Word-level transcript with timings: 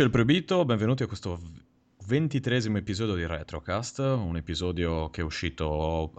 Amici 0.00 0.16
del 0.16 0.24
Proibito, 0.24 0.64
benvenuti 0.64 1.02
a 1.02 1.06
questo 1.06 1.38
ventitresimo 2.06 2.78
episodio 2.78 3.14
di 3.14 3.26
Retrocast, 3.26 3.98
un 3.98 4.34
episodio 4.34 5.10
che 5.10 5.20
è 5.20 5.24
uscito 5.24 6.10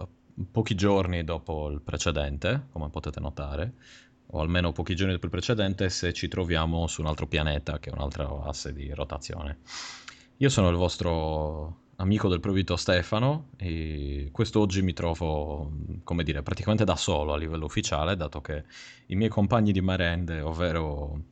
pochi 0.52 0.76
giorni 0.76 1.24
dopo 1.24 1.68
il 1.68 1.80
precedente, 1.80 2.66
come 2.70 2.90
potete 2.90 3.18
notare, 3.18 3.72
o 4.26 4.40
almeno 4.40 4.70
pochi 4.70 4.94
giorni 4.94 5.14
dopo 5.14 5.24
il 5.24 5.32
precedente 5.32 5.90
se 5.90 6.12
ci 6.12 6.28
troviamo 6.28 6.86
su 6.86 7.00
un 7.00 7.08
altro 7.08 7.26
pianeta 7.26 7.80
che 7.80 7.90
è 7.90 7.92
un'altra 7.92 8.28
asse 8.44 8.72
di 8.72 8.88
rotazione. 8.94 9.58
Io 10.36 10.48
sono 10.48 10.68
il 10.68 10.76
vostro 10.76 11.80
amico 11.96 12.28
del 12.28 12.38
Provito 12.38 12.76
Stefano 12.76 13.48
e 13.56 14.28
quest'oggi 14.30 14.80
mi 14.82 14.92
trovo, 14.92 15.72
come 16.04 16.22
dire, 16.22 16.42
praticamente 16.44 16.84
da 16.84 16.94
solo 16.94 17.32
a 17.32 17.36
livello 17.36 17.64
ufficiale, 17.64 18.14
dato 18.14 18.40
che 18.40 18.62
i 19.06 19.16
miei 19.16 19.28
compagni 19.28 19.72
di 19.72 19.80
merende, 19.80 20.40
ovvero 20.40 21.30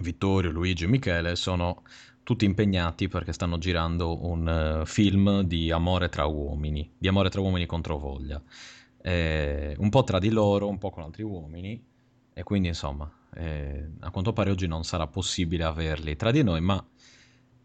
Vittorio, 0.00 0.50
Luigi 0.50 0.84
e 0.84 0.88
Michele, 0.88 1.36
sono 1.36 1.82
tutti 2.22 2.44
impegnati 2.44 3.06
perché 3.06 3.32
stanno 3.32 3.58
girando 3.58 4.26
un 4.26 4.80
uh, 4.80 4.86
film 4.86 5.42
di 5.42 5.70
amore 5.70 6.08
tra 6.08 6.24
uomini, 6.24 6.90
di 6.98 7.06
amore 7.06 7.28
tra 7.28 7.40
uomini 7.40 7.66
contro 7.66 7.98
voglia. 7.98 8.42
Eh, 9.00 9.76
un 9.78 9.90
po' 9.90 10.02
tra 10.02 10.18
di 10.18 10.30
loro, 10.30 10.68
un 10.68 10.78
po' 10.78 10.90
con 10.90 11.02
altri 11.02 11.22
uomini, 11.22 11.84
e 12.32 12.42
quindi 12.42 12.68
insomma, 12.68 13.10
eh, 13.34 13.90
a 14.00 14.10
quanto 14.10 14.32
pare 14.32 14.50
oggi 14.50 14.66
non 14.66 14.84
sarà 14.84 15.06
possibile 15.06 15.64
averli 15.64 16.16
tra 16.16 16.30
di 16.30 16.42
noi, 16.42 16.60
ma 16.60 16.84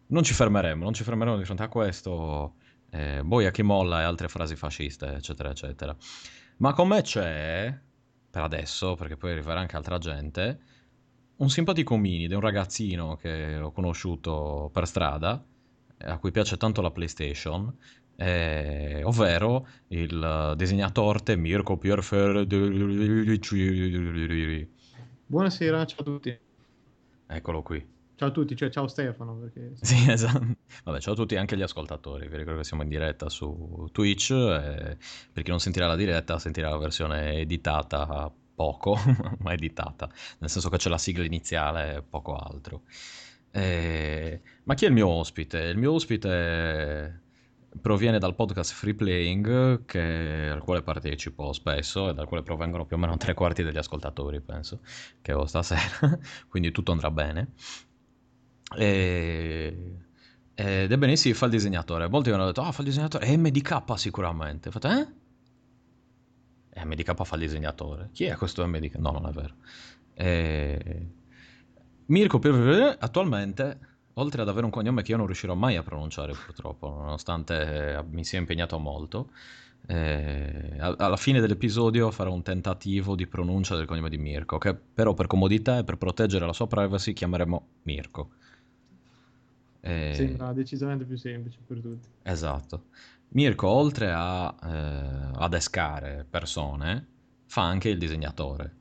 non 0.08 0.22
ci 0.22 0.34
fermeremo, 0.34 0.84
non 0.84 0.92
ci 0.92 1.02
fermeremo 1.02 1.38
di 1.38 1.44
fronte 1.44 1.62
a 1.62 1.68
questo, 1.68 2.54
eh, 2.90 3.22
boia 3.24 3.50
che 3.50 3.62
molla 3.62 4.00
e 4.00 4.04
altre 4.04 4.28
frasi 4.28 4.56
fasciste, 4.56 5.14
eccetera, 5.14 5.50
eccetera. 5.50 5.96
Ma 6.58 6.74
con 6.74 6.88
me 6.88 7.00
c'è, 7.00 7.80
per 8.30 8.42
adesso, 8.42 8.94
perché 8.94 9.16
poi 9.16 9.32
arriverà 9.32 9.60
anche 9.60 9.76
altra 9.76 9.96
gente, 9.96 10.60
un 11.40 11.48
simpatico 11.48 11.94
ominide, 11.94 12.34
un 12.34 12.40
ragazzino 12.40 13.16
che 13.16 13.56
ho 13.56 13.72
conosciuto 13.72 14.70
per 14.72 14.86
strada, 14.86 15.42
a 16.02 16.18
cui 16.18 16.30
piace 16.30 16.56
tanto 16.56 16.82
la 16.82 16.90
PlayStation, 16.90 17.74
eh, 18.16 19.00
ovvero 19.04 19.66
il 19.88 20.54
disegnatorte 20.56 21.36
Mirko 21.36 21.78
Pierfer. 21.78 22.46
Buonasera, 25.26 25.86
ciao 25.86 26.00
a 26.00 26.04
tutti. 26.04 26.38
Eccolo 27.26 27.62
qui. 27.62 27.98
Ciao 28.16 28.28
a 28.28 28.32
tutti, 28.32 28.54
cioè 28.54 28.68
ciao 28.68 28.86
Stefano. 28.86 29.36
Perché... 29.36 29.72
Sì, 29.80 30.10
esatto. 30.10 30.46
Vabbè, 30.84 31.00
ciao 31.00 31.14
a 31.14 31.16
tutti, 31.16 31.36
anche 31.36 31.56
gli 31.56 31.62
ascoltatori. 31.62 32.28
Vi 32.28 32.36
ricordo 32.36 32.58
che 32.58 32.66
siamo 32.66 32.82
in 32.82 32.90
diretta 32.90 33.30
su 33.30 33.88
Twitch. 33.92 34.30
E 34.32 34.98
per 35.32 35.42
chi 35.42 35.48
non 35.48 35.58
sentirà 35.60 35.86
la 35.86 35.96
diretta, 35.96 36.38
sentirà 36.38 36.68
la 36.68 36.76
versione 36.76 37.38
editata 37.38 38.30
poco, 38.60 38.94
ma 39.40 39.54
editata. 39.54 40.06
Nel 40.40 40.50
senso 40.50 40.68
che 40.68 40.76
c'è 40.76 40.90
la 40.90 40.98
sigla 40.98 41.24
iniziale 41.24 41.96
e 41.96 42.02
poco 42.02 42.36
altro. 42.36 42.82
E... 43.50 44.42
Ma 44.64 44.74
chi 44.74 44.84
è 44.84 44.88
il 44.88 44.92
mio 44.92 45.08
ospite? 45.08 45.60
Il 45.60 45.78
mio 45.78 45.92
ospite 45.92 47.22
proviene 47.80 48.18
dal 48.18 48.34
podcast 48.34 48.74
Free 48.74 48.94
Playing, 48.94 49.86
che... 49.86 50.50
al 50.52 50.62
quale 50.62 50.82
partecipo 50.82 51.54
spesso 51.54 52.10
e 52.10 52.14
dal 52.14 52.26
quale 52.26 52.42
provengono 52.42 52.84
più 52.84 52.96
o 52.96 52.98
meno 52.98 53.16
tre 53.16 53.32
quarti 53.32 53.62
degli 53.62 53.78
ascoltatori, 53.78 54.42
penso, 54.42 54.80
che 55.22 55.32
ho 55.32 55.46
stasera. 55.46 56.18
Quindi 56.46 56.70
tutto 56.70 56.92
andrà 56.92 57.10
bene. 57.10 57.52
E... 58.76 59.94
Ed 60.52 60.92
ebbene 60.92 61.16
sì, 61.16 61.32
fa 61.32 61.46
il 61.46 61.52
disegnatore. 61.52 62.10
Molti 62.10 62.28
mi 62.28 62.34
hanno 62.34 62.44
detto, 62.44 62.60
ah, 62.60 62.68
oh, 62.68 62.72
fa 62.72 62.82
il 62.82 62.88
disegnatore. 62.88 63.24
È 63.24 63.34
MDK 63.34 63.98
sicuramente. 63.98 64.68
Ho 64.68 64.72
fatto, 64.72 64.88
eh? 64.90 65.19
MDK 66.74 67.24
fa 67.24 67.34
il 67.36 67.40
disegnatore. 67.42 68.10
Chi 68.12 68.24
è 68.24 68.36
questo 68.36 68.66
MDK? 68.66 68.96
No, 68.96 69.10
non 69.10 69.26
è 69.26 69.32
vero. 69.32 69.54
E... 70.14 71.06
Mirko 72.06 72.40
attualmente, 72.98 73.78
oltre 74.14 74.42
ad 74.42 74.48
avere 74.48 74.64
un 74.64 74.72
cognome 74.72 75.02
che 75.02 75.12
io 75.12 75.16
non 75.16 75.26
riuscirò 75.26 75.54
mai 75.54 75.76
a 75.76 75.82
pronunciare 75.82 76.32
purtroppo, 76.32 76.88
nonostante 76.88 78.04
mi 78.10 78.24
sia 78.24 78.38
impegnato 78.38 78.78
molto, 78.78 79.30
eh, 79.86 80.76
alla 80.78 81.16
fine 81.16 81.40
dell'episodio 81.40 82.10
farò 82.10 82.32
un 82.32 82.42
tentativo 82.42 83.14
di 83.14 83.26
pronuncia 83.26 83.76
del 83.76 83.86
cognome 83.86 84.10
di 84.10 84.18
Mirko, 84.18 84.58
che 84.58 84.74
però 84.74 85.14
per 85.14 85.26
comodità 85.26 85.78
e 85.78 85.84
per 85.84 85.96
proteggere 85.96 86.46
la 86.46 86.52
sua 86.52 86.66
privacy 86.66 87.12
chiameremo 87.12 87.66
Mirko. 87.82 88.30
Eh... 89.80 90.12
Sembra 90.14 90.52
decisamente 90.52 91.04
più 91.04 91.16
semplice 91.16 91.58
per 91.66 91.80
tutti. 91.80 92.08
Esatto. 92.22 92.84
Mirko, 93.32 93.68
oltre 93.68 94.10
a 94.12 94.54
eh, 94.62 95.30
adescare 95.34 96.26
persone, 96.28 97.06
fa 97.46 97.62
anche 97.62 97.88
il 97.88 97.98
disegnatore. 97.98 98.76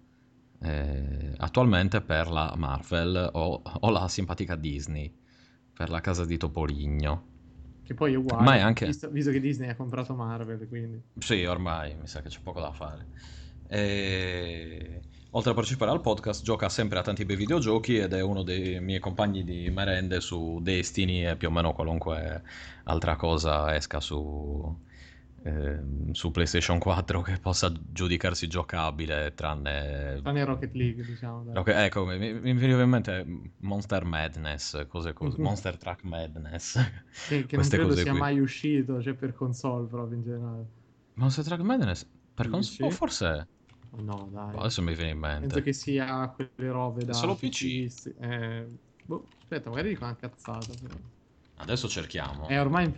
Eh, 0.62 1.34
attualmente 1.38 2.02
per 2.02 2.30
la 2.30 2.54
Marvel 2.58 3.30
o, 3.34 3.62
o, 3.62 3.90
la 3.92 4.08
simpatica 4.08 4.56
Disney, 4.56 5.16
per 5.72 5.90
la 5.90 6.02
casa 6.02 6.26
di 6.26 6.38
Topoligno. 6.38 7.28
Che 7.84 7.94
poi 7.94 8.14
è 8.14 8.16
uguale, 8.16 8.60
anche... 8.60 8.88
visto, 8.88 9.10
visto, 9.10 9.32
che 9.32 9.40
Disney 9.40 9.70
ha 9.70 9.76
comprato 9.76 10.16
Marvel, 10.16 10.68
quindi... 10.68 11.02
Sì, 11.18 11.46
ormai 11.46 11.96
mi 11.96 12.08
sa 12.08 12.22
che 12.22 12.30
c'è 12.30 12.40
poco 12.42 12.60
da 12.60 12.72
fare. 12.72 13.08
E 13.68 15.02
oltre 15.32 15.52
a 15.52 15.54
partecipare 15.54 15.92
al 15.92 16.02
podcast, 16.02 16.44
gioca 16.44 16.70
sempre 16.70 17.00
a 17.00 17.02
tanti 17.02 17.26
bei 17.26 17.36
videogiochi 17.36 17.98
ed 17.98 18.14
è 18.14 18.22
uno 18.22 18.44
dei 18.44 18.80
miei 18.80 19.00
compagni 19.00 19.44
di 19.44 19.70
merende 19.70 20.22
su 20.22 20.60
Destiny 20.62 21.26
e 21.26 21.36
più 21.36 21.50
o 21.50 21.52
meno 21.52 21.74
qualunque 21.74 22.42
altra 22.86 23.16
cosa 23.16 23.76
esca 23.76 24.00
su, 24.00 24.76
eh, 25.44 25.80
su 26.12 26.32
PlayStation 26.32 26.80
4 26.80 27.22
che 27.22 27.38
possa 27.38 27.72
giudicarsi 27.92 28.48
giocabile, 28.48 29.34
tranne... 29.36 30.20
Tranne 30.22 30.44
Rocket 30.44 30.74
League, 30.74 31.04
diciamo. 31.06 31.52
Okay, 31.54 31.86
ecco, 31.86 32.06
mi, 32.06 32.18
mi 32.18 32.54
viene 32.54 32.82
in 32.82 32.90
mente 32.90 33.26
Monster 33.58 34.06
Madness, 34.06 34.88
cose 34.88 35.14
così, 35.14 35.36
mm-hmm. 35.36 35.44
Monster 35.44 35.78
Truck 35.78 36.04
Madness. 36.04 36.80
Che, 37.28 37.46
che 37.46 37.56
non 37.56 37.68
credo 37.70 37.96
sia 37.96 38.12
qui. 38.12 38.20
mai 38.20 38.40
uscito, 38.40 39.00
cioè 39.02 39.14
per 39.14 39.36
console 39.36 39.88
proprio 39.88 40.18
in 40.18 40.24
generale. 40.24 40.66
Monster 41.14 41.44
Truck 41.44 41.62
Madness? 41.62 42.08
Per 42.34 42.50
console? 42.50 42.90
O 42.90 42.92
forse... 42.92 43.48
No, 43.98 44.30
dai. 44.32 44.54
Boh, 44.54 44.60
adesso 44.60 44.82
mi 44.82 44.94
viene 44.96 45.12
in 45.12 45.20
mente. 45.20 45.48
Penso 45.48 45.62
che 45.62 45.74
sia 45.74 46.30
quelle 46.30 46.72
robe 46.72 47.06
da... 47.06 47.14
Solo 47.14 47.36
PC? 47.36 48.14
Eh, 48.20 48.68
boh, 49.04 49.28
aspetta, 49.42 49.70
magari 49.70 49.90
dico 49.90 50.04
una 50.04 50.16
cazzata. 50.16 50.74
Però. 50.82 50.96
Adesso 51.62 51.88
cerchiamo. 51.90 52.48
È 52.48 52.60
ormai 52.60 52.90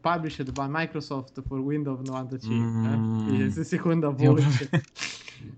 published 0.00 0.50
by 0.52 0.66
Microsoft 0.68 1.42
for 1.46 1.58
Windows 1.60 2.00
95. 2.00 2.96
Mm. 2.96 3.40
Eh? 3.40 3.64
Seconda 3.64 4.08
voce. 4.08 4.68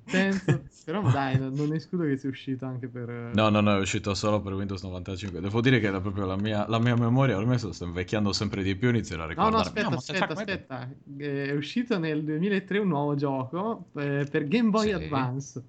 Penso, 0.05 0.63
però 0.85 1.01
dai, 1.11 1.39
non 1.39 1.73
escludo 1.73 2.05
che 2.05 2.17
sia 2.17 2.29
uscito 2.29 2.67
anche 2.67 2.87
per... 2.89 3.09
Eh, 3.09 3.31
no, 3.35 3.49
no, 3.49 3.61
no, 3.61 3.77
è 3.77 3.81
uscito 3.81 4.15
solo 4.15 4.41
per 4.41 4.53
Windows 4.53 4.83
95. 4.83 5.41
Devo 5.41 5.61
dire 5.61 5.81
che 5.81 5.87
era 5.87 6.01
proprio 6.01 6.27
la 6.27 6.37
mia, 6.37 6.67
la 6.69 6.79
mia 6.79 6.95
memoria, 6.95 7.37
ormai 7.37 7.59
sto 7.59 7.73
invecchiando 7.85 8.33
sempre 8.33 8.63
di 8.63 8.77
più, 8.77 8.91
inizierò 8.91 9.25
a 9.25 9.27
ricordare. 9.27 9.51
No, 9.51 9.57
no, 9.57 9.63
aspetta, 9.65 9.89
no, 9.89 9.97
aspetta, 9.97 10.33
aspetta. 10.35 10.89
È 11.17 11.53
uscito 11.53 11.99
nel 11.99 12.23
2003 12.23 12.79
un 12.79 12.89
nuovo 12.89 13.15
gioco 13.15 13.87
eh, 13.97 14.27
per 14.31 14.47
Game 14.47 14.69
Boy 14.71 14.89
sì. 14.89 14.93
Advance. 14.93 15.63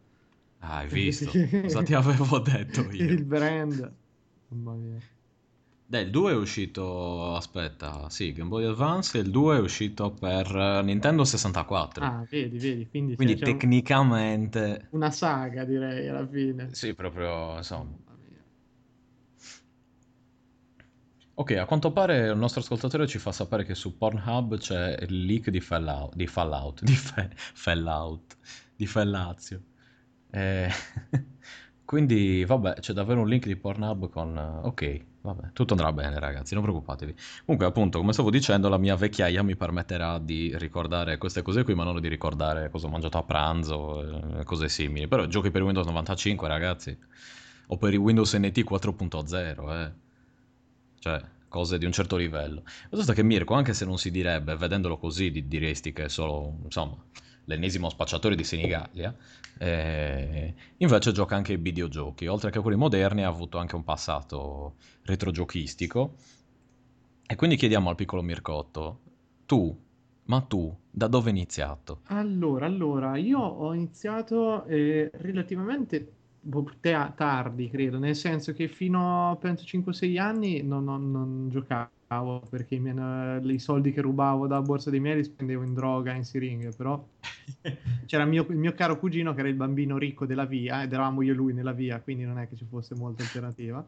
Ah, 0.60 0.78
hai 0.78 0.88
visto? 0.88 1.32
Cosa 1.62 1.82
ti 1.82 1.94
avevo 1.94 2.40
detto 2.40 2.82
io? 2.92 3.06
Il 3.06 3.24
brand. 3.24 3.92
Mamma 4.50 4.74
mia. 4.74 4.98
Dai, 5.94 6.06
il 6.06 6.10
2 6.10 6.32
è 6.32 6.36
uscito, 6.36 7.36
aspetta, 7.36 8.10
sì, 8.10 8.32
Game 8.32 8.50
Boy 8.50 8.66
Advance 8.66 9.16
e 9.16 9.22
il 9.22 9.30
2 9.30 9.58
è 9.58 9.60
uscito 9.60 10.10
per 10.10 10.82
Nintendo 10.84 11.24
64. 11.24 12.04
Ah, 12.04 12.26
vedi, 12.28 12.58
vedi, 12.58 12.90
quindi, 12.90 13.16
quindi 13.16 13.38
cioè, 13.38 13.46
tecnicamente... 13.46 14.88
Una 14.90 15.12
saga 15.12 15.64
direi 15.66 16.08
alla 16.08 16.26
fine. 16.26 16.74
Sì, 16.74 16.96
proprio, 16.96 17.58
insomma. 17.58 17.96
Ok, 21.36 21.52
a 21.58 21.66
quanto 21.68 21.92
pare 21.92 22.30
il 22.30 22.38
nostro 22.38 22.62
ascoltatore 22.62 23.06
ci 23.06 23.20
fa 23.20 23.32
sapere 23.32 23.64
che 23.64 23.76
su 23.76 23.96
Pornhub 23.96 24.58
c'è 24.58 24.98
il 25.00 25.26
leak 25.26 25.52
di 25.52 25.60
Fallout, 25.60 26.16
di 26.16 26.26
Fallout, 26.26 26.82
di 26.82 26.96
fe, 26.96 27.30
Fallout, 27.36 28.36
di 28.76 28.88
Fellazio. 28.88 29.62
Eh, 30.32 30.72
quindi, 31.86 32.44
vabbè, 32.46 32.80
c'è 32.80 32.94
davvero 32.94 33.22
un 33.22 33.28
link 33.28 33.46
di 33.46 33.56
Pornhub 33.56 34.10
con... 34.10 34.36
Ok, 34.64 35.12
Vabbè, 35.26 35.54
tutto 35.54 35.72
andrà 35.72 35.94
bene, 35.94 36.20
ragazzi, 36.20 36.54
non 36.54 36.64
preoccupatevi. 36.64 37.16
Comunque, 37.46 37.66
appunto, 37.66 37.98
come 37.98 38.12
stavo 38.12 38.30
dicendo, 38.30 38.68
la 38.68 38.78
mia 38.78 38.98
vecchiaia 38.98 39.42
mi 39.42 39.56
permetterà 39.56 40.20
di 40.20 40.52
ricordare 40.58 41.18
queste 41.18 41.42
cose 41.42 41.64
qui, 41.64 41.74
ma 41.76 41.86
non 41.86 42.02
di 42.02 42.10
ricordare 42.10 42.70
cosa 42.70 42.88
ho 42.88 42.90
mangiato 42.90 43.18
a 43.18 43.24
pranzo 43.24 44.40
e 44.40 44.44
cose 44.44 44.68
simili. 44.68 45.08
Però 45.08 45.26
giochi 45.26 45.50
per 45.50 45.64
Windows 45.64 45.88
95, 45.88 46.48
ragazzi, 46.50 46.98
o 47.68 47.78
per 47.78 47.94
il 47.94 48.00
Windows 48.00 48.34
NT 48.34 48.64
4.0, 48.66 49.82
eh. 49.82 49.92
Cioè, 51.00 51.22
cose 51.48 51.78
di 51.78 51.86
un 51.86 51.94
certo 51.94 52.18
livello. 52.18 52.64
Questo 52.90 53.14
che 53.14 53.24
Mirko, 53.24 53.54
anche 53.54 53.74
se 53.74 53.86
non 53.86 53.98
si 53.98 54.12
direbbe, 54.12 54.58
vedendolo 54.58 54.98
così, 54.98 55.32
diresti 55.48 55.94
che 55.94 56.06
è 56.06 56.10
solo, 56.10 56.58
insomma, 56.66 56.98
l'ennesimo 57.46 57.90
spacciatore 57.90 58.36
di 58.36 58.44
Senigallia, 58.44 59.16
eh, 59.58 60.54
invece 60.78 61.12
gioca 61.12 61.36
anche 61.36 61.54
ai 61.54 61.60
videogiochi. 61.60 62.28
Oltre 62.28 62.50
che 62.52 62.60
a 62.60 62.62
quelli 62.62 62.78
moderni 62.78 63.24
ha 63.24 63.28
avuto 63.28 63.58
anche 63.58 63.76
un 63.76 63.84
passato 63.84 64.76
retrogiochistico. 65.04 66.16
E 67.26 67.36
quindi 67.36 67.56
chiediamo 67.56 67.90
al 67.90 67.96
piccolo 67.96 68.22
Mircotto, 68.22 69.00
tu, 69.46 69.76
ma 70.26 70.42
tu, 70.42 70.76
da 70.90 71.08
dove 71.08 71.30
hai 71.30 71.36
iniziato? 71.36 72.02
Allora, 72.06 72.66
allora, 72.66 73.18
io 73.18 73.40
ho 73.40 73.74
iniziato 73.74 74.66
eh, 74.66 75.10
relativamente 75.14 76.12
te- 76.80 77.14
tardi, 77.16 77.70
credo, 77.70 77.98
nel 77.98 78.16
senso 78.16 78.54
che 78.54 78.68
fino 78.68 79.32
a 79.32 79.36
penso 79.38 79.64
5-6 79.66 80.20
anni 80.20 80.62
non, 80.62 80.84
non, 80.84 81.12
non 81.12 81.50
giocavo 81.50 81.90
perché 82.50 82.76
i, 82.76 82.80
miei, 82.80 83.54
i, 83.54 83.60
soldi 83.60 83.92
che 83.92 84.02
rubavo 84.02 84.48
dalla 84.48 84.62
borsa 84.62 84.90
dei 84.90 85.00
miei 85.00 85.18
li 85.18 85.24
spendevo 85.24 85.64
in 85.64 85.74
droga, 85.74 86.14
in 86.14 86.26
siringhe, 86.26 86.72
però 86.72 87.04
c'era 88.06 88.24
il 88.24 88.30
mio, 88.30 88.46
il 88.50 88.58
mio, 88.58 88.74
caro 88.74 89.00
cugino 89.00 89.34
che 89.34 89.40
era 89.40 89.50
il 89.50 89.56
bambino 89.56 89.98
ricco 89.98 90.26
della 90.26 90.46
via 90.46 90.84
ed 90.84 90.94
eravamo 90.94 91.22
io 91.22 91.32
e 91.32 91.36
lui 91.36 91.54
nella 91.54 91.74
via, 91.74 92.00
quindi 92.00 92.24
non 92.24 92.38
è 92.40 92.48
che 92.48 92.56
ci 92.56 92.66
fosse 92.70 92.96
molta 92.96 93.24
alternativa. 93.24 93.86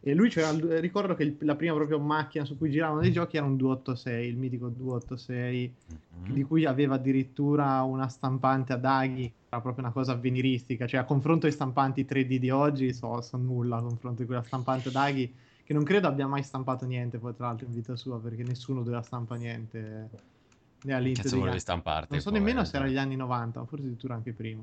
E 0.00 0.14
lui 0.14 0.28
c'era, 0.28 0.52
ricordo 0.78 1.14
che 1.14 1.24
il, 1.24 1.36
la 1.40 1.56
prima 1.56 1.74
proprio 1.74 1.98
macchina 1.98 2.44
su 2.44 2.56
cui 2.56 2.70
giravano 2.70 3.00
dei 3.00 3.10
giochi 3.10 3.36
era 3.36 3.46
un 3.46 3.56
286, 3.56 4.28
il 4.28 4.36
mitico 4.36 4.68
286, 4.68 5.74
mm-hmm. 6.22 6.32
di 6.32 6.42
cui 6.44 6.64
aveva 6.64 6.94
addirittura 6.94 7.82
una 7.82 8.08
stampante 8.08 8.72
ad 8.72 8.84
aghi, 8.84 9.30
era 9.48 9.60
proprio 9.60 9.84
una 9.84 9.92
cosa 9.92 10.12
avveniristica, 10.12 10.86
cioè 10.86 11.00
a 11.00 11.04
confronto 11.04 11.46
ai 11.46 11.52
stampanti 11.52 12.06
3D 12.08 12.36
di 12.36 12.50
oggi 12.50 12.92
so, 12.92 13.20
so 13.20 13.36
nulla 13.36 13.78
a 13.78 13.82
confronto 13.82 14.20
di 14.20 14.26
quella 14.26 14.42
stampante 14.42 14.88
ad 14.88 14.94
aghi, 14.94 15.32
che 15.68 15.74
non 15.74 15.84
credo 15.84 16.08
abbia 16.08 16.26
mai 16.26 16.42
stampato 16.42 16.86
niente 16.86 17.18
poi 17.18 17.34
tra 17.34 17.48
l'altro 17.48 17.66
in 17.66 17.74
vita 17.74 17.94
sua, 17.94 18.18
perché 18.18 18.42
nessuno 18.42 18.82
doveva 18.82 19.02
stampare 19.02 19.40
niente 19.40 20.08
né 20.84 20.94
all'inizio. 20.94 21.58
Stamparti, 21.58 22.12
non 22.12 22.22
so 22.22 22.30
nemmeno 22.30 22.64
se 22.64 22.78
era 22.78 22.86
gli 22.86 22.96
anni 22.96 23.16
90, 23.16 23.66
forse 23.66 23.84
addirittura 23.84 24.14
anche 24.14 24.32
prima. 24.32 24.62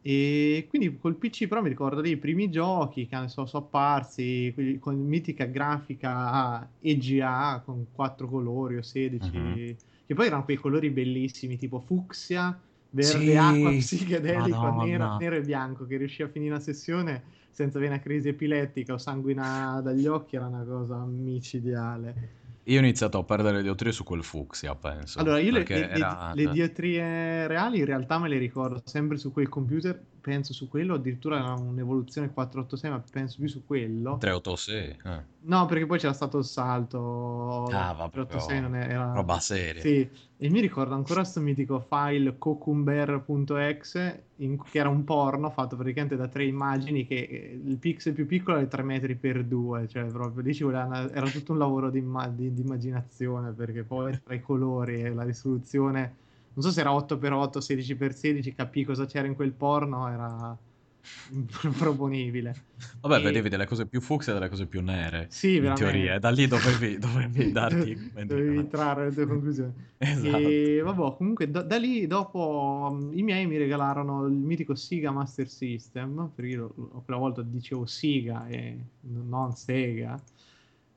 E 0.00 0.66
quindi 0.70 0.96
col 0.96 1.16
PC 1.16 1.48
però 1.48 1.60
mi 1.60 1.68
ricordo 1.68 2.00
dei 2.00 2.16
primi 2.16 2.48
giochi 2.48 3.06
che 3.06 3.28
so, 3.28 3.44
sono 3.44 3.64
apparsi 3.66 4.54
con 4.80 4.98
mitica 5.06 5.44
grafica 5.44 6.66
EGA 6.80 7.60
con 7.62 7.88
quattro 7.92 8.26
colori 8.26 8.78
o 8.78 8.82
16, 8.82 9.36
uh-huh. 9.36 9.76
che 10.06 10.14
poi 10.14 10.26
erano 10.28 10.44
quei 10.44 10.56
colori 10.56 10.88
bellissimi 10.88 11.58
tipo 11.58 11.78
fucsia, 11.78 12.58
verde 12.88 13.18
sì. 13.18 13.36
acqua 13.36 13.70
psichedelico, 13.70 14.82
nero, 14.82 15.18
nero, 15.18 15.36
e 15.36 15.42
bianco, 15.42 15.84
che 15.84 15.98
riuscì 15.98 16.22
a 16.22 16.28
finire 16.28 16.52
una 16.52 16.62
sessione 16.62 17.40
senza 17.52 17.78
avere 17.78 17.92
una 17.92 18.02
crisi 18.02 18.28
epilettica 18.28 18.94
o 18.94 18.98
sanguina 18.98 19.80
dagli 19.82 20.06
occhi, 20.06 20.36
era 20.36 20.46
una 20.46 20.64
cosa 20.64 21.04
micidiale. 21.04 22.40
Io 22.64 22.78
ho 22.78 22.82
iniziato 22.82 23.18
a 23.18 23.24
perdere 23.24 23.56
le 23.56 23.62
diotrie 23.62 23.92
su 23.92 24.04
quel 24.04 24.22
fucsia, 24.22 24.74
penso. 24.74 25.18
Allora, 25.18 25.38
io 25.38 25.52
le, 25.52 25.64
le, 25.66 25.90
era... 25.90 26.32
le, 26.32 26.48
diotrie 26.50 27.46
reali 27.46 27.78
in 27.78 27.84
realtà 27.84 28.18
me 28.18 28.28
le 28.28 28.38
ricordo 28.38 28.82
sempre 28.84 29.18
su 29.18 29.32
quel 29.32 29.48
computer, 29.48 30.00
penso 30.22 30.54
su 30.54 30.68
quello, 30.68 30.94
addirittura 30.94 31.38
era 31.38 31.52
un'evoluzione 31.52 32.32
486, 32.32 32.90
ma 32.90 33.02
penso 33.10 33.36
più 33.38 33.48
su 33.48 33.66
quello. 33.66 34.16
386? 34.18 34.98
Eh. 35.04 35.30
No, 35.42 35.66
perché 35.66 35.84
poi 35.84 35.98
c'era 35.98 36.12
stato 36.12 36.38
il 36.38 36.44
salto. 36.44 37.64
Ah, 37.64 37.92
vabbè, 37.92 38.12
386 38.12 38.60
non 38.60 38.76
era... 38.76 39.12
Roba 39.12 39.38
seria. 39.40 39.82
Sì, 39.82 40.08
e 40.38 40.48
mi 40.48 40.60
ricordo 40.60 40.94
ancora 40.94 41.20
questo 41.20 41.40
mitico 41.40 41.80
file 41.80 42.38
cocumber.exe 42.38 44.24
che 44.70 44.78
era 44.78 44.88
un 44.88 45.04
porno 45.04 45.50
fatto 45.50 45.76
praticamente 45.76 46.16
da 46.16 46.26
tre 46.26 46.44
immagini 46.44 47.06
che 47.06 47.14
eh, 47.14 47.60
il 47.64 47.76
pixel 47.76 48.12
più 48.12 48.26
piccolo 48.26 48.58
è 48.58 48.66
3 48.66 48.82
metri 48.82 49.14
per 49.14 49.44
2, 49.44 49.86
cioè 49.88 50.04
proprio 50.06 50.42
lì 50.42 50.54
ci 50.54 50.64
voleva, 50.64 51.10
era 51.12 51.28
tutto 51.28 51.52
un 51.52 51.58
lavoro 51.58 51.90
di, 51.90 52.04
di, 52.30 52.52
di 52.52 52.60
immaginazione 52.60 53.52
perché 53.52 53.84
poi 53.84 54.20
tra 54.22 54.34
i 54.34 54.40
colori 54.40 55.02
e 55.02 55.12
la 55.12 55.22
risoluzione, 55.22 56.16
non 56.54 56.64
so 56.64 56.70
se 56.70 56.80
era 56.80 56.90
8x8, 56.90 57.58
16x16, 57.58 58.54
capì 58.54 58.84
cosa 58.84 59.06
c'era 59.06 59.26
in 59.26 59.34
quel 59.34 59.52
porno, 59.52 60.08
era 60.08 60.56
improponibile. 61.64 62.54
Vabbè, 63.00 63.18
e... 63.18 63.22
vedevi 63.22 63.48
delle 63.48 63.66
cose 63.66 63.86
più 63.86 64.00
fucsia 64.00 64.32
e 64.32 64.34
delle 64.34 64.48
cose 64.48 64.66
più 64.66 64.82
nere. 64.82 65.26
Sì, 65.30 65.56
in 65.56 65.62
veramente. 65.62 65.84
teoria, 65.84 66.18
da 66.18 66.30
lì 66.30 66.46
dovevi, 66.46 66.98
dovevi 66.98 67.50
darti... 67.52 68.10
dovevi 68.24 68.68
trarre 68.68 69.06
le 69.06 69.14
tue 69.14 69.26
conclusioni. 69.26 69.72
esatto. 69.98 70.36
E 70.36 70.80
vabbè, 70.82 71.16
comunque 71.16 71.50
da, 71.50 71.62
da, 71.62 71.76
lì 71.76 72.06
dopo 72.06 72.88
um, 72.90 73.10
i 73.16 73.22
miei 73.22 73.46
mi 73.46 73.56
regalarono 73.56 74.26
il 74.26 74.34
mitico 74.34 74.74
Sega 74.74 75.10
Master 75.10 75.48
System, 75.48 76.30
perché 76.34 76.50
io 76.50 76.74
quella 77.04 77.20
volta 77.20 77.42
dicevo 77.42 77.86
Sega 77.86 78.46
e 78.46 78.78
non 79.00 79.54
Sega. 79.54 80.20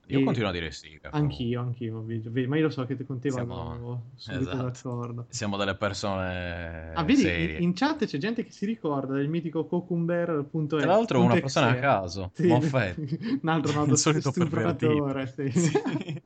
Io 0.08 0.20
e... 0.20 0.24
continuo 0.24 0.50
a 0.50 0.52
dire 0.52 0.72
sì. 0.72 1.00
Anch'io, 1.10 1.62
anch'io, 1.62 2.06
ma 2.48 2.58
io 2.58 2.64
lo 2.64 2.70
so 2.70 2.86
che 2.86 2.96
te 2.96 3.06
con 3.06 3.20
siamo... 3.22 4.04
subito 4.16 4.42
esatto. 4.42 4.58
d'accordo. 4.58 5.26
Siamo 5.30 5.58
delle 5.58 5.76
persone 5.76 6.92
Ah, 6.94 7.04
vedi, 7.04 7.22
serie. 7.22 7.58
in 7.58 7.74
chat 7.74 8.06
c'è 8.06 8.18
gente 8.18 8.44
che 8.44 8.52
si 8.52 8.66
ricorda 8.66 9.16
del 9.16 9.30
mitico 9.30 9.66
cocumber.exe. 9.66 10.78
Tra 10.78 10.86
l'altro 10.86 11.24
una 11.24 11.40
persona 11.40 11.70
a 11.70 11.76
caso, 11.76 12.32
sì. 12.34 12.48
un 12.50 13.40
altro 13.50 13.74
noto 13.86 13.96
stupratore, 13.96 15.28
sì. 15.28 15.50
sì. 15.52 16.22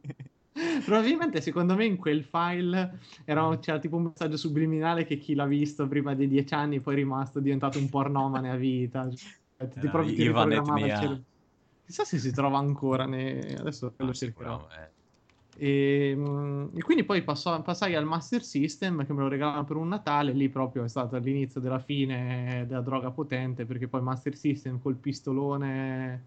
Probabilmente 0.86 1.40
secondo 1.40 1.76
me 1.76 1.86
in 1.86 1.96
quel 1.96 2.24
file 2.24 3.00
era, 3.24 3.58
c'era 3.60 3.80
tipo 3.80 3.96
un 3.96 4.04
messaggio 4.04 4.36
subliminale 4.36 5.06
che 5.06 5.18
chi 5.18 5.34
l'ha 5.34 5.46
visto 5.46 5.88
prima 5.88 6.16
dei 6.16 6.28
dieci 6.28 6.54
anni 6.54 6.82
poi 6.82 6.96
è 6.96 6.98
rimasto 6.98 7.40
diventato 7.40 7.78
un 7.78 7.88
pornomane 7.90 8.50
a 8.50 8.56
vita. 8.56 9.08
Ti, 9.08 9.80
no, 9.82 9.90
proprio 9.90 10.14
ti 10.14 10.24
riprogrammava 10.24 10.86
il. 10.86 11.24
Chissà 11.90 12.04
se 12.04 12.20
si 12.20 12.32
trova 12.32 12.60
ancora. 12.60 13.08
Ne... 13.08 13.56
Adesso 13.58 13.96
lo 13.98 14.14
cercherò. 14.14 14.68
E, 15.58 16.12
ehm, 16.12 16.70
e, 16.76 16.82
quindi 16.84 17.04
poi 17.04 17.24
passo, 17.24 17.60
passai 17.64 17.96
al 17.96 18.06
Master 18.06 18.44
System 18.44 19.04
che 19.08 19.12
me 19.12 19.24
lo 19.24 19.28
regalavano 19.28 19.64
per 19.64 19.76
un 19.76 19.88
Natale. 19.88 20.32
Lì 20.34 20.50
proprio 20.50 20.84
è 20.84 20.88
stato 20.88 21.18
l'inizio 21.18 21.60
della 21.60 21.80
fine 21.80 22.66
della 22.68 22.82
droga 22.82 23.10
potente. 23.10 23.66
Perché 23.66 23.88
poi 23.88 24.04
Master 24.04 24.36
System 24.36 24.80
col 24.80 24.98
pistolone, 24.98 26.26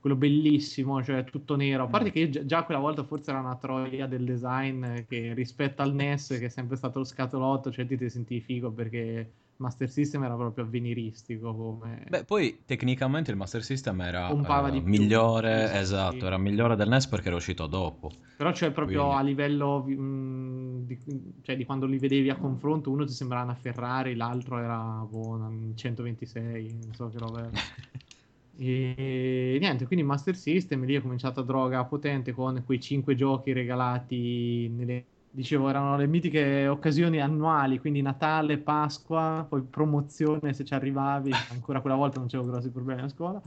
quello 0.00 0.16
bellissimo, 0.16 1.02
cioè 1.04 1.22
tutto 1.24 1.54
nero. 1.54 1.82
A 1.82 1.88
parte 1.88 2.08
mm. 2.08 2.12
che 2.12 2.30
già, 2.30 2.46
già 2.46 2.64
quella 2.64 2.80
volta 2.80 3.04
forse 3.04 3.28
era 3.28 3.40
una 3.40 3.56
troia 3.56 4.06
del 4.06 4.24
design 4.24 5.02
che 5.06 5.34
rispetto 5.34 5.82
al 5.82 5.92
NES, 5.92 6.28
che 6.38 6.46
è 6.46 6.48
sempre 6.48 6.76
stato 6.76 6.98
lo 6.98 7.04
scatolotto, 7.04 7.70
cioè 7.70 7.84
ti, 7.84 7.98
ti 7.98 8.08
sentivi 8.08 8.40
figo 8.40 8.70
perché 8.70 9.30
Master 9.62 9.88
System 9.88 10.24
era 10.24 10.34
proprio 10.34 10.64
avveniristico 10.64 11.54
come... 11.54 12.04
Beh, 12.08 12.24
poi 12.24 12.62
tecnicamente 12.66 13.30
il 13.30 13.36
Master 13.36 13.62
System 13.62 14.00
era 14.02 14.28
uh, 14.28 14.82
migliore, 14.82 15.68
più, 15.70 15.78
esatto, 15.78 16.18
sì. 16.18 16.26
era 16.26 16.36
migliore 16.36 16.74
del 16.74 16.88
NES 16.88 17.06
perché 17.06 17.28
era 17.28 17.36
uscito 17.36 17.66
dopo. 17.66 18.10
Però 18.36 18.52
cioè 18.52 18.72
proprio 18.72 19.04
Quindi... 19.04 19.18
a 19.18 19.22
livello 19.22 19.84
mh, 19.84 20.84
di, 20.84 20.98
cioè, 21.42 21.56
di 21.56 21.64
quando 21.64 21.86
li 21.86 21.98
vedevi 21.98 22.28
a 22.28 22.36
confronto, 22.36 22.90
uno 22.90 23.04
ti 23.04 23.12
sembrava 23.12 23.44
una 23.44 23.54
Ferrari, 23.54 24.16
l'altro 24.16 24.58
era 24.58 25.06
boh, 25.08 25.28
un 25.28 25.72
126, 25.74 26.78
non 26.82 26.94
so 26.94 27.08
che 27.08 27.18
roba. 27.18 27.48
E 28.54 29.56
niente, 29.58 29.86
quindi 29.86 30.04
Master 30.04 30.36
System 30.36 30.84
lì 30.84 30.94
è 30.94 31.00
cominciata 31.00 31.40
droga 31.40 31.84
potente 31.84 32.32
con 32.32 32.62
quei 32.64 32.78
5 32.78 33.14
giochi 33.14 33.52
regalati 33.52 34.68
nelle 34.68 35.04
dicevo, 35.32 35.68
erano 35.68 35.96
le 35.96 36.06
mitiche 36.06 36.66
occasioni 36.68 37.20
annuali, 37.20 37.80
quindi 37.80 38.02
Natale, 38.02 38.58
Pasqua, 38.58 39.44
poi 39.48 39.62
promozione 39.62 40.52
se 40.52 40.64
ci 40.64 40.74
arrivavi, 40.74 41.30
ancora 41.50 41.80
quella 41.80 41.96
volta 41.96 42.18
non 42.18 42.28
c'avevo 42.28 42.50
grossi 42.50 42.70
problemi 42.70 43.00
a 43.00 43.08
scuola. 43.08 43.40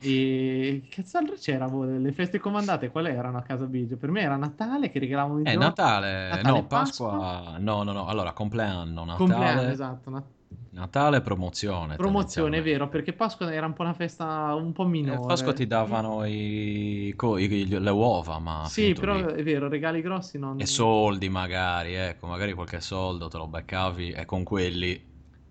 E 0.00 0.84
che 0.88 1.02
cazzo 1.02 1.18
c'era? 1.34 1.66
Boh, 1.66 1.84
le 1.84 2.12
feste 2.12 2.38
comandate 2.38 2.88
qual 2.88 3.06
erano 3.06 3.38
a 3.38 3.42
casa 3.42 3.66
Biggio? 3.66 3.96
Per 3.96 4.10
me 4.10 4.20
era 4.20 4.36
Natale 4.36 4.90
che 4.90 5.00
regalavano 5.00 5.40
i 5.40 5.42
eh, 5.42 5.52
giochi. 5.52 5.58
Natale, 5.58 6.28
Natale, 6.28 6.60
no, 6.60 6.66
Pasqua, 6.66 7.18
Pasqua, 7.18 7.58
no, 7.58 7.82
no, 7.82 7.92
no, 7.92 8.06
allora 8.06 8.32
compleanno, 8.32 9.04
Natale. 9.04 9.16
Compleanno, 9.16 9.70
esatto, 9.70 10.10
Natale. 10.10 10.36
Natale 10.70 11.20
promozione. 11.20 11.96
Promozione, 11.96 12.58
è 12.58 12.62
vero, 12.62 12.88
perché 12.88 13.12
Pasqua 13.12 13.52
era 13.52 13.66
un 13.66 13.72
po' 13.72 13.82
una 13.82 13.94
festa 13.94 14.54
un 14.54 14.72
po' 14.72 14.84
minore. 14.84 15.20
Eh, 15.20 15.26
Pasqua 15.26 15.52
ti 15.52 15.66
davano 15.66 16.24
i, 16.24 17.14
i, 17.14 17.66
le 17.68 17.90
uova, 17.90 18.38
ma... 18.38 18.66
Sì, 18.68 18.92
però 18.92 19.14
lì. 19.14 19.22
è 19.32 19.42
vero, 19.42 19.68
regali 19.68 20.00
grossi 20.00 20.38
non... 20.38 20.60
E 20.60 20.66
soldi 20.66 21.28
magari, 21.28 21.94
ecco, 21.94 22.26
magari 22.26 22.52
qualche 22.52 22.80
soldo 22.80 23.28
te 23.28 23.38
lo 23.38 23.46
beccavi 23.46 24.10
e 24.10 24.24
con 24.24 24.44
quelli 24.44 25.06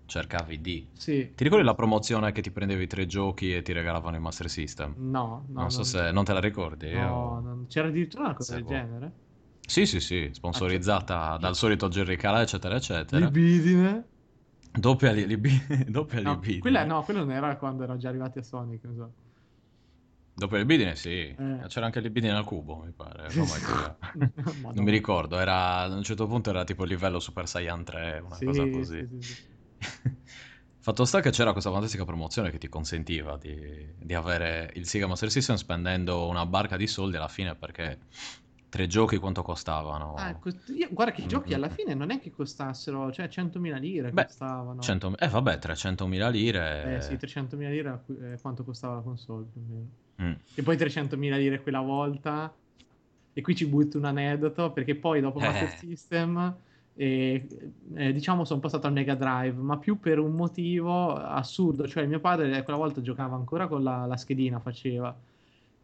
cercavi 0.06 0.60
di... 0.60 0.88
Sì. 0.92 1.32
Ti 1.34 1.44
ricordi 1.44 1.64
la 1.64 1.74
promozione 1.74 2.32
che 2.32 2.40
ti 2.40 2.50
prendevi 2.50 2.86
tre 2.86 3.06
giochi 3.06 3.54
e 3.54 3.62
ti 3.62 3.72
regalavano 3.72 4.16
il 4.16 4.22
Master 4.22 4.48
System? 4.48 4.94
No, 4.96 5.44
no. 5.48 5.60
Non 5.60 5.70
so 5.70 5.78
non... 5.78 5.86
se... 5.86 6.10
Non 6.12 6.24
te 6.24 6.32
la 6.32 6.40
ricordi? 6.40 6.90
No, 6.92 6.98
Io... 6.98 7.40
non... 7.40 7.66
c'era 7.68 7.88
addirittura 7.88 8.24
una 8.24 8.34
cosa 8.34 8.54
del 8.54 8.64
genere? 8.64 9.12
Sì, 9.60 9.84
sì, 9.84 10.00
sì, 10.00 10.30
sponsorizzata 10.32 11.32
ah, 11.32 11.38
dal 11.38 11.54
solito 11.54 11.88
Jerry 11.88 12.16
Calà, 12.16 12.40
eccetera, 12.40 12.76
eccetera. 12.76 13.22
Libidine. 13.22 14.06
Doppia 14.78 15.12
libidine. 15.12 15.84
Doppia 15.88 16.20
no. 16.20 16.40
Quella, 16.60 16.84
no, 16.84 17.02
quello 17.02 17.20
non 17.20 17.32
era 17.32 17.56
quando 17.56 17.82
erano 17.82 17.98
già 17.98 18.08
arrivati 18.08 18.38
a 18.38 18.42
Sonic, 18.42 18.84
non 18.84 18.94
so. 18.94 19.12
Doppia 20.34 20.58
libidine, 20.58 20.94
sì. 20.94 21.34
Eh. 21.36 21.64
C'era 21.66 21.86
anche 21.86 22.00
libidine 22.00 22.32
al 22.32 22.44
cubo, 22.44 22.82
mi 22.84 22.92
pare. 22.92 23.26
non 23.34 24.84
mi 24.84 24.90
ricordo, 24.90 25.38
era, 25.38 25.80
a 25.80 25.86
un 25.88 26.04
certo 26.04 26.26
punto 26.28 26.50
era 26.50 26.62
tipo 26.62 26.84
il 26.84 26.90
livello 26.90 27.18
Super 27.18 27.48
Saiyan 27.48 27.82
3, 27.82 28.22
una 28.24 28.36
sì, 28.36 28.44
cosa 28.44 28.68
così. 28.68 29.08
Sì, 29.20 29.20
sì, 29.20 29.46
Fatto 30.80 31.04
sta 31.04 31.20
che 31.20 31.30
c'era 31.30 31.52
questa 31.52 31.70
fantastica 31.70 32.04
promozione 32.04 32.50
che 32.50 32.58
ti 32.58 32.68
consentiva 32.68 33.36
di, 33.36 33.92
di 33.98 34.14
avere 34.14 34.70
il 34.74 34.86
Sega 34.86 35.06
Master 35.06 35.30
System 35.30 35.56
spendendo 35.56 36.28
una 36.28 36.46
barca 36.46 36.76
di 36.76 36.86
soldi 36.86 37.16
alla 37.16 37.28
fine 37.28 37.54
perché 37.56 37.98
Tre 38.68 38.86
giochi 38.86 39.16
quanto 39.16 39.42
costavano? 39.42 40.14
Ah, 40.14 40.38
io, 40.74 40.88
guarda 40.90 41.12
che 41.12 41.22
i 41.22 41.26
giochi 41.26 41.54
alla 41.54 41.70
fine 41.70 41.94
non 41.94 42.10
è 42.10 42.20
che 42.20 42.30
costassero, 42.30 43.10
cioè 43.10 43.26
100.000 43.26 43.78
lire 43.78 44.10
Beh, 44.10 44.26
costavano. 44.26 44.80
100, 44.80 45.16
eh 45.18 45.28
vabbè, 45.28 45.56
300.000 45.56 46.30
lire. 46.30 46.96
Eh 46.96 47.00
sì, 47.00 47.14
300.000 47.14 47.56
lire 47.70 48.02
è 48.34 48.38
quanto 48.40 48.64
costava 48.64 48.96
la 48.96 49.00
console 49.00 49.46
più 49.50 49.60
o 49.60 49.64
meno. 49.66 49.88
Mm. 50.22 50.40
E 50.54 50.62
poi 50.62 50.76
300.000 50.76 51.16
lire 51.16 51.62
quella 51.62 51.80
volta. 51.80 52.54
E 53.32 53.40
qui 53.40 53.54
ci 53.54 53.66
butto 53.66 53.96
un 53.96 54.04
aneddoto 54.04 54.72
perché 54.72 54.96
poi 54.96 55.20
dopo 55.20 55.38
Master 55.38 55.68
eh. 55.68 55.76
System 55.76 56.56
E, 56.94 57.46
eh, 57.94 58.12
diciamo 58.12 58.44
sono 58.44 58.58
passato 58.58 58.88
al 58.88 58.92
Mega 58.92 59.14
Drive, 59.14 59.56
ma 59.56 59.78
più 59.78 60.00
per 60.00 60.18
un 60.18 60.32
motivo 60.32 61.14
assurdo, 61.14 61.86
cioè 61.86 62.04
mio 62.06 62.18
padre 62.18 62.64
quella 62.64 62.78
volta 62.78 63.00
giocava 63.00 63.36
ancora 63.36 63.68
con 63.68 63.84
la, 63.84 64.04
la 64.04 64.16
schedina, 64.16 64.58
faceva 64.58 65.16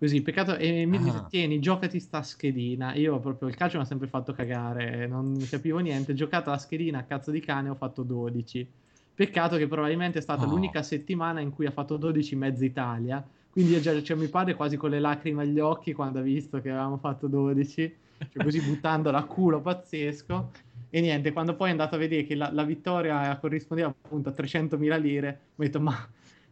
così, 0.05 0.21
peccato, 0.21 0.57
e 0.57 0.85
mi 0.85 0.99
dice, 0.99 1.17
Ah. 1.17 1.27
tieni, 1.31 1.61
giocati 1.61 1.99
sta 1.99 2.23
schedina, 2.23 2.95
io 2.95 3.19
proprio 3.21 3.49
il 3.49 3.55
calcio 3.57 3.79
mi 3.79 3.85
ha 3.85 3.87
sempre 3.87 4.07
fatto 4.07 4.35
cagare, 4.35 5.07
non 5.07 5.35
capivo 5.49 5.79
niente, 5.79 6.13
giocata 6.13 6.51
la 6.51 6.59
schedina 6.59 6.99
a 6.99 7.03
cazzo 7.05 7.31
di 7.31 7.41
cane 7.41 7.71
ho 7.71 7.75
fatto 7.75 8.03
12, 8.03 8.69
peccato 9.15 9.57
che 9.57 9.67
probabilmente 9.67 10.19
è 10.19 10.23
stata 10.23 10.45
Oh. 10.45 10.49
l'unica 10.51 10.83
settimana 10.83 11.41
in 11.41 11.51
cui 11.51 11.65
ha 11.65 11.71
fatto 11.71 11.97
12 11.97 12.37
mezza 12.37 12.65
Italia, 12.67 13.27
quindi 13.49 13.73
io 13.73 13.81
già 13.81 13.99
c'è 13.99 14.15
mio 14.15 14.29
padre 14.29 14.55
quasi 14.55 14.77
con 14.77 14.91
le 14.91 15.01
lacrime 15.01 15.43
agli 15.43 15.59
occhi 15.61 15.95
quando 15.95 16.19
ha 16.19 16.23
visto 16.23 16.61
che 16.61 16.69
avevamo 16.69 16.99
fatto 16.99 17.27
12, 17.27 17.95
cioè 18.31 18.43
così 18.45 18.61
buttandola 18.63 19.19
a 19.19 19.25
culo 19.25 19.61
pazzesco. 19.63 20.51
E 20.91 21.01
niente, 21.01 21.33
quando 21.33 21.57
poi 21.57 21.69
è 21.69 21.71
andato 21.71 21.95
a 21.95 21.99
vedere 21.99 22.25
che 22.25 22.35
la, 22.37 22.51
la 22.53 22.63
vittoria 22.63 23.37
corrispondeva 23.39 23.89
appunto 23.89 24.29
a 24.29 24.33
300.000 24.33 24.97
lire, 25.01 25.41
ho 25.57 25.63
detto, 25.63 25.81
ma 25.81 25.97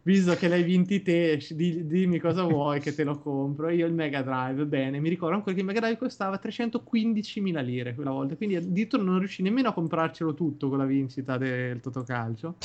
visto 0.03 0.35
che 0.35 0.47
l'hai 0.47 0.63
vinti 0.63 1.01
te, 1.01 1.39
di- 1.51 1.85
dimmi 1.87 2.19
cosa 2.19 2.43
vuoi 2.43 2.79
che 2.79 2.93
te 2.93 3.03
lo 3.03 3.17
compro. 3.19 3.69
Io 3.69 3.85
il 3.85 3.93
Mega 3.93 4.21
Drive, 4.21 4.65
bene, 4.65 4.99
mi 4.99 5.09
ricordo 5.09 5.35
ancora 5.35 5.53
che 5.53 5.61
il 5.61 5.65
Mega 5.65 5.79
Drive 5.79 5.97
costava 5.97 6.39
315.000 6.41 7.61
lire 7.61 7.95
quella 7.95 8.11
volta, 8.11 8.35
quindi 8.35 8.55
addirittura 8.55 9.03
non 9.03 9.19
riuscì 9.19 9.41
nemmeno 9.41 9.69
a 9.69 9.73
comprarcelo 9.73 10.33
tutto 10.33 10.69
con 10.69 10.77
la 10.77 10.85
vincita 10.85 11.37
del 11.37 11.79
Totocalcio. 11.79 12.55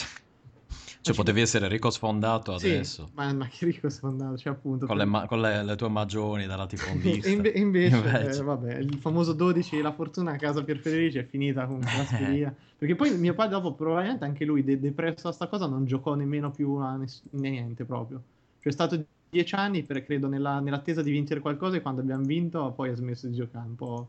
Cioè, 1.01 1.13
ci- 1.13 1.15
potevi 1.15 1.41
essere 1.41 1.69
ricco 1.69 1.91
sfondato 1.91 2.57
Sì, 2.59 2.67
adesso. 2.71 3.11
ma, 3.15 3.33
ma 3.33 3.47
che 3.49 3.65
ricco 3.67 3.89
sono 3.89 4.13
andato, 4.13 4.37
cioè 4.37 4.53
appunto... 4.53 4.87
Con, 4.87 4.97
le, 4.97 5.05
ma- 5.05 5.27
con 5.27 5.41
le- 5.41 5.63
le 5.65 5.77
tue 5.77 5.89
magioni 5.89 6.47
da 6.47 6.57
latifondista. 6.57 7.29
E 7.29 7.33
inve- 7.33 7.53
invece, 7.57 7.97
Invece. 7.97 8.39
eh, 8.39 8.43
vabbè, 8.43 8.77
il 8.79 8.99
famoso 8.99 9.33
12, 9.33 9.81
la 9.81 9.93
fortuna 9.93 10.33
a 10.33 10.37
casa 10.37 10.63
per 10.65 10.79
Federici 10.79 11.19
è 11.19 11.25
finita 11.25 11.67
con 11.67 11.81
la 11.97 12.05
schedina. 12.05 12.55
Perché 12.79 12.95
poi 12.95 13.17
mio 13.17 13.35
padre 13.35 13.55
dopo 13.61 13.75
probabilmente 13.75 14.25
anche 14.25 14.45
lui, 14.45 14.63
de- 14.65 14.79
depresso 14.79 15.29
a 15.29 15.33
sta 15.33 15.47
cosa, 15.49 15.67
non 15.67 15.85
giocò 15.85 16.15
nemmeno 16.15 16.51
più 16.51 16.75
a 16.75 16.97
ness- 16.97 17.23
niente 17.31 17.85
proprio. 17.85 18.23
Cioè 18.61 18.71
è 18.71 18.73
stato 18.73 19.05
dieci 19.31 19.55
anni, 19.55 19.83
per, 19.83 20.05
credo, 20.05 20.29
nella- 20.29 20.61
nell'attesa 20.61 21.03
di 21.03 21.11
vincere 21.11 21.41
qualcosa 21.41 21.77
e 21.77 21.81
quando 21.81 22.01
abbiamo 22.01 22.25
vinto 22.25 22.73
poi 22.73 22.91
ha 22.91 22.97
smesso 22.97 23.27
di 23.27 23.35
giocare 23.35 23.67
un 23.67 23.75
po'... 23.77 24.09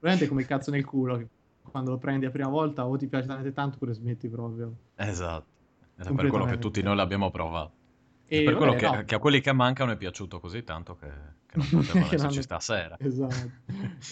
Veramente 0.00 0.28
come 0.28 0.42
il 0.42 0.46
cazzo 0.46 0.70
nel 0.70 0.84
culo, 0.84 1.16
che 1.16 1.26
quando 1.70 1.90
lo 1.90 1.98
prendi 1.98 2.24
la 2.24 2.30
prima 2.30 2.48
volta 2.48 2.86
o 2.86 2.96
ti 2.96 3.06
piace 3.08 3.26
talmente 3.26 3.52
tanto 3.52 3.76
oppure 3.76 3.92
smetti 3.94 4.28
proprio. 4.28 4.72
Esatto. 4.96 5.57
Ed 5.98 6.06
è 6.06 6.14
per 6.14 6.28
quello 6.28 6.44
che 6.44 6.58
tutti 6.58 6.82
noi 6.82 6.96
l'abbiamo 6.96 7.30
provato. 7.30 7.72
E 8.30 8.40
È 8.40 8.44
per 8.44 8.56
quello 8.56 8.72
vabbè, 8.72 8.90
che, 8.90 8.96
no. 8.96 9.04
che 9.04 9.14
a 9.14 9.18
quelli 9.18 9.40
che 9.40 9.52
mancano 9.52 9.90
è 9.92 9.96
piaciuto 9.96 10.38
così 10.38 10.62
tanto 10.62 10.96
che, 10.96 11.08
che 11.46 11.56
non 11.56 11.66
potevano 11.68 12.06
esserci 12.12 12.42
stasera. 12.42 12.96
Esatto. 13.00 13.50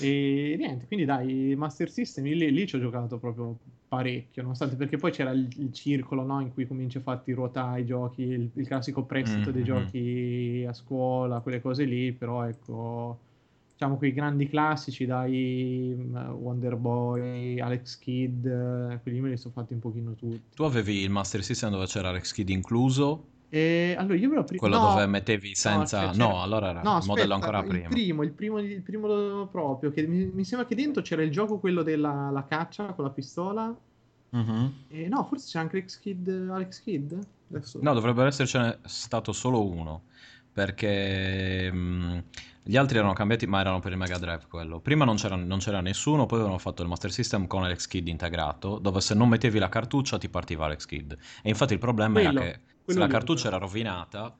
E 0.01 0.57
niente, 0.59 0.87
quindi 0.87 1.05
dai, 1.05 1.55
Master 1.57 1.91
System 1.91 2.25
lì, 2.25 2.51
lì 2.51 2.67
ci 2.67 2.77
ho 2.77 2.81
giocato 2.81 3.19
proprio 3.19 3.59
parecchio, 3.89 4.43
nonostante 4.43 4.75
perché 4.77 4.97
poi 4.97 5.13
c'era 5.13 5.31
il, 5.31 5.49
il 5.59 5.73
circolo, 5.73 6.25
no, 6.25 6.41
in 6.41 6.53
cui 6.53 6.67
cominci 6.67 6.97
a 6.99 7.03
farti 7.03 7.33
ruotare 7.33 7.83
i 7.83 7.87
giochi, 7.87 8.23
il, 8.23 8.51
il 8.55 8.67
classico 8.67 9.05
prestito 9.05 9.51
dei 9.51 9.61
Mhm. 9.63 9.67
giochi 9.67 10.65
a 10.67 10.73
scuola, 10.73 11.41
quelle 11.41 11.61
cose 11.61 11.85
lì, 11.85 12.13
però 12.13 12.45
ecco, 12.49 13.19
diciamo 13.77 13.97
quei 13.99 14.13
grandi 14.13 14.49
classici, 14.49 15.05
dai, 15.05 15.95
mm, 15.95 16.17
Wonder 16.17 16.77
Boy, 16.77 17.61
Alex 17.61 17.99
Kidd, 17.99 18.47
eh, 18.47 19.01
quelli 19.03 19.21
me 19.21 19.29
li 19.31 19.37
sono 19.37 19.53
fatti 19.53 19.75
un 19.75 19.81
pochino 19.81 20.15
tutti. 20.15 20.43
Tu 20.55 20.63
avevi 20.63 21.01
il 21.03 21.11
Master 21.11 21.43
System 21.45 21.71
dove 21.71 21.85
c'era 21.87 22.09
Alex 22.09 22.33
Kidd 22.33 22.49
incluso, 22.49 23.29
E 23.49 23.95
allora 23.97 24.17
io 24.17 24.29
ve 24.29 24.35
lo 24.37 24.45
pri- 24.45 24.59
quello 24.59 24.79
no, 24.79 24.89
dove 24.89 25.07
mettevi 25.07 25.55
senza... 25.55 26.07
No, 26.07 26.11
c'era- 26.13 26.41
allora 26.41 26.71
era 26.71 26.83
No, 26.83 26.91
il 26.91 26.97
aspetta, 26.97 27.07
modello 27.07 27.35
ancora 27.35 27.59
il 27.61 27.67
prima. 27.67 27.89
primo, 27.89 28.23
il 28.25 28.33
primo, 28.33 28.59
il 28.59 28.83
primo 28.83 29.47
proprio, 29.47 29.91
che 29.93 30.07
mi, 30.07 30.25
mi 30.33 30.45
sembra 30.45 30.67
che 30.67 30.75
dentro 30.75 31.03
c'era 31.03 31.23
il 31.23 31.31
gioco 31.31 31.59
quello 31.59 31.83
della 31.83 32.31
la 32.31 32.45
caccia 32.45 32.93
con 32.95 33.05
la 33.05 33.11
pistola. 33.11 33.75
Mhm. 34.31 34.73
E 34.89 35.09
no, 35.09 35.25
forse 35.25 35.49
c'è 35.51 35.59
anche 35.59 35.77
Alex 35.77 36.01
Kidd. 36.01 36.29
Alex 36.51 36.83
Kidd? 36.83 37.13
Adesso... 37.51 37.79
No, 37.83 37.95
dovrebbe 37.95 38.25
essercene 38.25 38.79
stato 38.85 39.33
solo 39.33 39.65
uno, 39.65 40.03
perché 40.57 41.71
mh, 41.71 42.25
gli 42.63 42.77
altri 42.79 42.97
erano 42.97 43.13
cambiati, 43.13 43.47
ma 43.47 43.61
erano 43.61 43.79
per 43.81 43.93
il 43.93 43.99
Mega 43.99 44.17
Drive 44.17 44.47
quello. 44.49 44.81
Prima 44.81 45.05
non 45.05 45.17
c'era, 45.17 45.37
non 45.37 45.59
c'era 45.59 45.83
nessuno, 45.83 46.25
poi 46.25 46.39
avevano 46.39 46.59
fatto 46.59 46.81
il 46.83 46.89
Master 46.89 47.13
System 47.13 47.47
con 47.47 47.63
Alex 47.65 47.87
Kidd 47.87 48.09
integrato, 48.09 48.79
dove 48.79 49.03
se 49.03 49.15
non 49.15 49.29
mettevi 49.29 49.59
la 49.59 49.69
cartuccia 49.69 50.17
ti 50.17 50.31
partiva 50.31 50.65
Alex 50.65 50.87
Kidd. 50.87 51.13
E 51.43 51.49
infatti 51.51 51.75
il 51.75 51.79
problema 51.79 52.21
Quello, 52.21 52.41
era 52.41 52.51
che 52.53 52.61
se 52.87 52.99
la 52.99 53.07
cartuccia 53.07 53.49
era 53.49 53.59
rovinata, 53.59 54.35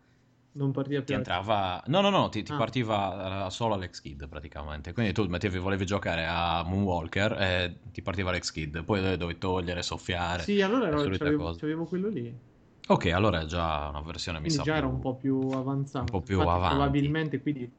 Non 0.53 0.73
partiva 0.73 1.01
ti 1.01 1.05
più. 1.05 1.15
entrava... 1.15 1.83
No, 1.89 2.01
no, 2.01 2.09
no, 2.09 2.29
ti, 2.31 2.43
ti 2.43 2.51
Ah. 2.53 2.57
partiva 2.57 3.47
eh, 3.47 3.51
solo 3.51 3.75
Alex 3.75 4.01
Kidd 4.01 4.25
praticamente. 4.25 4.93
Quindi 4.95 5.13
tu 5.13 5.25
mettevi, 5.27 5.59
volevi 5.59 5.85
giocare 5.85 6.27
a 6.27 6.63
Moonwalker 6.65 7.33
e 7.41 7.81
ti 7.93 8.01
partiva 8.01 8.31
Alex 8.31 8.51
Kidd, 8.53 8.79
poi 8.79 9.01
dovevi 9.19 9.39
togliere, 9.39 9.83
soffiare, 9.83 10.43
Sì, 10.43 10.63
allora 10.63 10.97
solite 10.97 11.19
c'avevo, 11.19 11.55
c'avevo 11.55 11.85
quello 11.85 12.09
lì. 12.09 12.35
Ok, 12.89 13.07
allora 13.07 13.41
è 13.41 13.45
già 13.47 13.89
una 13.89 14.01
versione, 14.01 14.39
mi 14.39 14.45
Quindi 14.47 14.59
sa, 14.59 14.65
già 14.65 14.77
era 14.77 14.87
un 14.87 15.01
po' 15.01 15.17
più 15.17 15.37
avanzato. 15.51 16.05
un 16.05 16.11
po' 16.11 16.23
più 16.23 16.41
avanti. 16.41 16.75
Probabilmente 16.75 17.41
quindi 17.43 17.71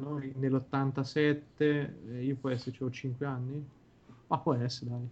noi 0.00 0.32
nell'87, 0.36 1.94
eh, 2.08 2.24
io 2.24 2.36
può 2.36 2.50
essere, 2.50 2.74
avevo 2.76 2.90
5 2.90 3.26
anni. 3.26 3.64
Ma 4.26 4.38
può 4.38 4.54
essere, 4.54 4.90
dai. 4.90 5.08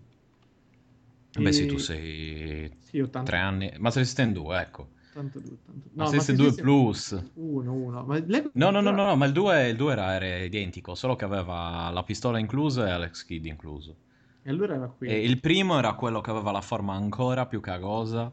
Beh 1.39 1.53
sì, 1.53 1.67
tu 1.67 1.77
sei 1.77 2.71
Sì, 2.81 3.01
80, 3.01 3.31
tre 3.31 3.39
anni. 3.39 3.73
Master 3.79 4.05
System 4.05 4.33
2, 4.33 4.61
ecco. 4.61 4.89
82, 5.11 5.53
82. 5.53 5.91
Master 5.97 6.21
System 6.21 6.37
2 6.37 6.53
Plus. 6.55 7.25
1, 7.35 7.73
1. 7.73 8.03
Ma 8.05 8.19
lei- 8.19 8.51
No, 8.55 8.71
no, 8.71 8.81
no, 8.81 8.91
no, 8.91 9.05
no, 9.05 9.17
ma 9.17 9.27
il 9.27 9.33
2, 9.33 9.69
il 9.69 9.77
2 9.77 9.93
era, 9.93 10.15
era 10.15 10.39
identico, 10.39 10.95
solo 10.95 11.15
che 11.15 11.25
aveva 11.27 11.91
la 11.91 12.03
pistola 12.03 12.39
inclusa 12.39 12.87
e 12.87 12.91
Alex 12.91 13.25
Kidd 13.25 13.45
incluso. 13.45 13.97
E 14.43 14.49
allora 14.51 14.75
era 14.77 14.89
qui. 14.89 15.09
E 15.09 15.23
il 15.23 15.41
primo 15.41 15.79
era 15.79 15.95
quello 15.95 16.21
che 16.21 16.31
aveva 16.31 16.51
la 16.53 16.61
forma 16.61 16.95
ancora 16.95 17.47
più 17.47 17.61
cagosa, 17.61 18.33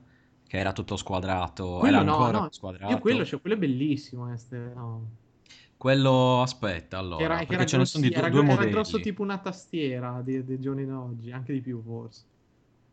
che 0.53 0.59
era 0.59 0.71
tutto 0.71 0.97
squadrato, 0.97 1.77
Quello 1.79 1.95
era 1.95 2.03
no, 2.03 2.11
ancora 2.11 2.31
no, 2.41 2.47
squadrato. 2.51 2.91
Io 2.93 2.99
quello, 2.99 3.25
cioè, 3.25 3.41
quello 3.41 3.55
è 3.55 3.59
bellissimo. 3.59 4.31
este, 4.31 4.55
no. 4.75 5.09
Quello, 5.77 6.41
aspetta, 6.43 6.99
allora, 6.99 7.23
era, 7.23 7.43
perché 7.45 7.53
era 7.55 7.65
ce 7.65 7.77
ne 7.77 7.85
sono 7.85 8.03
di 8.03 8.11
due, 8.11 8.17
era, 8.19 8.29
due 8.29 8.43
era 8.43 8.47
modelli. 8.53 8.71
grosso 8.71 8.99
tipo 8.99 9.23
una 9.23 9.39
tastiera 9.39 10.21
dei, 10.21 10.43
dei 10.45 10.59
giorni 10.59 10.85
d'oggi, 10.85 11.31
anche 11.31 11.53
di 11.53 11.61
più 11.61 11.81
forse. 11.81 12.23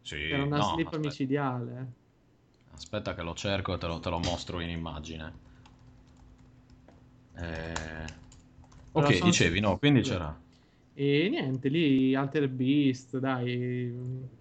Sì, 0.01 0.17
Era 0.31 0.45
una 0.45 0.57
no, 0.57 0.63
slip 0.63 0.93
aspetta, 0.93 0.99
micidiale. 0.99 1.79
eh. 1.81 2.75
aspetta 2.75 3.15
che 3.15 3.23
lo 3.23 3.35
cerco 3.35 3.75
e 3.75 3.79
te 3.79 3.87
lo, 3.87 4.01
te 4.01 4.09
lo 4.09 4.19
mostro 4.21 4.61
in 4.61 4.71
immagine. 4.71 5.33
Eh, 7.37 8.19
Ok, 8.93 9.23
dicevi, 9.23 9.61
no, 9.61 9.79
quindi 9.79 10.01
c'era... 10.01 10.37
E 11.01 11.31
niente, 11.31 11.71
lì 11.71 12.15
Alter 12.15 12.47
Beast, 12.51 13.17
dai. 13.17 13.91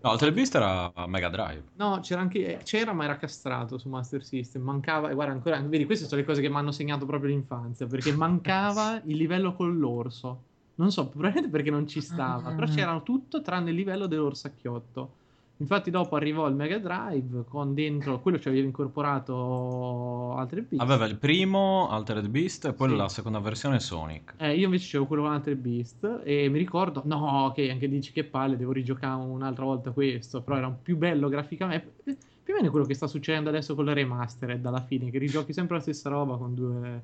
No, 0.01 0.17
il 0.19 0.31
Beast 0.33 0.55
era 0.55 0.91
Mega 1.07 1.29
Drive. 1.29 1.63
No, 1.77 1.99
c'era 2.01 2.19
anche 2.19 2.59
c'era, 2.65 2.91
ma 2.91 3.05
era 3.05 3.15
castrato 3.15 3.77
su 3.77 3.87
Master 3.87 4.21
System. 4.21 4.63
Mancava, 4.63 5.09
e 5.09 5.13
guarda, 5.13 5.31
ancora, 5.31 5.57
vedi, 5.61 5.85
queste 5.85 6.05
sono 6.05 6.19
le 6.19 6.27
cose 6.27 6.41
che 6.41 6.49
mi 6.49 6.57
hanno 6.57 6.73
segnato 6.73 7.05
proprio 7.05 7.29
l'infanzia, 7.29 7.87
perché 7.87 8.11
mancava 8.11 8.99
il 9.07 9.15
livello 9.15 9.53
con 9.53 9.77
l'orso. 9.77 10.43
Non 10.75 10.91
so, 10.91 11.07
probabilmente 11.07 11.49
perché 11.49 11.71
non 11.71 11.87
ci 11.87 12.01
stava, 12.01 12.51
però 12.51 12.67
c'era 12.67 12.99
tutto 12.99 13.41
tranne 13.41 13.69
il 13.69 13.77
livello 13.77 14.05
dell'orsacchiotto. 14.07 15.18
Infatti 15.61 15.91
dopo 15.91 16.15
arrivò 16.15 16.47
il 16.47 16.55
Mega 16.55 16.77
Drive 16.79 17.43
con 17.45 17.73
dentro 17.73 18.21
quello 18.21 18.39
ci 18.39 18.47
aveva 18.47 18.65
incorporato 18.65 20.33
altre 20.35 20.61
piste. 20.61 20.81
Aveva 20.83 21.05
il 21.05 21.17
primo 21.17 21.89
Altered 21.89 22.27
Beast 22.29 22.65
e 22.67 22.73
poi 22.73 22.89
Sì. 22.89 22.95
la 22.95 23.09
seconda 23.09 23.39
versione 23.39 23.81
Sonic. 23.81 24.35
Eh, 24.37 24.55
io 24.55 24.65
invece 24.65 24.87
avevo 24.95 25.05
quello 25.07 25.23
con 25.23 25.33
Alter 25.33 25.57
Beast 25.57 26.21
e 26.23 26.47
mi 26.47 26.57
ricordo, 26.57 27.01
no, 27.05 27.51
che 27.53 27.69
anche 27.71 27.89
dici 27.89 28.13
che 28.13 28.23
palle, 28.23 28.55
devo 28.55 28.71
rigiocare 28.71 29.21
un'altra 29.21 29.65
volta 29.65 29.91
questo, 29.91 30.41
però 30.41 30.55
era 30.57 30.67
un 30.67 30.77
più 30.81 30.95
bello 30.95 31.27
graficamente. 31.27 31.93
Eh, 32.05 32.17
Più 32.49 32.53
o 32.53 32.61
meno 32.61 32.71
quello 32.71 32.85
che 32.87 32.95
sta 32.95 33.05
succedendo 33.05 33.49
adesso 33.49 33.75
con 33.75 33.85
le 33.85 33.93
remastered 33.93 34.65
alla 34.65 34.81
fine, 34.81 35.11
che 35.11 35.19
rigiochi 35.19 35.53
sempre 35.53 35.75
la 35.75 35.81
stessa 35.81 36.09
roba 36.09 36.35
con 36.37 36.55
due 36.55 37.03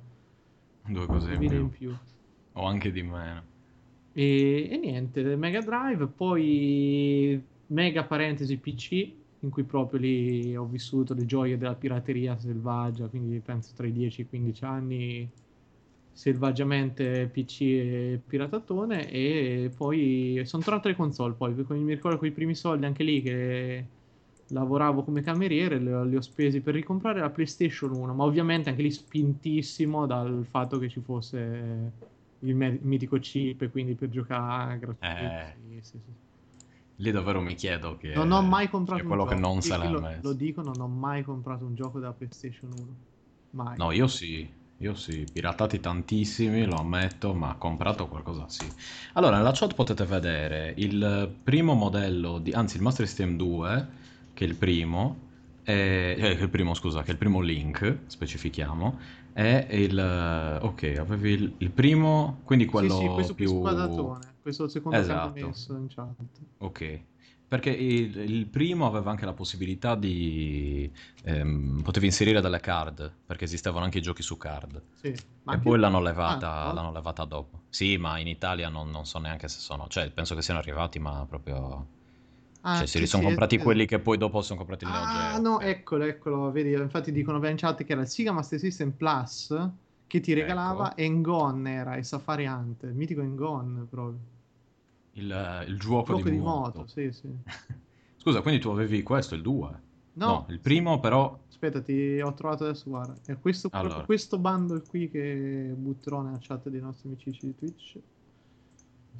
Due 0.87 1.05
cose 1.05 1.33
in 1.33 1.39
vine 1.39 1.55
in 1.57 1.69
più. 1.69 1.89
più. 1.89 1.97
O 2.53 2.65
anche 2.65 2.89
di 2.91 3.03
meno. 3.03 3.43
E, 4.13 4.69
e 4.71 4.77
niente, 4.77 5.35
Mega 5.35 5.59
Drive, 5.61 6.07
poi 6.07 7.43
mega 7.67 8.03
parentesi 8.05 8.57
PC, 8.57 8.91
in 9.39 9.49
cui 9.49 9.63
proprio 9.63 9.99
lì 9.99 10.55
ho 10.55 10.65
vissuto 10.65 11.13
le 11.13 11.25
gioie 11.25 11.57
della 11.57 11.75
pirateria 11.75 12.37
selvaggia, 12.37 13.07
quindi 13.07 13.39
penso 13.39 13.73
tra 13.75 13.85
i 13.87 13.91
10 13.93 14.21
e 14.21 14.23
i 14.25 14.27
15 14.27 14.63
anni 14.65 15.29
selvaggiamente 16.11 17.27
PC 17.27 17.61
e 17.61 18.21
piratatone 18.25 19.09
e 19.11 19.69
poi 19.75 20.41
sono 20.45 20.63
tornato 20.63 20.87
alle 20.87 20.95
console 20.95 21.33
poi 21.33 21.53
mi 21.53 21.93
ricordo 21.93 22.17
con 22.17 22.27
i 22.27 22.31
primi 22.31 22.55
soldi 22.55 22.85
anche 22.85 23.03
lì 23.03 23.21
che 23.21 23.85
lavoravo 24.47 25.03
come 25.03 25.21
cameriere 25.21 25.77
li 25.77 25.91
ho, 25.91 26.03
li 26.05 26.15
ho 26.15 26.21
spesi 26.21 26.61
per 26.61 26.73
ricomprare 26.75 27.19
la 27.19 27.29
PlayStation 27.29 27.91
1 27.91 28.13
ma 28.13 28.23
ovviamente 28.23 28.69
anche 28.69 28.81
lì 28.81 28.91
spintissimo 28.91 30.05
dal 30.05 30.45
fatto 30.49 30.77
che 30.79 30.87
ci 30.87 31.01
fosse 31.01 31.91
il 32.39 32.55
me- 32.55 32.79
mitico 32.81 33.17
chip 33.19 33.61
e 33.63 33.69
quindi 33.69 33.95
per 33.95 34.09
giocare 34.09 34.79
gratuito 34.79 35.03
Eh. 35.05 35.81
sì, 35.81 35.81
sì, 35.81 35.99
sì. 36.05 36.24
Lì 36.97 37.11
davvero 37.11 37.41
mi 37.41 37.55
chiedo 37.55 37.97
che... 37.97 38.13
non 38.15 38.31
ho 38.31 38.41
mai 38.41 38.67
comprato 38.69 39.03
un 39.03 39.07
quello 39.07 39.23
gioco 39.23 39.35
che 39.35 39.35
non 39.35 39.61
Io- 39.61 39.61
se 39.61 39.77
l'ha 39.77 39.85
io 39.85 39.91
lo, 39.91 39.99
messo. 39.99 40.21
lo 40.21 40.33
dico 40.33 40.61
non 40.61 40.79
ho 40.81 40.87
mai 40.87 41.23
comprato 41.23 41.65
un 41.65 41.75
gioco 41.75 41.99
della 41.99 42.13
PlayStation 42.13 42.71
1 42.71 42.95
mai 43.51 43.77
No, 43.77 43.91
io 43.91 44.07
sì. 44.07 44.63
Io 44.79 44.93
sì, 44.93 45.25
piratati 45.31 45.79
tantissimi, 45.79 46.65
lo 46.65 46.75
ammetto, 46.77 47.33
ma 47.33 47.55
comprato 47.55 48.07
qualcosa 48.09 48.49
sì. 48.49 48.69
Allora, 49.13 49.37
nella 49.37 49.51
chat 49.53 49.73
potete 49.73 50.03
vedere 50.05 50.73
il 50.77 51.33
primo 51.43 51.73
modello, 51.75 52.39
di, 52.39 52.51
anzi 52.51 52.75
il 52.75 52.81
Master 52.81 53.07
System 53.07 53.37
2, 53.37 53.87
che 54.33 54.43
è 54.43 54.47
il 54.49 54.55
primo, 54.55 55.29
è, 55.63 55.71
eh, 55.71 56.31
il 56.31 56.49
primo, 56.49 56.73
scusa, 56.73 57.03
che 57.03 57.07
è 57.09 57.11
il 57.11 57.17
primo 57.17 57.39
link, 57.39 58.01
specifichiamo, 58.07 58.99
è 59.31 59.65
il... 59.71 59.97
Ok, 60.61 60.83
avevi 60.99 61.31
il, 61.31 61.55
il 61.59 61.71
primo, 61.71 62.41
quindi 62.43 62.65
quello 62.65 62.95
Sì, 62.97 63.23
sì, 63.23 63.23
qui 63.23 63.33
più... 63.33 64.13
questo 64.45 64.61
è 64.61 64.65
il 64.67 64.71
secondo 64.71 65.03
che 65.03 65.11
hanno 65.11 65.29
Esatto. 65.29 65.31
messo 65.31 65.75
in 65.75 65.87
chat. 65.87 66.15
Ok, 66.57 67.05
perché 67.47 67.69
il, 67.71 68.15
il 68.17 68.47
primo 68.47 68.85
aveva 68.87 69.11
anche 69.11 69.25
la 69.25 69.33
possibilità 69.33 69.95
di... 69.95 70.91
ehm, 71.23 71.81
potevi 71.83 72.05
inserire 72.07 72.41
delle 72.41 72.59
card, 72.59 73.13
perché 73.25 73.45
esistevano 73.45 73.83
anche 73.85 73.97
i 73.99 74.01
giochi 74.01 74.21
su 74.23 74.37
card. 74.37 74.81
Sì, 74.93 75.15
ma 75.43 75.53
E 75.53 75.59
poi 75.59 75.77
l'hanno 75.79 76.01
Ah, 76.23 76.41
levata, 76.41 76.71
no? 76.71 76.73
l'hanno 76.73 76.91
levata 76.91 77.25
dopo. 77.25 77.63
Sì, 77.69 77.97
ma 77.97 78.17
in 78.19 78.27
Italia 78.27 78.69
non, 78.69 78.89
non 78.89 79.05
so 79.05 79.19
neanche 79.19 79.47
se 79.47 79.59
sono... 79.59 79.87
Cioè, 79.87 80.11
penso 80.11 80.35
che 80.35 80.41
siano 80.41 80.59
arrivati, 80.59 80.99
ma 80.99 81.25
proprio... 81.27 81.87
Ah, 82.63 82.83
Cioè, 82.83 82.87
se 82.87 82.99
sì, 82.99 82.99
li 82.99 83.07
sono 83.07 83.21
sì, 83.21 83.23
comprati 83.23 83.57
eh, 83.57 83.59
quelli 83.59 83.85
che 83.85 83.99
poi 83.99 84.17
dopo 84.17 84.41
sono 84.41 84.57
comprati 84.57 84.85
il 84.85 84.91
Neo 84.91 85.07
Ah, 85.07 85.37
no, 85.41 85.59
eccolo, 85.61 86.03
eccolo, 86.05 86.51
vedi, 86.51 86.71
infatti 86.73 87.11
dicono 87.11 87.45
in 87.49 87.57
chat 87.57 87.83
che 87.83 87.91
era 87.93 88.01
il 88.01 88.07
Sega 88.07 88.31
Master 88.31 88.59
System 88.59 88.91
Plus 88.95 89.53
che 90.07 90.19
ti 90.19 90.33
regalava 90.33 90.95
Ecco, 90.95 90.95
Engon 90.95 91.65
era, 91.67 91.95
e 91.95 92.03
Safari 92.03 92.45
Hunt, 92.45 92.83
il 92.83 92.93
mitico 92.93 93.21
Engon 93.21 93.87
proprio. 93.89 94.19
Il, 95.15 95.65
il 95.67 95.79
gioco 95.79 96.13
di 96.13 96.19
Gioco 96.19 96.29
di 96.29 96.37
moto. 96.37 96.79
moto, 96.79 96.87
sì, 96.87 97.11
sì. 97.11 97.27
Scusa, 98.17 98.41
quindi 98.41 98.59
tu 98.59 98.69
avevi 98.69 99.03
questo, 99.03 99.35
il 99.35 99.41
2? 99.41 99.69
No, 100.13 100.25
No, 100.27 100.45
il 100.49 100.59
primo 100.59 100.99
però... 100.99 101.37
aspetta, 101.49 101.81
ti 101.81 102.19
ho 102.21 102.33
trovato 102.33 102.63
adesso, 102.65 102.89
guarda, 102.89 103.15
è 103.25 103.37
questo, 103.39 103.69
Allora, 103.71 104.03
questo 104.03 104.37
bundle 104.37 104.81
qui 104.87 105.09
che 105.09 105.73
butterò 105.75 106.21
nella 106.21 106.39
chat 106.39 106.69
dei 106.69 106.79
nostri 106.81 107.09
amici 107.09 107.37
di 107.41 107.55
Twitch. 107.55 107.97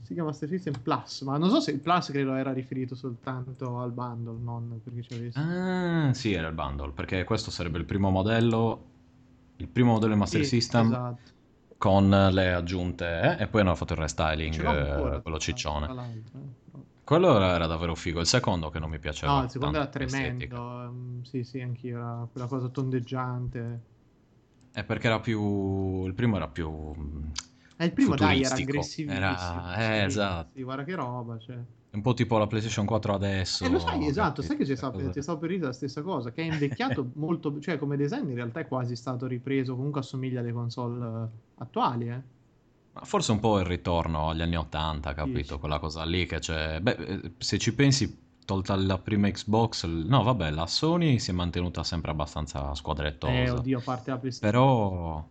Sega 0.01 0.23
Master 0.23 0.47
System 0.49 0.79
Plus, 0.81 1.21
ma 1.21 1.37
non 1.37 1.49
so 1.49 1.59
se 1.59 1.71
il 1.71 1.79
Plus 1.79 2.11
credo 2.11 2.35
era 2.35 2.53
riferito 2.53 2.93
soltanto 2.95 3.79
al 3.79 3.91
bundle, 3.91 4.37
non 4.39 4.79
perché 4.83 5.01
ci 5.01 5.13
avessi. 5.13 5.37
Ah, 5.39 6.13
sì, 6.13 6.31
era 6.33 6.47
il 6.47 6.53
bundle, 6.53 6.91
perché 6.91 7.23
questo 7.23 7.49
sarebbe 7.49 7.79
il 7.79 7.85
primo 7.85 8.11
modello, 8.11 8.85
il 9.57 9.67
primo 9.67 9.93
modello 9.93 10.13
di 10.13 10.19
Master 10.19 10.43
Sì, 10.43 10.47
System 10.47 10.85
esatto. 10.87 11.33
Con 11.85 12.09
le 12.09 12.51
aggiunte, 12.51 13.37
eh, 13.37 13.43
e 13.43 13.47
poi 13.47 13.61
hanno 13.61 13.75
fatto 13.75 13.93
il 13.93 13.99
restyling, 13.99 14.59
ancora, 14.65 15.17
eh, 15.17 15.21
quello 15.21 15.37
ciccione. 15.37 15.85
eh. 15.85 16.63
Quello 17.03 17.35
era, 17.35 17.53
era 17.53 17.67
davvero 17.67 17.93
figo, 17.95 18.19
il 18.19 18.25
secondo 18.25 18.69
che 18.69 18.79
non 18.79 18.89
mi 18.89 18.97
No, 18.97 18.99
piaceva 18.99 19.43
il 19.43 19.49
secondo 19.49 19.77
era 19.77 19.87
tremendo. 19.89 20.83
ehm, 20.83 21.21
sì, 21.23 21.43
sì, 21.43 21.59
anch'io. 21.61 21.97
Era 21.97 22.27
quella 22.31 22.47
cosa 22.47 22.69
tondeggiante. 22.69 23.81
È 24.71 24.83
perché 24.83 25.07
era 25.07 25.19
più, 25.19 26.05
il 26.05 26.13
primo 26.13 26.35
era 26.35 26.47
più 26.49 26.69
mm, 26.69 27.29
E 27.77 27.85
il 27.85 27.93
primo, 27.93 28.17
dai, 28.17 28.41
era 28.43 28.55
aggressivissimo. 28.55 29.13
era, 29.13 29.77
eh, 30.01 30.03
Sì, 30.03 30.03
esatto, 30.05 30.51
sì, 30.51 30.63
guarda 30.63 30.83
che 30.83 30.95
roba. 30.95 31.37
Cioè. 31.37 31.57
Un 31.95 32.01
po' 32.01 32.13
tipo 32.13 32.37
la 32.37 32.47
PlayStation 32.47 32.85
4 32.85 33.13
Eh, 33.13 33.15
adesso, 33.15 33.67
lo 33.69 33.79
sai, 33.79 34.05
esatto, 34.07 34.41
sai 34.41 34.57
che 34.57 34.65
ci 34.65 34.75
Queste 34.75 34.75
stavo, 34.75 34.97
cose. 34.99 35.09
ti 35.11 35.21
stavo 35.21 35.39
per 35.39 35.59
la 35.59 35.73
stessa 35.73 36.01
cosa, 36.01 36.31
che 36.31 36.41
è 36.43 36.45
invecchiato 36.45 37.11
molto, 37.15 37.59
cioè 37.59 37.77
come 37.77 37.97
design 37.97 38.29
in 38.29 38.35
realtà 38.35 38.59
è 38.61 38.67
quasi 38.67 38.95
stato 38.95 39.27
ripreso, 39.27 39.75
comunque 39.75 40.01
assomiglia 40.01 40.39
alle 40.41 40.51
console 40.53 41.23
eh, 41.25 41.29
attuali, 41.55 42.09
eh. 42.09 42.21
Ma 42.93 43.03
forse 43.03 43.31
un 43.31 43.39
po' 43.39 43.59
il 43.59 43.65
ritorno 43.65 44.29
agli 44.29 44.41
anni 44.41 44.55
80, 44.55 45.13
Dici. 45.21 45.21
capito? 45.21 45.59
Quella 45.59 45.79
cosa 45.79 46.03
lì 46.05 46.25
che 46.25 46.39
c'è. 46.39 46.79
Beh, 46.79 46.91
eh, 46.93 47.31
se 47.37 47.57
ci 47.57 47.73
pensi, 47.75 48.23
tolta 48.45 48.75
la 48.75 48.97
prima 48.99 49.29
Xbox, 49.29 49.85
no, 49.85 50.23
vabbè, 50.23 50.49
la 50.51 50.65
Sony 50.67 51.19
si 51.19 51.31
è 51.31 51.33
mantenuta 51.33 51.83
sempre 51.83 52.11
abbastanza 52.11 52.71
Eh, 52.71 52.75
squadrettosa. 52.75 53.53
oddio, 53.53 53.79
a 53.79 53.81
parte 53.81 54.11
la 54.11 54.17
PlayStation. 54.17 54.51
Però, 54.51 55.29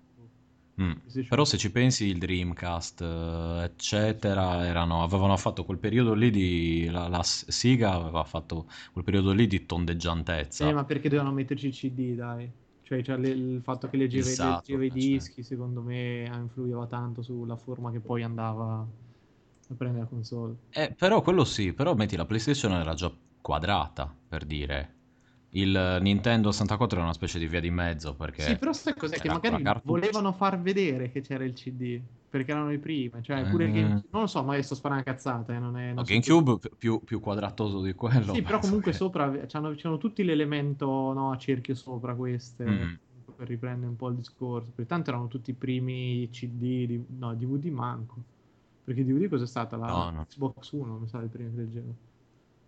mm, 0.80 0.92
però 1.26 1.44
se 1.44 1.56
ci 1.58 1.70
pensi, 1.70 2.06
il 2.06 2.18
Dreamcast, 2.18 3.00
eh, 3.02 3.62
eccetera, 3.64 4.64
erano, 4.66 5.02
avevano 5.02 5.36
fatto 5.36 5.64
quel 5.64 5.78
periodo 5.78 6.14
lì 6.14 6.30
di. 6.30 6.88
La, 6.90 7.08
la 7.08 7.22
Sega 7.22 7.92
aveva 7.92 8.24
fatto 8.24 8.68
quel 8.92 9.04
periodo 9.04 9.32
lì 9.32 9.46
di 9.46 9.66
Eh, 10.56 10.72
tondeggiantezza. 10.72 10.72
ma 10.72 10.84
perché 10.84 11.08
dovevano 11.08 11.34
metterci 11.34 11.66
il 11.68 11.72
CD, 11.74 12.14
dai? 12.14 12.50
Cioè, 12.82 13.02
cioè, 13.02 13.16
le- 13.16 13.28
il 13.30 13.62
fatto 13.62 13.88
che 13.88 13.96
leggeva, 13.96 14.30
Esatto, 14.30 14.38
leggeva 14.38 14.84
i 14.84 14.90
eh, 14.90 14.98
cioè. 14.98 15.22
dischi, 15.22 15.42
secondo 15.42 15.82
me, 15.82 16.24
influiva 16.32 16.86
tanto 16.86 17.22
sulla 17.22 17.56
forma 17.56 17.90
che 17.90 18.00
poi 18.00 18.22
andava 18.22 18.80
a 19.68 19.74
prendere 19.74 20.04
la 20.04 20.08
console. 20.08 20.56
Eh, 20.68 20.92
però 20.94 21.22
quello 21.22 21.44
sì, 21.44 21.72
però 21.72 21.94
metti 21.94 22.16
la 22.16 22.26
PlayStation 22.26 22.72
era 22.72 22.92
già 22.94 23.10
quadrata, 23.40 24.14
per 24.28 24.44
dire. 24.44 24.98
Il 25.54 25.98
Nintendo 26.00 26.50
64 26.50 26.96
era 26.96 27.06
una 27.06 27.14
specie 27.14 27.38
di 27.38 27.46
via 27.46 27.60
di 27.60 27.70
mezzo 27.70 28.10
Sì, 28.10 28.16
perché 28.16 28.56
però 28.56 28.72
sai 28.72 28.94
cos'è? 28.94 29.18
Che 29.18 29.28
magari 29.28 29.62
volevano 29.84 30.32
far 30.32 30.60
vedere 30.60 31.10
che 31.10 31.20
c'era 31.20 31.44
il 31.44 31.52
CD, 31.52 32.00
perché 32.28 32.50
erano 32.50 32.72
i 32.72 32.78
primi. 32.78 33.22
Cioè, 33.22 33.46
pure 33.46 33.70
Game... 33.70 33.88
Eh, 33.98 34.02
Non 34.10 34.22
lo 34.22 34.26
so, 34.26 34.42
magari 34.42 34.62
sto 34.64 34.74
sparando 34.74 35.04
cazzate, 35.04 35.54
eh, 35.54 35.58
non 35.58 35.76
è... 35.76 35.88
no, 35.88 35.94
non 35.94 36.04
so 36.04 36.12
GameCube 36.12 36.58
pi- 36.58 36.70
più, 36.76 37.00
più 37.04 37.20
quadratoso 37.20 37.80
di 37.82 37.94
quello, 37.94 38.32
Sì, 38.32 38.42
però 38.42 38.58
comunque 38.58 38.90
che... 38.90 38.98
sopra 38.98 39.30
c'hanno, 39.46 39.74
c'hanno 39.76 39.98
tutti 39.98 40.24
l'elemento 40.24 40.86
no, 41.12 41.30
a 41.30 41.38
cerchio 41.38 41.74
sopra 41.74 42.14
queste, 42.14 42.64
Mm. 42.64 42.94
per 43.36 43.46
riprendere 43.48 43.88
un 43.90 43.96
po' 43.96 44.08
il 44.08 44.16
discorso. 44.16 44.72
Pertanto 44.74 45.10
erano 45.10 45.28
tutti 45.28 45.50
i 45.50 45.54
primi 45.54 46.28
CD, 46.30 46.86
di- 46.86 47.04
no, 47.18 47.34
DVD 47.34 47.66
manco. 47.66 48.22
Perché 48.84 49.04
DVD 49.04 49.28
cos'è 49.28 49.46
stata? 49.46 49.76
La 49.76 49.86
No, 49.86 50.10
no. 50.10 50.24
Xbox 50.26 50.70
1, 50.72 50.98
mi 50.98 51.08
sa, 51.08 51.18
il 51.20 51.28
primo 51.28 51.50
che 51.50 51.56
leggevo. 51.62 51.94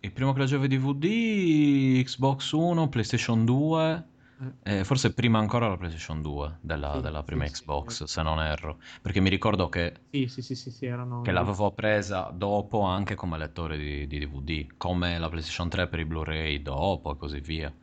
Il 0.01 0.13
primo 0.13 0.33
che 0.33 0.65
i 0.65 0.69
DVD, 0.69 2.03
Xbox 2.03 2.53
1, 2.53 2.89
PlayStation 2.89 3.45
2, 3.45 4.09
Eh, 4.39 4.53
eh, 4.63 4.85
forse 4.85 5.13
prima 5.15 5.39
ancora 5.39 5.69
la 5.69 5.77
PlayStation 5.77 6.23
2 6.23 6.59
della, 6.63 7.01
sì, 7.01 7.01
della 7.01 7.23
sì, 7.23 7.25
prima 7.25 7.45
sì, 7.45 7.51
Xbox, 7.53 8.03
eh. 8.03 8.07
se 8.07 8.23
non 8.23 8.41
erro. 8.41 8.79
Perché 9.03 9.21
mi 9.21 9.29
ricordo 9.29 9.69
che, 9.69 9.95
sì, 10.11 10.27
sì, 10.29 10.43
sì, 10.43 10.55
sì, 10.57 10.71
sì, 10.71 10.87
erano... 10.87 11.21
che 11.21 11.31
l'avevo 11.33 11.73
presa 11.73 12.31
dopo 12.33 12.81
anche 12.83 13.15
come 13.15 13.37
lettore 13.39 13.77
di, 13.77 14.07
di 14.07 14.19
DVD, 14.19 14.67
come 14.79 15.19
la 15.19 15.29
PlayStation 15.29 15.69
3 15.69 15.89
per 15.89 16.01
i 16.01 16.05
Blu-ray 16.07 16.63
dopo 16.63 17.13
e 17.13 17.17
così 17.19 17.41
via. 17.41 17.75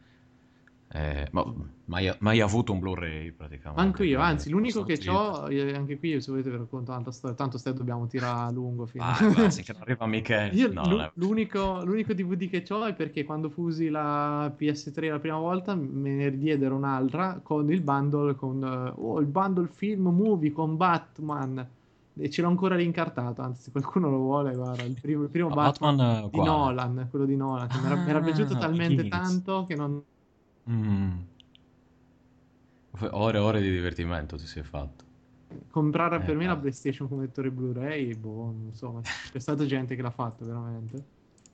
Eh, 0.96 1.28
ma 1.32 1.44
mai, 1.86 2.16
mai 2.20 2.40
avuto 2.40 2.72
un 2.72 2.80
Blu-ray 2.80 3.32
praticamente. 3.32 3.82
Manco 3.82 4.04
io, 4.04 4.20
anzi, 4.20 4.52
l'unico 4.52 4.84
che 4.84 5.00
ho, 5.10 5.46
anche 5.46 5.98
qui, 5.98 6.22
se 6.22 6.30
volete 6.30 6.52
vi 6.52 6.58
racconto 6.58 6.92
tanta 6.92 7.10
storia, 7.10 7.36
tanto 7.36 7.58
ste 7.58 7.74
dobbiamo 7.74 8.06
tirare 8.06 8.48
a 8.48 8.52
lungo 8.52 8.86
fino 8.86 9.04
Vai, 9.04 9.34
vai, 9.34 9.52
finché 9.52 9.74
non 9.74 9.82
arriva 9.82 10.06
Michele. 10.06 10.54
Io 10.54 10.72
No, 10.72 11.00
è- 11.00 11.12
l'unico, 11.16 11.84
l'unico 11.84 12.14
DVD 12.14 12.48
che 12.48 12.64
ho 12.72 12.86
è 12.86 12.94
perché 12.94 13.24
quando 13.24 13.50
fusi 13.50 13.90
la 13.90 14.54
PS3 14.56 15.10
la 15.10 15.20
prima 15.20 15.40
volta 15.40 15.74
me 15.74 16.12
ne 16.12 16.38
diedero 16.38 16.76
un'altra 16.76 17.40
con 17.42 17.72
il 17.72 17.82
bundle 17.82 18.36
con 18.36 18.64
eh, 18.64 18.94
oh, 18.96 19.20
il 19.20 19.26
bundle 19.26 19.68
film 19.68 20.10
movie 20.10 20.52
con 20.52 20.78
Batman 20.78 21.68
e 22.16 22.30
ce 22.30 22.44
l'ho 22.44 22.48
ancora 22.50 22.76
rincartato, 22.76 23.42
anzi 23.42 23.64
se 23.64 23.72
qualcuno 23.72 24.12
lo 24.12 24.18
vuole, 24.18 24.54
guarda, 24.54 24.84
il 24.84 24.94
primo, 25.02 25.24
il 25.24 25.30
primo 25.30 25.50
Ma 25.50 25.56
Batman, 25.56 25.96
Batman 25.98 26.24
eh, 26.26 26.30
di? 26.30 26.38
Nolan, 26.38 27.08
quello 27.10 27.26
di 27.26 27.36
Nolan, 27.36 27.68
che 27.68 27.78
mi 27.80 27.86
era, 27.88 27.96
mi 27.96 28.10
era 28.12 28.22
piaciuto 28.22 28.54
Ah, 28.54 28.58
talmente 28.58 29.08
tanto 29.08 29.66
che 29.66 29.76
non 29.76 30.00
Mm. 30.68 31.24
Ore 33.12 33.38
e 33.38 33.42
ore 33.42 33.62
di 33.62 33.70
divertimento 33.70 34.36
ti 34.36 34.48
sei 34.48 34.64
fatto. 34.64 35.06
comprare 35.70 36.22
Eh, 36.22 36.22
per 36.22 36.36
me 36.36 36.48
la 36.48 36.58
ah. 36.58 36.60
PlayStation 36.60 37.08
come 37.08 37.24
lettore 37.26 37.52
Blu-ray, 37.52 38.14
boh, 38.16 38.52
non 38.52 38.74
so, 38.74 38.92
ma 38.92 39.04
c'è 39.30 39.40
stata 39.40 39.66
gente 39.66 39.96
che 39.96 40.02
l'ha 40.02 40.12
fatto 40.12 40.46
veramente. 40.46 41.06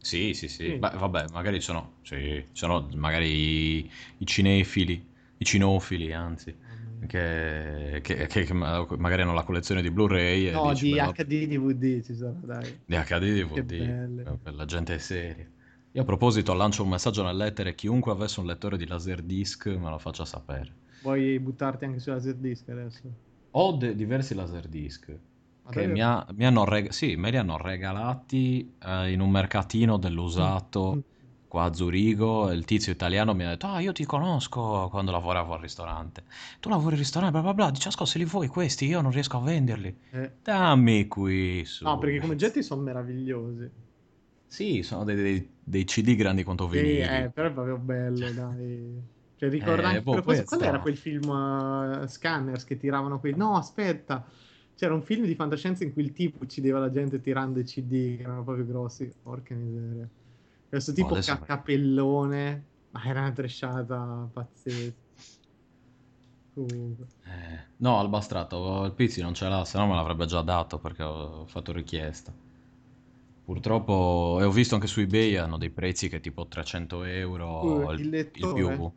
Sì, 0.01 0.33
sì, 0.33 0.47
sì. 0.47 0.73
Sì. 0.73 0.75
Beh, 0.75 0.91
vabbè, 0.91 1.27
magari 1.29 1.59
sono, 1.61 1.99
sì, 2.03 2.47
sono 2.53 2.87
magari 2.95 3.79
i, 3.85 3.91
i 4.17 4.25
cinefili, 4.25 5.13
i 5.37 5.45
cinofili, 5.45 6.13
anzi, 6.13 6.57
Mamma 6.61 6.91
mia. 6.91 7.07
che, 7.07 7.99
che- 8.01 8.27
che- 8.27 8.43
che 8.45 8.53
ma- 8.53 8.85
magari 8.97 9.21
hanno 9.23 9.33
la 9.33 9.43
collezione 9.43 9.81
di 9.81 9.91
Blu-ray 9.91 10.47
e 10.47 10.59
No, 10.59 10.61
dici, 10.61 10.85
di 10.85 10.89
"Beh, 10.89 10.99
vabbè, 11.01 11.17
HD 11.17 11.47
DVD 11.47 12.01
ci 12.03 12.15
sarà, 12.15 12.31
dai. 12.43 12.77
di 12.87 12.95
HD 12.95 13.25
Che 13.51 13.63
DVD, 13.63 13.77
belle. 13.77 14.31
per 14.43 14.53
la 14.55 14.65
gente 14.65 14.97
seria. 14.99 15.49
Io 15.91 16.01
a 16.03 16.05
proposito 16.05 16.53
lancio 16.53 16.83
un 16.83 16.89
messaggio 16.89 17.23
nell'etere, 17.23 17.73
chiunque 17.73 18.11
avesse 18.11 18.39
un 18.39 18.45
lettore 18.45 18.77
di 18.77 18.85
Laserdisc 18.85 19.65
me 19.67 19.89
lo 19.89 19.97
faccia 19.97 20.23
sapere. 20.23 20.75
Vuoi 21.01 21.39
buttarti 21.39 21.85
anche 21.85 21.99
su 21.99 22.11
Laserdisc 22.11 22.69
adesso? 22.69 23.01
Ho 23.51 23.71
de- 23.71 23.95
diversi 23.95 24.35
Laserdisc 24.35 25.09
Ma 25.63 25.71
che 25.71 25.87
mi, 25.87 26.01
ha- 26.01 26.25
mi 26.35 26.45
hanno, 26.45 26.63
reg- 26.63 26.89
sì, 26.89 27.15
me 27.15 27.31
li 27.31 27.37
hanno 27.37 27.57
regalati 27.57 28.75
eh, 28.85 29.11
in 29.11 29.19
un 29.19 29.31
mercatino 29.31 29.97
dell'usato 29.97 30.93
Mm. 30.95 30.99
qua 31.47 31.63
a 31.63 31.73
Zurigo. 31.73 32.51
Il 32.51 32.65
tizio 32.65 32.91
italiano 32.91 33.33
mi 33.33 33.43
ha 33.43 33.49
detto: 33.49 33.65
Ah, 33.65 33.79
io 33.79 33.91
ti 33.91 34.05
conosco 34.05 34.87
quando 34.91 35.09
lavoravo 35.09 35.53
al 35.55 35.59
ristorante. 35.61 36.23
Tu 36.59 36.69
lavori 36.69 36.93
al 36.93 36.99
ristorante, 36.99 37.33
bla 37.33 37.41
bla 37.41 37.53
bla. 37.55 37.71
Dice, 37.71 37.87
"Ascolta, 37.87 38.11
se 38.11 38.19
li 38.19 38.25
vuoi 38.25 38.47
questi, 38.47 38.85
io 38.85 39.01
non 39.01 39.09
riesco 39.11 39.37
a 39.37 39.41
venderli. 39.41 39.97
Eh. 40.11 40.31
Dammi 40.43 41.07
qui 41.07 41.65
su. 41.65 41.83
No, 41.83 41.97
perché 41.97 42.19
come 42.19 42.33
oggetti 42.33 42.61
sono 42.61 42.81
meravigliosi. 42.81 43.87
Sì, 44.51 44.81
sono 44.83 45.03
dei, 45.03 45.15
dei- 45.15 45.57
dei 45.63 45.83
CD 45.85 46.15
grandi 46.15 46.43
quanto 46.43 46.67
Sì, 46.67 46.77
vinili. 46.77 47.03
eh, 47.03 47.31
però 47.33 47.49
è 47.49 47.51
proprio 47.53 47.77
bello, 47.77 48.31
dai. 48.33 49.01
Cioè, 49.35 49.49
ricorda 49.49 49.83
Eh, 49.83 49.85
anche 49.85 50.01
boh, 50.01 50.23
questo- 50.23 50.45
Qual 50.45 50.61
era 50.61 50.79
quel 50.81 50.97
film 50.97 51.29
uh, 51.29 52.05
Scanners 52.07 52.63
che 52.65 52.77
tiravano 52.77 53.19
quei... 53.19 53.35
No, 53.35 53.55
aspetta. 53.55 54.25
C'era 54.75 54.93
un 54.93 55.01
film 55.03 55.25
di 55.25 55.35
fantascienza 55.35 55.83
in 55.83 55.93
cui 55.93 56.03
il 56.03 56.13
tipo 56.13 56.43
uccideva 56.43 56.79
la 56.79 56.89
gente 56.89 57.21
tirando 57.21 57.59
i 57.59 57.63
CD 57.63 58.17
che 58.17 58.23
erano 58.23 58.43
proprio 58.43 58.65
grossi. 58.65 59.13
Porca 59.21 59.53
miseria. 59.55 60.09
Questo 60.67 60.93
tipo 60.93 61.13
adesso- 61.13 61.37
ca- 61.37 61.45
capellone. 61.45 62.65
Ma 62.91 63.03
era 63.05 63.19
una 63.21 63.31
tresciata 63.31 64.29
pazzesca. 64.33 64.97
Comunque. 66.53 67.07
Eh, 67.23 67.67
no, 67.77 67.97
al 67.99 68.09
bastrato, 68.09 68.83
il 68.85 68.93
Pizzi 68.93 69.21
non 69.21 69.33
ce 69.33 69.47
l'ha, 69.47 69.63
se 69.63 69.77
no 69.77 69.87
me 69.87 69.95
l'avrebbe 69.95 70.25
già 70.25 70.41
dato 70.41 70.79
perché 70.79 71.03
ho 71.03 71.45
fatto 71.45 71.71
richiesta. 71.71 72.33
Purtroppo, 73.53 74.37
e 74.39 74.43
ho 74.43 74.51
visto 74.51 74.75
anche 74.75 74.85
su 74.87 74.99
eBay 74.99 75.35
hanno 75.35 75.57
dei 75.57 75.71
prezzi 75.71 76.07
che 76.07 76.19
tipo 76.19 76.47
300 76.47 77.03
euro 77.03 77.47
Uh, 77.47 77.91
il, 77.93 77.99
il 77.99 78.05
il 78.05 78.09
lettore? 78.09 78.53
più. 78.75 78.91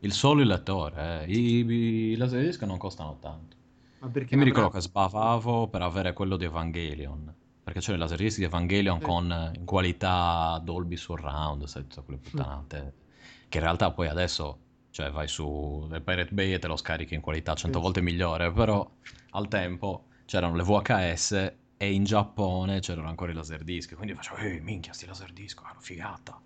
Il 0.00 0.12
solo 0.12 0.40
il 0.42 0.48
lettore, 0.48 1.24
eh. 1.24 1.32
I, 1.32 2.10
i 2.12 2.16
Laserdisc 2.16 2.62
non 2.62 2.78
costano 2.78 3.18
tanto. 3.20 3.56
Ma 3.98 4.08
perché 4.08 4.34
Io 4.34 4.40
mi 4.40 4.44
ricordo 4.44 4.70
che 4.70 4.80
sbavavo 4.80 5.68
per 5.68 5.82
avere 5.82 6.12
quello 6.12 6.36
di 6.36 6.44
Evangelion. 6.44 7.32
Perché 7.62 7.78
c'è 7.78 7.92
il 7.92 7.98
Laserdisc 7.98 8.38
di 8.38 8.44
Evangelion 8.44 8.98
Sì. 8.98 9.04
con 9.04 9.30
eh, 9.30 9.52
in 9.56 9.64
qualità 9.64 10.60
Dolby 10.64 10.96
Surround, 10.96 11.64
sai, 11.66 11.86
tutte 11.86 12.02
quelle 12.02 12.18
puttanate. 12.20 12.94
Che 13.48 13.58
in 13.58 13.62
realtà 13.64 13.92
poi 13.92 14.08
adesso, 14.08 14.58
cioè, 14.90 15.10
vai 15.12 15.28
su 15.28 15.86
Pirate 15.88 16.32
Bay 16.32 16.52
e 16.54 16.58
te 16.58 16.66
lo 16.66 16.76
scarichi 16.76 17.14
in 17.14 17.20
qualità 17.20 17.54
100 17.54 17.78
Sì. 17.78 17.84
volte 17.84 18.00
migliore. 18.00 18.50
Però 18.52 18.90
al 19.30 19.46
tempo 19.48 20.06
c'erano 20.24 20.56
le 20.56 20.62
VHS 20.64 21.52
e 21.82 21.92
in 21.92 22.04
Giappone 22.04 22.78
c'erano 22.78 23.08
ancora 23.08 23.32
i 23.32 23.34
Laserdisc. 23.34 23.96
Quindi 23.96 24.14
facevo, 24.14 24.36
ehi, 24.36 24.60
minchia, 24.60 24.92
sti 24.92 25.04
Laserdisc, 25.06 25.58
è 25.58 25.62
una 25.68 25.80
figata. 25.80 26.40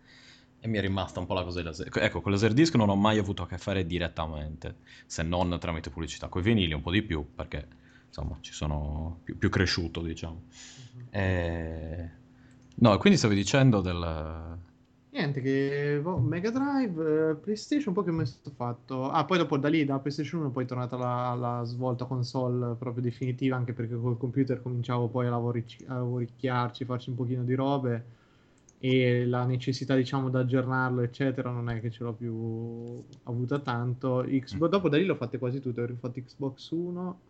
E 0.59 0.66
mi 0.66 0.79
è 0.79 0.81
rimasta 0.81 1.20
un 1.20 1.27
po' 1.27 1.35
la 1.35 1.42
cosa 1.42 1.57
dei 1.57 1.64
laser. 1.64 1.90
Ecco, 1.92 2.22
con 2.22 2.33
Laserdisc 2.33 2.75
non 2.77 2.88
ho 2.88 2.96
mai 2.96 3.18
avuto 3.18 3.42
a 3.42 3.46
che 3.46 3.59
fare 3.59 3.85
direttamente, 3.85 4.77
se 5.05 5.22
non 5.22 5.59
tramite 5.61 5.90
pubblicità. 5.90 6.29
Con 6.29 6.40
i 6.40 6.44
vinili 6.44 6.72
un 6.72 6.81
po' 6.81 6.90
di 6.90 7.03
più, 7.03 7.35
perché 7.35 7.68
insomma 8.07 8.38
ci 8.40 8.55
sono 8.55 9.20
più, 9.22 9.37
più 9.37 9.51
cresciuto, 9.51 10.01
diciamo. 10.01 10.44
Mhm. 10.94 11.07
E... 11.11 12.11
No, 12.77 12.94
e 12.94 12.96
quindi 12.96 13.18
stavi 13.18 13.35
dicendo 13.35 13.83
del... 13.83 14.59
Niente, 15.16 15.40
che 15.40 15.98
boh, 16.02 16.18
Mega 16.18 16.50
Drive, 16.50 17.31
eh, 17.31 17.35
PlayStation, 17.37 17.88
un 17.88 17.94
po' 17.94 18.02
che 18.02 18.12
mi 18.12 18.26
stato 18.26 18.50
fatto. 18.55 19.09
Ah, 19.09 19.24
poi 19.24 19.38
dopo 19.38 19.57
da 19.57 19.68
lì, 19.68 19.83
da 19.87 19.98
PlayStation 19.98 20.42
1, 20.42 20.50
poi 20.50 20.64
è 20.64 20.66
tornata 20.66 20.98
la, 20.98 21.33
la 21.35 21.64
svolta 21.64 22.05
console 22.05 22.74
proprio 22.74 23.02
definitiva, 23.02 23.57
anche 23.57 23.72
perché 23.72 23.96
col 23.98 24.18
computer 24.18 24.61
cominciavo 24.61 25.09
poi 25.09 25.26
a, 25.26 25.31
lavoric- 25.31 25.85
a 25.88 25.94
lavoricchiarci, 25.94 26.85
farci 26.85 27.09
un 27.09 27.16
pochino 27.16 27.44
di 27.44 27.55
robe 27.55 28.05
e 28.79 29.24
la 29.24 29.46
necessità, 29.46 29.94
diciamo, 29.94 30.29
di 30.29 30.37
aggiornarlo, 30.37 31.00
eccetera, 31.00 31.50
non 31.50 31.70
è 31.70 31.81
che 31.81 31.90
ce 31.90 32.05
l'ho 32.05 32.12
più 32.12 33.02
avuta 33.22 33.59
tanto. 33.61 34.22
Xbox, 34.29 34.68
dopo 34.68 34.90
da 34.90 34.98
lì 34.98 35.07
l'ho 35.07 35.16
fatte 35.16 35.38
quasi 35.38 35.61
tutte, 35.61 35.81
ho 35.81 35.87
rifatto 35.87 36.20
Xbox 36.20 36.70
1, 36.72 37.20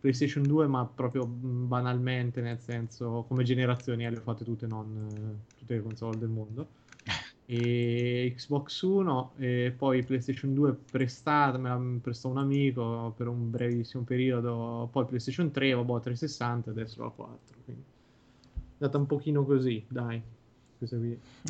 PlayStation 0.00 0.46
2, 0.46 0.68
ma 0.68 0.86
proprio 0.86 1.26
mh, 1.26 1.66
banalmente, 1.66 2.40
nel 2.40 2.60
senso, 2.60 3.24
come 3.26 3.42
generazioni, 3.42 4.06
eh, 4.06 4.10
le 4.10 4.18
ho 4.18 4.20
fatte 4.20 4.44
tutte, 4.44 4.68
non 4.68 4.86
eh, 4.96 5.58
tutte 5.58 5.74
le 5.74 5.82
console 5.82 6.18
del 6.18 6.28
mondo 6.28 6.86
e 7.50 8.34
Xbox 8.36 8.82
1 8.82 9.32
e 9.38 9.74
poi 9.74 10.04
PlayStation 10.04 10.52
2 10.52 10.76
prestata, 10.90 11.56
me 11.56 11.70
la 11.70 11.80
prestò 11.98 12.28
un 12.28 12.36
amico 12.36 13.14
per 13.16 13.26
un 13.26 13.50
brevissimo 13.50 14.02
periodo, 14.02 14.86
poi 14.92 15.06
PlayStation 15.06 15.50
3, 15.50 15.72
vabbè 15.72 15.92
360, 15.92 16.68
adesso 16.68 17.02
la 17.02 17.08
4, 17.08 17.56
quindi 17.64 17.82
è 18.52 18.60
andata 18.80 18.98
un 18.98 19.06
pochino 19.06 19.46
così, 19.46 19.82
dai. 19.88 20.20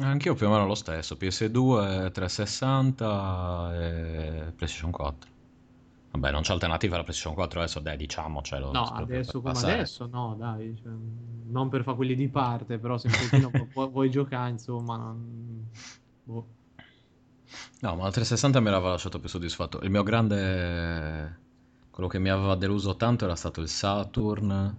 Anch'io 0.01 0.35
più 0.35 0.47
o 0.47 0.51
meno 0.51 0.67
lo 0.67 0.77
stesso, 0.77 1.17
PS2, 1.17 2.13
360 2.13 3.71
e 3.75 4.53
PlayStation 4.53 4.93
4. 4.93 5.31
Vabbè, 6.11 6.31
non 6.31 6.43
c'è 6.43 6.53
alternativa 6.53 6.95
alla 6.95 7.05
PlayStation 7.05 7.35
4 7.35 7.61
adesso, 7.61 7.81
dai, 7.81 7.97
diciamocelo. 7.97 8.73
No, 8.73 8.85
proprio 8.85 9.07
per 9.07 9.15
adesso 9.17 9.41
come 9.41 9.53
passare. 9.53 9.73
adesso, 9.75 10.09
no, 10.11 10.35
dai, 10.39 10.77
cioè, 10.83 10.93
non 11.47 11.69
per 11.69 11.83
fare 11.83 11.97
quelli 11.97 12.15
di 12.15 12.29
parte, 12.29 12.79
però 12.79 12.97
se 12.97 13.09
un 13.09 13.15
pochino 13.15 13.51
pu- 13.73 13.91
vuoi 13.91 14.11
giocare, 14.11 14.51
insomma, 14.51 14.97
non... 14.97 15.67
boh. 16.25 16.47
No, 17.81 17.95
ma 17.95 18.05
la 18.05 18.11
360 18.11 18.61
mi 18.61 18.69
aveva 18.69 18.91
lasciato 18.91 19.21
più 19.21 19.29
soddisfatto. 19.29 19.81
Il 19.81 19.91
mio 19.91 20.03
grande... 20.03 21.47
Quello 21.91 22.09
che 22.09 22.19
mi 22.19 22.29
aveva 22.29 22.55
deluso 22.55 22.97
tanto 22.97 23.25
era 23.25 23.35
stato 23.35 23.61
il 23.61 23.69
Saturn, 23.69 24.77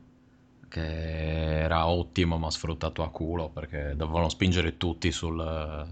che 0.70 1.60
era 1.62 1.88
ottimo 1.88 2.38
ma 2.38 2.50
sfruttato 2.50 3.04
a 3.04 3.10
culo 3.10 3.50
perché 3.50 3.94
dovevano 3.98 4.30
spingere 4.30 4.78
tutti 4.78 5.12
sul, 5.12 5.88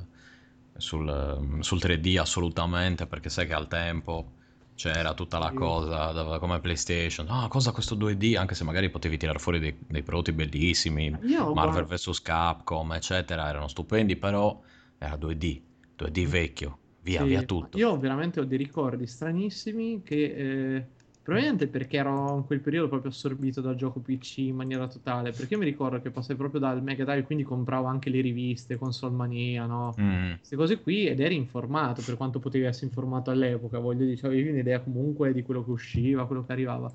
sul, 0.78 1.58
sul 1.60 1.80
3D 1.80 2.17
assolutamente 2.17 3.08
perché 3.08 3.30
sai 3.30 3.47
che 3.47 3.54
al 3.54 3.67
tempo 3.67 4.36
c'era 4.77 5.13
tutta 5.13 5.39
la 5.39 5.51
cosa 5.53 6.11
dove- 6.13 6.39
come 6.39 6.59
PlayStation. 6.61 7.27
Ah, 7.29 7.47
cosa 7.49 7.71
questo 7.73 7.95
2D? 7.95 8.35
Anche 8.37 8.55
se 8.55 8.63
magari 8.63 8.89
potevi 8.89 9.17
tirare 9.17 9.39
fuori 9.39 9.59
dei, 9.59 9.75
dei 9.87 10.03
prodotti 10.03 10.31
bellissimi, 10.31 11.17
Io, 11.31 11.45
Marvel 11.51 11.85
guarda, 11.85 11.85
vs 11.85 12.21
Capcom, 12.21 12.93
eccetera, 12.93 13.47
erano 13.49 13.67
stupendi, 13.67 14.15
però 14.17 14.61
era 14.97 15.15
2D, 15.17 15.61
2D 15.95 16.25
vecchio, 16.27 16.77
via, 17.01 17.23
Sì, 17.23 17.27
via 17.27 17.43
tutto. 17.43 17.77
io 17.77 17.97
veramente 17.97 18.39
ho 18.39 18.45
dei 18.45 18.57
ricordi 18.57 19.07
stranissimi 19.07 20.03
che 20.03 20.75
eh, 20.75 20.87
probabilmente 21.27 21.67
perché 21.67 21.97
ero 21.97 22.37
in 22.37 22.45
quel 22.45 22.61
periodo 22.61 22.87
proprio 22.87 23.11
assorbito 23.11 23.59
dal 23.59 23.75
gioco 23.75 23.99
PC 23.99 24.37
in 24.37 24.55
maniera 24.55 24.87
totale, 24.87 25.31
perché 25.31 25.55
io 25.55 25.59
mi 25.59 25.65
ricordo 25.65 25.99
che 25.99 26.09
passai 26.09 26.37
proprio 26.37 26.61
dal 26.61 26.81
Mega 26.81 27.03
Drive, 27.03 27.23
quindi 27.23 27.43
compravo 27.43 27.85
anche 27.85 28.09
le 28.09 28.21
riviste, 28.21 28.77
Console 28.77 29.13
Mania, 29.13 29.65
no? 29.65 29.93
Mm. 29.99 30.35
Queste 30.35 30.55
cose 30.55 30.79
qui 30.79 31.05
ed 31.05 31.19
eri 31.19 31.35
informato 31.35 32.01
per 32.01 32.15
quanto 32.15 32.39
potevi 32.39 32.63
essere 32.63 32.85
informato 32.85 33.29
all'epoca, 33.29 33.77
voglio 33.77 34.05
dire, 34.05 34.15
cioè, 34.15 34.29
avevi 34.29 34.51
un'idea 34.51 34.79
comunque 34.79 35.33
di 35.33 35.41
quello 35.41 35.65
che 35.65 35.71
usciva, 35.71 36.25
quello 36.27 36.45
che 36.45 36.53
arrivava. 36.53 36.89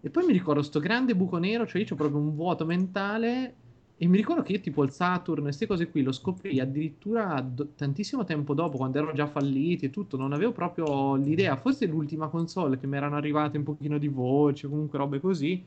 E 0.00 0.08
poi 0.08 0.24
mi 0.24 0.32
ricordo 0.32 0.62
sto 0.62 0.80
grande 0.80 1.14
buco 1.14 1.36
nero, 1.36 1.66
cioè 1.66 1.82
io 1.82 1.86
c'ho 1.86 1.94
proprio 1.94 2.20
un 2.20 2.34
vuoto 2.34 2.64
mentale 2.64 3.56
e 3.96 4.06
mi 4.08 4.16
ricordo 4.16 4.42
che 4.42 4.52
io 4.52 4.60
tipo 4.60 4.82
il 4.82 4.90
Saturn 4.90 5.38
e 5.40 5.42
queste 5.44 5.66
cose 5.66 5.88
qui 5.88 6.02
lo 6.02 6.10
scoprì 6.12 6.58
addirittura 6.60 7.40
do- 7.40 7.68
tantissimo 7.76 8.24
tempo 8.24 8.52
dopo, 8.52 8.76
quando 8.76 8.98
erano 8.98 9.12
già 9.12 9.26
falliti 9.26 9.86
e 9.86 9.90
tutto, 9.90 10.16
non 10.16 10.32
avevo 10.32 10.52
proprio 10.52 11.14
l'idea, 11.14 11.56
forse 11.56 11.86
l'ultima 11.86 12.28
console 12.28 12.78
che 12.78 12.86
mi 12.88 12.96
erano 12.96 13.16
arrivate 13.16 13.56
un 13.56 13.62
pochino 13.64 13.96
di 13.98 14.08
voce, 14.08 14.68
comunque 14.68 14.98
robe 14.98 15.20
così, 15.20 15.62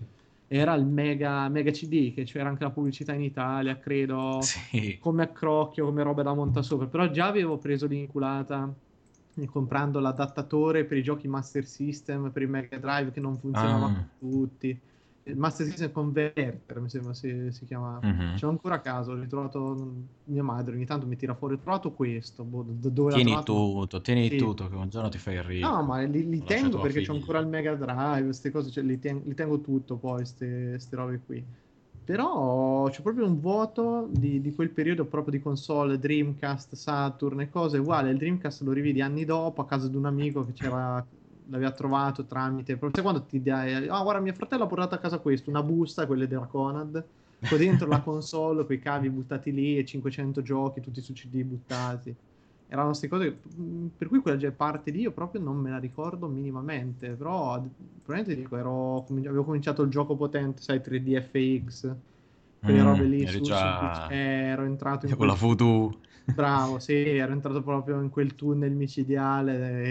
era 0.49 0.73
il 0.75 0.85
Mega, 0.85 1.47
Mega 1.49 1.71
CD, 1.71 2.13
che 2.13 2.23
c'era 2.23 2.49
anche 2.49 2.63
la 2.63 2.69
pubblicità 2.69 3.13
in 3.13 3.21
Italia, 3.21 3.77
credo 3.79 4.39
Sì. 4.71 4.97
come 4.99 5.23
a 5.23 5.27
crocchio, 5.27 5.85
come 5.85 6.03
roba 6.03 6.21
da 6.21 6.33
monta 6.33 6.61
sopra, 6.61 6.85
però 6.85 7.09
già 7.09 7.27
avevo 7.27 7.57
preso 7.57 7.87
l'inculata 7.87 8.71
comprando 9.51 9.99
l'adattatore 9.99 10.83
per 10.83 10.97
i 10.97 11.03
giochi 11.03 11.27
Master 11.27 11.63
System, 11.65 12.31
per 12.31 12.41
il 12.41 12.49
Mega 12.49 12.77
Drive 12.77 13.11
che 13.11 13.19
non 13.19 13.37
funzionava 13.37 13.85
Ah. 13.85 14.05
tutti. 14.19 14.77
Il 15.27 15.37
Master 15.37 15.65
System 15.65 15.91
Converter, 15.91 16.79
mi 16.79 16.89
sembra 16.89 17.13
si, 17.13 17.51
si 17.51 17.65
chiama. 17.65 17.99
Mhm. 18.01 18.35
C'è 18.35 18.47
ancora 18.47 18.75
a 18.75 18.79
caso, 18.79 19.13
l'ho 19.13 19.21
ritrovato 19.21 19.93
mia 20.25 20.43
madre, 20.43 20.75
ogni 20.75 20.85
tanto 20.85 21.05
mi 21.05 21.17
tira 21.17 21.35
fuori, 21.35 21.55
ho 21.55 21.59
trovato 21.59 21.91
questo, 21.91 22.43
boh, 22.43 22.65
dove 22.67 23.13
Tieni 23.13 23.43
tutto, 23.43 23.99
tieni 24.01 24.29
Sì. 24.29 24.37
tutto, 24.37 24.69
che 24.69 24.75
un 24.75 24.89
giorno 24.89 25.09
ti 25.09 25.17
fai 25.17 25.41
ricco. 25.41 25.67
No, 25.67 25.83
ma 25.83 26.01
li, 26.01 26.29
li 26.29 26.43
tengo 26.43 26.79
perché 26.79 27.01
figlia. 27.01 27.11
ancora 27.13 27.39
il 27.39 27.47
Mega 27.47 27.75
Drive, 27.75 28.23
queste 28.23 28.51
cose, 28.51 28.71
cioè, 28.71 28.83
li, 28.83 28.99
ten- 28.99 29.21
li 29.25 29.33
tengo 29.33 29.59
tutto 29.59 29.97
poi, 29.97 30.17
queste 30.17 30.77
robe 30.91 31.21
qui. 31.25 31.45
Però 32.05 32.87
c'è 32.89 33.01
proprio 33.01 33.25
un 33.25 33.41
vuoto 33.41 34.07
di, 34.09 34.39
di 34.39 34.55
quel 34.55 34.69
periodo 34.69 35.03
proprio 35.05 35.33
di 35.37 35.41
console, 35.43 35.99
Dreamcast, 35.99 36.75
Saturn 36.75 37.41
e 37.41 37.49
cose 37.49 37.79
uguali. 37.79 38.09
Il 38.11 38.17
Dreamcast 38.17 38.61
lo 38.61 38.71
rividi 38.71 39.01
anni 39.01 39.25
dopo 39.25 39.59
a 39.61 39.65
casa 39.65 39.89
di 39.89 39.97
un 39.97 40.05
amico 40.05 40.45
che 40.45 40.53
c'era, 40.53 41.05
l'aveva 41.49 41.71
trovato 41.71 42.25
tramite. 42.25 42.77
Sai 42.91 43.03
quando 43.03 43.25
ti 43.25 43.41
dai, 43.41 43.87
ah, 43.87 44.01
guarda, 44.01 44.21
mio 44.21 44.33
fratello 44.33 44.63
ha 44.63 44.67
portato 44.67 44.95
a 44.95 44.97
casa 44.99 45.19
questo, 45.19 45.49
una 45.49 45.63
busta, 45.63 46.05
quelle 46.07 46.27
della 46.27 46.45
Conad, 46.47 47.07
con 47.45 47.57
dentro 47.57 47.87
la 47.87 48.01
console, 48.01 48.65
quei 48.65 48.79
cavi 48.79 49.09
buttati 49.09 49.51
lì 49.53 49.77
e 49.77 49.85
500 49.85 50.41
giochi, 50.41 50.81
tutti 50.81 51.01
su 51.01 51.13
CD 51.13 51.43
buttati. 51.43 52.15
Erano 52.69 52.87
queste 52.89 53.07
cose 53.07 53.41
mh, 53.55 53.87
per 53.97 54.07
cui 54.09 54.19
quella 54.19 54.51
parte 54.51 54.91
lì 54.91 55.01
io 55.01 55.11
proprio 55.13 55.41
non 55.41 55.55
me 55.57 55.69
la 55.69 55.77
ricordo 55.79 56.27
minimamente, 56.27 57.15
però 57.15 57.61
probabilmente 58.01 58.35
dico, 58.35 58.57
ero, 58.57 59.05
avevo 59.05 59.43
cominciato 59.45 59.83
il 59.83 59.89
gioco 59.89 60.15
potente, 60.17 60.61
sai, 60.61 60.81
3DFX, 60.81 61.95
quelle 62.61 62.81
Mm, 62.81 62.81
robe 62.81 63.05
lì 63.05 63.25
eri 63.27 63.41
su, 63.51 63.51
già- 63.51 63.53
su 63.53 63.73
PC, 63.75 64.09
ero 64.09 64.63
entrato 64.63 65.05
in 65.05 65.15
Con 65.17 65.27
la 65.27 65.33
quel, 65.33 65.39
voodoo. 65.41 65.99
Bravo, 66.29 66.79
sì, 66.79 66.93
ero 66.93 67.31
entrato 67.33 67.63
proprio 67.63 67.99
in 68.01 68.09
quel 68.09 68.35
tunnel 68.35 68.73
micidiale 68.73 69.83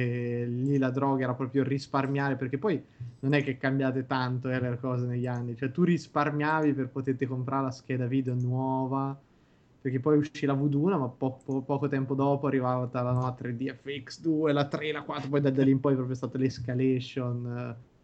e 0.43 0.47
lì 0.47 0.79
la 0.79 0.91
droga 0.91 1.25
era 1.25 1.35
proprio 1.35 1.63
risparmiare, 1.65 2.37
perché 2.37 2.59
poi 2.59 2.85
non 3.21 3.33
è 3.35 3.43
che 3.43 3.57
cambiate 3.57 4.07
tanto 4.07 4.49
eh, 4.51 4.61
le 4.61 4.79
cose 4.79 5.07
negli 5.07 5.27
anni, 5.27 5.57
cioè 5.57 5.71
tu 5.71 5.83
risparmiavi 5.85 6.75
per 6.75 6.91
poterti 6.91 7.27
comprare 7.27 7.65
la 7.65 7.71
scheda 7.71 8.07
video 8.07 8.35
nuova, 8.35 9.21
perché 9.81 10.01
poi 10.01 10.19
uscì 10.19 10.47
la 10.47 10.55
V1, 10.55 10.99
ma 10.99 11.09
po- 11.09 11.41
po- 11.45 11.63
poco 11.63 11.89
tempo 11.89 12.15
dopo 12.15 12.47
arrivava 12.47 12.89
la 13.03 13.13
no, 13.13 13.35
3DFX2, 13.35 14.53
la 14.53 14.69
3, 14.69 14.93
la 14.93 15.03
4, 15.03 15.29
poi 15.29 15.41
da, 15.41 15.51
da 15.51 15.63
lì 15.65 15.71
in 15.71 15.81
poi 15.81 15.93
è 15.93 15.95
proprio 15.97 16.17
stata 16.17 16.39
l'escalation. 16.39 17.47
eh, 17.47 17.95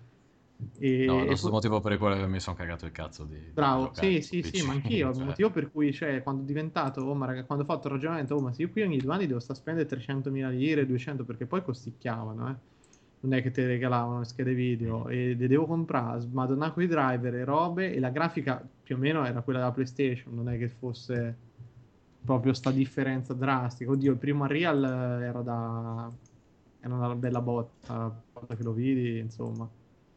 e, 0.79 1.05
No, 1.07 1.18
lo 1.18 1.25
stesso 1.25 1.42
poi- 1.42 1.53
motivo 1.53 1.81
per 1.81 1.92
il 1.92 1.98
quale 1.98 2.27
mi 2.27 2.40
sono 2.40 2.57
cagato 2.57 2.87
il 2.87 2.92
cazzo 2.92 3.25
di, 3.25 3.35
di 3.38 3.53
Bravo, 3.55 3.85
giocare 3.85 4.20
sì, 4.20 4.42
sì, 4.42 4.42
sì, 4.42 4.62
ma 4.66 4.72
anch'io, 4.72 5.09
il 5.11 5.14
cioè. 5.16 5.25
motivo 5.27 5.51
per 5.51 5.70
cui, 5.70 5.92
cioè, 5.92 6.22
quando 6.22 6.42
ho 6.42 6.44
diventato, 6.44 7.03
oh, 7.03 7.14
ma 7.14 7.27
raga, 7.27 7.44
quando 7.44 7.64
ho 7.64 7.66
fatto 7.66 7.88
il 7.88 7.94
ragionamento, 7.94 8.35
oh, 8.35 8.40
ma 8.40 8.53
se 8.53 8.62
io 8.62 8.70
qui 8.70 8.83
ogni 8.83 8.98
due 8.98 9.12
anni 9.12 9.27
devo 9.27 9.40
stare 9.40 9.59
a 9.59 9.62
spendere 9.62 9.87
300.000 9.88 10.48
lire, 10.48 10.87
200, 10.87 11.25
perché 11.25 11.46
poi 11.46 11.62
costicchiavano, 11.62 12.48
eh. 12.51 12.55
Non 13.20 13.35
è 13.35 13.42
che 13.42 13.51
te 13.53 13.66
regalavano 13.66 14.18
le 14.20 14.25
schede 14.25 14.53
video, 14.55 15.07
e 15.09 15.35
le 15.37 15.46
devo 15.46 15.66
comprare, 15.66 16.20
smadonnare 16.20 16.72
con 16.72 16.83
i 16.83 16.87
driver 16.88 17.35
e 17.35 17.44
robe, 17.44 17.94
e 17.94 18.01
la 18.01 18.11
grafica 18.11 18.66
più 18.83 18.96
o 18.96 18.98
meno 18.98 19.25
era 19.25 19.42
quella 19.42 19.61
della 19.61 19.70
PlayStation, 19.72 20.35
non 20.35 20.48
è 20.48 20.59
che 20.59 20.68
fosse 20.68 21.37
proprio 22.25 22.53
sta 22.53 22.70
differenza 22.72 23.35
drastica. 23.35 23.90
Oddio, 23.90 24.12
il 24.12 24.18
primo 24.18 24.42
Unreal 24.44 24.83
era 25.22 25.40
da 25.42 26.11
era 26.81 26.94
una 26.94 27.14
bella 27.14 27.40
botta, 27.40 28.25
volta 28.33 28.57
che 28.57 28.62
lo 28.64 28.72
vidi, 28.72 29.18
insomma. 29.18 29.68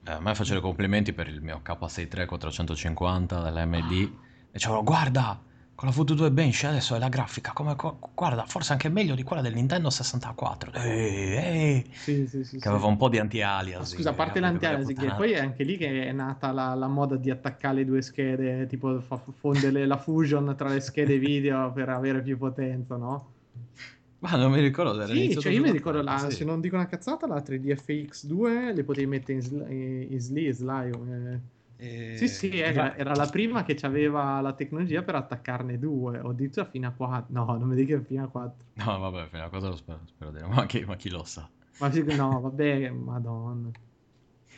Eh, 0.08 0.12
a 0.12 0.20
me 0.20 0.36
faccio 0.36 0.56
i 0.56 0.62
complimenti 0.62 1.14
per 1.14 1.28
il 1.28 1.42
mio 1.42 1.62
K63 1.66 2.28
450 2.28 3.42
dell'MD 3.42 3.92
e 3.92 4.12
dicevo 4.52 4.84
guarda 4.84 5.42
con 5.74 5.90
la 5.90 5.96
V2 5.96 6.32
Bench 6.32 6.64
adesso 6.66 6.96
è 6.96 7.00
la 7.00 7.10
grafica 7.10 7.54
come 7.54 7.76
guarda 8.14 8.46
forse 8.46 8.74
anche 8.74 8.88
meglio 8.88 9.16
di 9.16 9.24
quella 9.24 9.42
del 9.42 9.56
Nintendo 9.56 9.90
64 9.90 10.74
ehi, 10.74 11.84
sì, 11.92 12.28
sì, 12.28 12.44
sì, 12.44 12.60
che 12.60 12.68
aveva 12.68 12.86
un 12.86 12.98
po' 12.98 13.10
di 13.10 13.18
anti-aliasing 13.18 13.96
scusa 13.98 14.12
a 14.12 14.14
parte 14.14 14.40
l'anti-aliasing 14.40 15.16
poi 15.16 15.32
è 15.32 15.40
anche 15.40 15.64
lì 15.64 15.76
che 15.76 16.06
è 16.06 16.12
nata 16.12 16.52
la, 16.52 16.76
la 16.76 16.88
moda 16.88 17.16
di 17.16 17.32
attaccare 17.32 17.78
le 17.78 17.86
due 17.86 18.04
schede 18.04 18.68
tipo 18.68 19.02
fa, 19.02 19.18
fonde 19.18 19.86
la 19.88 19.98
fusion 19.98 20.54
tra 20.56 20.70
le 20.70 20.82
schede 20.82 21.18
video 21.20 21.74
per 21.74 21.90
avere 21.90 22.22
più 22.22 22.38
potenza 22.38 22.96
no? 22.96 23.35
Ma 24.26 24.38
non 24.38 24.52
mi 24.52 24.60
ricordo. 24.60 25.02
Era 25.02 25.14
sì, 25.14 25.38
cioè 25.40 25.52
io 25.52 25.62
mi 25.62 25.72
ricordo, 25.72 26.02
la, 26.02 26.18
sì. 26.18 26.38
se 26.38 26.46
non 26.46 26.60
dico 26.60 26.76
una 26.76 26.88
cazzata, 26.88 27.28
la 27.28 27.42
3DFX2 27.42 28.74
le 28.74 28.84
potevi 28.84 29.06
mettere 29.06 29.34
in, 29.34 29.42
sl- 29.42 29.70
in 29.70 30.20
SLI, 30.20 30.54
SLI 30.54 30.90
eh. 30.90 31.40
Eh, 31.78 32.16
sì, 32.16 32.30
sì, 32.30 32.58
era, 32.60 32.96
era, 32.96 33.14
la 33.14 33.28
prima 33.28 33.64
che 33.64 33.78
aveva 33.82 34.40
la 34.40 34.54
tecnologia 34.54 35.04
per 35.04 35.16
attaccarne 35.16 35.78
due. 35.78 36.20
Ho 36.20 36.32
detto 36.32 36.66
fino 36.66 36.88
a 36.88 36.92
4. 36.92 37.26
No, 37.34 37.46
non 37.58 37.68
mi 37.68 37.76
dica 37.76 38.02
fino 38.02 38.24
a 38.24 38.28
4. 38.28 38.66
No, 38.74 38.98
vabbè, 38.98 39.28
fino 39.28 39.44
a 39.44 39.50
4 39.50 39.70
lo 39.70 39.76
spero, 39.76 40.02
spero 40.06 40.32
dire. 40.32 40.48
Ma 40.48 40.66
chi, 40.66 40.84
ma 40.86 40.96
chi 40.96 41.10
lo 41.10 41.24
sa? 41.24 41.48
Ma 41.80 41.90
no, 41.90 42.40
vabbè, 42.40 42.90
madonna. 42.90 43.70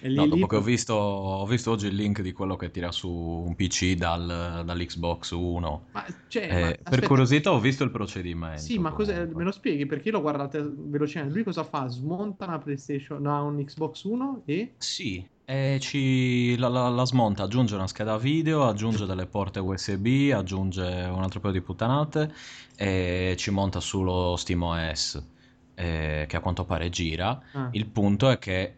Lì, 0.01 0.15
no, 0.15 0.23
dopo 0.23 0.35
lì... 0.35 0.47
che 0.47 0.55
ho 0.55 0.61
visto, 0.61 0.93
ho 0.93 1.45
visto, 1.45 1.71
oggi 1.71 1.87
il 1.87 1.95
link 1.95 2.21
di 2.21 2.31
quello 2.31 2.55
che 2.55 2.71
tira 2.71 2.91
su 2.91 3.09
un 3.09 3.55
PC 3.55 3.93
dal, 3.93 4.63
dall'Xbox 4.65 5.31
1. 5.31 5.85
Ma, 5.91 6.05
cioè, 6.27 6.43
eh, 6.43 6.79
ma, 6.83 6.89
per 6.89 7.05
curiosità 7.05 7.51
ho 7.51 7.59
visto 7.59 7.83
il 7.83 7.91
procedimento. 7.91 8.61
Sì, 8.61 8.77
ma 8.77 8.93
me 8.97 9.43
lo 9.43 9.51
spieghi? 9.51 9.85
Perché 9.85 10.09
io 10.09 10.15
l'ho 10.15 10.21
guardato 10.21 10.71
velocemente. 10.75 11.33
Lui 11.33 11.43
cosa 11.43 11.63
fa? 11.63 11.87
Smonta 11.87 12.45
una 12.45 12.59
PlayStation, 12.59 13.21
no, 13.21 13.45
un 13.45 13.63
Xbox 13.63 14.03
1 14.03 14.43
e... 14.45 14.73
Sì, 14.77 15.25
e 15.49 15.77
ci, 15.79 16.57
la, 16.57 16.67
la, 16.67 16.89
la, 16.89 17.05
smonta, 17.05 17.43
aggiunge 17.43 17.75
una 17.75 17.87
scheda 17.87 18.17
video, 18.17 18.67
aggiunge 18.67 19.05
delle 19.05 19.27
porte 19.27 19.59
USB, 19.59 20.31
aggiunge 20.33 20.81
un 20.81 21.23
altro 21.23 21.39
paio 21.39 21.53
di 21.53 21.61
puttanate 21.61 22.33
e 22.75 23.33
ci 23.37 23.49
monta 23.49 23.79
sullo 23.79 24.35
SteamOS 24.35 25.23
eh, 25.73 26.25
che 26.27 26.35
a 26.35 26.39
quanto 26.41 26.65
pare 26.65 26.89
gira. 26.89 27.39
Ah. 27.53 27.69
Il 27.71 27.85
punto 27.85 28.29
è 28.29 28.39
che 28.39 28.76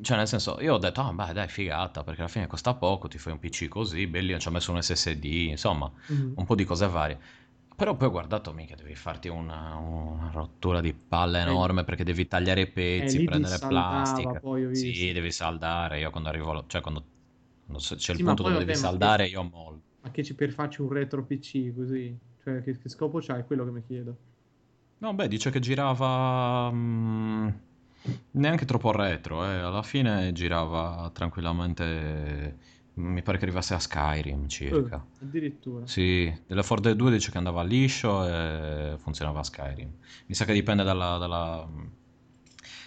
cioè, 0.00 0.16
nel 0.16 0.28
senso, 0.28 0.58
io 0.60 0.74
ho 0.74 0.78
detto, 0.78 1.00
ah, 1.00 1.12
beh, 1.12 1.32
dai, 1.32 1.48
figata, 1.48 2.02
perché 2.02 2.20
alla 2.20 2.30
fine 2.30 2.46
costa 2.46 2.74
poco, 2.74 3.08
ti 3.08 3.18
fai 3.18 3.32
un 3.32 3.38
PC 3.38 3.68
così, 3.68 4.06
bellino, 4.06 4.38
ci 4.38 4.48
ho 4.48 4.50
messo 4.50 4.72
un 4.72 4.82
SSD, 4.82 5.24
insomma, 5.24 5.90
mm-hmm. 6.12 6.32
un 6.36 6.44
po' 6.44 6.54
di 6.54 6.64
cose 6.64 6.86
varie. 6.86 7.18
Però 7.76 7.94
poi 7.94 8.08
ho 8.08 8.10
guardato, 8.10 8.54
mica, 8.54 8.74
devi 8.74 8.94
farti 8.94 9.28
una, 9.28 9.74
una 9.74 10.30
rottura 10.32 10.80
di 10.80 10.94
palle 10.94 11.40
enorme 11.40 11.84
perché 11.84 12.04
devi 12.04 12.26
tagliare 12.26 12.62
i 12.62 12.66
pezzi, 12.68 13.22
prendere 13.24 13.58
plastica. 13.58 14.40
Poi, 14.40 14.74
sì, 14.74 15.12
devi 15.12 15.30
saldare. 15.30 15.98
Io 15.98 16.10
quando 16.10 16.30
arrivo, 16.30 16.64
cioè 16.68 16.80
quando, 16.80 17.04
quando 17.66 17.82
c'è 17.82 17.98
sì, 17.98 18.12
il 18.12 18.24
punto 18.24 18.44
dove 18.44 18.58
devi 18.60 18.74
saldare, 18.74 19.24
che, 19.26 19.32
io 19.32 19.42
mollo. 19.42 19.80
Ma 20.00 20.10
che 20.10 20.24
ci 20.24 20.34
per 20.34 20.52
farci 20.52 20.80
un 20.80 20.88
retro 20.88 21.22
PC 21.22 21.74
così? 21.74 22.16
Cioè, 22.42 22.62
che, 22.62 22.78
che 22.78 22.88
scopo 22.88 23.18
c'ha? 23.20 23.36
È 23.36 23.44
quello 23.44 23.66
che 23.66 23.70
mi 23.70 23.82
chiedo. 23.86 24.16
No, 24.98 25.12
beh, 25.12 25.28
dice 25.28 25.50
che 25.50 25.60
girava... 25.60 26.70
Mh, 26.70 26.76
mm, 26.76 27.48
Neanche 28.32 28.64
troppo 28.64 28.92
retro, 28.92 29.44
eh. 29.44 29.58
alla 29.58 29.82
fine 29.82 30.32
girava 30.32 31.10
tranquillamente. 31.12 32.74
Mi 32.94 33.22
pare 33.22 33.36
che 33.36 33.44
arrivasse 33.44 33.74
a 33.74 33.78
Skyrim 33.78 34.48
circa. 34.48 34.96
Uh, 34.96 35.24
addirittura. 35.24 35.86
Sì, 35.86 36.34
della 36.46 36.62
Ford 36.62 36.90
2 36.90 37.10
dice 37.10 37.30
che 37.30 37.36
andava 37.36 37.62
liscio 37.62 38.26
e 38.26 38.96
funzionava 38.98 39.40
a 39.40 39.42
Skyrim. 39.42 39.92
Mi 40.26 40.34
sa 40.34 40.46
che 40.46 40.54
dipende 40.54 40.82
dalla, 40.82 41.18
dalla, 41.18 41.68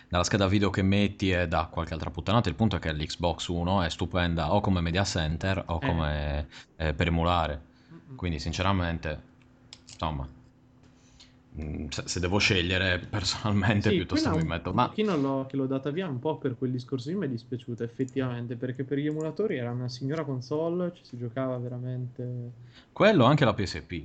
dalla 0.07 0.23
scheda 0.23 0.47
video 0.47 0.71
che 0.71 0.81
metti 0.81 1.29
e 1.29 1.47
da 1.47 1.67
qualche 1.71 1.93
altra 1.93 2.09
puttanata. 2.09 2.49
Il 2.49 2.55
punto 2.55 2.75
è 2.75 2.79
che 2.79 2.91
l'Xbox 2.91 3.47
1 3.47 3.83
è 3.83 3.89
stupenda 3.89 4.53
o 4.53 4.61
come 4.61 4.81
media 4.81 5.03
center 5.03 5.63
o 5.67 5.79
eh. 5.79 5.85
come 5.85 6.47
eh, 6.77 6.93
per 6.95 7.07
emulare. 7.07 7.67
Quindi 8.15 8.39
sinceramente, 8.39 9.21
insomma, 9.91 10.27
Mm, 10.27 10.38
se 12.05 12.19
devo 12.19 12.37
scegliere 12.37 12.99
personalmente 13.09 13.89
sì, 13.89 13.95
piuttosto 13.95 14.35
mi 14.35 14.43
metto. 14.43 14.73
Ma 14.73 14.91
chi 14.91 15.03
non 15.03 15.21
l'ho, 15.21 15.45
che 15.47 15.57
l'ho 15.57 15.65
data 15.65 15.89
via 15.89 16.07
un 16.07 16.19
po' 16.19 16.37
per 16.37 16.57
quel 16.57 16.71
discorso 16.71 17.09
lì 17.09 17.15
mi 17.15 17.25
è 17.25 17.29
dispiaciuta 17.29 17.83
effettivamente 17.83 18.55
perché 18.55 18.83
per 18.83 18.97
gli 18.97 19.07
emulatori 19.07 19.57
era 19.57 19.71
una 19.71 19.89
signora 19.89 20.23
console 20.23 20.91
ci 20.93 21.03
si 21.03 21.17
giocava 21.17 21.57
veramente 21.57 22.51
quello 22.91 23.25
anche 23.25 23.45
la 23.45 23.53
PSP 23.53 24.03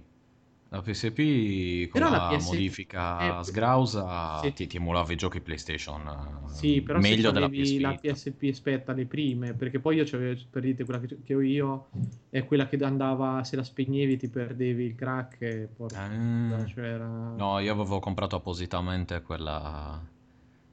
la 0.75 0.83
PSP 0.83 1.89
con 1.91 2.01
però 2.01 2.11
la, 2.11 2.31
la 2.31 2.37
PS... 2.37 2.47
modifica 2.47 3.41
eh, 3.41 3.45
sgrausa 3.45 4.41
sì. 4.43 4.53
ti, 4.53 4.67
ti, 4.67 4.77
emulava 4.77 5.13
i 5.13 5.17
giochi 5.17 5.41
PlayStation 5.41 6.43
sì, 6.55 6.83
però 6.83 7.01
meglio 7.01 7.33
della 7.33 7.49
PSP. 7.49 7.81
la 7.81 7.95
PSP 7.95 8.49
aspetta 8.51 8.93
le 8.93 9.07
prime, 9.07 9.55
perché 9.55 9.81
poi 9.81 9.97
io 9.97 10.05
c'avevo, 10.05 10.41
per 10.51 10.63
dite, 10.63 10.85
quella 10.85 11.01
che, 11.01 11.19
che, 11.25 11.35
ho 11.35 11.41
io 11.41 11.89
è 12.31 12.45
quella 12.45 12.69
che 12.69 12.77
andava, 12.85 13.43
se 13.43 13.57
la 13.57 13.65
spegnevi 13.65 14.17
ti 14.17 14.29
perdevi 14.29 14.85
il 14.85 14.95
crack 14.95 15.43
e 15.43 15.69
porca, 15.75 16.05
ah. 16.05 16.65
cioè 16.65 16.85
era... 16.85 17.07
No, 17.07 17.59
io 17.59 17.73
avevo 17.73 17.99
comprato 17.99 18.37
appositamente 18.37 19.21
quella, 19.23 20.01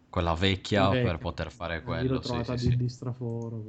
quella 0.08 0.34
vecchia, 0.36 0.90
vecchia, 0.90 1.10
per 1.10 1.18
poter 1.18 1.52
fare 1.52 1.82
quello. 1.82 2.04
Io 2.04 2.14
l'ho 2.14 2.20
trovata 2.20 2.56
sì, 2.56 2.66
di, 2.66 2.72
sì. 2.72 2.78
di 2.78 2.90
straforo. 2.90 3.64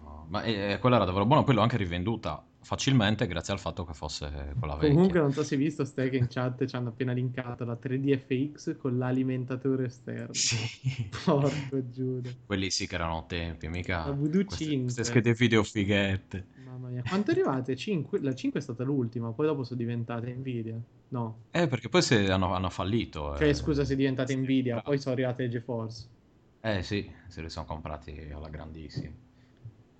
No, 0.00 0.26
ma 0.28 0.42
eh, 0.44 0.78
quella 0.80 0.96
era 0.96 1.04
davvero 1.04 1.26
buona, 1.26 1.44
poi 1.44 1.54
l'ho 1.54 1.60
anche 1.60 1.76
rivenduta 1.76 2.42
facilmente 2.68 3.26
grazie 3.26 3.54
al 3.54 3.58
fatto 3.58 3.86
che 3.86 3.94
fosse 3.94 4.52
quella 4.58 4.74
vecchia. 4.74 4.92
Comunque 4.92 5.20
non 5.20 5.32
so 5.32 5.42
se 5.42 5.54
hai 5.54 5.60
visto 5.62 5.86
ste 5.86 6.10
che 6.10 6.18
in 6.18 6.26
chat 6.28 6.66
ci 6.66 6.76
hanno 6.76 6.90
appena 6.90 7.12
linkato 7.12 7.64
la 7.64 7.78
3DFX 7.82 8.76
con 8.76 8.98
l'alimentatore 8.98 9.86
esterno. 9.86 10.34
Sì. 10.34 11.08
Porco 11.24 11.88
Giuda. 11.88 12.28
Quelli 12.44 12.68
sì 12.68 12.86
che 12.86 12.96
erano 12.96 13.24
tempi, 13.24 13.68
mica 13.68 14.04
la 14.04 14.12
Voodoo 14.12 14.44
queste, 14.44 14.64
5. 14.66 14.82
Queste 14.82 15.04
schede 15.04 15.32
video 15.32 15.62
fighette. 15.62 16.44
Mamma 16.62 16.88
mia, 16.88 17.02
quanto 17.08 17.30
arrivate? 17.30 17.74
5? 17.74 18.20
La 18.20 18.34
5 18.34 18.60
è 18.60 18.62
stata 18.62 18.84
l'ultima, 18.84 19.32
poi 19.32 19.46
dopo 19.46 19.64
sono 19.64 19.78
diventate 19.78 20.30
Nvidia. 20.30 20.78
No. 21.08 21.44
Eh, 21.50 21.68
perché 21.68 21.88
poi 21.88 22.02
hanno, 22.28 22.52
hanno, 22.52 22.68
fallito. 22.68 23.34
Cioè, 23.38 23.48
eh. 23.48 23.54
scusa, 23.54 23.86
se 23.86 23.94
è 23.94 23.96
diventata 23.96 24.28
sì, 24.28 24.36
Nvidia, 24.36 24.74
bravo. 24.74 24.90
poi 24.90 24.98
sono 24.98 25.14
arrivate 25.14 25.48
GeForce. 25.48 26.06
Eh 26.60 26.82
sì, 26.82 27.10
se 27.28 27.40
li 27.40 27.48
sono 27.48 27.64
comprati 27.64 28.28
alla 28.30 28.50
grandissima. 28.50 29.14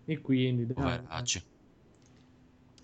E 0.05 0.21
quindi... 0.21 0.67
Dai, 0.67 0.75
Poveracci. 0.75 1.43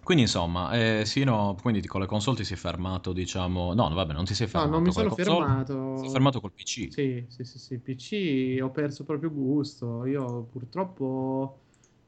Quindi 0.05 0.25
insomma, 0.25 0.71
eh, 0.73 1.05
sì, 1.07 1.25
no, 1.25 1.57
quindi 1.61 1.85
con 1.87 2.03
le 2.03 2.07
console 2.07 2.37
ti 2.37 2.45
sei 2.45 2.59
fermato, 2.59 3.14
diciamo... 3.14 3.73
No, 3.73 3.88
vabbè, 3.88 4.12
non 4.12 4.27
ti 4.27 4.35
sei 4.35 4.47
fermato. 4.47 4.71
No, 4.71 4.77
non 4.77 4.85
mi 4.85 4.93
sono 4.93 5.11
fermato. 5.11 5.97
Sei 5.97 6.11
fermato 6.11 6.40
col 6.40 6.53
PC. 6.53 6.93
Sì, 6.93 7.25
sì, 7.27 7.45
sì, 7.45 7.59
sì, 7.59 7.79
PC 7.79 8.62
ho 8.62 8.71
perso 8.71 9.05
proprio 9.05 9.33
gusto. 9.33 10.05
Io 10.05 10.47
purtroppo... 10.53 11.59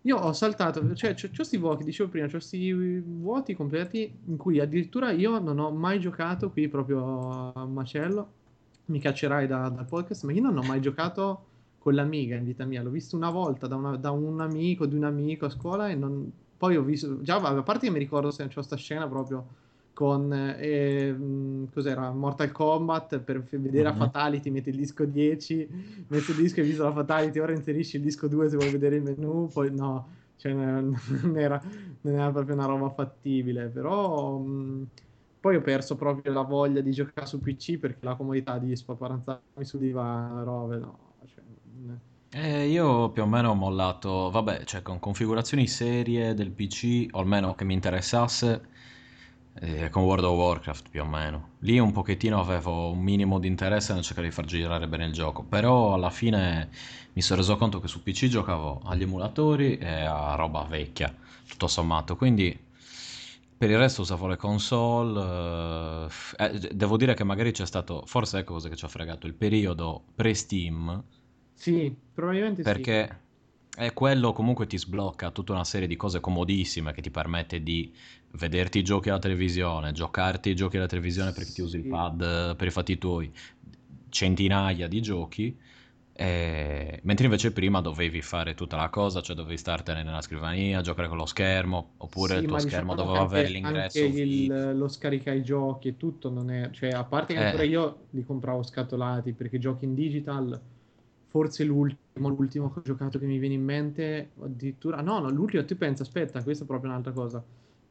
Io 0.02 0.18
ho 0.18 0.32
saltato, 0.32 0.94
cioè, 0.94 1.14
c'ho 1.14 1.28
questi 1.34 1.56
vuoti, 1.56 1.82
dicevo 1.82 2.10
prima, 2.10 2.26
c'ho 2.26 2.32
questi 2.32 2.72
vuoti 2.72 3.54
completi 3.54 4.16
in 4.26 4.36
cui 4.36 4.60
addirittura 4.60 5.10
io 5.10 5.40
non 5.40 5.58
ho 5.58 5.70
mai 5.72 5.98
giocato 5.98 6.50
qui 6.50 6.68
proprio 6.68 7.52
a 7.54 7.64
Macello. 7.64 8.28
Mi 8.84 9.00
caccerai 9.00 9.48
da, 9.48 9.68
dal 9.68 9.86
podcast, 9.86 10.22
ma 10.24 10.32
io 10.32 10.42
non 10.42 10.56
ho 10.58 10.62
mai 10.62 10.80
giocato 10.80 11.46
con 11.78 11.94
l'Amiga 11.94 12.36
in 12.36 12.44
vita 12.44 12.64
mia. 12.64 12.82
L'ho 12.82 12.90
visto 12.90 13.16
una 13.16 13.30
volta 13.30 13.66
da, 13.66 13.74
una, 13.74 13.96
da 13.96 14.10
un 14.10 14.40
amico, 14.40 14.86
di 14.86 14.94
un 14.94 15.04
amico 15.04 15.46
a 15.46 15.50
scuola 15.50 15.88
e 15.88 15.94
non 15.96 16.30
poi 16.56 16.76
ho 16.76 16.82
visto, 16.82 17.20
già 17.22 17.36
a 17.36 17.62
parte 17.62 17.86
che 17.86 17.92
mi 17.92 17.98
ricordo 17.98 18.30
se 18.30 18.46
c'è 18.46 18.54
questa 18.54 18.76
scena 18.76 19.06
proprio 19.08 19.46
con 19.96 20.30
eh, 20.30 21.16
cos'era 21.72 22.10
Mortal 22.12 22.52
Kombat 22.52 23.20
per 23.20 23.42
vedere 23.42 23.88
mm-hmm. 23.88 24.00
a 24.00 24.04
Fatality 24.04 24.50
metti 24.50 24.68
il 24.68 24.76
disco 24.76 25.06
10 25.06 26.04
metti 26.08 26.32
il 26.32 26.36
disco 26.36 26.60
e 26.60 26.64
visto 26.64 26.82
la 26.82 26.92
Fatality 26.92 27.38
ora 27.38 27.52
inserisci 27.52 27.96
il 27.96 28.02
disco 28.02 28.28
2 28.28 28.50
se 28.50 28.56
vuoi 28.56 28.70
vedere 28.70 28.96
il 28.96 29.02
menu 29.02 29.48
poi 29.48 29.74
no 29.74 30.06
cioè 30.36 30.52
non 30.52 30.98
era, 31.34 31.58
non 32.02 32.14
era 32.14 32.30
proprio 32.30 32.54
una 32.56 32.66
roba 32.66 32.90
fattibile 32.90 33.68
però 33.68 34.36
mh, 34.36 34.86
poi 35.40 35.56
ho 35.56 35.62
perso 35.62 35.96
proprio 35.96 36.30
la 36.30 36.42
voglia 36.42 36.82
di 36.82 36.90
giocare 36.90 37.26
su 37.26 37.40
PC 37.40 37.78
perché 37.78 38.04
la 38.04 38.16
comodità 38.16 38.58
di 38.58 38.76
spaparanzarmi 38.76 39.64
su 39.64 39.78
divano 39.78 40.44
robe 40.44 40.76
no 40.76 41.05
eh, 42.30 42.66
io 42.68 43.10
più 43.10 43.22
o 43.22 43.26
meno 43.26 43.50
ho 43.50 43.54
mollato, 43.54 44.30
vabbè, 44.30 44.64
cioè 44.64 44.82
con 44.82 44.98
configurazioni 44.98 45.66
serie 45.66 46.34
del 46.34 46.50
PC, 46.50 47.08
o 47.12 47.20
almeno 47.20 47.54
che 47.54 47.64
mi 47.64 47.74
interessasse, 47.74 48.68
eh, 49.60 49.88
con 49.90 50.02
World 50.04 50.24
of 50.24 50.36
Warcraft 50.36 50.88
più 50.90 51.02
o 51.02 51.06
meno. 51.06 51.50
Lì 51.60 51.78
un 51.78 51.92
pochettino 51.92 52.38
avevo 52.38 52.90
un 52.90 52.98
minimo 52.98 53.38
di 53.38 53.46
interesse 53.48 53.94
nel 53.94 54.02
cercare 54.02 54.28
di 54.28 54.34
far 54.34 54.44
girare 54.44 54.86
bene 54.88 55.06
il 55.06 55.12
gioco, 55.12 55.42
però 55.44 55.94
alla 55.94 56.10
fine 56.10 56.68
mi 57.14 57.22
sono 57.22 57.40
reso 57.40 57.56
conto 57.56 57.80
che 57.80 57.88
su 57.88 58.02
PC 58.02 58.26
giocavo 58.26 58.82
agli 58.84 59.02
emulatori 59.02 59.78
e 59.78 60.04
a 60.04 60.34
roba 60.34 60.64
vecchia, 60.64 61.14
tutto 61.48 61.66
sommato, 61.68 62.16
quindi 62.16 62.58
per 63.56 63.70
il 63.70 63.78
resto 63.78 64.02
usavo 64.02 64.26
le 64.26 64.36
console. 64.36 66.08
eh, 66.38 66.44
eh 66.44 66.58
devo 66.74 66.96
dire 66.96 67.14
che 67.14 67.24
magari 67.24 67.52
c'è 67.52 67.66
stato, 67.66 68.02
forse 68.06 68.38
ecco 68.38 68.54
cosa 68.54 68.68
che 68.68 68.76
ci 68.76 68.84
ha 68.84 68.88
fregato, 68.88 69.26
il 69.26 69.34
periodo 69.34 70.04
pre-Steam 70.14 71.02
sì, 71.56 71.92
probabilmente 72.14 72.62
perché 72.62 73.08
sì. 73.08 73.16
è 73.76 73.92
quello 73.92 74.32
comunque 74.32 74.66
ti 74.66 74.78
sblocca 74.78 75.30
tutta 75.30 75.52
una 75.52 75.64
serie 75.64 75.86
di 75.88 75.96
cose 75.96 76.20
comodissime 76.20 76.92
che 76.92 77.02
ti 77.02 77.10
permette 77.10 77.62
di 77.62 77.94
vederti 78.32 78.78
i 78.78 78.82
giochi 78.84 79.08
alla 79.08 79.18
televisione, 79.18 79.92
giocarti 79.92 80.50
i 80.50 80.54
giochi 80.56 80.76
alla 80.76 80.86
televisione 80.86 81.32
perché 81.32 81.50
sì. 81.50 81.52
ti 81.52 81.60
usi 81.62 81.76
il 81.78 81.84
pad 81.86 82.56
per 82.56 82.66
i 82.66 82.70
fatti 82.70 82.98
tuoi, 82.98 83.32
centinaia 84.08 84.88
di 84.88 85.00
giochi, 85.02 85.58
eh, 86.12 87.00
mentre 87.04 87.26
invece 87.26 87.52
prima 87.52 87.80
dovevi 87.80 88.22
fare 88.22 88.54
tutta 88.54 88.76
la 88.76 88.88
cosa, 88.90 89.20
cioè 89.22 89.36
dovevi 89.36 89.58
startene 89.58 90.02
nella 90.02 90.22
scrivania, 90.22 90.80
giocare 90.80 91.08
con 91.08 91.16
lo 91.18 91.26
schermo, 91.26 91.94
oppure 91.98 92.36
Sì, 92.36 92.38
il 92.38 92.46
tuo 92.46 92.58
schermo 92.58 92.94
diciamo 92.94 92.94
doveva 92.94 93.22
avere 93.22 93.48
l'ingresso 93.48 94.04
anche 94.06 94.22
il- 94.22 94.76
lo 94.76 94.88
scaricare 94.88 95.38
i 95.38 95.42
giochi 95.42 95.88
e 95.88 95.96
tutto 95.96 96.30
non 96.30 96.50
è... 96.50 96.70
Cioè, 96.70 96.90
a 96.90 97.04
parte 97.04 97.34
che 97.34 97.38
ancora 97.40 97.62
Eh, 97.62 97.68
io 97.68 98.06
li 98.10 98.24
compravo 98.24 98.62
scatolati 98.62 99.32
perché 99.34 99.58
giochi 99.58 99.84
in 99.84 99.94
digital, 99.94 100.60
forse 101.28 101.64
l'ultimo, 101.64 102.28
l'ultimo 102.28 102.72
che 102.72 102.78
ho 102.78 102.82
giocato 102.82 103.18
che 103.18 103.26
mi 103.26 103.38
viene 103.38 103.54
in 103.54 103.64
mente, 103.64 104.30
addirittura... 104.40 105.00
No, 105.00 105.18
no, 105.18 105.30
l'ultimo, 105.30 105.64
tu 105.64 105.76
pensa, 105.76 106.02
aspetta, 106.02 106.42
questa 106.42 106.64
è 106.64 106.66
proprio 106.66 106.90
un'altra 106.90 107.12
cosa. 107.12 107.42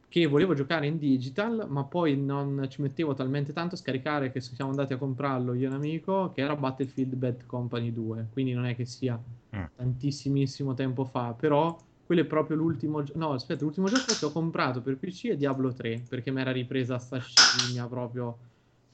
Che 0.08 0.26
volevo 0.26 0.54
giocare 0.54 0.86
in 0.86 0.98
digital, 0.98 1.66
ma 1.68 1.84
poi 1.84 2.16
non 2.16 2.66
ci 2.68 2.80
mettevo 2.80 3.14
talmente 3.14 3.52
tanto 3.52 3.74
a 3.74 3.78
scaricare 3.78 4.30
che 4.32 4.40
siamo 4.40 4.70
andati 4.70 4.92
a 4.92 4.96
comprarlo 4.96 5.54
io 5.54 5.64
e 5.64 5.68
un 5.68 5.74
amico, 5.74 6.32
che 6.34 6.40
era 6.40 6.56
Battlefield 6.56 7.14
Bad 7.14 7.46
Company 7.46 7.92
2. 7.92 8.28
Quindi 8.32 8.52
non 8.52 8.66
è 8.66 8.74
che 8.74 8.84
sia 8.84 9.20
mm. 9.56 9.64
tantissimissimo 9.76 10.74
tempo 10.74 11.04
fa, 11.04 11.34
però 11.38 11.76
quello 12.06 12.20
è 12.20 12.24
proprio 12.24 12.56
l'ultimo 12.56 13.02
no, 13.14 13.32
aspetta, 13.32 13.64
l'ultimo 13.64 13.88
gioco 13.88 14.14
che 14.18 14.24
ho 14.24 14.30
comprato 14.30 14.80
per 14.80 14.96
PC 14.96 15.26
è 15.30 15.36
Diablo 15.36 15.72
3, 15.72 16.04
perché 16.08 16.30
mi 16.30 16.40
era 16.40 16.52
ripresa 16.52 16.98
sta 16.98 17.18
scimmia 17.18 17.86
proprio 17.86 18.38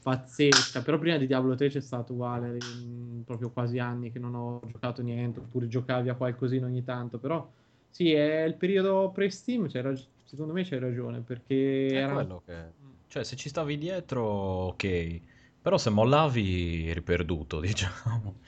pazzesca, 0.03 0.83
però 0.83 0.99
prima 0.99 1.17
di 1.17 1.27
Diablo 1.27 1.55
3 1.55 1.69
c'è 1.69 1.81
stato 1.81 2.13
uguale, 2.13 2.51
mm, 2.61 3.23
proprio 3.23 3.51
quasi 3.53 3.79
anni 3.79 4.11
che 4.13 4.19
non 4.19 4.35
ho 4.35 4.61
giocato 4.67 5.03
niente, 5.03 5.41
oppure 5.41 5.69
giocavi 5.69 6.09
a 6.09 6.17
qualcosina 6.17 6.67
ogni 6.67 6.83
tanto, 6.85 7.19
però 7.19 7.51
sì, 7.89 8.13
è 8.13 8.43
il 8.45 8.57
periodo 8.57 9.11
pre-Steam, 9.13 9.71
rag- 9.71 10.09
secondo 10.25 10.53
me 10.53 10.65
c'hai 10.65 10.79
ragione, 10.81 11.23
perché 11.23 11.55
È 11.87 12.01
era... 12.01 12.09
quello 12.09 12.41
che... 12.41 12.75
Cioè, 13.07 13.23
se 13.25 13.37
ci 13.37 13.49
stavi 13.51 13.77
dietro, 13.79 14.23
ok. 14.25 15.23
Però 15.61 15.77
se 15.79 15.91
mollavi, 15.91 16.89
eri 16.89 17.03
perduto, 17.03 17.61
diciamo. 17.61 18.41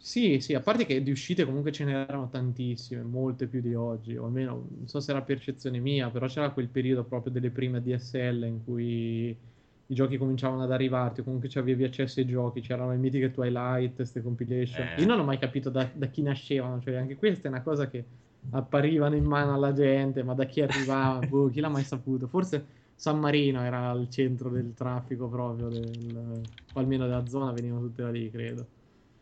Sì, 0.00 0.40
sì, 0.40 0.54
a 0.54 0.62
parte 0.62 0.86
che 0.86 1.02
di 1.02 1.10
uscite 1.10 1.44
comunque 1.44 1.72
ce 1.72 1.84
n'erano 1.84 2.28
tantissime, 2.28 3.02
molte 3.02 3.48
più 3.48 3.60
di 3.60 3.74
oggi, 3.74 4.16
o 4.16 4.26
almeno 4.26 4.66
non 4.70 4.86
so 4.86 5.00
se 5.00 5.10
era 5.10 5.22
percezione 5.22 5.80
mia, 5.80 6.10
però 6.10 6.26
c'era 6.28 6.52
quel 6.52 6.70
periodo 6.70 7.04
proprio 7.04 7.32
delle 7.32 7.50
prime 7.50 7.82
DSL 7.82 8.44
in 8.44 8.62
cui 8.64 9.38
i 9.90 9.94
giochi 9.94 10.18
cominciavano 10.18 10.62
ad 10.62 10.72
arrivarti, 10.72 11.20
o 11.20 11.24
comunque 11.24 11.48
avevi 11.54 11.84
accesso 11.84 12.20
ai 12.20 12.26
giochi, 12.26 12.60
c'erano 12.60 12.90
le 12.90 12.98
mitiche 12.98 13.30
Twilight, 13.30 13.94
queste 13.94 14.22
compilation. 14.22 14.86
Eh. 14.86 15.00
Io 15.00 15.06
non 15.06 15.18
ho 15.18 15.24
mai 15.24 15.38
capito 15.38 15.70
da, 15.70 15.88
da 15.92 16.06
chi 16.06 16.20
nascevano, 16.22 16.80
cioè 16.80 16.96
anche 16.96 17.16
questa 17.16 17.48
è 17.48 17.50
una 17.50 17.62
cosa 17.62 17.88
che 17.88 18.04
apparivano 18.50 19.16
in 19.16 19.24
mano 19.24 19.54
alla 19.54 19.72
gente, 19.72 20.22
ma 20.22 20.34
da 20.34 20.44
chi 20.44 20.60
arrivava, 20.60 21.20
boh, 21.26 21.48
chi 21.48 21.60
l'ha 21.60 21.70
mai 21.70 21.84
saputo? 21.84 22.28
Forse 22.28 22.66
San 22.94 23.18
Marino 23.18 23.62
era 23.62 23.88
al 23.88 24.10
centro 24.10 24.50
del 24.50 24.74
traffico 24.74 25.26
proprio, 25.28 25.68
del, 25.68 26.42
o 26.72 26.78
almeno 26.78 27.06
della 27.06 27.26
zona, 27.26 27.52
venivano 27.52 27.80
tutte 27.86 28.02
da 28.02 28.10
lì, 28.10 28.30
credo. 28.30 28.66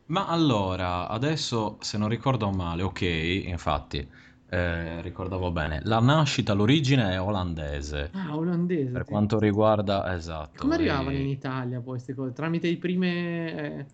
Ma 0.07 0.27
allora, 0.27 1.09
adesso, 1.09 1.79
se 1.81 1.99
non 1.99 2.09
ricordo 2.09 2.51
male, 2.51 2.83
ok, 2.83 3.01
infatti, 3.03 4.09
eh, 4.49 5.01
ricordavo 5.03 5.51
bene, 5.53 5.81
la 5.85 6.01
nascita, 6.01 6.53
l'origine 6.55 7.13
è 7.13 7.21
olandese. 7.21 8.11
Ah, 8.13 8.35
olandese. 8.37 8.91
Per 8.91 9.05
sì. 9.05 9.11
quanto 9.11 9.39
riguarda, 9.39 10.15
esatto. 10.15 10.59
Come 10.59 10.75
arrivavano 10.75 11.17
in 11.19 11.27
e- 11.27 11.31
Italia 11.31 11.81
poi 11.81 11.95
queste 11.95 12.15
cose? 12.15 12.33
Tramite 12.33 12.67
i 12.67 12.77
prime 12.79 13.79
eh, 13.81 13.87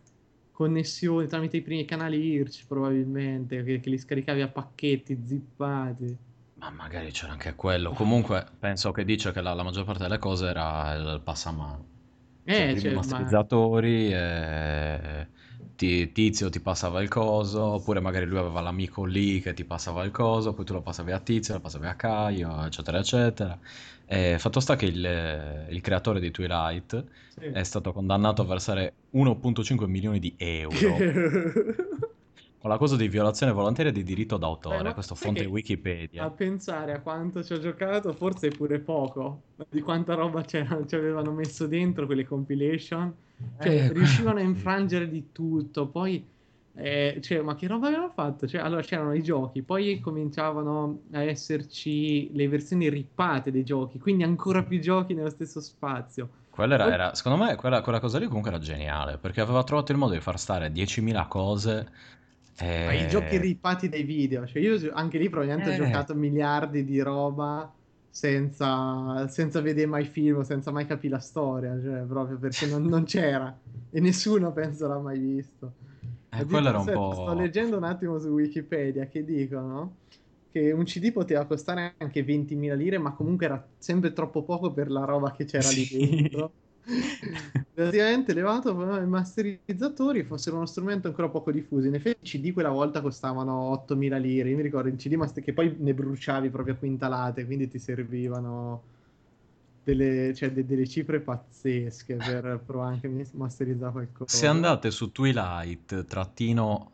connessioni, 0.50 1.26
tramite 1.26 1.56
i 1.58 1.62
primi 1.62 1.84
canali 1.84 2.18
IRC 2.18 2.66
probabilmente, 2.66 3.62
che, 3.64 3.80
che 3.80 3.90
li 3.90 3.98
scaricavi 3.98 4.40
a 4.42 4.48
pacchetti 4.48 5.20
zippati. 5.26 6.18
Ma 6.54 6.70
magari 6.70 7.10
c'era 7.10 7.32
anche 7.32 7.54
quello. 7.54 7.92
Comunque, 7.92 8.46
penso 8.58 8.92
che 8.92 9.04
dice 9.04 9.32
che 9.32 9.40
la, 9.40 9.52
la 9.54 9.62
maggior 9.62 9.84
parte 9.84 10.02
delle 10.02 10.18
cose 10.18 10.46
era 10.46 10.92
il 10.94 11.20
passamano. 11.24 11.88
Cioè, 12.50 12.66
Eh, 12.66 12.70
primi 12.70 12.80
cioè, 12.80 12.92
ma... 12.92 12.98
masterizzatori, 12.98 14.12
eh, 14.12 15.28
ti- 15.82 16.12
Tizio 16.12 16.48
ti 16.48 16.60
passava 16.60 17.02
il 17.02 17.08
coso, 17.08 17.60
oppure 17.62 17.98
magari 18.00 18.24
lui 18.26 18.38
aveva 18.38 18.60
l'amico 18.60 19.04
lì 19.04 19.40
che 19.40 19.52
ti 19.52 19.64
passava 19.64 20.04
il 20.04 20.12
coso, 20.12 20.52
poi 20.54 20.64
tu 20.64 20.74
lo 20.74 20.82
passavi 20.82 21.10
a 21.10 21.18
Tizio, 21.18 21.54
lo 21.54 21.60
passavi 21.60 21.86
a 21.86 21.96
Caio, 21.96 22.64
eccetera, 22.64 22.98
eccetera. 22.98 23.58
E 24.04 24.38
fatto 24.38 24.60
sta 24.60 24.76
che 24.76 24.86
il, 24.86 25.66
il 25.70 25.80
creatore 25.80 26.20
di 26.20 26.30
Twilight 26.30 27.04
sì. 27.28 27.46
è 27.46 27.62
stato 27.64 27.92
condannato 27.92 28.42
a 28.42 28.44
versare 28.44 28.94
1,5 29.10 29.86
milioni 29.86 30.18
di 30.20 30.34
euro 30.38 31.04
con 32.62 32.70
l'accusa 32.70 32.96
di 32.96 33.09
violazione 33.09 33.53
volontaria 33.53 33.92
di 33.92 34.03
diritto 34.03 34.38
d'autore. 34.38 34.94
ma 34.94 34.94
Questo 34.94 35.14
fonte 35.14 35.44
che 35.44 35.48
a 36.16 36.31
Wikipedia. 36.31 36.31
pensare 36.31 36.92
a 36.92 37.01
quanto 37.03 37.42
ci 37.42 37.53
ho 37.55 37.59
giocato, 37.59 38.12
forse 38.14 38.53
pure 38.53 38.81
poco, 38.81 39.48
di 39.70 39.81
quanta 39.81 40.14
roba 40.14 40.44
ci 40.44 40.57
avevano 40.59 41.33
messo 41.33 41.66
dentro 41.66 42.07
quelle 42.07 42.25
compilation. 42.25 43.14
Cioè, 43.59 43.87
Eh, 43.87 43.92
riuscivano 43.92 44.38
a 44.38 44.42
infrangere 44.42 45.09
di 45.09 45.31
tutto, 45.33 45.88
poi... 45.88 46.29
eh, 46.75 47.18
cioè, 47.22 47.40
ma 47.42 47.55
che 47.55 47.66
roba 47.68 47.87
avevano 47.88 48.11
fatto? 48.12 48.46
Cioè, 48.48 48.61
allora 48.61 48.83
c'erano 48.83 49.14
i 49.14 49.22
giochi, 49.22 49.62
poi 49.62 50.01
cominciavano 50.01 51.05
a 51.12 51.22
esserci 51.22 52.33
le 52.35 52.48
versioni 52.48 52.88
rippate 52.90 53.51
dei 53.51 53.64
giochi, 53.64 53.98
quindi 53.98 54.22
ancora 54.25 54.64
più 54.64 54.81
giochi 54.81 55.14
nello 55.14 55.31
stesso 55.31 55.61
spazio. 55.61 56.31
Quella 56.48 56.75
era, 56.75 56.92
era- 56.92 57.14
secondo 57.14 57.42
me 57.42 57.57
quella, 57.57 57.81
quella 57.81 57.98
cosa 57.98 58.18
lì 58.18 58.27
comunque 58.27 58.51
era 58.51 58.59
geniale, 58.61 59.16
perché 59.18 59.40
aveva 59.40 59.64
trovato 59.64 59.90
il 59.92 59.98
modo 59.98 60.12
di 60.12 60.20
far 60.20 60.38
stare 60.38 60.70
10.000 60.70 61.27
cose 61.27 61.90
Ma 62.84 62.92
i 62.92 63.06
giochi 63.08 63.38
rippati 63.38 63.88
dei 63.88 64.02
video, 64.02 64.46
cioè 64.46 64.60
io 64.62 64.92
anche 64.92 65.18
lì 65.18 65.28
probabilmente 65.28 65.70
ho 65.70 65.72
Eh. 65.72 65.76
giocato 65.76 66.14
miliardi 66.14 66.84
di 66.84 67.00
roba 67.00 67.72
senza, 68.08 69.26
senza 69.28 69.60
vedere 69.60 69.86
mai 69.86 70.04
film, 70.04 70.42
senza 70.42 70.70
mai 70.70 70.86
capire 70.86 71.14
la 71.14 71.20
storia, 71.20 71.80
cioè 71.80 72.02
proprio 72.02 72.38
perché 72.38 72.66
non, 72.66 72.82
non 72.84 73.04
c'era 73.04 73.56
e 73.90 74.00
nessuno 74.00 74.52
penso 74.52 74.86
l'ha 74.86 74.98
mai 74.98 75.18
visto. 75.18 75.72
Eh, 76.30 76.44
quello 76.44 76.68
era 76.68 76.78
un 76.78 76.90
po'... 76.90 77.12
Sto 77.14 77.34
leggendo 77.34 77.76
un 77.76 77.84
attimo 77.84 78.18
su 78.18 78.28
Wikipedia 78.28 79.06
che 79.06 79.24
dicono 79.24 79.96
che 80.50 80.72
un 80.72 80.84
CD 80.84 81.12
poteva 81.12 81.46
costare 81.46 81.94
anche 81.98 82.22
20.000 82.24 82.74
lire, 82.74 82.98
ma 82.98 83.12
comunque 83.14 83.46
era 83.46 83.66
sempre 83.78 84.12
troppo 84.12 84.42
poco 84.44 84.72
per 84.72 84.90
la 84.90 85.04
roba 85.04 85.32
che 85.32 85.44
c'era 85.44 85.70
lì 85.70 85.86
dentro. 85.86 86.52
Praticamente 87.74 88.34
levato 88.34 88.70
i 88.70 89.06
masterizzatori 89.06 90.24
fossero 90.24 90.56
uno 90.56 90.66
strumento 90.66 91.08
ancora 91.08 91.28
poco 91.28 91.50
diffuso. 91.50 91.86
In 91.86 91.94
effetti 91.94 92.24
i 92.24 92.28
CD 92.28 92.52
quella 92.52 92.70
volta 92.70 93.00
costavano 93.00 93.70
8.000 93.70 94.16
lire. 94.18 94.50
Io 94.50 94.56
mi 94.56 94.62
ricordo 94.62 94.88
i 94.88 94.96
CD 94.96 95.14
master- 95.14 95.42
che 95.42 95.52
poi 95.52 95.74
ne 95.78 95.94
bruciavi 95.94 96.50
proprio 96.50 96.74
a 96.74 96.76
quintalate, 96.76 97.46
quindi 97.46 97.68
ti 97.68 97.78
servivano 97.78 98.82
delle, 99.84 100.34
cioè, 100.34 100.52
de- 100.52 100.64
delle 100.66 100.86
cifre 100.86 101.20
pazzesche 101.20 102.16
per 102.16 102.62
provare 102.64 102.94
anche 102.94 103.06
a 103.06 103.26
masterizzare 103.33 103.92
qualcosa. 103.92 104.37
Se 104.37 104.46
andate 104.46 104.90
su 104.90 105.10
Twilight, 105.10 106.04
trattino 106.04 106.90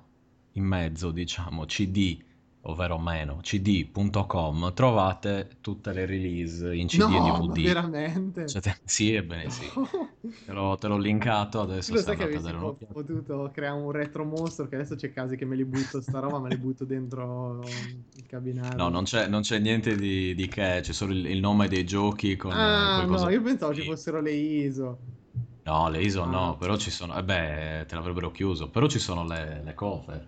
in 0.52 0.64
mezzo, 0.64 1.10
diciamo, 1.10 1.64
CD, 1.64 2.18
ovvero 2.62 2.98
meno, 2.98 3.38
cd.com, 3.40 4.72
trovate 4.74 5.58
tutte 5.60 5.92
le 5.92 6.06
release 6.06 6.74
in 6.74 6.86
CD 6.88 6.98
No, 6.98 7.08
e 7.16 7.20
DVD. 7.20 7.62
veramente? 7.64 8.44
Cioè, 8.46 8.60
te- 8.60 8.80
sì, 8.84 9.14
ebbene 9.14 9.50
sì. 9.50 9.66
Te 10.44 10.52
l'ho, 10.52 10.76
te 10.78 10.88
l'ho 10.88 10.96
linkato, 10.98 11.60
adesso 11.60 11.92
lo 11.92 12.00
sai 12.00 12.16
che 12.16 12.22
avessi 12.24 12.50
po- 12.54 12.78
potuto 12.92 13.50
creare 13.52 13.78
un 13.78 13.90
retro 13.90 14.24
mostro 14.24 14.66
che 14.66 14.76
adesso 14.76 14.94
c'è 14.94 15.12
casi 15.12 15.36
che 15.36 15.44
me 15.44 15.56
li 15.56 15.64
butto 15.64 16.00
sta 16.00 16.18
roba, 16.20 16.38
me 16.40 16.48
li 16.48 16.56
butto 16.56 16.84
dentro 16.84 17.60
il 18.16 18.26
cabinario. 18.26 18.76
No, 18.78 18.88
non 18.88 19.04
c'è, 19.04 19.26
non 19.28 19.42
c'è 19.42 19.58
niente 19.58 19.96
di, 19.96 20.34
di 20.34 20.48
che, 20.48 20.80
c'è 20.82 20.92
solo 20.92 21.12
il, 21.12 21.26
il 21.26 21.40
nome 21.40 21.68
dei 21.68 21.84
giochi 21.84 22.36
con 22.36 22.52
Ah, 22.52 23.04
no, 23.06 23.28
io 23.28 23.42
pensavo 23.42 23.74
ci 23.74 23.82
fossero 23.84 24.20
le 24.20 24.32
ISO. 24.32 24.98
No, 25.66 25.88
le 25.90 26.00
ISO 26.02 26.22
Ah. 26.24 26.30
no, 26.30 26.56
però 26.56 26.76
ci 26.76 26.90
sono... 26.90 27.14
Eh 27.16 27.22
beh, 27.24 27.84
te 27.86 27.94
l'avrebbero 27.94 28.30
chiuso, 28.30 28.70
però 28.70 28.86
ci 28.88 28.98
sono 28.98 29.24
le, 29.26 29.62
le 29.62 29.74
cover. 29.74 30.26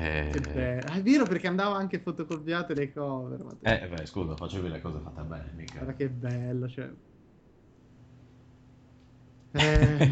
Eh, 0.00 0.38
bello. 0.52 0.88
È 0.92 1.02
vero 1.02 1.26
perché 1.26 1.46
andava 1.48 1.76
anche 1.76 2.00
fotocopiate 2.00 2.74
le 2.74 2.92
cover. 2.92 3.42
Ma 3.42 3.58
eh, 3.62 3.86
beh, 3.88 4.06
scusa, 4.06 4.36
facevi 4.36 4.68
le 4.68 4.80
cose 4.80 5.00
fatte 5.00 5.22
bene, 5.22 5.52
mica. 5.52 5.78
Guarda 5.78 5.94
che 5.94 6.10
bello, 6.10 6.68
cioè. 6.68 6.92
Eh, 9.54 10.10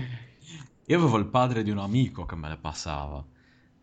Io 0.88 0.98
avevo 0.98 1.16
il 1.18 1.28
padre 1.28 1.62
di 1.62 1.70
un 1.70 1.78
amico 1.78 2.24
che 2.26 2.36
me 2.36 2.48
le 2.48 2.58
passava. 2.58 3.26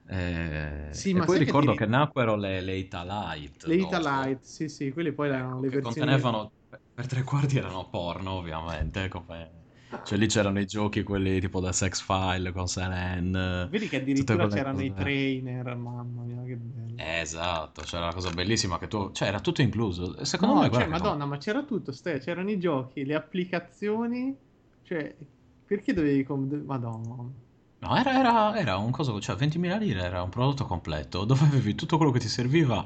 Eh, 0.08 0.92
Sì, 0.92 1.14
e 1.14 1.22
ma 1.22 1.28
poi 1.28 1.38
sai 1.38 1.44
che 1.44 1.56
ricordo 1.56 1.74
ti- 1.76 1.76
che 1.76 1.86
nacquero 1.86 2.36
le, 2.36 2.62
le 2.62 2.76
Italite. 2.78 3.68
le 3.68 3.76
dopo. 3.76 4.02
Italite, 4.02 4.44
sì, 4.46 4.68
sì, 4.70 4.92
quelle 4.92 5.12
poi 5.14 5.28
erano 5.30 5.60
le 5.60 5.70
versioni. 5.70 6.22
contenevano 6.22 6.54
per 6.94 7.08
tre 7.08 7.24
quarti 7.24 7.58
erano 7.58 7.90
porno 7.90 8.32
ovviamente 8.32 9.08
come- 9.10 9.63
cioè 10.04 10.18
lì 10.18 10.28
c'erano 10.28 10.60
i 10.60 10.66
giochi 10.66 11.04
quelli 11.04 11.40
tipo 11.40 11.60
da 11.60 11.72
Sex 11.72 12.02
File 12.02 12.52
con 12.52 12.68
Seren 12.68 13.68
Vedi 13.70 13.88
che 13.90 13.98
addirittura 13.98 14.48
c'erano 14.48 14.82
i 14.82 14.90
cose. 14.90 15.02
trainer, 15.04 15.76
mamma 15.76 16.22
mia, 16.24 16.44
che 16.44 16.56
bello. 16.56 16.96
Eh, 16.96 17.20
esatto 17.20 17.82
c'era 17.82 18.06
la 18.08 18.14
cosa 18.14 18.30
bellissima 18.32 18.78
che 18.78 18.88
tu 18.88 19.12
cioè 19.12 19.28
era 19.28 19.40
tutto 19.40 19.62
incluso 19.62 20.24
secondo 20.26 20.56
No, 20.56 20.62
me 20.62 20.72
cioè, 20.72 20.88
madonna, 20.88 21.26
ma 21.26 21.38
c'era 21.38 21.64
tutto, 21.64 21.92
ste, 21.92 22.20
c'erano 22.20 22.52
i 22.52 22.60
giochi, 22.60 23.04
le 23.06 23.16
applicazioni, 23.16 24.36
cioè, 24.84 25.16
perché 25.66 25.94
dovevi... 25.94 26.26
Madonna. 26.66 27.16
no 27.80 27.96
era, 27.98 28.18
era, 28.20 28.58
era 28.58 28.78
un 28.78 28.92
coso 28.92 29.20
cioè 29.20 29.36
20.000 29.36 29.78
lire 29.80 30.02
era 30.02 30.22
un 30.24 30.30
prodotto 30.30 30.66
completo 30.66 31.24
dove 31.26 31.46
avevi 31.46 31.76
tutto 31.76 31.98
quello 31.98 32.12
che 32.12 32.20
ti 32.20 32.28
serviva 32.28 32.84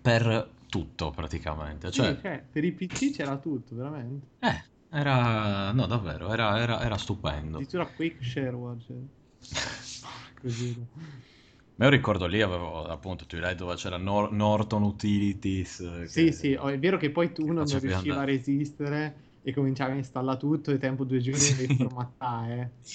per 0.00 0.50
tutto 0.68 1.10
praticamente 1.10 1.90
Sì, 1.90 1.92
cioè 1.92 2.20
cioè, 2.20 2.44
per 2.50 2.64
i 2.64 2.72
PC 2.72 3.12
c'era 3.12 3.36
tutto, 3.38 3.74
veramente. 3.76 4.26
eh 4.40 4.64
Era, 5.00 5.72
no, 5.72 5.86
davvero, 5.86 6.32
era, 6.32 6.58
era, 6.60 6.80
era 6.80 6.96
stupendo. 6.96 7.56
Addirittura 7.58 7.86
Quick 7.86 8.24
Sherwood. 8.24 8.80
Cioè. 8.80 8.96
Così. 10.40 10.86
Ma 11.76 11.86
io 11.86 11.90
ricordo 11.90 12.26
lì 12.26 12.40
avevo 12.40 12.84
appunto 12.86 13.26
Twilight 13.26 13.56
dove 13.56 13.74
c'era 13.74 13.96
Nor- 13.96 14.30
Norton 14.32 14.82
Utilities. 14.84 15.80
eh, 15.80 16.06
Sì, 16.06 16.26
che- 16.26 16.32
sì, 16.32 16.54
oh, 16.54 16.68
è 16.68 16.78
vero 16.78 16.96
che 16.96 17.10
poi 17.10 17.32
tu 17.32 17.46
non 17.46 17.56
faccio 17.66 17.78
riusciva 17.80 17.96
a 17.96 18.18
andare. 18.20 18.36
resistere 18.36 19.16
e 19.42 19.52
cominciavi 19.52 19.92
a 19.92 19.96
installare 19.96 20.38
tutto 20.38 20.70
e 20.70 20.78
tempo 20.78 21.04
due 21.04 21.18
giorni 21.18 21.54
devi 21.54 21.74
formattare. 21.76 22.60
eh. 22.60 22.92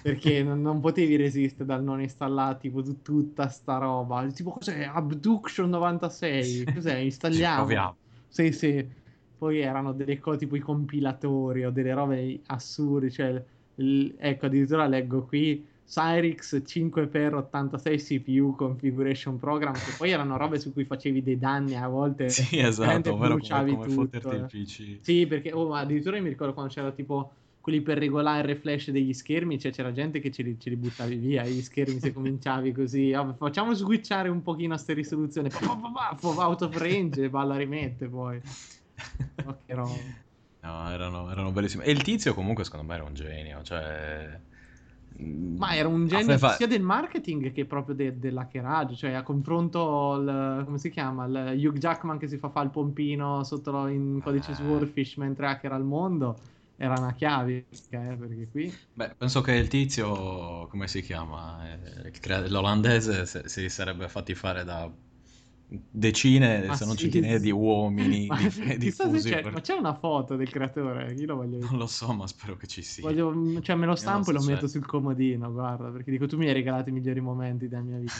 Perché 0.00 0.42
non, 0.42 0.60
non 0.60 0.80
potevi 0.80 1.16
resistere 1.16 1.64
dal 1.64 1.82
non 1.82 2.00
installare 2.00 2.58
tipo 2.58 2.82
tu- 2.82 3.00
tutta 3.02 3.48
sta 3.48 3.78
roba. 3.78 4.26
Tipo 4.28 4.52
cos'è? 4.52 4.84
Abduction 4.84 5.68
96? 5.68 6.70
Cos'è? 6.72 6.94
Installiamo. 6.96 7.94
Sì, 8.28 8.52
sì. 8.52 9.04
Poi 9.38 9.60
erano 9.60 9.92
delle 9.92 10.18
cose 10.18 10.38
tipo 10.38 10.56
i 10.56 10.60
compilatori 10.60 11.64
o 11.64 11.70
delle 11.70 11.92
robe 11.92 12.40
assurde. 12.46 13.10
Cioè, 13.10 13.42
il- 13.76 14.14
ecco, 14.18 14.46
addirittura 14.46 14.86
leggo 14.86 15.22
qui 15.24 15.64
Cyrix 15.86 16.62
5x86 16.64 17.96
CPU 17.98 18.54
Configuration 18.56 19.38
Program, 19.38 19.74
che 19.74 19.94
poi 19.96 20.10
erano 20.10 20.36
robe 20.36 20.58
su 20.58 20.72
cui 20.72 20.84
facevi 20.84 21.22
dei 21.22 21.38
danni 21.38 21.76
a 21.76 21.86
volte. 21.86 22.28
Sì, 22.28 22.58
esatto, 22.58 23.10
ovvero 23.12 23.16
come, 23.16 23.28
bruciavi 23.34 23.70
come 23.72 23.86
tutto, 23.86 24.00
fotterti 24.20 24.28
eh. 24.28 24.36
il 24.36 24.46
PC. 24.64 24.98
Sì, 25.04 25.26
perché 25.26 25.52
oh, 25.52 25.72
addirittura 25.74 26.20
mi 26.20 26.28
ricordo 26.28 26.54
quando 26.54 26.72
c'era 26.72 26.90
tipo 26.90 27.32
quelli 27.60 27.80
per 27.80 27.98
regolare 27.98 28.38
il 28.40 28.44
refresh 28.54 28.90
degli 28.90 29.12
schermi, 29.12 29.58
cioè 29.58 29.72
c'era 29.72 29.90
gente 29.92 30.20
che 30.20 30.30
ce 30.30 30.42
li, 30.42 30.56
ce 30.56 30.70
li 30.70 30.76
buttavi 30.76 31.16
via, 31.16 31.44
gli 31.44 31.60
schermi 31.60 31.98
se 31.98 32.12
cominciavi 32.12 32.70
così, 32.72 33.12
"Ah, 33.12 33.34
facciamo 33.34 33.74
switchare 33.74 34.28
un 34.28 34.40
pochino 34.42 34.74
a 34.74 34.76
ste 34.76 34.92
risoluzioni, 34.92 35.48
pa, 35.48 35.58
pa, 35.58 36.16
pa, 36.16 36.16
pa, 36.16 36.46
out 36.46 36.62
of 36.62 36.76
range 36.76 37.24
e 37.24 37.28
va 37.28 37.40
alla 37.40 37.56
rimette 37.56 38.06
poi. 38.06 38.40
Che 39.64 39.74
roba. 39.74 40.12
No, 40.60 40.90
erano, 40.90 41.30
erano 41.30 41.52
bellissimi. 41.52 41.84
E 41.84 41.90
il 41.92 42.02
tizio 42.02 42.34
comunque 42.34 42.64
secondo 42.64 42.86
me 42.86 42.94
era 42.94 43.04
un 43.04 43.14
genio, 43.14 43.62
cioè... 43.62 44.40
mm, 45.22 45.56
Ma 45.58 45.74
era 45.74 45.88
un 45.88 46.06
genio 46.06 46.34
aveva- 46.34 46.54
sia 46.56 46.66
del 46.66 46.82
marketing 46.82 47.50
che 47.50 47.64
proprio 47.64 47.94
de- 47.94 48.18
dell'hackeraggio, 48.18 48.94
cioè 48.94 49.12
a 49.12 49.22
confronto 49.22 50.16
il, 50.20 50.62
come 50.66 50.76
si 50.78 50.90
chiama, 50.90 51.24
il 51.24 51.64
Hugh 51.66 51.78
Jackman 51.78 52.18
che 52.18 52.28
si 52.28 52.36
fa 52.36 52.50
fare 52.50 52.66
il 52.66 52.72
pompino 52.72 53.42
sotto 53.42 53.86
in 53.86 54.20
codice 54.22 54.52
Eh. 54.52 54.54
Swordfish 54.54 55.16
mentre 55.16 55.46
hackera 55.46 55.76
il 55.76 55.84
mondo, 55.84 56.38
era 56.76 56.98
una 56.98 57.14
chiave, 57.14 57.68
eh, 57.88 58.16
perché 58.18 58.48
qui... 58.50 58.78
Beh, 58.92 59.14
penso 59.16 59.42
che 59.42 59.52
il 59.52 59.68
tizio, 59.68 60.66
come 60.68 60.88
si 60.88 61.02
chiama? 61.02 61.70
Eh, 61.70 62.48
L'olandese 62.48 63.26
se- 63.26 63.46
si 63.48 63.68
sarebbe 63.68 64.08
fatti 64.08 64.34
fare 64.34 64.64
da 64.64 64.90
decine, 65.68 66.66
Ma 66.66 66.76
se 66.76 66.84
non 66.84 66.96
sì, 66.96 67.02
centinaia 67.02 67.38
sì. 67.38 67.44
di 67.44 67.50
uomini 67.50 68.26
Ma, 68.28 68.36
diffusi 68.76 69.30
c'è, 69.30 69.42
per- 69.42 69.52
ma 69.52 69.60
c'è 69.60 69.74
una 69.74 69.94
foto 69.94 70.36
del 70.36 70.48
creatore, 70.48 71.12
io 71.14 71.26
lo 71.26 71.36
voglio. 71.36 71.58
Non 71.58 71.78
lo 71.78 71.86
so, 71.86 72.12
ma 72.12 72.26
spero 72.26 72.56
che 72.56 72.66
ci 72.66 72.82
sia. 72.82 73.02
Voglio- 73.02 73.60
cioè 73.62 73.76
me 73.76 73.86
lo 73.86 73.94
stampo 73.94 74.30
e 74.30 74.34
lo 74.34 74.42
metto 74.42 74.68
sul 74.68 74.86
comodino, 74.86 75.52
guarda, 75.52 75.88
perché 75.90 76.10
dico 76.10 76.26
tu 76.26 76.36
mi 76.36 76.46
hai 76.46 76.52
regalato 76.52 76.88
i 76.88 76.92
migliori 76.92 77.20
momenti 77.20 77.68
della 77.68 77.82
mia 77.82 77.98
vita. 77.98 78.14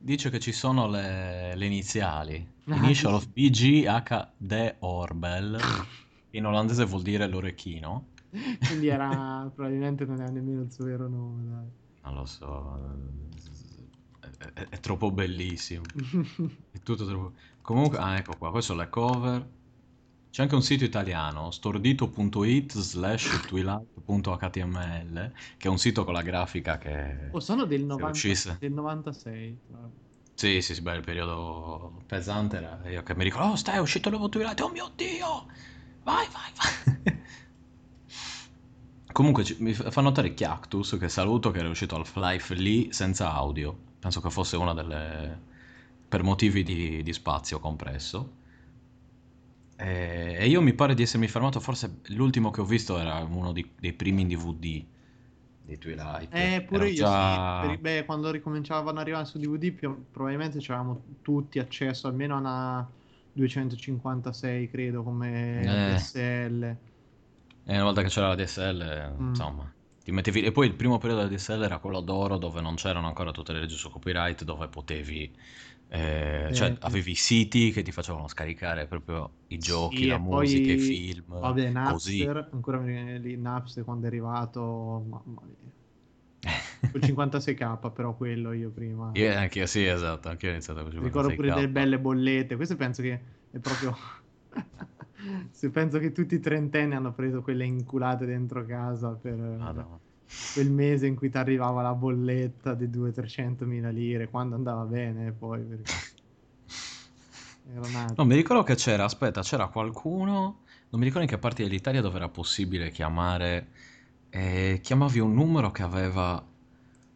Dice 0.00 0.30
che 0.30 0.38
ci 0.38 0.52
sono 0.52 0.88
le, 0.88 1.56
le 1.56 1.66
iniziali. 1.66 2.46
Ah, 2.66 2.76
Initial 2.76 3.14
of 3.14 3.28
BGHD 3.28 4.76
Orbel. 4.80 5.58
In 6.32 6.44
olandese 6.44 6.84
vuol 6.84 7.02
dire 7.02 7.26
l'orecchino. 7.26 8.08
Quindi 8.30 8.88
era, 8.88 9.50
probabilmente 9.54 10.04
non 10.04 10.20
è 10.20 10.28
nemmeno 10.30 10.62
il 10.62 10.70
suo 10.70 10.84
vero 10.84 11.08
nome, 11.08 11.70
Non 12.02 12.14
lo 12.14 12.24
so. 12.26 12.78
È, 14.38 14.44
è- 14.52 14.68
è 14.70 14.80
troppo 14.80 15.10
bellissimo. 15.10 15.82
È 16.70 16.78
tutto 16.80 17.04
troppo... 17.06 17.32
Comunque, 17.60 17.98
ah, 17.98 18.16
ecco 18.16 18.36
qua, 18.38 18.50
queste 18.50 18.72
sono 18.72 18.82
le 18.82 18.88
cover. 18.88 19.48
C'è 20.30 20.42
anche 20.42 20.54
un 20.54 20.62
sito 20.62 20.84
italiano, 20.84 21.50
stordito.it 21.50 22.78
slash 22.78 23.40
twilight.html, 23.48 25.32
che 25.56 25.68
è 25.68 25.70
un 25.70 25.78
sito 25.78 26.04
con 26.04 26.12
la 26.14 26.22
grafica 26.22 26.78
che... 26.78 27.28
Oh, 27.30 27.40
sono 27.40 27.64
del, 27.64 27.80
se 27.80 27.86
90 27.86 28.06
uscisse. 28.08 28.56
del 28.60 28.72
96. 28.72 29.58
tra 29.66 29.78
l'altro. 29.78 30.06
Sì, 30.34 30.60
sì, 30.62 30.74
sì, 30.74 30.82
beh, 30.82 30.94
il 30.96 31.02
periodo 31.02 32.02
pesante 32.06 32.56
era 32.58 32.80
io 32.88 33.02
che 33.02 33.16
mi 33.16 33.24
ricordo, 33.24 33.48
oh, 33.52 33.56
stai, 33.56 33.74
è 33.76 33.80
uscito 33.80 34.08
il 34.08 34.14
nuovo 34.14 34.28
Twilight, 34.30 34.60
oh 34.60 34.70
mio 34.70 34.92
Dio! 34.94 35.46
Vai, 36.04 36.26
vai, 36.30 36.52
vai! 37.04 37.20
Comunque 39.12 39.44
mi 39.58 39.74
fa 39.74 40.00
notare 40.00 40.34
Chiactus, 40.34 40.96
che 41.00 41.08
saluto, 41.08 41.50
che 41.50 41.58
era 41.58 41.68
uscito 41.68 41.96
Half-Life 41.96 42.54
lì 42.54 42.92
senza 42.92 43.32
audio. 43.32 43.87
Penso 44.00 44.20
che 44.20 44.30
fosse 44.30 44.56
una 44.56 44.74
delle... 44.74 45.38
per 46.08 46.22
motivi 46.22 46.62
di, 46.62 47.02
di 47.02 47.12
spazio 47.12 47.58
compresso. 47.60 48.36
E, 49.76 50.36
e 50.38 50.48
io 50.48 50.60
mi 50.60 50.72
pare 50.74 50.94
di 50.94 51.02
essermi 51.02 51.28
fermato, 51.28 51.60
forse 51.60 52.00
l'ultimo 52.08 52.50
che 52.50 52.60
ho 52.60 52.64
visto 52.64 52.98
era 52.98 53.18
uno 53.18 53.52
di- 53.52 53.70
dei 53.78 53.92
primi 53.92 54.22
in 54.22 54.28
DVD 54.28 54.84
di 55.64 55.78
Twilight. 55.78 56.34
Eh, 56.34 56.62
pure 56.66 56.84
Ero 56.84 56.90
io 56.90 56.94
già- 56.94 57.60
sì. 57.62 57.68
Per- 57.68 57.78
beh, 57.78 58.04
quando 58.04 58.30
ricominciavano 58.30 58.90
ad 58.90 58.98
arrivare 58.98 59.24
su 59.26 59.38
DVD, 59.38 59.70
più- 59.72 60.04
probabilmente 60.10 60.58
c'avevamo 60.60 61.02
tutti 61.22 61.58
accesso 61.58 62.08
almeno 62.08 62.34
a 62.34 62.38
una 62.38 62.90
256, 63.32 64.68
credo, 64.70 65.02
come 65.04 65.60
Eh. 65.60 65.94
DSL. 65.94 66.76
E 67.64 67.74
una 67.74 67.84
volta 67.84 68.02
che 68.02 68.08
c'era 68.08 68.28
la 68.28 68.34
DSL, 68.34 69.14
Mm. 69.20 69.28
insomma, 69.28 69.70
mettevi... 70.12 70.42
E 70.42 70.52
poi 70.52 70.66
il 70.66 70.74
primo 70.74 70.98
periodo 70.98 71.22
della 71.22 71.34
DSL 71.34 71.62
era 71.62 71.78
quello 71.78 72.00
d'oro 72.00 72.38
dove 72.38 72.60
non 72.60 72.74
c'erano 72.76 73.06
ancora 73.06 73.30
tutte 73.32 73.52
le 73.52 73.60
leggi 73.60 73.74
su 73.76 73.90
copyright, 73.90 74.44
dove 74.44 74.68
potevi... 74.68 75.32
eh, 75.88 76.50
cioè, 76.52 76.70
sì. 76.72 76.76
avevi 76.80 77.14
siti 77.14 77.70
che 77.72 77.82
ti 77.82 77.92
facevano 77.92 78.28
scaricare 78.28 78.86
proprio 78.86 79.30
i 79.48 79.58
giochi, 79.58 80.04
Sì, 80.04 80.06
la 80.06 80.18
musica, 80.18 80.72
i 80.72 80.78
film, 80.78 81.38
Vabbè, 81.38 81.72
così. 81.82 82.24
Napster, 82.24 82.48
ancora 82.52 82.78
mi 82.78 82.86
viene 82.92 83.18
lì 83.18 83.36
Napster 83.36 83.84
quando 83.84 84.04
è 84.04 84.08
arrivato, 84.08 85.04
mamma 85.08 85.42
mia. 85.44 85.72
Col 86.90 87.00
56k 87.02 87.92
però 87.92 88.16
quello 88.16 88.52
io 88.52 88.70
prima. 88.70 89.10
Io 89.14 89.36
anche 89.36 89.66
sì, 89.66 89.84
esatto, 89.84 90.28
anche 90.28 90.46
io 90.46 90.52
ho 90.52 90.54
iniziato 90.54 90.82
con 90.82 91.02
Ricordo 91.02 91.32
pure 91.32 91.50
56K. 91.50 91.54
delle 91.54 91.68
belle 91.68 91.98
bollette. 91.98 92.56
Questo 92.56 92.76
penso 92.76 93.02
che 93.02 93.20
è 93.50 93.58
proprio. 93.58 93.96
Se 95.50 95.70
penso 95.70 95.98
che 95.98 96.12
tutti 96.12 96.34
i 96.36 96.40
trentenni 96.40 96.94
hanno 96.94 97.12
preso 97.12 97.42
quelle 97.42 97.64
inculate 97.64 98.24
dentro 98.24 98.64
casa 98.64 99.10
per 99.10 99.36
Madonna. 99.36 99.98
quel 100.52 100.70
mese 100.70 101.06
in 101.06 101.16
cui 101.16 101.30
ti 101.30 101.36
arrivava 101.38 101.82
la 101.82 101.94
bolletta 101.94 102.74
di 102.74 102.86
200-300 102.86 103.64
mila 103.64 103.90
lire, 103.90 104.28
quando 104.28 104.54
andava 104.54 104.84
bene 104.84 105.32
poi. 105.32 105.62
Perché... 105.62 105.92
No, 108.16 108.24
mi 108.24 108.34
ricordo 108.34 108.62
che 108.62 108.76
c'era, 108.76 109.04
aspetta, 109.04 109.42
c'era 109.42 109.68
qualcuno, 109.68 110.62
non 110.88 110.98
mi 111.00 111.04
ricordo 111.04 111.24
in 111.24 111.28
che 111.28 111.36
parte 111.36 111.62
dell'Italia 111.62 112.00
dove 112.00 112.16
era 112.16 112.28
possibile 112.30 112.90
chiamare, 112.90 113.72
eh, 114.30 114.80
chiamavi 114.82 115.18
un 115.18 115.34
numero 115.34 115.70
che 115.70 115.82
aveva, 115.82 116.42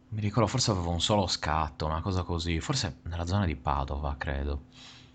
mi 0.09 0.21
ricordo, 0.21 0.47
forse 0.47 0.69
aveva 0.69 0.89
un 0.89 1.01
solo 1.01 1.25
scatto, 1.25 1.87
una 1.87 2.01
cosa 2.01 2.21
così, 2.21 2.59
forse 2.59 2.99
nella 3.03 3.25
zona 3.25 3.45
di 3.47 3.55
Padova, 3.55 4.15
credo. 4.15 4.65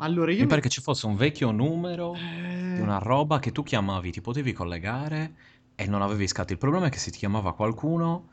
Allora 0.01 0.33
io 0.33 0.43
Mi 0.43 0.47
pare 0.47 0.61
che 0.61 0.69
ci 0.69 0.81
fosse 0.81 1.07
un 1.07 1.17
vecchio 1.17 1.51
numero 1.51 2.13
Eh, 2.15 2.73
di 2.73 2.81
una 2.81 2.99
roba 2.99 3.39
che 3.41 3.51
tu 3.53 3.63
chiamavi, 3.65 4.13
ti 4.13 4.21
potevi 4.21 4.53
collegare 4.53 5.37
e 5.75 5.87
non 5.87 6.03
avevi 6.03 6.29
scatti. 6.29 6.53
Il 6.53 6.59
problema 6.59 6.87
è 6.87 6.91
che 6.91 6.99
se 6.99 7.11
ti 7.11 7.19
chiamava 7.19 7.55
qualcuno, 7.55 8.31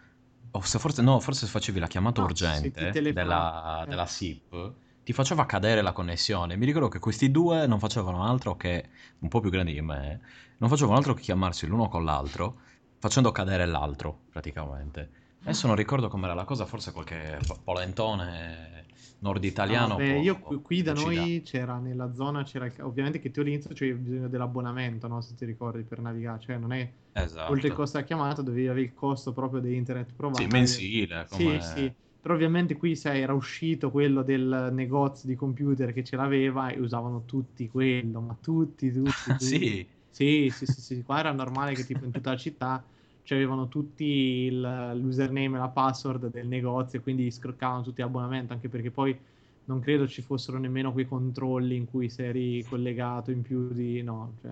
o 0.51 0.61
se 0.61 0.78
forse, 0.80 1.01
no, 1.01 1.20
forse 1.20 1.45
se 1.45 1.51
facevi 1.51 1.80
la 1.80 1.88
chiamata 1.88 2.22
No, 2.22 2.26
urgente 2.28 3.03
della, 3.07 3.84
eh. 3.84 3.88
della 3.88 4.05
SIP, 4.05 4.76
ti 5.03 5.13
faceva 5.13 5.45
cadere 5.47 5.82
la 5.82 5.91
connessione. 5.93 6.55
Mi 6.57 6.66
ricordo 6.66 6.88
che 6.89 6.99
questi 6.99 7.32
due 7.32 7.66
non 7.68 7.80
facevano 7.80 8.24
altro 8.24 8.55
che, 8.55 8.89
un 9.20 9.28
po' 9.30 9.39
più 9.39 9.49
grandi 9.49 9.74
di 9.74 9.82
me, 9.82 10.22
non 10.57 10.70
facevano 10.70 10.97
altro 10.97 11.13
che 11.16 11.22
chiamarsi 11.24 11.66
l'uno 11.68 11.88
con 11.89 12.03
l'altro, 12.03 12.61
facendo 12.99 13.32
cadere 13.32 13.66
l'altro, 13.66 14.26
praticamente. 14.30 15.11
Adesso 15.46 15.68
non 15.68 15.76
ricordo 15.78 16.08
com'era 16.10 16.34
la 16.34 16.43
cosa, 16.43 16.66
forse 16.66 16.91
qualche 16.91 17.43
po- 17.46 17.62
polentone 17.64 18.86
nord 19.20 19.43
italiano. 19.46 19.93
No, 19.93 19.96
beh, 19.96 20.20
io 20.20 20.43
qui, 20.43 20.84
da 20.84 20.93
noi 20.93 21.41
c'era 21.43 21.80
nella 21.80 22.14
zona, 22.14 22.43
c'era 22.43 22.72
ovviamente 22.86 23.18
che 23.18 23.32
tu 23.32 23.39
all'inizio 23.39 23.74
c'avevi 23.74 23.98
bisogno 24.00 24.28
dell'abbonamento, 24.28 25.08
no? 25.08 25.22
Se 25.22 25.34
ti 25.34 25.43
ricordi 25.43 25.84
per 25.84 26.02
navigare, 26.02 26.39
cioè 26.39 26.58
non 26.60 26.72
è 26.72 26.93
Esatto. 27.14 27.43
oltre 27.46 27.70
il 27.70 27.74
costo 27.74 27.98
della 27.98 28.06
chiamata 28.08 28.43
dovevi 28.43 28.68
avere 28.68 28.86
il 28.86 28.93
costo 28.93 29.34
proprio 29.34 29.62
di 29.62 29.76
internet 29.76 30.14
provider. 30.14 30.46
Sì, 30.46 30.48
mensile, 30.48 31.26
Sì, 31.26 31.60
come... 31.60 31.62
sì. 31.62 31.96
Però 32.20 32.36
ovviamente 32.36 32.78
qui 32.78 32.96
sai, 32.96 33.22
era 33.22 33.34
uscito 33.34 33.89
quello 33.89 34.22
del 34.22 34.70
negozio 34.72 35.28
di 35.28 35.36
computer 35.36 35.93
che 35.93 36.04
ce 36.04 36.16
l'aveva 36.16 36.70
e 36.70 36.80
usavano 36.80 37.26
tutti 37.26 37.68
quello, 37.68 38.22
ma 38.22 38.38
tutti, 38.39 38.91
tutti, 38.91 39.34
tutti. 39.38 39.60
Sì, 39.60 39.89
Sì, 40.10 40.50
sì, 40.52 40.66
sì, 40.68 40.82
sì, 40.82 41.02
qua 41.04 41.20
era 41.20 41.32
normale 41.32 41.76
che 41.76 41.84
tipo 41.84 42.06
in 42.06 42.12
tutta 42.12 42.30
la 42.32 42.38
città 42.38 42.88
avevano 43.34 43.67
tutti 43.67 44.03
il- 44.05 44.91
l'username 45.01 45.55
e 45.57 45.59
la 45.59 45.69
password 45.69 46.30
del 46.30 46.47
negozio 46.47 46.99
e 46.99 47.01
quindi 47.01 47.30
scroccavano 47.32 47.82
tutti 47.84 48.01
l'abbonamento, 48.01 48.53
anche 48.53 48.69
perché 48.69 48.91
poi 48.91 49.17
non 49.65 49.80
credo 49.80 50.07
ci 50.07 50.21
fossero 50.21 50.57
nemmeno 50.59 50.91
quei 50.93 51.05
controlli 51.07 51.76
in 51.76 51.86
cui 51.86 52.09
sei 52.09 52.28
eri 52.28 52.63
collegato 52.63 53.32
in 53.32 53.41
più 53.41 53.69
di... 53.73 54.01
no, 54.03 54.36
cioè... 54.41 54.51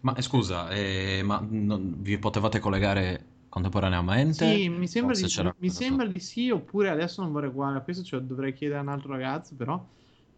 ma 0.00 0.14
eh, 0.14 0.22
scusa, 0.22 0.70
eh, 0.70 1.22
ma 1.24 1.38
non- 1.48 1.96
vi 2.02 2.18
potevate 2.18 2.60
collegare 2.60 3.24
contemporaneamente? 3.48 4.44
Sì, 4.46 4.68
mi 4.68 4.86
sembra, 4.88 5.14
di, 5.16 5.26
mi 5.58 5.70
sembra 5.70 6.06
di 6.06 6.20
sì, 6.20 6.50
oppure 6.50 6.90
adesso 6.90 7.22
non 7.22 7.32
vorrei 7.32 7.50
guardare 7.50 7.82
questo, 7.84 8.02
cioè 8.04 8.20
dovrei 8.20 8.52
chiedere 8.52 8.78
a 8.80 8.82
un 8.82 8.88
altro 8.88 9.12
ragazzo, 9.12 9.54
però 9.56 9.88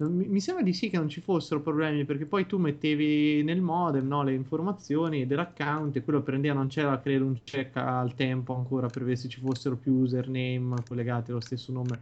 Mi, 0.01 0.39
sembra 0.39 0.63
di 0.63 0.73
sì 0.73 0.91
che 0.91 0.97
non 0.97 1.09
ci 1.09 1.21
fossero 1.21 1.61
problemi 1.61 2.05
perché 2.05 2.25
poi 2.25 2.47
tu 2.47 2.57
mettevi 2.57 3.43
nel 3.43 3.61
modem 3.61 4.07
no, 4.07 4.23
le 4.23 4.33
informazioni 4.33 5.27
dell'account 5.27 5.97
e 5.97 6.05
quello 6.05 6.23
prendeva, 6.23 6.55
non 6.55 6.69
c'era 6.69 7.01
credo 7.01 7.25
un 7.25 7.37
check 7.43 7.75
al 7.77 8.15
tempo 8.15 8.55
ancora 8.55 8.87
per 8.87 9.03
vedere 9.03 9.17
se 9.17 9.29
ci 9.29 9.41
fossero 9.41 9.77
più 9.77 9.95
username 9.95 10.85
collegati 10.87 11.33
allo 11.33 11.41
stesso 11.41 11.73
nome. 11.73 12.01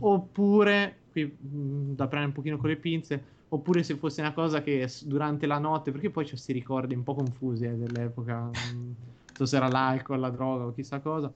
Oppure, 0.00 1.04
qui 1.10 1.24
mh, 1.24 1.94
da 1.94 2.06
prendere 2.06 2.26
un 2.26 2.32
pochino 2.32 2.58
con 2.58 2.68
le 2.68 2.76
pinze, 2.76 3.24
oppure 3.48 3.82
se 3.82 3.96
fosse 3.96 4.20
una 4.20 4.34
cosa 4.34 4.62
che 4.62 4.86
durante 5.04 5.46
la 5.46 5.58
notte, 5.58 5.90
perché 5.90 6.10
poi 6.10 6.26
ci 6.26 6.36
si 6.36 6.52
ricordi 6.52 6.94
un 6.94 7.02
po' 7.02 7.14
confusi 7.14 7.64
eh, 7.64 7.76
dell'epoca, 7.76 8.40
non 8.40 8.94
so 9.32 9.46
se 9.46 9.56
era 9.56 9.68
l'alcol, 9.68 10.20
la 10.20 10.28
droga 10.28 10.66
o 10.66 10.74
chissà 10.74 11.00
cosa 11.00 11.32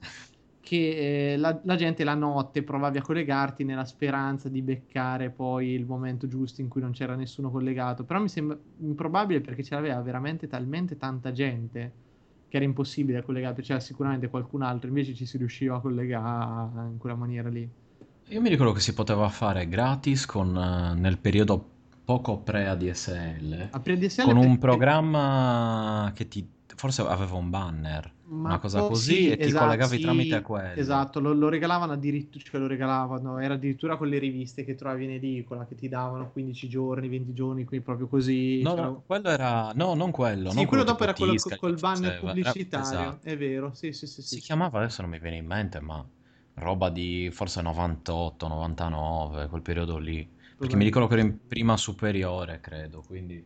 che 0.67 1.31
eh, 1.31 1.37
la, 1.37 1.57
la, 1.63 1.75
gente 1.77 2.03
la 2.03 2.13
notte 2.13 2.61
provavi 2.61 2.97
a 2.97 3.01
collegarti 3.01 3.63
nella 3.63 3.85
speranza 3.85 4.49
di 4.49 4.61
beccare 4.61 5.29
poi 5.29 5.69
il 5.69 5.85
momento 5.85 6.27
giusto 6.27 6.59
in 6.59 6.67
cui 6.67 6.81
non 6.81 6.91
c'era 6.91 7.15
nessuno 7.15 7.49
collegato. 7.49 8.03
Però 8.03 8.19
mi 8.19 8.27
sembra 8.27 8.57
improbabile 8.79 9.39
perché 9.39 9.63
c'aveva 9.63 10.01
veramente 10.01 10.45
talmente 10.47 10.97
tanta 10.97 11.31
gente 11.31 11.93
che 12.49 12.57
era 12.57 12.65
impossibile 12.65 13.23
collegarti. 13.23 13.61
C'era 13.61 13.79
sicuramente 13.79 14.27
qualcun 14.27 14.61
altro, 14.61 14.89
invece 14.89 15.13
ci 15.13 15.25
si 15.25 15.37
riusciva 15.37 15.77
a 15.77 15.79
collegare 15.79 16.89
in 16.89 16.97
quella 16.97 17.15
maniera 17.15 17.47
lì. 17.47 17.69
Io 18.27 18.41
mi 18.41 18.49
ricordo 18.49 18.73
che 18.73 18.81
si 18.81 18.93
poteva 18.93 19.29
fare 19.29 19.69
gratis 19.69 20.25
con, 20.25 20.53
uh, 20.53 20.99
nel 20.99 21.17
periodo 21.17 21.65
poco 22.03 22.39
pre-ADSL, 22.39 23.69
pre-ADSL 23.81 24.23
con 24.23 24.35
un 24.35 24.57
programma 24.57 26.11
che 26.13 26.27
ti 26.27 26.45
forse 26.77 27.01
aveva 27.01 27.35
un 27.35 27.49
banner, 27.49 28.13
Ma 28.25 28.49
una 28.49 28.59
cosa 28.59 28.81
così, 28.81 29.15
sì, 29.15 29.31
e 29.31 29.37
ti 29.37 29.47
esatto, 29.47 29.65
collegavi 29.65 29.97
sì, 29.97 30.01
tramite 30.03 30.41
quello. 30.41 30.79
Esatto, 30.79 31.19
lo, 31.19 31.33
lo, 31.33 31.49
regalavano 31.49 31.93
addirittura, 31.93 32.43
cioè 32.43 32.59
lo 32.59 32.67
regalavano, 32.67 33.39
era 33.39 33.55
addirittura 33.55 33.97
con 33.97 34.07
le 34.07 34.19
riviste 34.19 34.63
che 34.63 34.75
trovavi 34.75 35.05
in 35.05 35.11
edicola, 35.11 35.65
che 35.65 35.73
ti 35.73 35.89
davano 35.89 36.29
15 36.31 36.69
giorni, 36.69 37.09
20 37.09 37.33
giorni, 37.33 37.65
quindi 37.65 37.83
proprio 37.83 38.07
così. 38.07 38.61
No, 38.61 38.75
cioè... 38.75 38.81
no, 38.81 39.03
quello 39.07 39.29
era... 39.29 39.71
No, 39.73 39.95
non 39.95 40.11
quello. 40.11 40.51
Sì, 40.51 40.55
non 40.55 40.65
quello, 40.67 40.67
quello 40.67 40.83
dopo 40.83 41.03
era 41.03 41.13
quello 41.15 41.31
Tisca, 41.31 41.57
col 41.57 41.79
banner 41.79 42.11
era... 42.11 42.19
pubblicitario, 42.19 42.99
esatto. 42.99 43.27
è 43.27 43.37
vero, 43.37 43.73
sì, 43.73 43.91
sì, 43.91 44.05
sì. 44.05 44.21
Si 44.21 44.35
sì. 44.35 44.39
chiamava, 44.39 44.77
adesso 44.77 45.01
non 45.01 45.09
mi 45.09 45.19
viene 45.19 45.37
in 45.37 45.47
mente, 45.47 45.79
ma 45.79 46.07
roba 46.53 46.89
di 46.89 47.29
forse 47.31 47.63
98, 47.63 48.47
99, 48.47 49.47
quel 49.47 49.61
periodo 49.63 49.97
lì. 49.97 50.29
Perché 50.55 50.75
mi 50.75 50.83
ricordo 50.83 51.07
che 51.07 51.15
ero 51.15 51.23
in 51.23 51.47
prima 51.47 51.75
superiore, 51.75 52.59
credo, 52.61 53.03
quindi 53.05 53.43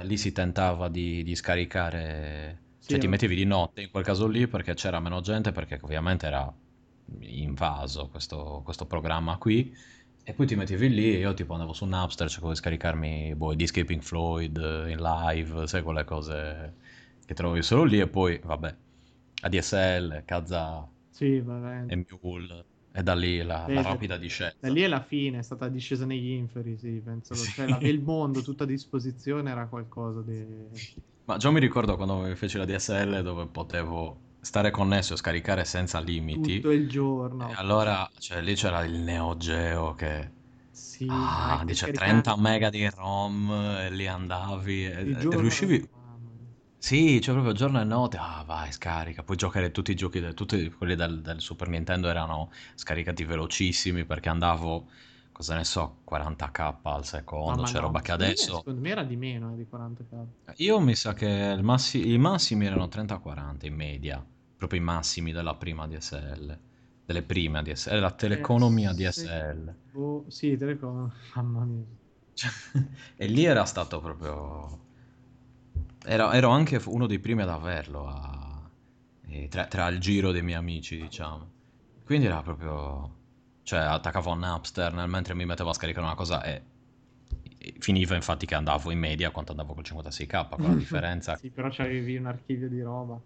lì 0.00 0.16
si 0.16 0.32
tentava 0.32 0.88
di, 0.88 1.22
di 1.22 1.34
scaricare 1.34 2.60
cioè 2.84 2.98
ti 2.98 3.06
mettevi 3.06 3.36
di 3.36 3.44
notte 3.44 3.82
in 3.82 3.90
quel 3.90 4.04
caso 4.04 4.26
lì 4.26 4.48
perché 4.48 4.74
c'era 4.74 4.98
meno 5.00 5.20
gente, 5.20 5.52
perché 5.52 5.78
ovviamente 5.82 6.26
era 6.26 6.52
invaso 7.20 8.08
questo, 8.08 8.60
questo 8.64 8.86
programma 8.86 9.36
qui. 9.38 9.74
E 10.24 10.34
poi 10.34 10.46
ti 10.46 10.54
mettevi 10.54 10.88
lì 10.88 11.14
e 11.14 11.18
io 11.18 11.34
tipo 11.34 11.52
andavo 11.52 11.72
su 11.72 11.84
Napster, 11.84 12.28
cercavo 12.28 12.52
di 12.52 12.58
scaricarmi 12.58 13.34
boh, 13.34 13.52
i 13.52 13.56
dischi 13.56 13.84
Pink 13.84 14.02
Floyd 14.02 14.56
in 14.88 14.98
live, 15.00 15.66
sai 15.66 15.82
quelle 15.82 16.04
cose 16.04 16.74
che 17.24 17.34
trovi 17.34 17.62
solo 17.62 17.84
lì 17.84 17.98
e 18.00 18.08
poi 18.08 18.38
vabbè, 18.42 18.74
ADSL, 19.42 20.24
Kazaa 20.24 20.88
sì, 21.10 21.36
e 21.36 22.06
Mule. 22.20 22.64
E 22.94 23.02
da 23.02 23.14
lì 23.14 23.42
la, 23.42 23.68
la 23.68 23.82
da- 23.82 23.82
rapida 23.82 24.16
discesa. 24.16 24.54
Da 24.58 24.68
lì 24.68 24.82
è 24.82 24.86
la 24.88 25.00
fine, 25.02 25.38
è 25.38 25.42
stata 25.42 25.68
discesa 25.68 26.06
negli 26.06 26.30
inferi, 26.30 26.76
sì, 26.78 27.00
penso. 27.02 27.34
Cioè, 27.34 27.66
la- 27.66 27.78
il 27.82 28.00
mondo 28.02 28.42
tutto 28.42 28.62
a 28.62 28.66
disposizione 28.66 29.50
era 29.50 29.66
qualcosa 29.68 30.22
di... 30.22 30.70
Ma 31.24 31.36
già 31.36 31.50
mi 31.50 31.60
ricordo 31.60 31.96
quando 31.96 32.34
feci 32.34 32.58
la 32.58 32.64
DSL 32.64 33.22
dove 33.22 33.46
potevo 33.46 34.20
stare 34.40 34.70
connesso 34.70 35.14
e 35.14 35.16
scaricare 35.16 35.64
senza 35.64 36.00
limiti. 36.00 36.56
tutto 36.56 36.70
il 36.70 36.88
giorno. 36.88 37.48
E 37.48 37.54
allora, 37.56 38.08
cioè, 38.18 38.40
lì 38.40 38.54
c'era 38.54 38.84
il 38.84 38.94
Neo 38.98 39.36
Geo 39.36 39.94
che 39.94 40.30
Sì, 40.70 41.06
ah, 41.06 41.62
dice 41.64 41.86
scaricare 41.86 41.98
30 41.98 42.36
mega 42.36 42.70
di 42.70 42.88
ROM 42.88 43.50
e 43.80 43.90
lì 43.90 44.06
andavi 44.06 44.86
e, 44.86 44.90
e 45.30 45.36
riuscivi. 45.36 45.88
Sì, 46.84 47.20
cioè 47.20 47.32
proprio 47.34 47.54
giorno 47.54 47.80
e 47.80 47.84
notte, 47.84 48.16
ah 48.18 48.42
vai, 48.44 48.72
scarica. 48.72 49.22
Puoi 49.22 49.36
giocare 49.36 49.70
tutti 49.70 49.92
i 49.92 49.94
giochi, 49.94 50.20
tutti 50.34 50.68
quelli 50.70 50.96
del, 50.96 51.20
del 51.22 51.40
Super 51.40 51.68
Nintendo 51.68 52.08
erano 52.08 52.50
scaricati 52.74 53.24
velocissimi 53.24 54.04
perché 54.04 54.28
andavo, 54.28 54.88
cosa 55.30 55.54
ne 55.54 55.62
so, 55.64 56.00
40k 56.04 56.90
al 56.90 57.04
secondo, 57.06 57.62
Mamma 57.62 57.68
c'è 57.68 57.78
no, 57.78 57.82
roba 57.86 58.00
che 58.00 58.10
secondo 58.10 58.24
me- 58.24 58.34
adesso... 58.34 58.56
Secondo 58.58 58.80
me 58.80 58.90
era 58.90 59.04
di 59.04 59.16
meno 59.16 59.52
eh, 59.52 59.56
di 59.56 59.66
40k. 59.66 60.26
Io 60.56 60.80
mi 60.80 60.94
sa 60.96 61.14
che 61.14 61.26
il 61.26 61.62
massi- 61.62 62.10
i 62.12 62.18
massimi 62.18 62.66
erano 62.66 62.88
30-40 62.88 63.66
in 63.66 63.74
media, 63.74 64.24
proprio 64.56 64.80
i 64.80 64.82
massimi 64.82 65.30
della 65.32 65.54
prima 65.54 65.86
DSL, 65.86 66.58
delle 67.04 67.22
prime 67.22 67.58
ADSL, 67.58 68.00
la 68.00 68.10
teleconomia 68.10 68.90
Eh, 68.90 68.94
sì. 69.10 69.20
DSL. 69.20 69.74
Boh, 69.92 70.24
sì, 70.28 70.56
Telecom, 70.56 71.10
mamma 71.34 71.64
mia. 71.64 71.84
Cioè, 72.34 72.50
e 73.16 73.26
lì 73.26 73.44
era 73.44 73.64
stato 73.64 74.00
proprio... 74.00 74.90
Ero, 76.04 76.30
ero 76.32 76.48
anche 76.50 76.80
uno 76.86 77.06
dei 77.06 77.18
primi 77.20 77.42
ad 77.42 77.48
averlo, 77.48 78.08
a- 78.08 78.70
eh, 79.28 79.48
tra, 79.48 79.66
tra 79.66 79.88
il 79.88 79.98
giro 80.00 80.32
dei 80.32 80.42
miei 80.42 80.58
amici, 80.58 80.96
diciamo. 81.00 81.50
Quindi 82.04 82.26
era 82.26 82.42
proprio... 82.42 83.18
Cioè, 83.62 83.78
attaccavo 83.80 84.30
a 84.32 84.34
Napster 84.34 84.92
nel- 84.92 85.08
mentre 85.08 85.34
mi 85.34 85.44
mettevo 85.44 85.70
a 85.70 85.74
scaricare 85.74 86.04
una 86.04 86.16
cosa 86.16 86.42
e, 86.42 86.62
e 87.58 87.74
finiva 87.78 88.16
infatti 88.16 88.44
che 88.46 88.54
andavo 88.56 88.90
in 88.90 88.98
media 88.98 89.30
quanto 89.30 89.52
andavo 89.52 89.74
col 89.74 89.84
56k, 89.84 90.58
con 90.58 90.70
la 90.70 90.76
differenza 90.76 91.40
Sì, 91.40 91.50
però 91.50 91.68
c'avevi 91.70 92.16
un 92.16 92.26
archivio 92.26 92.68
di 92.68 92.80
roba. 92.80 93.20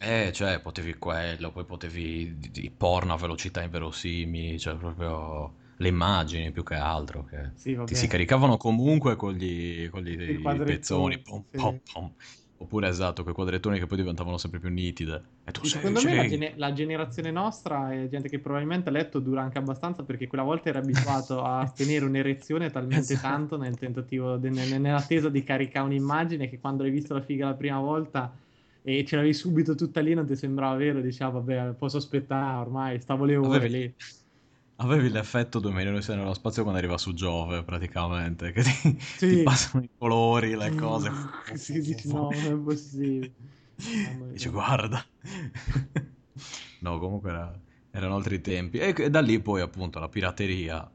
Eh, 0.00 0.30
cioè, 0.32 0.60
potevi 0.60 0.94
quello, 0.96 1.50
poi 1.50 1.64
potevi 1.64 2.38
di, 2.38 2.50
di 2.50 2.70
porno 2.70 3.14
a 3.14 3.16
velocità 3.16 3.62
inverosimili, 3.62 4.58
cioè 4.58 4.76
proprio 4.76 5.54
le 5.78 5.88
immagini 5.88 6.50
più 6.52 6.62
che 6.62 6.74
altro, 6.74 7.24
che 7.24 7.50
Sì, 7.54 7.78
ti 7.84 7.94
si 7.94 8.06
caricavano 8.06 8.56
comunque 8.56 9.16
con 9.16 9.32
gli, 9.32 9.88
con 9.88 10.02
gli- 10.02 10.40
pezzoni, 10.64 11.20
pom, 11.20 11.44
sì. 11.50 11.58
pom, 11.58 11.80
pom. 11.92 12.14
Oppure 12.60 12.88
esatto, 12.88 13.22
quei 13.22 13.34
quadrettoni 13.34 13.78
che 13.78 13.86
poi 13.86 13.98
diventavano 13.98 14.36
sempre 14.36 14.58
più 14.58 14.68
nitide. 14.68 15.22
Secondo 15.62 16.02
me 16.02 16.14
la, 16.16 16.26
gene- 16.26 16.52
la 16.56 16.72
generazione 16.72 17.30
nostra 17.30 17.92
è 17.92 18.08
gente 18.08 18.28
che 18.28 18.40
probabilmente 18.40 18.88
ha 18.88 18.92
letto 18.92 19.20
dura 19.20 19.42
anche 19.42 19.58
abbastanza 19.58 20.02
perché 20.04 20.26
quella 20.26 20.42
volta 20.44 20.68
era 20.68 20.80
abituato 20.80 21.42
a 21.42 21.70
tenere 21.74 22.04
un'erezione 22.04 22.70
talmente 22.70 23.12
Esatto. 23.14 23.28
tanto 23.28 23.56
nel 23.56 23.76
tentativo, 23.78 24.36
de- 24.36 24.50
nel- 24.50 24.80
nell'attesa 24.80 25.28
di 25.28 25.42
caricare 25.44 25.86
un'immagine 25.86 26.48
che 26.48 26.58
quando 26.58 26.82
hai 26.82 26.90
visto 26.90 27.14
la 27.14 27.22
figa 27.22 27.46
la 27.46 27.54
prima 27.54 27.78
volta 27.80 28.36
e 28.82 29.04
ce 29.04 29.16
l'avevi 29.16 29.34
subito 29.34 29.74
tutta 29.74 30.00
lì 30.00 30.14
non 30.14 30.26
ti 30.26 30.34
sembrava 30.36 30.76
vero, 30.76 31.00
dicevo 31.00 31.32
vabbè 31.42 31.74
posso 31.74 31.98
aspettare 31.98 32.58
ormai, 32.58 33.00
stavo 33.00 33.24
le 33.24 33.36
ore 33.36 33.56
Avevi- 33.56 33.78
lì. 33.78 33.94
Avevi 34.80 35.08
l'effetto 35.10 35.58
2 35.58 35.72
milioni 35.72 36.00
nello 36.06 36.34
spazio 36.34 36.62
quando 36.62 36.78
arriva 36.78 36.96
su 36.98 37.12
Giove, 37.12 37.64
praticamente, 37.64 38.52
che 38.52 38.62
ti, 38.62 38.96
Sì. 39.00 39.28
ti 39.28 39.42
passano 39.42 39.82
i 39.82 39.90
colori, 39.96 40.56
le 40.56 40.72
cose. 40.76 41.10
Sì, 41.56 41.80
dici 41.82 42.06
no, 42.08 42.30
non 42.30 42.46
è 42.46 42.56
possibile. 42.62 43.34
Dici, 44.32 44.48
guarda. 44.48 45.04
No, 46.80 46.98
comunque 47.00 47.30
era- 47.30 47.60
erano 47.90 48.14
altri 48.16 48.40
tempi. 48.40 48.78
E 48.78 48.94
e 48.96 49.10
da 49.10 49.20
lì 49.20 49.40
poi, 49.40 49.60
appunto, 49.60 49.98
la 49.98 50.08
pirateria, 50.08 50.88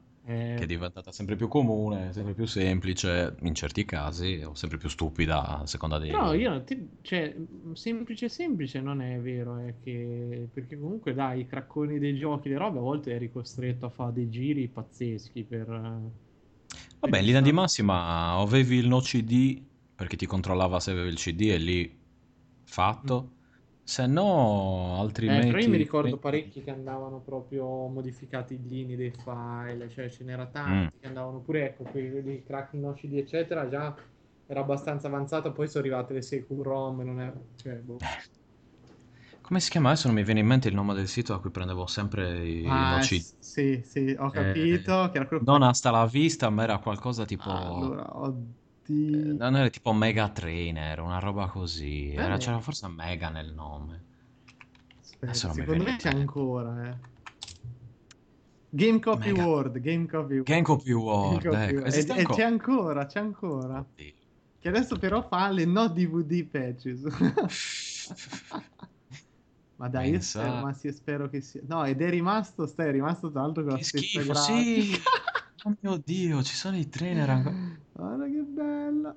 che 0.54 0.64
è 0.64 0.66
diventata 0.66 1.12
sempre 1.12 1.36
più 1.36 1.48
comune, 1.48 2.12
sempre 2.12 2.34
più 2.34 2.46
semplice, 2.46 3.36
in 3.42 3.54
certi 3.54 3.84
casi, 3.84 4.42
o 4.44 4.54
sempre 4.54 4.78
più 4.78 4.88
stupida, 4.88 5.60
a 5.60 5.66
seconda 5.66 5.98
dei... 5.98 6.10
Però 6.10 6.32
io, 6.34 6.62
ti- 6.64 6.98
cioè, 7.02 7.34
semplice 7.72 8.28
semplice 8.28 8.80
non 8.80 9.00
è 9.00 9.18
vero, 9.20 9.58
è 9.58 9.74
che, 9.82 10.48
perché 10.52 10.78
comunque 10.78 11.14
dai, 11.14 11.40
i 11.40 11.46
cracconi 11.46 11.98
dei 11.98 12.14
giochi, 12.16 12.48
le 12.50 12.58
robe, 12.58 12.78
a 12.78 12.82
volte 12.82 13.12
eri 13.12 13.30
costretto 13.32 13.86
a 13.86 13.90
fare 13.90 14.12
dei 14.12 14.28
giri 14.30 14.68
pazzeschi 14.68 15.44
per... 15.44 15.68
eh, 15.70 16.10
Vabbè, 17.00 17.18
in 17.18 17.24
linea 17.24 17.40
di 17.40 17.52
massima 17.52 18.32
avevi 18.32 18.76
il 18.76 18.88
no 18.88 19.00
CD, 19.00 19.62
perché 19.94 20.16
ti 20.16 20.26
controllava 20.26 20.80
se 20.80 20.90
avevi 20.90 21.08
il 21.10 21.16
CD 21.16 21.40
e 21.50 21.58
lì 21.58 21.98
fatto. 22.64 23.33
Se 23.86 24.06
no, 24.06 24.98
Eh, 25.26 25.44
altrimenti... 25.44 25.46
però 25.46 25.58
io 25.58 25.68
mi 25.70 25.78
ricordo 25.78 26.18
parecchi 26.18 26.62
che 26.62 26.70
andavano 26.70 27.20
proprio 27.22 27.86
modificati 27.88 28.54
i 28.54 28.62
linee 28.68 28.96
dei 28.96 29.10
file, 29.10 29.88
cioè 29.88 30.10
ce 30.10 30.22
n'era 30.22 30.46
tanti 30.50 30.86
Mm. 30.86 30.88
che 30.98 31.06
andavano 31.06 31.40
pure, 31.40 31.64
ecco, 31.70 31.84
quelli 31.84 32.42
cracking 32.42 32.82
no 32.82 32.92
CD, 32.92 33.14
eccetera, 33.14 33.66
già 33.68 33.94
era 34.46 34.60
abbastanza 34.60 35.06
avanzato, 35.06 35.52
poi 35.52 35.66
sono 35.68 35.82
arrivate 35.84 36.12
le 36.12 36.20
Secure 36.22 36.62
ROM, 36.68 37.00
non 37.00 37.20
è... 37.20 37.32
Cioè, 37.56 37.76
boh. 37.76 37.98
Come 39.42 39.60
si 39.60 39.70
chiama? 39.70 39.90
Adesso 39.90 40.08
non 40.08 40.16
mi 40.16 40.24
viene 40.24 40.40
in 40.40 40.46
mente 40.46 40.66
il 40.68 40.74
nome 40.74 40.92
del 40.94 41.06
sito 41.08 41.32
da 41.32 41.38
cui 41.38 41.50
prendevo 41.52 41.86
sempre 41.86 42.44
i 42.48 42.86
Ah, 42.96 42.98
no 42.98 42.98
CD. 42.98 43.24
s- 43.24 43.36
sì, 43.38 43.82
sì, 43.84 44.14
ho 44.18 44.30
capito, 44.32 45.10
quello 45.28 45.44
Non 45.46 45.62
hasta 45.62 45.90
la 45.92 46.06
vista, 46.06 46.50
ma 46.50 46.64
era 46.64 46.78
qualcosa 46.78 47.24
tipo... 47.24 47.52
Allora, 47.66 48.04
eh, 48.86 48.92
oddio. 48.92 49.34
non 49.38 49.56
era 49.56 49.68
tipo 49.70 49.92
Mega 49.92 50.28
Trainer, 50.28 51.00
una 51.00 51.18
roba 51.18 51.46
così. 51.46 52.12
Era- 52.12 52.34
Eh. 52.34 52.38
c'era 52.38 52.60
forse 52.60 52.86
Mega 52.88 53.30
nel 53.30 53.52
nome. 53.52 54.02
Adesso 55.20 55.46
non 55.46 55.56
secondo 55.56 55.84
me 55.84 55.96
c'è 55.96 56.10
ancora, 56.10 56.88
eh. 56.90 57.12
Game 58.68 58.98
Copy 58.98 59.30
Mega- 59.30 59.46
World, 59.46 59.78
Game 59.78 60.06
Copy 60.06 60.42
Game 60.42 60.62
Copy 60.62 60.92
World, 60.92 61.42
Game 61.42 61.42
Copy 61.42 61.66
ecco. 61.66 61.78
World. 61.78 61.94
E, 61.94 61.98
ancora? 62.18 62.34
c'è 62.34 62.42
ancora, 62.42 63.06
c'è 63.06 63.20
ancora. 63.20 63.78
Oddio. 63.78 64.12
Che 64.58 64.68
adesso 64.68 64.98
però 64.98 65.26
fa 65.26 65.48
le 65.50 65.64
no 65.64 65.88
DVD 65.88 66.44
patches. 66.44 67.02
ma 69.76 69.88
dai, 69.88 70.10
io 70.10 70.20
spero, 70.20 70.54
ma 70.62 70.72
sì, 70.72 70.92
spero 70.92 71.28
che 71.28 71.40
sia... 71.40 71.60
No, 71.66 71.84
ed 71.84 72.00
è 72.00 72.08
rimasto, 72.10 72.66
stai, 72.66 72.88
è 72.88 72.92
rimasto 72.92 73.30
tra 73.30 73.42
l'altro 73.42 73.62
con 73.62 73.72
la 73.72 73.78
Che 73.78 73.84
stessa 73.84 74.04
schifo, 74.20 74.32
grafica. 74.32 74.54
sì! 74.54 75.02
Mio 75.80 75.96
Dio, 76.04 76.42
ci 76.42 76.54
sono 76.54 76.76
i 76.76 76.88
trainer 76.88 77.30
ancora. 77.30 77.56
Guarda 77.92 78.24
che 78.26 78.42
bella. 78.42 79.16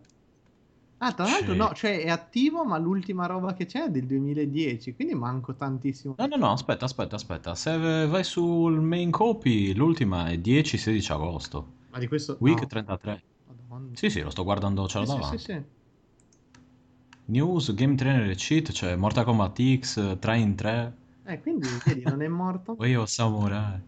Ah, 0.99 1.13
tra 1.13 1.25
l'altro 1.25 1.53
no, 1.53 1.73
cioè 1.73 2.01
è 2.01 2.09
attivo, 2.09 2.63
ma 2.65 2.77
l'ultima 2.77 3.25
roba 3.27 3.53
che 3.53 3.65
c'è 3.65 3.83
è 3.85 3.91
del 3.91 4.05
2010, 4.05 4.95
quindi 4.95 5.13
manco 5.13 5.53
tantissimo. 5.53 6.15
No, 6.17 6.25
no, 6.25 6.35
no, 6.37 6.51
aspetta, 6.53 6.85
aspetta, 6.85 7.15
aspetta. 7.15 7.53
Se 7.53 8.07
vai 8.07 8.23
sul 8.23 8.79
main 8.81 9.11
copy, 9.11 9.73
l'ultima 9.73 10.27
è 10.29 10.37
10-16 10.37 11.11
agosto. 11.11 11.67
Ma 11.91 11.99
di 11.99 12.07
questo... 12.07 12.37
Week 12.39 12.59
no. 12.61 12.65
33. 12.65 13.23
Madonna. 13.67 13.89
Sì, 13.95 14.09
sì, 14.09 14.21
lo 14.21 14.29
sto 14.31 14.43
guardando, 14.43 14.87
ce 14.87 14.99
l'ho 14.99 15.05
Sì, 15.05 15.11
sì, 15.11 15.17
davanti. 15.19 15.37
sì, 15.37 15.43
sì. 15.51 15.63
News, 17.25 17.73
Game 17.73 17.95
Trainer 17.95 18.29
e 18.29 18.35
Cheat, 18.35 18.71
c'è 18.71 18.95
Mortal 18.95 19.25
Kombat 19.25 19.79
X, 19.79 20.17
3 20.17 20.37
in 20.37 20.55
3, 20.55 20.93
Eh, 21.25 21.41
quindi, 21.41 21.67
vedi, 21.85 22.03
non 22.05 22.21
è 22.21 22.27
morto? 22.27 22.75
Io 22.85 23.05
Samurai. 23.05 23.79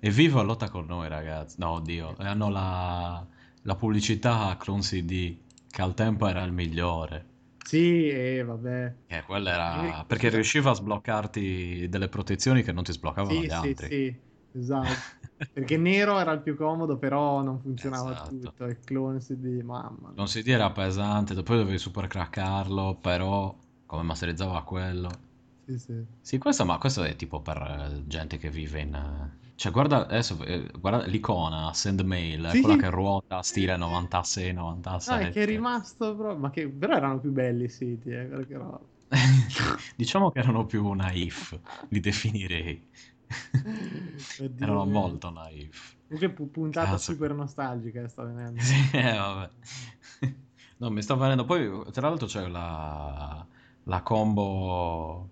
E 0.00 0.10
Vivo 0.10 0.42
lotta 0.42 0.70
con 0.70 0.86
noi, 0.86 1.08
ragazzi. 1.08 1.56
No, 1.58 1.70
oddio, 1.70 2.16
e 2.18 2.26
hanno 2.26 2.48
la, 2.50 3.26
la 3.62 3.74
pubblicità 3.74 4.46
a 4.48 4.56
Clone 4.56 4.80
CD, 4.82 5.36
che 5.70 5.82
al 5.82 5.94
tempo 5.94 6.26
era 6.28 6.42
il 6.44 6.52
migliore. 6.52 7.26
Sì, 7.64 8.08
eh, 8.08 8.44
vabbè. 8.44 8.94
Eh, 9.08 9.22
quella 9.24 9.50
era... 9.52 10.00
Eh, 10.00 10.04
Perché 10.06 10.28
riusciva 10.30 10.70
a 10.70 10.74
sbloccarti 10.74 11.88
delle 11.88 12.08
protezioni 12.08 12.62
che 12.62 12.72
non 12.72 12.84
ti 12.84 12.92
sbloccavano 12.92 13.40
Sì, 13.40 13.46
gli 13.46 13.50
sì, 13.50 13.54
altri. 13.54 13.86
sì, 13.88 14.20
esatto. 14.58 15.16
Perché 15.52 15.76
nero 15.76 16.18
era 16.18 16.32
il 16.32 16.40
più 16.40 16.56
comodo, 16.56 16.96
però 16.96 17.42
non 17.42 17.60
funzionava 17.60 18.12
Esatto. 18.12 18.36
tutto. 18.38 18.64
Il 18.64 18.78
clone 18.84 19.18
CD, 19.18 19.60
mamma 19.62 19.96
mia. 20.00 20.12
Clone 20.14 20.28
CD 20.28 20.48
era 20.48 20.70
pesante, 20.70 21.34
poi 21.42 21.56
dovevi 21.58 21.78
super 21.78 22.06
craccarlo, 22.06 22.96
però 23.00 23.54
come 23.84 24.02
masterizzava 24.02 24.62
quello. 24.62 25.10
Sì, 25.66 25.78
sì. 25.78 26.04
Sì, 26.20 26.38
questo, 26.38 26.64
ma 26.64 26.78
questo 26.78 27.02
è 27.02 27.16
tipo 27.16 27.40
per 27.40 27.56
eh, 27.56 28.06
gente 28.06 28.38
che 28.38 28.48
vive 28.50 28.80
in... 28.80 29.30
eh, 29.58 29.60
Cioè, 29.60 29.72
guarda 29.72 30.06
adesso, 30.06 30.42
eh, 30.44 30.70
guarda 30.78 31.04
l'icona 31.06 31.72
Send 31.74 32.00
Mail, 32.00 32.48
Sì, 32.50 32.60
quella 32.60 32.76
che 32.76 32.90
ruota 32.90 33.42
stile 33.42 33.76
96, 33.76 34.52
No, 34.52 34.62
97. 34.62 35.28
è 35.28 35.30
che 35.32 35.42
è 35.42 35.46
rimasto 35.46 36.14
proprio... 36.16 36.38
Ma 36.38 36.50
che... 36.50 36.68
Però 36.68 36.94
erano 36.94 37.18
più 37.20 37.32
belli 37.32 37.64
i 37.64 37.68
siti, 37.68 38.10
eh, 38.10 38.24
perché 38.26 38.54
no. 38.56 38.90
Diciamo 39.96 40.30
che 40.30 40.38
erano 40.40 40.66
più 40.66 40.92
naif, 40.92 41.58
li 41.88 42.00
definirei. 42.00 42.86
Oddio. 44.38 44.64
Erano 44.64 44.84
molto 44.86 45.30
naif. 45.30 45.96
Comunque 46.06 46.32
pu- 46.32 46.50
puntata 46.50 46.90
Cazzo. 46.92 47.12
super 47.12 47.34
nostalgica 47.34 48.08
sta 48.08 48.24
venendo. 48.24 48.60
Sì, 48.62 48.90
eh, 48.92 49.12
vabbè. 49.16 49.50
No, 50.78 50.90
mi 50.90 51.02
sta 51.02 51.14
venendo. 51.14 51.44
Poi, 51.44 51.90
tra 51.92 52.08
l'altro, 52.08 52.26
c'è 52.26 52.46
la, 52.48 53.46
la 53.84 54.02
combo 54.02 55.30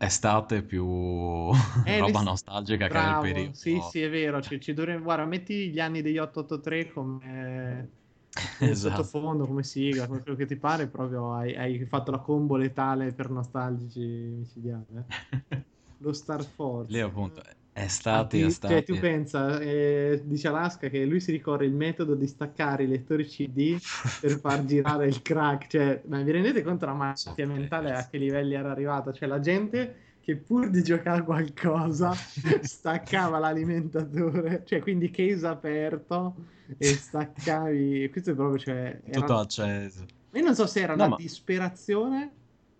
estate 0.00 0.62
più 0.62 0.84
Eh, 1.84 1.98
roba 1.98 2.22
nostalgica 2.22 2.88
che 2.88 2.98
è 3.00 3.02
il 3.02 3.16
Bravo, 3.16 3.22
periodo. 3.22 3.54
sì, 3.54 3.80
sì, 3.80 4.00
è 4.02 4.10
vero. 4.10 4.40
Ci, 4.42 4.60
ci 4.60 4.72
dovremmo... 4.74 5.04
Guarda, 5.04 5.24
metti 5.26 5.70
gli 5.70 5.78
anni 5.80 6.02
degli 6.02 6.18
883 6.18 6.92
come... 6.92 7.90
come 8.58 8.70
Esatto. 8.70 9.02
sottofondo, 9.02 9.46
come 9.46 9.62
sigla, 9.62 10.06
come 10.06 10.22
quello 10.22 10.36
che 10.36 10.46
ti 10.46 10.56
pare, 10.56 10.88
proprio 10.88 11.32
hai, 11.34 11.54
hai 11.56 11.86
fatto 11.86 12.10
la 12.10 12.18
combo 12.20 12.56
letale 12.56 13.12
per 13.12 13.30
nostalgici 13.30 14.00
micidiali. 14.00 14.86
eh. 14.96 15.64
Lo 15.98 16.12
Star 16.12 16.44
Force. 16.44 16.92
Lì 16.92 17.00
appunto, 17.00 17.42
estati, 17.84 18.36
Anti- 18.36 18.48
estati. 18.48 18.72
Cioè, 18.74 18.82
tu 18.84 18.98
pensa, 18.98 19.58
eh, 19.60 20.22
dice 20.24 20.48
Alaska 20.48 20.88
che 20.88 21.04
lui 21.04 21.20
si 21.20 21.30
ricorre 21.30 21.66
il 21.66 21.72
metodo 21.72 22.14
di 22.14 22.26
staccare 22.26 22.84
i 22.84 22.88
lettori 22.88 23.24
CD 23.26 23.78
per 24.20 24.38
far 24.38 24.64
girare 24.66 25.06
il 25.06 25.22
crack. 25.22 25.66
Cioè, 25.68 26.02
ma 26.06 26.20
vi 26.22 26.30
rendete 26.30 26.62
conto 26.62 26.86
la 26.86 26.94
malattia 26.94 27.46
mentale 27.46 27.92
a 27.92 28.06
che 28.08 28.18
livelli 28.18 28.54
era 28.54 28.70
arrivata? 28.70 29.12
Cioè, 29.12 29.28
la 29.28 29.40
gente 29.40 29.94
che 30.20 30.36
pur 30.36 30.68
di 30.70 30.82
giocare 30.82 31.20
a 31.20 31.22
qualcosa 31.24 32.12
staccava 32.60 33.38
l'alimentatore, 33.38 34.62
cioè, 34.66 34.80
quindi 34.80 35.10
case 35.10 35.46
aperto 35.46 36.34
e 36.78 36.86
staccavi. 36.94 38.08
Questo 38.10 38.30
è 38.30 38.34
proprio, 38.34 38.58
cioè, 38.58 39.00
era- 39.04 39.20
Tutto 39.20 39.38
acceso. 39.38 40.04
Io 40.32 40.42
non 40.44 40.54
so 40.54 40.66
se 40.66 40.80
era 40.80 40.94
No, 40.94 41.02
la 41.02 41.08
ma- 41.08 41.16
disperazione 41.16 42.30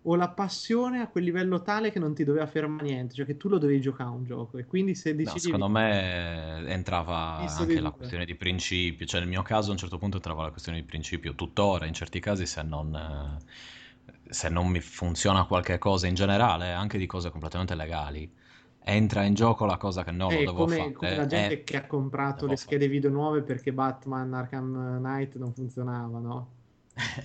o 0.02 0.14
la 0.16 0.28
passione 0.30 1.00
a 1.00 1.08
quel 1.08 1.24
livello 1.24 1.62
tale 1.62 1.90
che 1.90 1.98
non 1.98 2.14
ti 2.14 2.24
doveva 2.24 2.46
fermare 2.46 2.84
niente, 2.84 3.14
cioè 3.14 3.26
che 3.26 3.36
tu 3.36 3.48
lo 3.48 3.58
dovevi 3.58 3.80
giocare 3.80 4.08
a 4.10 4.12
un 4.12 4.24
gioco 4.24 4.58
e 4.58 4.64
quindi 4.66 4.94
se 4.94 5.14
No, 5.22 5.36
decidevi... 5.36 5.38
secondo 5.38 5.68
me 5.68 6.64
entrava 6.66 7.16
Misto 7.36 7.62
anche 7.62 7.78
la 7.80 7.90
questione 7.90 8.24
di 8.24 8.34
principio, 8.36 9.04
cioè 9.04 9.20
nel 9.20 9.28
mio 9.28 9.42
caso 9.42 9.68
a 9.68 9.72
un 9.72 9.78
certo 9.78 9.98
punto 9.98 10.16
entrava 10.16 10.42
la 10.44 10.50
questione 10.50 10.78
di 10.80 10.84
principio, 10.86 11.34
tuttora 11.34 11.84
in 11.84 11.92
certi 11.92 12.20
casi 12.20 12.46
se 12.46 12.62
non, 12.62 12.94
eh, 12.94 14.32
se 14.32 14.48
non 14.48 14.68
mi 14.68 14.80
funziona 14.80 15.44
qualche 15.44 15.76
cosa 15.76 16.06
in 16.06 16.14
generale, 16.14 16.72
anche 16.72 16.96
di 16.96 17.04
cose 17.06 17.28
completamente 17.30 17.74
legali, 17.74 18.34
entra 18.78 19.24
in 19.24 19.34
gioco 19.34 19.66
la 19.66 19.76
cosa 19.76 20.04
che 20.04 20.12
lo 20.12 20.42
Eh, 20.42 20.42
devo 20.42 20.66
come, 20.66 20.76
fare. 20.76 20.92
come 20.92 21.14
la 21.16 21.26
gente 21.26 21.62
eh, 21.62 21.64
che 21.64 21.76
ha 21.76 21.86
comprato 21.86 22.46
le 22.46 22.56
schede 22.56 22.86
video 22.88 23.10
nuove 23.10 23.42
perché 23.42 23.72
Batman 23.72 24.32
Arkham 24.32 24.98
Knight 24.98 25.36
non 25.36 25.52
funzionava, 25.52 26.18
no? 26.20 26.59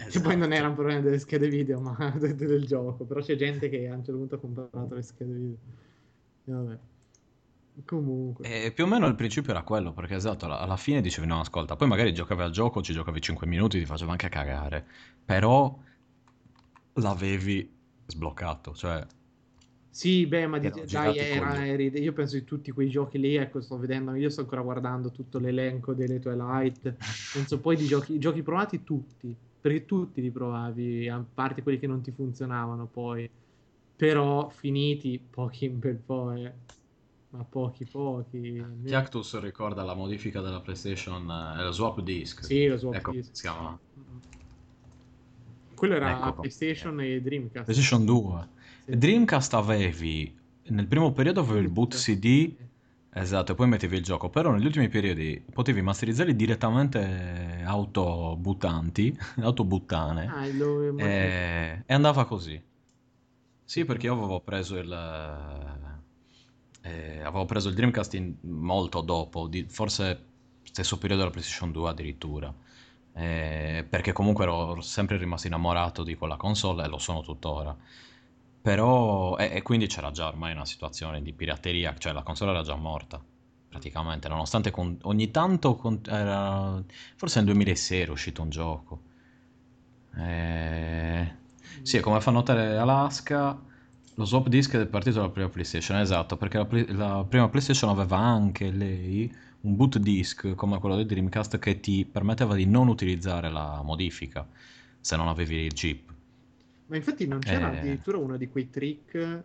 Che 0.09 0.19
poi 0.21 0.37
non 0.37 0.51
esatto. 0.51 0.53
era 0.53 0.67
un 0.69 0.75
problema 0.75 1.01
delle 1.01 1.19
schede 1.19 1.49
video, 1.49 1.79
ma 1.79 1.95
del, 2.17 2.35
del 2.35 2.65
gioco. 2.65 3.05
Però 3.05 3.19
c'è 3.21 3.35
gente 3.35 3.69
che 3.69 3.87
a 3.89 3.95
un 3.95 4.03
certo 4.03 4.17
punto 4.19 4.35
ha 4.35 4.39
comprato 4.39 4.93
le 4.95 5.01
schede 5.01 5.33
video. 5.33 5.57
E 6.45 6.51
vabbè. 6.51 6.79
Comunque. 7.85 8.45
E 8.45 8.71
più 8.71 8.85
o 8.85 8.87
meno 8.87 9.07
il 9.07 9.15
principio 9.15 9.51
era 9.51 9.63
quello, 9.63 9.91
perché 9.91 10.15
esatto, 10.15 10.45
alla 10.45 10.59
alla 10.59 10.77
fine 10.77 11.01
dicevi 11.01 11.27
no, 11.27 11.39
ascolta, 11.41 11.75
poi 11.75 11.87
magari 11.89 12.13
giocavi 12.13 12.41
al 12.43 12.51
gioco, 12.51 12.81
ci 12.81 12.93
giocavi 12.93 13.19
5 13.21 13.45
minuti, 13.47 13.79
ti 13.79 13.85
faceva 13.85 14.11
anche 14.11 14.29
cagare, 14.29 14.87
però 15.23 15.77
l'avevi 16.93 17.79
sbloccato, 18.07 18.73
cioè 18.75 19.05
Sì, 19.89 20.27
beh, 20.27 20.45
ma 20.47 20.59
di- 20.59 20.71
dai, 20.89 21.17
era, 21.17 21.65
eri- 21.65 21.87
io 22.01 22.11
penso 22.11 22.35
di 22.35 22.43
tutti 22.43 22.71
quei 22.71 22.89
giochi 22.89 23.17
lì, 23.17 23.35
ecco, 23.35 23.61
sto 23.61 23.77
vedendo, 23.77 24.13
io 24.15 24.29
sto 24.29 24.41
ancora 24.41 24.61
guardando 24.61 25.09
tutto 25.09 25.39
l'elenco 25.39 25.93
delle 25.93 26.19
Twilight, 26.19 26.97
penso 27.31 27.61
poi 27.61 27.77
di 27.77 27.87
giochi, 27.87 28.17
giochi 28.19 28.43
provati 28.43 28.83
tutti, 28.83 29.33
perché 29.65 29.85
tutti 29.85 30.21
li 30.21 30.29
provavi, 30.29 31.09
a 31.09 31.25
parte 31.33 31.63
quelli 31.63 31.79
che 31.79 31.87
non 31.87 32.01
ti 32.01 32.11
funzionavano 32.11 32.85
poi, 32.85 33.27
però 33.95 34.47
finiti, 34.49 35.19
pochi 35.27 35.65
un 35.65 35.79
bel 35.79 35.95
po', 35.95 36.33
eh. 36.33 36.53
ma 37.31 37.43
pochi 37.49 37.83
pochi. 37.83 38.63
Cactus 38.85 39.39
ricorda 39.39 39.81
la 39.81 39.95
modifica 39.95 40.41
della 40.41 40.59
PlayStation, 40.59 41.27
eh, 41.57 41.63
lo 41.63 41.71
swap 41.71 41.99
disc. 42.01 42.43
Sì, 42.43 42.67
lo 42.67 42.77
swap 42.77 42.93
ecco, 42.93 43.11
disc. 43.11 43.35
si 43.35 43.41
chiama 43.41 43.79
Quello 45.73 45.95
era 45.95 46.11
Ecco 46.11 46.41
PlayStation 46.41 47.01
e 47.01 47.19
Dreamcast. 47.23 47.63
PlayStation 47.65 48.05
2. 48.05 48.47
Sì. 48.85 48.97
Dreamcast 48.99 49.53
avevi, 49.55 50.31
nel 50.65 50.85
primo 50.85 51.11
periodo 51.11 51.39
avevi 51.39 51.65
il 51.65 51.71
boot 51.71 51.95
CD, 51.95 52.53
esatto, 53.15 53.51
e 53.53 53.55
poi 53.55 53.67
mettevi 53.67 53.95
il 53.97 54.03
gioco, 54.03 54.29
però 54.29 54.51
negli 54.51 54.65
ultimi 54.65 54.89
periodi 54.89 55.43
potevi 55.51 55.81
masterizzarli 55.81 56.35
direttamente 56.35 57.61
autobuttanti, 57.65 59.17
autobuttane, 59.41 60.25
Ah, 60.25 60.47
lo- 60.47 60.91
e, 60.95 61.83
e 61.85 61.93
andava 61.93 62.25
così. 62.25 62.61
Sì, 63.63 63.83
perché 63.85 64.05
io 64.07 64.13
avevo 64.13 64.39
preso 64.41 64.77
il... 64.77 64.91
eh, 66.81 67.21
avevo 67.21 67.45
preso 67.45 67.69
il 67.69 67.75
Dreamcast 67.75 68.13
in- 68.13 68.35
molto 68.41 69.01
dopo, 69.01 69.47
di- 69.47 69.65
forse 69.67 70.23
stesso 70.63 70.97
periodo 70.97 71.21
della 71.23 71.33
PlayStation 71.33 71.71
2 71.71 71.89
addirittura. 71.89 72.53
Eh, 73.17 73.85
perché 73.89 74.11
comunque 74.11 74.43
ero 74.43 74.81
sempre 74.81 75.17
rimasto 75.17 75.47
innamorato 75.47 76.03
di 76.03 76.15
quella 76.15 76.35
console 76.37 76.83
e 76.83 76.87
lo 76.87 76.97
sono 76.97 77.21
tuttora. 77.21 77.75
Però, 78.65 79.37
e, 79.37 79.45
e 79.57 79.61
quindi 79.61 79.87
c'era 79.87 80.11
già 80.11 80.27
ormai 80.27 80.51
una 80.51 80.65
situazione 80.65 81.21
di 81.21 81.33
pirateria, 81.33 81.95
cioè 81.97 82.13
la 82.13 82.23
console 82.23 82.51
era 82.51 82.63
già 82.63 82.75
morta 82.75 83.23
praticamente, 83.67 84.27
nonostante 84.27 84.71
con- 84.71 84.97
ogni 85.03 85.29
tanto, 85.31 85.75
con- 85.75 86.01
era- 86.07 86.83
forse 87.15 87.37
nel 87.39 87.45
2006 87.47 87.99
era 88.01 88.11
uscito 88.11 88.41
un 88.41 88.49
gioco. 88.49 89.03
Eh, 90.17 91.35
sì, 91.81 91.99
come 91.99 92.21
fa 92.21 92.31
notare 92.31 92.77
Alaska, 92.77 93.61
lo 94.15 94.25
swap 94.25 94.47
disk 94.47 94.75
è 94.77 94.87
partito 94.87 95.17
dalla 95.19 95.29
prima 95.31 95.49
PlayStation, 95.49 95.97
esatto, 95.99 96.37
perché 96.37 96.57
la, 96.57 96.67
la 97.17 97.25
prima 97.25 97.49
PlayStation 97.49 97.89
aveva 97.89 98.17
anche 98.17 98.71
lei 98.71 99.31
un 99.61 99.75
boot 99.75 99.97
disk 99.97 100.55
come 100.55 100.79
quello 100.79 100.95
del 100.95 101.05
Dreamcast 101.05 101.59
che 101.59 101.79
ti 101.79 102.05
permetteva 102.05 102.55
di 102.55 102.65
non 102.65 102.87
utilizzare 102.87 103.49
la 103.49 103.81
modifica 103.83 104.47
se 104.99 105.15
non 105.17 105.27
avevi 105.27 105.57
il 105.57 105.73
chip. 105.73 106.14
Ma 106.87 106.95
infatti 106.95 107.27
non 107.27 107.39
c'era 107.39 107.71
Eh. 107.73 107.77
addirittura 107.79 108.17
uno 108.17 108.37
di 108.37 108.47
quei 108.49 108.69
trick 108.69 109.43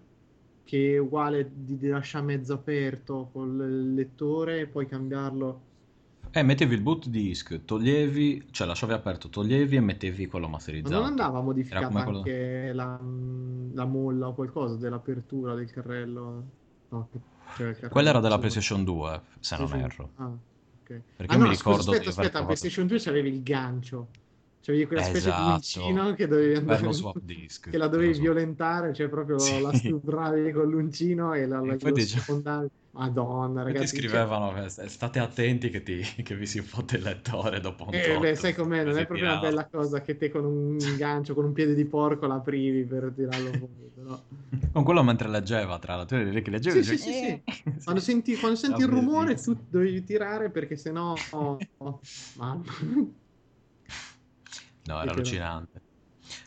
che 0.65 0.95
è 0.95 0.99
uguale 0.99 1.51
di, 1.53 1.79
di 1.79 1.89
lasciare 1.89 2.25
mezzo 2.25 2.53
aperto 2.55 3.29
col 3.33 3.93
lettore 3.95 4.61
e 4.61 4.67
poi 4.67 4.87
cambiarlo. 4.87 5.69
E 6.33 6.43
mettevi 6.45 6.75
il 6.75 6.81
boot 6.81 7.09
disk, 7.09 7.65
toglievi, 7.65 8.49
cioè 8.53 8.67
lasciavi 8.67 8.93
aperto, 8.93 9.29
toglievi 9.29 9.77
e 9.77 9.81
mettevi 9.81 10.27
quello 10.29 10.47
Ma 10.47 10.53
masterizzato. 10.53 10.95
non 10.95 11.05
andava 11.07 11.39
Era 11.39 11.43
modificata 11.43 11.87
come 11.89 12.03
quello- 12.05 12.19
anche 12.19 12.73
la, 12.73 13.01
la 13.73 13.85
molla 13.85 14.29
o 14.29 14.35
qualcosa 14.35 14.77
dell'apertura 14.77 15.55
del 15.55 15.71
carrello? 15.73 16.45
No, 16.91 17.09
cioè 17.57 17.73
carrello 17.73 17.89
Quella 17.89 18.11
era 18.11 18.21
della. 18.21 18.39
PlayStation 18.39 18.85
2, 18.85 19.21
se 19.41 19.57
non 19.57 19.75
erro. 19.75 20.11
Ah, 20.17 20.27
ok. 20.27 21.03
Perché 21.17 21.35
Ah, 21.35 21.37
mi 21.39 21.45
no, 21.45 21.51
ricordo 21.51 21.79
scusa, 21.79 21.91
di 21.91 22.07
aspetta, 22.07 22.11
aspetta, 22.11 22.45
PlayStation 22.45 22.87
2 22.87 22.99
c'avevi 23.01 23.29
il 23.29 23.43
gancio. 23.43 24.09
C'avevi 24.63 24.87
quella 24.87 25.03
specie 25.03 25.29
Esatto. 25.29 25.45
di 25.45 25.53
uncino 25.53 26.15
che 26.15 26.27
dovevi 26.27 26.55
andare 26.55 26.89
che 27.71 27.79
la 27.79 27.87
dovevi 27.87 28.19
violentare, 28.19 28.93
cioè 28.93 29.09
proprio 29.09 29.39
Sì. 29.39 29.61
la 29.61 29.73
stupravi 29.73 30.53
con 30.53 30.69
l'uncino 30.69 31.33
e 31.33 31.47
la, 31.47 31.61
la, 31.61 31.75
E 31.75 32.01
sfondavi. 32.01 32.69
Madonna, 32.93 33.63
ragazzi. 33.63 33.95
Ti 33.95 33.99
scrivevano, 33.99 34.53
cioè... 34.69 34.89
state 34.89 35.21
attenti 35.21 35.71
che, 35.71 35.83
ti, 35.83 36.01
che, 36.23 36.35
vi 36.35 36.47
si 36.47 36.61
fotte 36.61 36.97
il 36.97 37.03
lettore 37.03 37.61
dopo 37.61 37.85
un 37.85 37.95
eh, 37.95 38.19
beh, 38.19 38.35
sai 38.35 38.53
com'è, 38.55 38.83
non 38.83 38.99
è 38.99 39.07
proprio 39.07 39.27
tirava. 39.27 39.39
una 39.39 39.49
bella 39.49 39.69
cosa 39.71 40.03
che 40.03 40.17
te 40.17 40.31
con 40.31 40.45
un 40.45 40.77
gancio, 40.97 41.35
con 41.35 41.45
un 41.45 41.53
piede 41.53 41.75
di 41.75 41.85
porco 41.85 42.27
la 42.27 42.41
privi 42.41 42.83
per 42.83 43.13
tirarlo 43.15 43.53
fuori, 43.53 43.91
però... 43.95 44.21
Con 44.73 44.83
quello 44.83 45.03
mentre 45.05 45.29
leggeva, 45.29 45.79
tra 45.79 45.95
l'altro, 45.95 46.19
che 46.19 46.51
leggevi... 46.51 46.83
Sì, 46.83 46.97
sì, 46.97 47.13
sì, 47.13 47.43
sì. 47.53 47.75
Quando 47.85 48.01
senti, 48.01 48.37
quando 48.37 48.59
senti 48.59 48.81
il 48.81 48.89
rumore 48.89 49.37
tu 49.37 49.57
dovevi 49.69 50.03
tirare 50.03 50.51
perché 50.51 50.77
sennò... 50.77 51.15
Oh, 51.31 51.59
oh, 51.79 52.01
mamma. 52.35 52.65
No, 54.91 55.03
era 55.03 55.13
allucinante. 55.13 55.81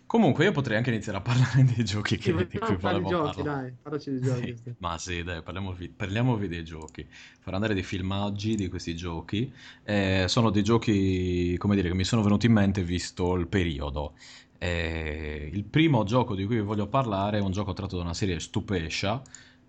Comunque 0.06 0.46
io 0.46 0.52
potrei 0.52 0.78
anche 0.78 0.92
iniziare 0.92 1.18
a 1.18 1.22
parlare 1.22 1.64
dei 1.76 1.84
giochi 1.84 2.18
che, 2.18 2.32
sì, 2.38 2.48
di 2.48 2.60
cui 2.60 2.76
volevo 2.76 3.10
giochi, 3.10 3.42
dai, 3.42 3.74
parlaci 3.82 4.12
dei 4.12 4.22
giochi. 4.22 4.56
Sì, 4.64 4.74
ma 4.78 4.98
sì, 4.98 5.24
dai, 5.24 5.42
parliamo, 5.42 5.76
parliamo 5.96 6.38
dei 6.38 6.64
giochi. 6.64 7.06
Farò 7.40 7.56
andare 7.56 7.74
dei 7.74 7.84
filmaggi 7.84 8.56
di 8.56 8.70
questi 8.70 8.96
giochi. 8.96 9.52
Eh, 9.84 10.26
sono 10.28 10.52
dei 10.52 10.64
giochi, 10.64 11.58
come 11.58 11.76
dire, 11.76 11.90
che 11.90 11.96
mi 11.96 12.04
sono 12.04 12.22
venuti 12.22 12.46
in 12.46 12.54
mente 12.54 12.84
visto 12.84 13.34
il 13.36 13.48
periodo. 13.48 14.14
Eh, 14.60 15.50
il 15.52 15.64
primo 15.64 16.04
gioco 16.04 16.36
di 16.36 16.46
cui 16.46 16.62
voglio 16.62 16.88
parlare 16.88 17.40
è 17.40 17.42
un 17.42 17.52
gioco 17.52 17.74
tratto 17.74 17.98
da 17.98 18.04
una 18.04 18.14
serie 18.14 18.40
stupescia, 18.40 19.22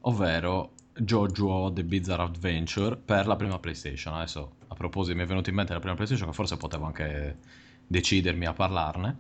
ovvero 0.02 0.72
JoJo 0.94 1.72
The 1.72 1.84
Bizarre 1.84 2.22
Adventure 2.22 2.96
per 2.96 3.26
la 3.26 3.36
prima 3.36 3.58
PlayStation. 3.58 4.14
Adesso, 4.14 4.56
a 4.68 4.74
proposito, 4.74 5.16
mi 5.16 5.22
è 5.22 5.26
venuto 5.26 5.48
in 5.48 5.56
mente 5.56 5.72
la 5.72 5.80
prima 5.80 5.94
PlayStation 5.94 6.28
che 6.28 6.34
forse 6.34 6.56
potevo 6.56 6.84
anche 6.84 7.38
decidermi 7.86 8.46
a 8.46 8.52
parlarne. 8.52 9.18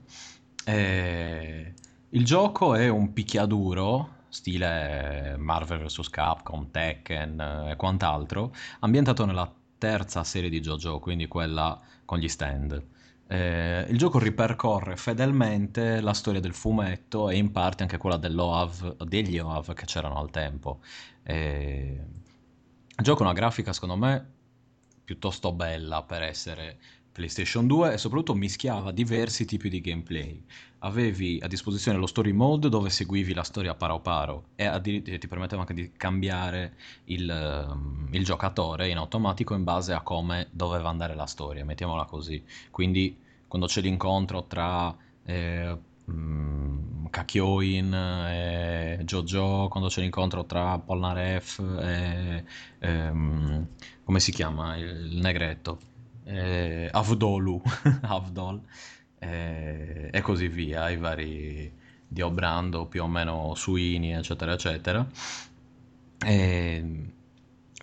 E 0.64 1.74
il 2.10 2.24
gioco 2.24 2.74
è 2.74 2.88
un 2.88 3.12
picchiaduro, 3.12 4.22
stile 4.28 5.36
Marvel 5.38 5.84
vs. 5.84 6.08
Capcom, 6.08 6.70
Tekken 6.70 7.68
e 7.70 7.76
quant'altro, 7.76 8.52
ambientato 8.80 9.24
nella 9.24 9.52
terza 9.78 10.24
serie 10.24 10.48
di 10.48 10.60
JoJo, 10.60 10.98
quindi 10.98 11.26
quella 11.26 11.80
con 12.04 12.18
gli 12.18 12.28
stand. 12.28 12.82
Eh, 13.26 13.86
il 13.88 13.98
gioco 13.98 14.18
ripercorre 14.18 14.96
fedelmente 14.96 16.00
la 16.00 16.12
storia 16.12 16.40
del 16.40 16.52
fumetto 16.52 17.30
e 17.30 17.36
in 17.36 17.52
parte 17.52 17.82
anche 17.82 17.96
quella 17.96 18.16
dell'OAV, 18.16 19.02
degli 19.04 19.38
OAV 19.38 19.72
che 19.72 19.86
c'erano 19.86 20.18
al 20.18 20.30
tempo. 20.30 20.80
Eh, 21.22 22.00
il 22.96 23.04
gioco 23.04 23.22
ha 23.22 23.26
una 23.26 23.34
grafica, 23.34 23.72
secondo 23.72 23.96
me, 23.96 24.32
piuttosto 25.04 25.52
bella 25.52 26.02
per 26.02 26.22
essere 26.22 26.78
PlayStation 27.14 27.68
2 27.68 27.92
e 27.92 27.98
soprattutto 27.98 28.34
mischiava 28.34 28.90
diversi 28.90 29.44
tipi 29.44 29.68
di 29.68 29.80
gameplay. 29.80 30.44
Avevi 30.80 31.38
a 31.40 31.46
disposizione 31.46 31.96
lo 31.96 32.08
story 32.08 32.32
mode 32.32 32.68
dove 32.68 32.90
seguivi 32.90 33.32
la 33.32 33.44
storia 33.44 33.76
paro 33.76 34.00
paro 34.00 34.46
e 34.56 34.64
addirittura 34.64 35.16
ti 35.16 35.28
permetteva 35.28 35.60
anche 35.60 35.74
di 35.74 35.92
cambiare 35.96 36.74
il, 37.04 37.66
um, 37.70 38.08
il, 38.10 38.24
giocatore 38.24 38.88
in 38.88 38.96
automatico 38.96 39.54
in 39.54 39.62
base 39.62 39.92
a 39.92 40.00
come 40.00 40.48
doveva 40.50 40.88
andare 40.88 41.14
la 41.14 41.26
storia, 41.26 41.64
mettiamola 41.64 42.04
così. 42.04 42.42
Quindi 42.72 43.16
quando 43.46 43.68
c'è 43.68 43.80
l'incontro 43.80 44.46
tra 44.46 44.94
eh, 45.24 45.78
um, 46.06 47.08
Kakyoin 47.10 47.94
e 47.94 49.00
Jojo, 49.04 49.68
quando 49.70 49.88
c'è 49.88 50.00
l'incontro 50.00 50.44
tra 50.46 50.80
Polnareff 50.80 51.60
e... 51.60 52.44
Um, 52.80 53.68
come 54.02 54.20
si 54.20 54.32
chiama? 54.32 54.76
il 54.76 55.18
negretto 55.22 55.92
eh, 56.24 56.88
Avdolu, 56.90 57.62
Avdol, 58.02 58.60
eh, 59.18 60.10
e 60.12 60.20
così 60.20 60.48
via, 60.48 60.90
i 60.90 60.96
vari 60.96 61.82
Diobrando 62.06 62.86
più 62.86 63.02
o 63.02 63.08
meno 63.08 63.54
suini, 63.54 64.12
eccetera, 64.12 64.52
eccetera. 64.52 65.06
E 66.24 67.12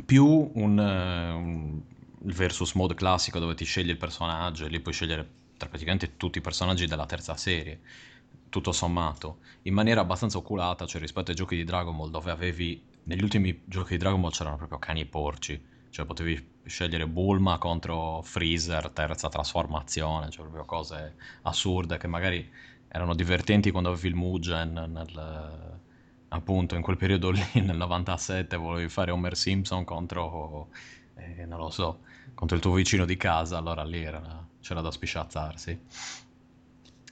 più 0.06 0.52
un, 0.54 0.78
un, 0.78 1.82
il 2.24 2.34
versus 2.34 2.74
mode 2.74 2.96
classico 2.96 3.40
dove 3.40 3.56
ti 3.56 3.66
scegli 3.66 3.90
il 3.90 3.98
personaggio 3.98 4.66
e 4.66 4.70
lì 4.70 4.80
puoi 4.80 4.94
scegliere 4.94 5.40
tra 5.58 5.68
praticamente 5.68 6.18
tutti 6.18 6.38
i 6.38 6.42
personaggi 6.42 6.88
della 6.88 7.06
terza 7.06 7.36
serie, 7.36 7.82
tutto 8.50 8.72
sommato, 8.72 9.40
in 9.64 9.74
maniera 9.74 10.02
abbastanza 10.02 10.38
oculata, 10.38 10.86
cioè 10.86 11.02
rispetto 11.02 11.32
ai 11.32 11.38
giochi 11.38 11.56
di 11.56 11.64
Dragon 11.64 11.96
Ball 11.96 12.10
dove 12.10 12.32
avevi, 12.32 12.82
negli 13.04 13.24
ultimi 13.24 13.62
giochi 13.66 13.92
di 13.92 13.98
Dragon 13.98 14.22
Ball 14.22 14.32
c'erano 14.32 14.58
proprio 14.58 14.80
cani 14.80 15.02
e 15.02 15.06
porci, 15.06 15.62
cioè 15.90 16.06
potevi 16.06 16.51
scegliere 16.66 17.08
Bulma 17.08 17.58
contro 17.58 18.22
Freezer, 18.22 18.90
terza 18.90 19.30
trasformazione, 19.30 20.30
cioè 20.30 20.44
proprio 20.44 20.66
cose 20.66 21.16
assurde 21.44 21.98
che 21.98 22.08
magari 22.08 22.50
erano 22.88 23.16
divertenti 23.16 23.72
quando 23.72 23.90
avevi 23.90 24.10
il 24.10 24.16
Mugen 24.16 24.74
nel, 24.74 25.80
appunto 26.30 26.76
in 26.76 26.82
quel 26.82 26.98
periodo 26.98 27.32
lì 27.32 27.42
nel 27.62 27.78
97 27.78 28.56
volevi 28.58 28.90
fare 28.90 29.12
Homer 29.12 29.36
Simpson 29.36 29.84
contro 29.84 30.70
eh, 31.16 31.46
non 31.46 31.60
lo 31.60 31.70
so 31.70 32.00
contro 32.34 32.56
il 32.56 32.62
tuo 32.62 32.74
vicino 32.74 33.06
di 33.06 33.18
casa 33.18 33.58
allora 33.58 33.84
lì 33.84 34.04
era, 34.04 34.46
c'era 34.62 34.82
da 34.82 34.92
spisciazzarsi. 34.92 35.80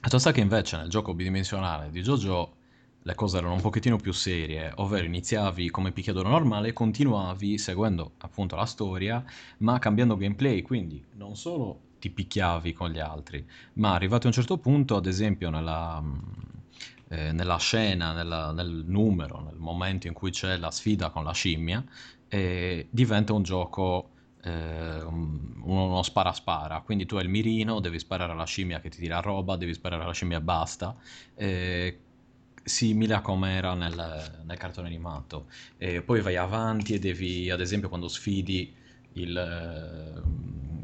Fatto 0.02 0.18
sta 0.18 0.32
che 0.32 0.40
invece 0.40 0.76
nel 0.76 0.88
gioco 0.88 1.12
bidimensionale 1.12 1.90
di 1.90 2.00
JoJo 2.00 2.56
le 3.02 3.14
cose 3.14 3.38
erano 3.38 3.54
un 3.54 3.60
pochettino 3.60 3.96
più 3.96 4.12
serie, 4.12 4.72
ovvero 4.76 5.06
iniziavi 5.06 5.70
come 5.70 5.92
picchiaduro 5.92 6.28
normale 6.28 6.68
e 6.68 6.72
continuavi 6.72 7.56
seguendo 7.56 8.12
appunto 8.18 8.56
la 8.56 8.66
storia, 8.66 9.24
ma 9.58 9.78
cambiando 9.78 10.16
gameplay, 10.16 10.62
quindi 10.62 11.02
non 11.14 11.36
solo 11.36 11.88
ti 11.98 12.10
picchiavi 12.10 12.72
con 12.72 12.90
gli 12.90 12.98
altri, 12.98 13.46
ma 13.74 13.94
arrivato 13.94 14.24
a 14.24 14.28
un 14.28 14.34
certo 14.34 14.58
punto, 14.58 14.96
ad 14.96 15.06
esempio 15.06 15.50
nella, 15.50 16.00
mm, 16.00 16.18
eh, 17.08 17.32
nella 17.32 17.56
scena, 17.56 18.12
nella, 18.12 18.52
nel 18.52 18.84
numero, 18.86 19.40
nel 19.40 19.58
momento 19.58 20.06
in 20.06 20.12
cui 20.12 20.30
c'è 20.30 20.56
la 20.56 20.70
sfida 20.70 21.10
con 21.10 21.24
la 21.24 21.32
scimmia, 21.32 21.82
eh, 22.28 22.86
diventa 22.90 23.32
un 23.32 23.42
gioco 23.42 24.10
eh, 24.42 25.02
uno 25.02 26.02
spara 26.02 26.32
spara 26.32 26.80
quindi 26.80 27.04
tu 27.04 27.16
hai 27.16 27.24
il 27.24 27.28
mirino 27.28 27.78
devi 27.80 27.98
sparare 27.98 28.32
alla 28.32 28.44
scimmia 28.44 28.80
che 28.80 28.88
ti 28.88 28.98
tira 28.98 29.20
roba 29.20 29.56
devi 29.56 29.74
sparare 29.74 30.02
alla 30.02 30.12
scimmia 30.12 30.38
e 30.38 30.40
basta 30.40 30.96
eh, 31.34 31.98
simile 32.70 33.14
a 33.14 33.20
come 33.20 33.54
era 33.56 33.74
nel, 33.74 34.42
nel 34.44 34.56
cartone 34.56 34.86
animato. 34.86 35.48
E 35.76 36.00
poi 36.00 36.22
vai 36.22 36.36
avanti 36.36 36.94
e 36.94 36.98
devi, 36.98 37.50
ad 37.50 37.60
esempio, 37.60 37.88
quando 37.88 38.08
sfidi 38.08 38.72
il 39.14 40.22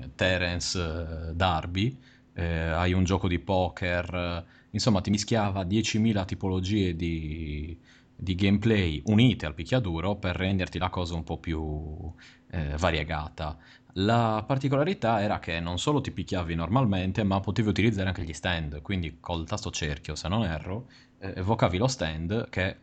uh, 0.01 0.11
Terence 0.15 0.79
uh, 0.79 1.33
Darby, 1.33 1.97
eh, 2.35 2.45
hai 2.45 2.93
un 2.93 3.05
gioco 3.05 3.29
di 3.29 3.39
poker, 3.39 4.45
insomma 4.71 5.01
ti 5.01 5.11
mischiava 5.11 5.65
10.000 5.65 6.25
tipologie 6.27 6.95
di, 6.95 7.77
di, 8.15 8.35
gameplay 8.35 9.01
unite 9.07 9.47
al 9.47 9.55
picchiaduro 9.55 10.17
per 10.17 10.37
renderti 10.37 10.79
la 10.79 10.91
cosa 10.91 11.15
un 11.15 11.25
po' 11.25 11.39
più 11.39 12.13
eh, 12.51 12.77
variegata. 12.77 13.57
La 13.99 14.45
particolarità 14.47 15.23
era 15.23 15.39
che 15.39 15.59
non 15.61 15.79
solo 15.79 16.03
ti 16.03 16.11
picchiavi 16.11 16.55
normalmente, 16.55 17.23
ma 17.23 17.41
potevi 17.41 17.71
utilizzare 17.71 18.09
anche 18.09 18.23
gli 18.23 18.35
stand, 18.35 18.83
quindi 18.83 19.17
col 19.21 19.47
tasto 19.47 19.71
cerchio, 19.71 20.15
se 20.15 20.29
non 20.29 20.45
erro, 20.45 20.89
eh, 21.19 21.35
evocavi 21.37 21.79
lo 21.79 21.87
stand 21.87 22.49
che 22.49 22.77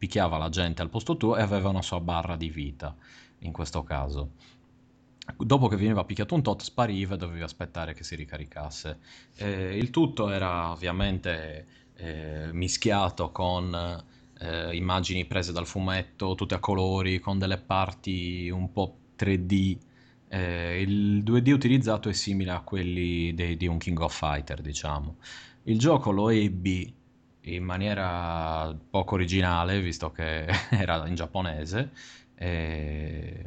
picchiava 0.00 0.38
la 0.38 0.48
gente 0.48 0.80
al 0.82 0.88
posto 0.88 1.16
tuo 1.16 1.36
e 1.36 1.42
aveva 1.42 1.68
una 1.68 1.82
sua 1.82 2.00
barra 2.00 2.36
di 2.36 2.48
vita, 2.48 2.96
in 3.40 3.52
questo 3.52 3.82
caso. 3.82 4.30
Dopo 5.36 5.68
che 5.68 5.76
veniva 5.76 6.04
picchiato 6.04 6.34
un 6.34 6.42
tot, 6.42 6.62
spariva 6.62 7.14
e 7.14 7.18
dovevi 7.18 7.42
aspettare 7.42 7.92
che 7.92 8.02
si 8.02 8.16
ricaricasse. 8.16 8.98
Eh, 9.36 9.76
il 9.76 9.90
tutto 9.90 10.30
era 10.30 10.70
ovviamente 10.70 11.66
eh, 11.96 12.48
mischiato 12.52 13.30
con 13.30 14.04
eh, 14.38 14.74
immagini 14.74 15.26
prese 15.26 15.52
dal 15.52 15.66
fumetto, 15.66 16.34
tutte 16.34 16.54
a 16.54 16.58
colori, 16.58 17.18
con 17.18 17.38
delle 17.38 17.58
parti 17.58 18.48
un 18.48 18.72
po' 18.72 18.96
3D. 19.18 19.78
Eh, 20.28 20.80
il 20.80 21.22
2D 21.22 21.52
utilizzato 21.52 22.08
è 22.08 22.12
simile 22.12 22.52
a 22.52 22.60
quelli 22.62 23.34
dei, 23.34 23.56
di 23.56 23.66
un 23.66 23.78
King 23.78 24.00
of 24.00 24.16
Fighter, 24.16 24.60
diciamo. 24.62 25.16
Il 25.64 25.78
gioco 25.78 26.10
lo 26.10 26.30
ebbi 26.30 26.92
in 27.42 27.64
maniera 27.64 28.74
poco 28.90 29.14
originale, 29.14 29.80
visto 29.80 30.10
che 30.12 30.46
era 30.70 31.06
in 31.06 31.14
giapponese, 31.14 31.90
e... 32.34 33.44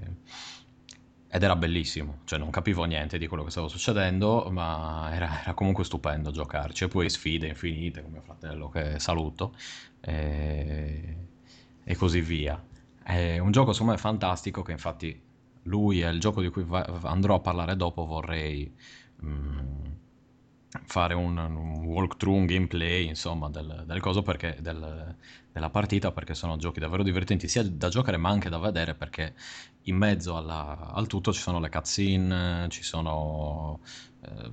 ed 1.28 1.41
era 1.41 1.56
bellissimo, 1.56 2.20
cioè 2.26 2.38
non 2.38 2.52
capivo 2.52 2.84
niente 2.84 3.18
di 3.18 3.26
quello 3.28 3.44
che 3.44 3.50
stava 3.50 3.68
succedendo, 3.68 4.48
ma 4.52 5.10
era, 5.14 5.41
era 5.41 5.54
comunque 5.56 5.84
stupendo 5.84 6.30
giocarci, 6.30 6.84
e 6.84 6.88
poi 6.88 7.10
sfide 7.10 7.48
infinite 7.48 8.04
con 8.04 8.12
mio 8.12 8.22
fratello 8.22 8.70
che 8.70 9.00
saluto, 9.00 9.56
e, 10.00 11.18
e 11.84 11.96
così 11.96 12.22
via. 12.22 12.62
È 13.02 13.39
un 13.39 13.52
gioco 13.52 13.72
secondo 13.74 13.94
me 13.94 13.98
fantastico 13.98 14.62
che 14.62 14.72
infatti 14.74 15.20
lui 15.64 16.02
è 16.02 16.10
il 16.10 16.20
gioco 16.20 16.41
di 16.41 16.50
cui 16.50 16.64
va- 16.64 16.86
andrò 17.04 17.36
a 17.36 17.39
parlare 17.39 17.76
dopo, 17.76 18.06
vorrei... 18.06 18.72
Mm, 19.26 19.86
fare 20.86 21.13
un, 21.13 21.38
un 21.38 21.84
walkthrough, 21.86 22.36
un 22.36 22.45
gameplay, 22.45 23.07
insomma, 23.07 23.49
del, 23.49 23.84
del 23.86 23.99
coso 23.99 24.21
perché, 24.21 24.57
del, 24.59 25.15
della 25.51 25.69
partita, 25.69 26.11
perché 26.11 26.34
sono 26.34 26.57
giochi 26.57 26.80
davvero 26.80 27.03
divertenti 27.03 27.47
sia 27.47 27.63
da 27.63 27.89
giocare 27.89 28.17
ma 28.17 28.30
anche 28.30 28.49
da 28.49 28.57
vedere, 28.57 28.95
perché 28.95 29.34
in 29.84 29.97
mezzo 29.97 30.36
alla, 30.36 30.91
al 30.93 31.07
tutto 31.07 31.32
ci 31.32 31.41
sono 31.41 31.59
le 31.59 31.69
cutscene, 31.69 32.67
ci 32.69 32.84
sono 32.84 33.80
eh, 34.21 34.51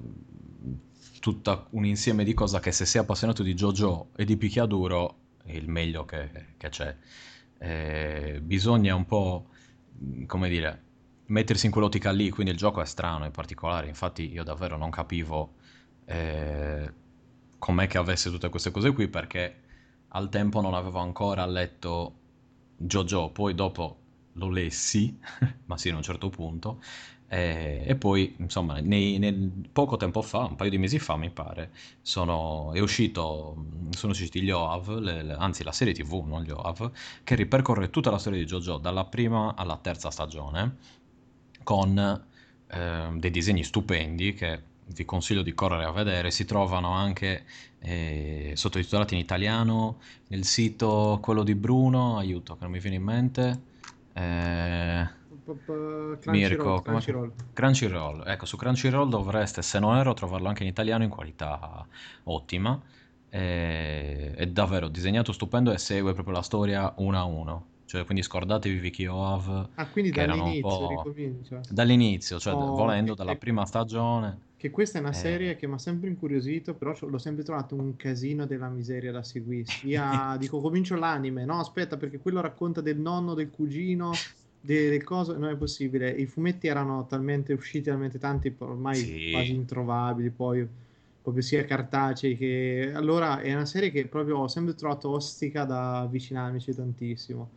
tutto 1.21 1.67
un 1.71 1.85
insieme 1.85 2.25
di 2.25 2.35
cose 2.35 2.61
che 2.61 2.73
se 2.73 2.85
sei 2.85 3.01
appassionato 3.01 3.43
di 3.43 3.55
JoJo 3.55 4.11
e 4.17 4.25
di 4.25 4.37
picchiaduro 4.37 5.17
è 5.43 5.53
il 5.53 5.69
meglio 5.69 6.05
che, 6.05 6.55
che 6.57 6.69
c'è. 6.69 6.97
Eh, 7.59 8.41
bisogna 8.43 8.95
un 8.95 9.07
po' 9.07 9.49
come 10.27 10.49
dire, 10.49 10.83
mettersi 11.27 11.67
in 11.67 11.73
quell'ottica 11.73 12.11
lì, 12.11 12.31
quindi 12.31 12.53
il 12.53 12.59
gioco 12.59 12.81
è 12.81 12.87
strano 12.87 13.25
in 13.25 13.31
particolare, 13.31 13.89
infatti 13.89 14.31
io 14.33 14.43
davvero 14.45 14.77
non 14.77 14.91
capivo 14.91 15.55
eh, 16.11 16.93
com'è 17.59 17.87
che 17.87 17.99
avesse 17.99 18.31
tutte 18.31 18.49
queste 18.49 18.73
cose 18.73 18.93
qui? 18.93 19.07
Perché 19.07 19.61
al 20.09 20.29
tempo 20.29 20.61
non 20.61 20.75
avevo 20.75 20.99
ancora 20.99 21.47
letto 21.47 22.15
JoJo, 22.77 23.31
poi 23.31 23.55
dopo 23.55 23.99
lo 24.33 24.49
lessi, 24.49 25.17
ma 25.67 25.79
sì, 25.79 25.91
a 25.91 25.97
un 25.97 26.03
certo 26.03 26.29
punto, 26.29 26.83
e, 27.29 27.85
e 27.87 27.95
poi, 27.95 28.35
insomma, 28.39 28.81
nei, 28.81 29.19
nel, 29.19 29.53
poco 29.71 29.97
tempo 29.97 30.21
fa, 30.21 30.47
un 30.47 30.57
paio 30.57 30.71
di 30.71 30.79
mesi 30.79 30.99
fa, 30.99 31.17
mi 31.17 31.31
pare, 31.31 31.71
sono, 32.03 32.73
è 32.73 32.81
uscito, 32.81 33.67
sono 33.91 34.11
usciti 34.11 34.43
gli 34.43 34.51
OAV, 34.51 34.99
le, 34.99 35.23
le, 35.23 35.35
anzi 35.35 35.63
la 35.63 35.71
serie 35.71 35.95
TV, 35.95 36.25
non 36.27 36.43
gli 36.43 36.51
OAV, 36.51 36.91
che 37.23 37.37
ripercorre 37.37 37.89
tutta 37.91 38.11
la 38.11 38.19
storia 38.19 38.41
di 38.41 38.47
JoJo, 38.47 38.79
dalla 38.79 39.05
prima 39.05 39.55
alla 39.55 39.77
terza 39.77 40.11
stagione, 40.11 40.77
con 41.63 41.97
eh, 42.67 43.09
dei 43.15 43.31
disegni 43.31 43.63
stupendi 43.63 44.35
che 44.35 44.70
vi 44.93 45.05
consiglio 45.05 45.43
di 45.43 45.55
correre 45.55 45.85
a 45.85 45.93
vedere, 45.93 46.31
si 46.31 46.45
trovano 46.45 46.93
anche 46.93 47.45
eh, 47.81 48.53
sottotitolati 48.55 49.15
in 49.15 49.21
italiano 49.21 49.99
nel 50.29 50.45
sito 50.45 51.19
quello 51.23 51.43
di 51.43 51.55
Bruno, 51.55 52.19
aiuto 52.19 52.55
che 52.55 52.63
non 52.63 52.73
mi 52.73 52.79
viene 52.79 52.97
in 52.97 53.03
mente. 53.03 53.63
Eh, 54.13 55.19
Mirko, 56.27 56.81
Crunchyroll. 56.81 57.33
Crunchyroll. 57.53 58.23
Ecco, 58.27 58.47
su 58.47 58.57
Crunchyroll 58.57 59.09
dovreste, 59.09 59.63
se 59.63 59.79
non 59.79 59.97
erro, 59.97 60.15
trovarlo 60.15 60.49
anche 60.49 60.63
in 60.63 60.69
italiano 60.69 61.03
in 61.03 61.11
qualità 61.11 61.85
ottima. 62.25 62.81
E, 63.29 64.35
è 64.35 64.47
davvero 64.47 64.89
disegnato 64.89 65.33
stupendo 65.33 65.73
e 65.73 65.79
segue 65.79 66.13
proprio 66.13 66.35
la 66.35 66.43
storia 66.43 66.93
uno 66.99 67.19
a 67.19 67.25
uno. 67.25 67.67
Cioè, 67.87 68.05
quindi 68.05 68.23
scordatevi 68.23 68.79
Vicky 68.79 69.07
Oav. 69.07 69.71
Ah, 69.75 69.87
quindi 69.89 70.13
dall'inizio 70.13 70.89
ricomincia. 70.89 71.61
Dall'inizio, 71.69 72.39
cioè 72.39 72.55
oh, 72.55 72.77
volendo 72.77 73.15
dalla 73.15 73.35
prima 73.35 73.67
stagione. 73.67 74.49
Che 74.61 74.71
questa 74.71 74.99
è 74.99 75.01
una 75.01 75.09
eh. 75.09 75.15
serie 75.15 75.57
che 75.57 75.67
mi 75.67 75.73
ha 75.73 75.79
sempre 75.79 76.11
incuriosito, 76.11 76.75
però 76.75 76.95
l'ho 77.01 77.17
sempre 77.17 77.43
trovato 77.43 77.75
un 77.75 77.97
casino 77.97 78.45
della 78.45 78.69
miseria 78.69 79.11
da 79.11 79.23
seguire. 79.23 79.65
Sia, 79.65 80.37
dico, 80.39 80.61
comincio 80.61 80.97
l'anime, 80.97 81.47
no, 81.47 81.61
aspetta, 81.61 81.97
perché 81.97 82.19
quello 82.19 82.43
racconta 82.43 82.83
del 82.83 82.99
nonno, 82.99 83.33
del 83.33 83.49
cugino, 83.49 84.13
delle 84.61 85.03
cose, 85.03 85.33
non 85.33 85.49
è 85.49 85.57
possibile. 85.57 86.11
I 86.11 86.27
fumetti 86.27 86.67
erano 86.67 87.07
talmente 87.07 87.55
usciti, 87.55 87.89
talmente 87.89 88.19
tanti, 88.19 88.55
ormai 88.59 88.97
sì. 88.97 89.31
quasi 89.33 89.55
introvabili, 89.55 90.29
poi 90.29 90.69
proprio 91.23 91.43
sia 91.43 91.65
cartacei 91.65 92.37
che... 92.37 92.93
Allora 92.95 93.41
è 93.41 93.55
una 93.55 93.65
serie 93.65 93.91
che 93.91 94.09
proprio 94.09 94.41
ho 94.41 94.49
sempre 94.49 94.75
trovato 94.75 95.09
ostica 95.09 95.65
da 95.65 96.01
avvicinarmici 96.01 96.75
tantissimo 96.75 97.49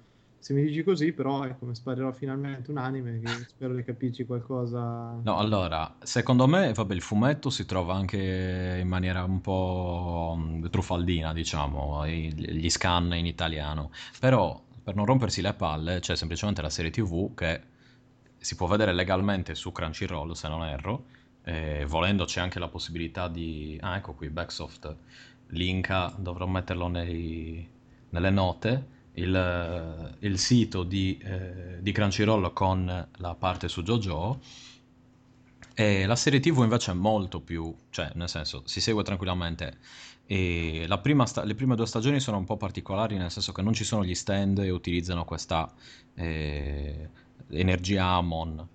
se 0.44 0.54
mi 0.54 0.64
dici 0.64 0.84
così, 0.84 1.14
però 1.14 1.46
ecco, 1.46 1.66
mi 1.66 1.74
sparerò 1.74 2.12
finalmente 2.12 2.70
un 2.70 2.76
anime 2.78 3.22
che 3.22 3.30
spero 3.48 3.74
di 3.74 3.82
capirci 3.82 4.26
qualcosa. 4.26 5.18
No, 5.24 5.38
allora, 5.38 5.96
secondo 6.04 6.48
me, 6.48 6.74
vabbè, 6.74 6.94
il 6.94 7.02
fumetto 7.02 7.50
si 7.50 7.66
trova 7.66 7.96
anche 7.96 8.80
in 8.82 8.88
maniera 8.90 9.24
un 9.24 9.40
po' 9.40 10.38
truffaldina, 10.70 11.32
diciamo, 11.32 12.06
gli 12.06 12.70
scan 12.70 13.14
in 13.14 13.26
italiano. 13.26 13.92
Però, 14.20 14.62
per 14.84 14.96
non 14.96 15.06
rompersi 15.06 15.42
le 15.42 15.54
palle, 15.54 16.02
c'è 16.02 16.18
semplicemente 16.18 16.62
la 16.62 16.70
serie 16.70 16.92
TV 16.92 17.34
che 17.34 17.62
si 18.38 18.58
può 18.58 18.68
vedere 18.68 18.92
legalmente 18.92 19.56
su 19.56 19.72
Crunchyroll, 19.72 20.34
se 20.34 20.50
non 20.50 20.66
erro. 20.66 21.06
E 21.42 21.86
volendo 21.88 22.26
c'è 22.26 22.42
anche 22.42 22.60
la 22.60 22.68
possibilità 22.68 23.30
di... 23.30 23.78
Ah, 23.80 23.96
ecco 23.96 24.14
qui, 24.14 24.30
Backsoft. 24.30 24.94
Linka, 25.52 26.14
dovrò 26.18 26.48
metterlo 26.48 26.90
nei... 26.90 27.66
nelle 28.10 28.30
note 28.30 28.92
il, 29.16 30.16
il 30.20 30.40
sito 30.40 30.84
di, 30.84 31.18
eh, 31.18 31.78
di, 31.82 31.92
Crunchyroll 31.92 32.54
con 32.54 33.08
la 33.18 33.36
parte 33.36 33.68
su 33.68 33.84
JoJo. 33.84 34.40
E 35.76 36.06
la 36.06 36.16
serie 36.16 36.40
TV 36.40 36.60
invece 36.60 36.92
è 36.92 36.94
molto 36.94 37.42
più, 37.42 37.76
cioè 37.90 38.12
nel 38.14 38.30
senso 38.30 38.62
si 38.66 38.80
segue 38.80 39.04
tranquillamente. 39.04 39.78
E 40.26 40.88
sta- 41.26 41.44
le 41.44 41.56
prime 41.56 41.76
due 41.76 41.86
stagioni 41.86 42.20
sono 42.20 42.38
un 42.38 42.46
po' 42.46 42.58
particolari 42.58 43.18
nel 43.18 43.32
senso 43.32 43.52
che 43.52 43.62
non 43.62 43.74
ci 43.74 43.84
sono 43.84 44.06
gli 44.06 44.16
stand 44.16 44.60
e 44.60 44.70
utilizzano 44.70 45.26
questa 45.26 45.72
eh, 46.16 47.10
energia 47.50 48.06
Amon 48.06 48.68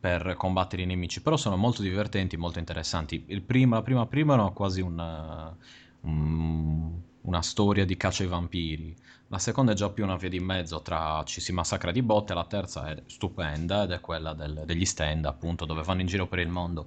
per 0.00 0.34
combattere 0.36 0.82
i 0.82 0.86
nemici, 0.86 1.22
però 1.22 1.36
sono 1.36 1.56
molto 1.56 1.82
divertenti, 1.82 2.36
molto 2.36 2.58
interessanti. 2.58 3.20
Prima, 3.46 3.76
la 3.76 3.82
prima 3.82 4.06
prima 4.06 4.34
era 4.34 4.48
quasi 4.50 4.80
una, 4.80 5.56
un, 6.00 7.00
una 7.20 7.42
storia 7.42 7.84
di 7.84 7.96
caccia 7.96 8.24
ai 8.24 8.28
vampiri, 8.28 8.96
la 9.32 9.38
seconda 9.38 9.72
è 9.72 9.74
già 9.74 9.88
più 9.88 10.04
una 10.04 10.16
via 10.16 10.28
di 10.28 10.40
mezzo 10.40 10.82
tra 10.82 11.22
ci 11.24 11.40
si 11.40 11.52
massacra 11.52 11.90
di 11.90 12.02
botte, 12.02 12.34
la 12.34 12.44
terza 12.44 12.90
è 12.90 13.02
stupenda 13.06 13.84
ed 13.84 13.92
è 13.92 14.00
quella 14.00 14.34
del, 14.34 14.64
degli 14.66 14.84
stand, 14.84 15.24
appunto, 15.24 15.64
dove 15.64 15.82
vanno 15.82 16.02
in 16.02 16.06
giro 16.06 16.26
per 16.26 16.38
il 16.38 16.48
mondo. 16.48 16.86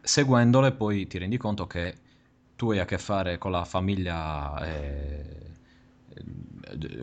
Seguendole 0.00 0.72
poi 0.72 1.06
ti 1.06 1.18
rendi 1.18 1.36
conto 1.36 1.66
che 1.66 1.98
tu 2.56 2.70
hai 2.70 2.78
a 2.78 2.86
che 2.86 2.96
fare 2.96 3.36
con 3.36 3.50
la 3.50 3.66
famiglia 3.66 4.64
eh, 4.66 5.52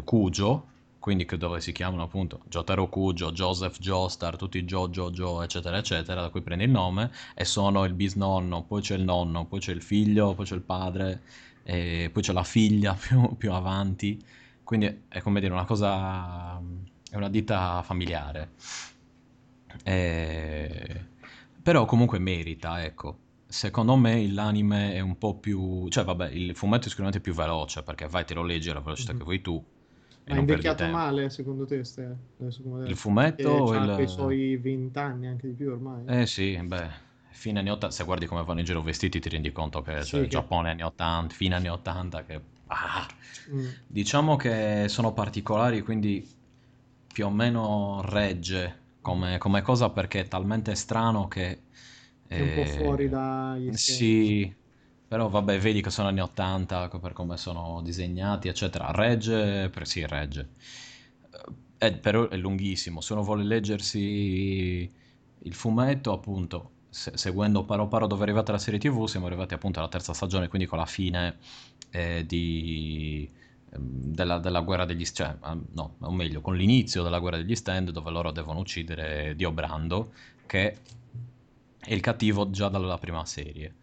Cujo, 0.04 0.66
quindi 0.98 1.28
dove 1.38 1.62
si 1.62 1.72
chiamano 1.74 2.02
appunto 2.02 2.40
Jotaro 2.50 2.90
Cujo, 2.90 3.32
Joseph 3.32 3.78
Joestar, 3.78 4.36
tutti 4.36 4.64
Joe, 4.64 4.90
Joe, 4.90 5.44
eccetera, 5.44 5.78
eccetera, 5.78 6.22
da 6.22 6.30
cui 6.30 6.42
prendi 6.42 6.64
il 6.64 6.72
nome, 6.72 7.12
e 7.36 7.46
sono 7.46 7.86
il 7.86 7.94
bisnonno, 7.94 8.64
poi 8.64 8.82
c'è 8.82 8.96
il 8.96 9.04
nonno, 9.04 9.46
poi 9.46 9.60
c'è 9.60 9.74
il 9.74 9.84
figlio, 9.84 10.34
poi 10.34 10.46
c'è 10.46 10.56
il 10.56 10.62
padre, 10.62 11.22
poi 11.64 12.22
c'è 12.24 12.34
la 12.34 12.44
figlia 12.44 12.96
più, 13.00 13.36
più 13.38 13.52
avanti 13.52 14.40
quindi 14.72 15.04
è 15.10 15.20
come 15.20 15.42
dire 15.42 15.52
una 15.52 15.66
cosa, 15.66 16.58
è 17.10 17.18
una 17.18 17.28
ditta 17.28 17.82
familiare. 17.84 18.52
E... 19.84 21.06
Però 21.62 21.84
comunque 21.84 22.20
merita, 22.20 22.82
ecco. 22.82 23.18
Secondo 23.48 23.98
me 23.98 24.26
l'anime 24.30 24.94
è 24.94 25.02
un 25.02 25.18
po' 25.18 25.36
più... 25.36 25.90
Cioè 25.90 26.06
vabbè, 26.06 26.30
il 26.30 26.56
fumetto 26.56 26.86
è 26.86 26.88
sicuramente 26.88 27.20
più 27.20 27.34
veloce 27.34 27.84
perché 27.84 28.08
vai 28.08 28.24
te 28.24 28.34
lo 28.34 28.44
leggi 28.44 28.70
alla 28.70 28.80
velocità 28.80 29.12
mm-hmm. 29.12 29.20
che 29.20 29.26
vuoi 29.26 29.42
tu. 29.42 29.62
Ma 30.28 30.36
è 30.36 30.38
invecchiato 30.38 30.88
male 30.88 31.30
secondo 31.30 31.66
te? 31.66 31.84
Ste, 31.84 32.16
il 32.38 32.96
fumetto... 32.96 33.74
Ha 33.74 33.96
il... 33.98 34.04
i 34.04 34.08
suoi 34.08 34.56
20 34.56 34.98
anni, 34.98 35.28
anche 35.28 35.48
di 35.48 35.54
più 35.54 35.70
ormai. 35.70 36.06
Eh 36.06 36.26
sì, 36.26 36.58
beh, 36.58 36.88
fine 37.28 37.60
anni 37.60 37.72
80, 37.72 37.94
se 37.94 38.06
guardi 38.06 38.26
come 38.26 38.46
vanno 38.46 38.60
in 38.60 38.66
giro 38.66 38.82
vestiti 38.82 39.20
ti 39.20 39.28
rendi 39.28 39.52
conto 39.52 39.82
che 39.82 40.02
sì, 40.04 40.12
cioè, 40.12 40.22
che... 40.22 40.28
Giappone 40.28 40.70
anni 40.70 40.84
80, 40.84 41.34
fine 41.36 41.56
anni 41.56 41.68
80 41.68 42.24
che 42.24 42.51
Ah, 42.74 43.06
mm. 43.52 43.68
Diciamo 43.88 44.36
che 44.38 44.86
sono 44.88 45.12
particolari, 45.14 45.82
quindi 45.82 46.26
più 47.12 47.26
o 47.26 47.30
meno 47.30 48.02
regge 48.06 48.80
come, 49.02 49.38
come 49.38 49.62
cosa 49.62 49.90
perché 49.90 50.22
è 50.22 50.28
talmente 50.28 50.76
strano 50.76 51.28
che... 51.28 51.64
È 52.28 52.36
eh, 52.36 52.42
un 52.42 52.54
po' 52.54 52.66
fuori 52.66 53.10
dagli 53.10 53.74
Sì, 53.74 54.54
però 55.06 55.28
vabbè, 55.28 55.60
vedi 55.60 55.82
che 55.82 55.90
sono 55.90 56.08
anni 56.08 56.22
80 56.22 56.88
per 56.88 57.12
come 57.12 57.36
sono 57.36 57.82
disegnati, 57.84 58.48
eccetera. 58.48 58.92
Regge, 58.92 59.70
per, 59.70 59.86
sì, 59.86 60.06
regge. 60.06 60.50
È, 61.78 61.86
eh, 61.86 61.94
però 61.94 62.30
è 62.30 62.38
lunghissimo. 62.38 63.02
Se 63.02 63.12
uno 63.14 63.24
vuole 63.24 63.44
leggersi 63.44 64.90
il 65.40 65.54
fumetto, 65.54 66.14
appunto, 66.14 66.72
se, 66.90 67.12
seguendo 67.16 67.64
paro 67.66 67.88
paro 67.88 68.08
dove 68.08 68.22
è 68.22 68.24
arrivata 68.24 68.52
la 68.52 68.58
serie 68.60 68.80
TV, 68.80 69.06
siamo 69.08 69.26
arrivati 69.26 69.54
appunto 69.54 69.80
alla 69.80 69.90
terza 69.90 70.14
stagione, 70.14 70.48
quindi 70.48 70.68
con 70.68 70.78
la 70.78 70.86
fine 70.86 71.38
eh, 71.92 72.26
di, 72.26 73.30
ehm, 73.72 73.80
della, 74.14 74.40
della, 74.40 74.62
guerra 74.62 74.86
degli 74.86 75.06
cioè, 75.06 75.36
no, 75.74 75.96
o 76.00 76.12
meglio, 76.12 76.42
con 76.42 76.56
l'inizio 76.56 77.04
della 77.04 77.20
guerra 77.20 77.38
degli 77.38 77.56
stand 77.56 77.92
dove 77.92 78.10
loro 78.10 78.32
devono 78.32 78.60
uccidere 78.60 79.36
Dio 79.36 79.52
Brando, 79.52 80.12
che 80.46 80.78
è 81.80 81.94
il 81.94 82.02
cattivo 82.02 82.50
già 82.50 82.70
dalla 82.70 82.98
prima 82.98 83.26
serie. 83.26 83.76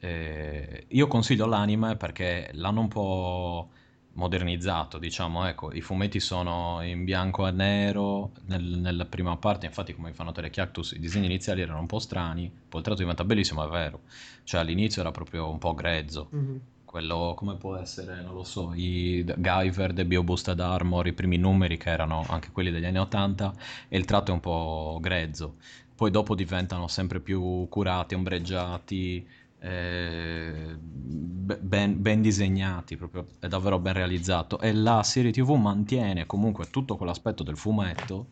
Eh, 0.00 0.84
io 0.88 1.06
consiglio 1.06 1.46
l'anime 1.46 1.96
perché 1.96 2.50
l'hanno 2.52 2.80
un 2.80 2.88
po' 2.88 3.68
modernizzato, 4.14 4.98
diciamo, 4.98 5.46
ecco, 5.46 5.72
i 5.72 5.80
fumetti 5.80 6.20
sono 6.20 6.80
in 6.82 7.04
bianco 7.04 7.46
e 7.48 7.50
nero 7.50 8.30
nel, 8.46 8.62
nella 8.62 9.06
prima 9.06 9.36
parte, 9.36 9.66
infatti 9.66 9.94
come 9.94 10.12
fanno 10.12 10.28
notare 10.28 10.50
Cactus, 10.50 10.92
i 10.92 11.00
disegni 11.00 11.26
iniziali 11.26 11.62
erano 11.62 11.80
un 11.80 11.86
po' 11.86 11.98
strani, 11.98 12.48
poi 12.48 12.80
il 12.80 12.84
tratto 12.84 13.00
diventa 13.00 13.24
bellissimo, 13.24 13.64
è 13.64 13.68
vero, 13.68 14.02
cioè 14.44 14.60
all'inizio 14.60 15.00
era 15.00 15.10
proprio 15.10 15.50
un 15.50 15.58
po' 15.58 15.74
grezzo, 15.74 16.28
mm-hmm 16.34 16.56
quello 16.94 17.34
come 17.34 17.56
può 17.56 17.74
essere, 17.74 18.22
non 18.22 18.34
lo 18.34 18.44
so, 18.44 18.70
i 18.72 19.24
Guyver, 19.36 19.92
The 19.92 20.04
Bio 20.04 20.22
Boosted 20.22 20.60
Armor, 20.60 21.08
i 21.08 21.12
primi 21.12 21.36
numeri 21.36 21.76
che 21.76 21.90
erano 21.90 22.24
anche 22.28 22.52
quelli 22.52 22.70
degli 22.70 22.84
anni 22.84 22.98
80 22.98 23.52
e 23.88 23.98
il 23.98 24.04
tratto 24.04 24.30
è 24.30 24.34
un 24.34 24.38
po' 24.38 24.98
grezzo. 25.00 25.56
Poi 25.92 26.12
dopo 26.12 26.36
diventano 26.36 26.86
sempre 26.86 27.18
più 27.18 27.66
curati, 27.68 28.14
ombreggiati, 28.14 29.26
eh, 29.58 30.76
ben, 30.78 32.00
ben, 32.00 32.22
disegnati, 32.22 32.96
proprio, 32.96 33.26
è 33.40 33.48
davvero 33.48 33.80
ben 33.80 33.94
realizzato. 33.94 34.60
E 34.60 34.72
la 34.72 35.02
serie 35.02 35.32
TV 35.32 35.50
mantiene 35.54 36.26
comunque 36.26 36.70
tutto 36.70 36.94
quell'aspetto 36.96 37.42
del 37.42 37.56
fumetto 37.56 38.28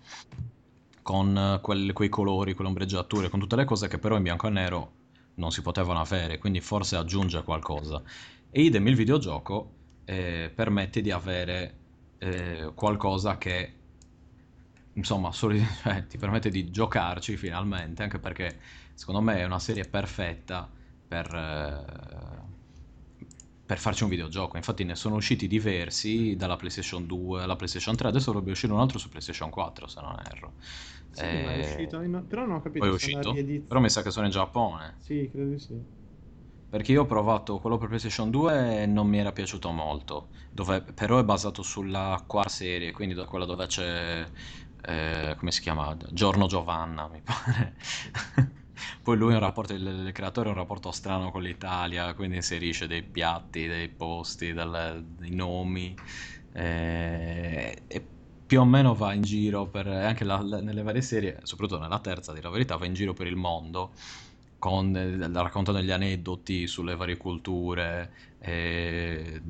con 1.02 1.58
quel, 1.60 1.92
quei 1.92 2.08
colori, 2.08 2.54
quelle 2.54 2.68
ombreggiature, 2.68 3.28
con 3.28 3.40
tutte 3.40 3.56
le 3.56 3.64
cose 3.64 3.88
che 3.88 3.98
però 3.98 4.16
in 4.16 4.22
bianco 4.22 4.46
e 4.46 4.50
nero 4.50 4.92
non 5.34 5.50
si 5.50 5.62
potevano 5.62 6.00
avere, 6.00 6.38
quindi 6.38 6.60
forse 6.60 6.94
aggiunge 6.94 7.42
qualcosa. 7.42 8.00
E 8.55 8.62
idem 8.62 8.86
il 8.86 8.94
videogioco 8.94 9.78
eh, 10.05 10.53
permette 10.55 11.00
di 11.00 11.11
avere 11.11 11.80
eh, 12.18 12.72
qualcosa 12.74 13.38
che 13.38 13.78
insomma, 14.92 15.32
soli- 15.32 15.64
cioè, 15.82 16.07
ti 16.07 16.18
permette 16.18 16.50
di 16.50 16.70
giocarci 16.70 17.36
finalmente, 17.36 18.03
anche 18.03 18.18
perché 18.18 18.61
secondo 18.94 19.20
me 19.20 19.38
è 19.38 19.44
una 19.44 19.59
serie 19.59 19.84
perfetta 19.84 20.70
per, 21.07 21.34
eh, 21.34 22.61
per 23.64 23.78
farci 23.78 24.03
un 24.03 24.09
videogioco. 24.11 24.57
Infatti 24.57 24.84
ne 24.84 24.94
sono 24.94 25.16
usciti 25.16 25.46
diversi 25.46 26.36
dalla 26.36 26.57
PlayStation 26.57 27.07
2 27.07 27.42
alla 27.42 27.57
PlayStation 27.57 27.96
3, 27.96 28.09
adesso 28.09 28.30
dovrebbe 28.32 28.50
uscire 28.53 28.72
un 28.72 28.80
altro 28.80 28.98
su 28.98 29.09
PlayStation 29.09 29.50
4 29.50 29.86
se 29.86 30.00
non 30.00 30.16
erro. 30.30 30.55
Sì, 31.11 31.36
ma 31.38 31.53
è 31.53 31.59
Eh, 31.59 31.59
uscito, 31.59 31.98
però 32.26 32.46
non 32.46 32.57
ho 32.57 32.61
capito 32.61 32.84
Poi 32.84 32.88
è 32.88 32.92
uscito? 32.92 33.32
Però 33.66 33.80
mi 33.80 33.90
sa 33.90 34.03
che 34.03 34.11
sono 34.11 34.26
in 34.26 34.32
Giappone. 34.32 34.96
Sì, 34.96 35.28
credo 35.30 35.50
di 35.50 35.59
sì. 35.59 35.78
Perché 36.72 36.92
io 36.92 37.02
ho 37.02 37.06
provato 37.06 37.58
quello 37.58 37.76
per 37.76 37.88
PlayStation 37.88 38.30
2 38.30 38.82
e 38.82 38.86
non 38.86 39.06
mi 39.06 39.18
era 39.18 39.30
piaciuto 39.30 39.70
molto, 39.72 40.30
dove 40.50 40.80
però 40.80 41.18
è 41.18 41.24
basato 41.24 41.62
sulla 41.62 42.24
quarta 42.26 42.48
serie, 42.48 42.92
quindi 42.92 43.14
da 43.14 43.26
quella 43.26 43.44
dove 43.44 43.66
c'è, 43.66 44.30
eh, 44.80 45.34
come 45.38 45.50
si 45.52 45.60
chiama? 45.60 45.94
Giorno 46.10 46.46
Giovanna, 46.46 47.08
mi 47.08 47.20
pare. 47.20 47.76
Poi 49.02 49.16
lui 49.18 49.38
rapporto, 49.38 49.74
il, 49.74 49.86
il 50.06 50.12
creatore 50.12 50.48
ha 50.48 50.52
un 50.52 50.58
rapporto 50.58 50.90
strano 50.92 51.30
con 51.30 51.42
l'Italia, 51.42 52.14
quindi 52.14 52.36
inserisce 52.36 52.86
dei 52.86 53.02
piatti, 53.02 53.66
dei 53.66 53.88
posti, 53.90 54.52
del- 54.54 55.04
dei 55.04 55.34
nomi, 55.34 55.94
eh, 56.52 57.84
e 57.86 58.06
più 58.46 58.60
o 58.60 58.64
meno 58.64 58.94
va 58.94 59.12
in 59.12 59.22
giro 59.22 59.68
per, 59.68 59.86
anche 59.88 60.24
la- 60.24 60.40
la- 60.42 60.60
nelle 60.62 60.82
varie 60.82 61.02
serie, 61.02 61.38
soprattutto 61.42 61.80
nella 61.80 62.00
terza, 62.00 62.32
di 62.32 62.40
la 62.40 62.50
verità, 62.50 62.76
va 62.76 62.86
in 62.86 62.94
giro 62.94 63.12
per 63.12 63.26
il 63.26 63.36
mondo 63.36 63.92
con, 64.62 64.94
eh, 64.96 65.28
raccontando 65.32 65.80
gli 65.80 65.90
aneddoti 65.90 66.68
sulle 66.68 66.94
varie 66.94 67.16
culture, 67.16 68.12
e, 68.38 69.42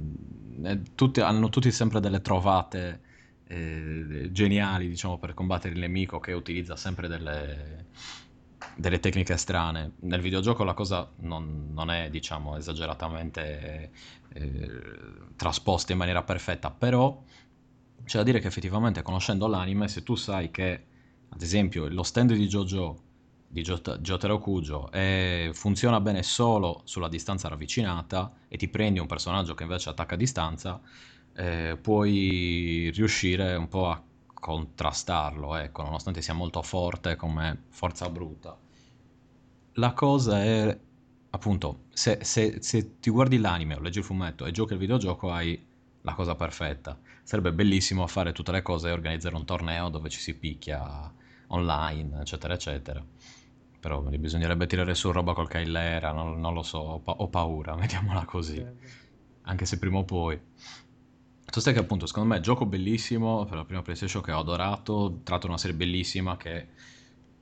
e 0.63 0.83
tutti, 0.95 1.21
hanno 1.21 1.51
tutti 1.51 1.71
sempre 1.71 2.01
delle 2.01 2.23
trovate 2.23 3.01
eh, 3.47 4.31
geniali, 4.33 4.89
diciamo, 4.89 5.19
per 5.19 5.35
combattere 5.35 5.75
il 5.75 5.81
nemico 5.81 6.19
che 6.19 6.33
utilizza 6.33 6.77
sempre 6.77 7.09
delle, 7.09 7.89
delle 8.75 9.01
tecniche 9.01 9.37
strane. 9.37 9.97
Nel 10.01 10.23
videogioco 10.23 10.65
la 10.65 10.73
cosa 10.73 11.07
non, 11.17 11.73
non 11.75 11.91
è, 11.91 12.09
diciamo, 12.09 12.57
esageratamente 12.57 13.91
eh, 14.33 14.83
trasposta 15.37 15.93
in 15.93 15.99
maniera 15.99 16.23
perfetta, 16.23 16.71
però 16.71 17.23
c'è 18.03 18.17
da 18.17 18.25
dire 18.25 18.41
che 18.41 18.47
effettivamente 18.47 19.03
conoscendo 19.03 19.47
l'anime, 19.47 19.89
se 19.89 20.03
tu 20.03 20.15
sai 20.15 20.51
che, 20.51 20.85
ad 21.29 21.43
esempio, 21.43 21.87
lo 21.89 22.03
stand 22.03 22.33
di 22.33 22.47
JoJo 22.47 23.11
di 23.53 23.61
Jot- 23.63 23.99
Jotaro 24.01 24.39
Kujo 24.39 24.91
e 24.91 25.51
funziona 25.53 26.01
bene 26.01 26.23
solo 26.23 26.81
sulla 26.85 27.09
distanza 27.09 27.49
ravvicinata 27.49 28.33
e 28.49 28.57
ti 28.57 28.69
prendi 28.69 28.99
un 28.99 29.07
personaggio 29.07 29.55
che 29.55 29.65
invece 29.65 29.91
attacca 29.91 30.15
a 30.15 30.17
distanza, 30.19 30.81
eh, 31.35 31.79
puoi 31.81 32.91
riuscire 32.95 33.55
un 33.57 33.69
po' 33.69 33.91
a 33.91 34.03
contrastarlo, 34.33 35.55
ecco, 35.57 35.83
nonostante 35.83 36.23
sia 36.23 36.35
molto 36.35 36.63
forte 36.63 37.15
come 37.17 37.65
forza 37.69 38.09
bruta. 38.09 38.59
La 39.77 39.93
cosa 39.93 40.43
è, 40.43 40.79
appunto, 41.31 41.85
se, 41.93 42.19
se- 42.23 42.63
se 42.63 42.99
ti 43.01 43.11
guardi 43.11 43.39
l'anime 43.39 43.75
o 43.75 43.81
leggi 43.81 43.99
il 43.99 44.05
fumetto 44.05 44.45
e 44.47 44.51
giochi 44.51 44.73
al 44.75 44.79
videogioco 44.79 45.31
hai 45.33 45.67
la 46.03 46.15
cosa 46.15 46.35
perfetta. 46.35 46.99
Sarebbe 47.23 47.53
bellissimo 47.53 48.07
fare 48.07 48.33
tutte 48.33 48.53
le 48.53 48.63
cose 48.63 48.89
e 48.89 48.93
organizzare 48.93 49.37
un 49.37 49.45
torneo 49.45 49.89
dove 49.89 50.09
ci 50.11 50.21
si 50.21 50.35
picchia 50.37 51.13
online, 51.49 52.21
eccetera, 52.21 52.55
eccetera. 52.55 53.05
Però 53.83 54.01
bisognerebbe 54.01 54.67
tirare 54.67 54.95
su 54.95 55.11
roba 55.11 55.35
col 55.35 55.49
Kailera, 55.49 56.13
non, 56.13 56.39
non 56.41 56.55
lo 56.55 56.63
so, 56.63 56.79
ho, 56.79 56.99
pa- 57.01 57.13
ho 57.19 57.29
paura, 57.29 57.75
mettiamola 57.77 58.25
così. 58.25 58.59
Eh, 58.59 58.75
Anche 59.43 59.67
se 59.67 59.79
prima 59.79 59.99
o 59.99 60.05
poi. 60.05 60.41
Sai 61.45 61.75
che 61.75 61.81
appunto, 61.81 62.07
secondo 62.07 62.31
me, 62.33 62.41
gioco 62.41 62.65
bellissimo 62.65 63.45
per 63.45 63.57
la 63.57 63.65
prima 63.65 63.83
PlayStation 63.83 64.23
che 64.23 64.33
ho 64.33 64.39
adorato, 64.41 65.21
tratto 65.23 65.47
una 65.47 65.59
serie 65.59 65.77
bellissima 65.77 66.37
che, 66.39 66.69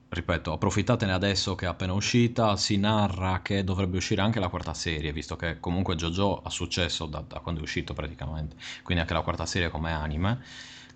ripeto, 0.09 0.53
approfittatene 0.53 1.13
adesso 1.13 1.55
che 1.55 1.67
è 1.67 1.69
appena 1.69 1.93
uscita, 1.93 2.57
si 2.57 2.77
narra 2.77 3.41
che 3.41 3.63
dovrebbe 3.63 3.99
uscire 3.99 4.21
anche 4.21 4.41
la 4.41 4.49
quarta 4.49 4.75
serie, 4.75 5.13
visto 5.13 5.37
che 5.37 5.61
comunque 5.61 5.95
JoJo 5.95 6.43
ha 6.43 6.51
successo 6.51 7.07
da, 7.07 7.21
da 7.27 7.39
quando 7.39 7.61
è 7.61 7.63
uscito 7.63 7.95
praticamente, 7.95 8.57
quindi 8.83 9.01
anche 9.03 9.15
la 9.15 9.23
quarta 9.23 9.47
serie 9.47 9.69
come 9.71 9.93
anime. 9.93 10.41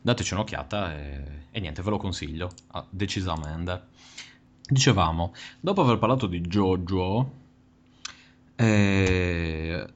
Dateci 0.00 0.34
un'occhiata 0.34 0.94
e, 0.98 1.22
e 1.52 1.60
niente, 1.60 1.82
ve 1.82 1.90
lo 1.90 1.96
consiglio, 1.98 2.50
ah, 2.72 2.84
decisamente. 2.90 3.92
Dicevamo, 4.66 5.34
dopo 5.60 5.82
aver 5.82 5.98
parlato 5.98 6.26
di 6.26 6.40
JoJo, 6.40 7.32
eh, 8.56 9.86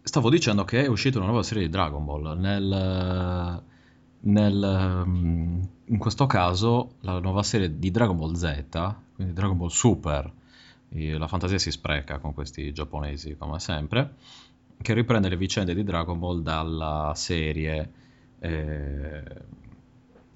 stavo 0.00 0.30
dicendo 0.30 0.64
che 0.64 0.84
è 0.84 0.86
uscita 0.86 1.18
una 1.18 1.26
nuova 1.26 1.42
serie 1.42 1.64
di 1.64 1.68
Dragon 1.68 2.04
Ball. 2.04 2.38
Nel, 2.38 3.62
nel, 4.20 5.04
mm, 5.06 5.62
in 5.86 5.98
questo 5.98 6.26
caso, 6.26 6.94
la 7.00 7.18
nuova 7.18 7.42
serie 7.42 7.78
di 7.78 7.90
Dragon 7.90 8.16
Ball 8.16 8.34
Z, 8.34 8.94
quindi 9.16 9.32
Dragon 9.32 9.56
Ball 9.56 9.68
Super, 9.68 10.32
la 10.90 11.26
fantasia 11.26 11.58
si 11.58 11.70
spreca 11.70 12.18
con 12.18 12.32
questi 12.32 12.72
giapponesi 12.72 13.36
come 13.36 13.58
sempre, 13.58 14.14
che 14.80 14.94
riprende 14.94 15.28
le 15.30 15.36
vicende 15.36 15.74
di 15.74 15.82
Dragon 15.82 16.18
Ball 16.18 16.42
dalla 16.42 17.12
serie 17.16 17.92
eh, 18.38 19.22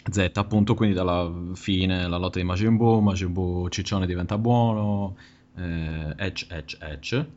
Z, 0.08 0.30
appunto, 0.34 0.74
quindi 0.74 0.94
dalla 0.94 1.32
fine, 1.54 2.06
la 2.08 2.16
lotta 2.16 2.38
di 2.38 2.44
Majin 2.44 2.76
Buu, 2.76 3.00
Majin 3.00 3.32
Buu 3.32 3.68
ciccione 3.68 4.06
diventa 4.06 4.38
buono, 4.38 5.16
eh, 5.56 6.14
Edge, 6.16 6.46
Edge, 6.48 6.78
Edge. 6.80 7.30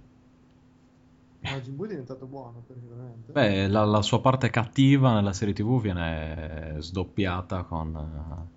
Majin 1.42 1.76
Buu 1.76 1.86
è 1.86 1.90
diventato 1.90 2.26
buono, 2.26 2.64
perché 2.68 2.86
veramente. 2.88 3.32
Beh, 3.32 3.68
la, 3.68 3.86
la 3.86 4.02
sua 4.02 4.22
parte 4.22 4.50
cattiva 4.50 5.14
nella 5.14 5.34
serie 5.34 5.54
TV 5.54 5.82
viene 5.82 6.76
sdoppiata 6.80 7.64
con, 7.64 8.50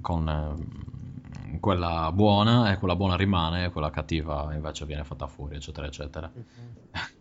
con 0.00 0.28
eh, 0.28 1.58
quella 1.58 2.12
buona 2.12 2.72
e 2.72 2.78
quella 2.78 2.94
buona 2.94 3.16
rimane 3.16 3.64
e 3.64 3.70
quella 3.70 3.90
cattiva 3.90 4.54
invece 4.54 4.84
viene 4.86 5.02
fatta 5.02 5.26
fuori, 5.26 5.56
eccetera, 5.56 5.86
eccetera. 5.86 6.30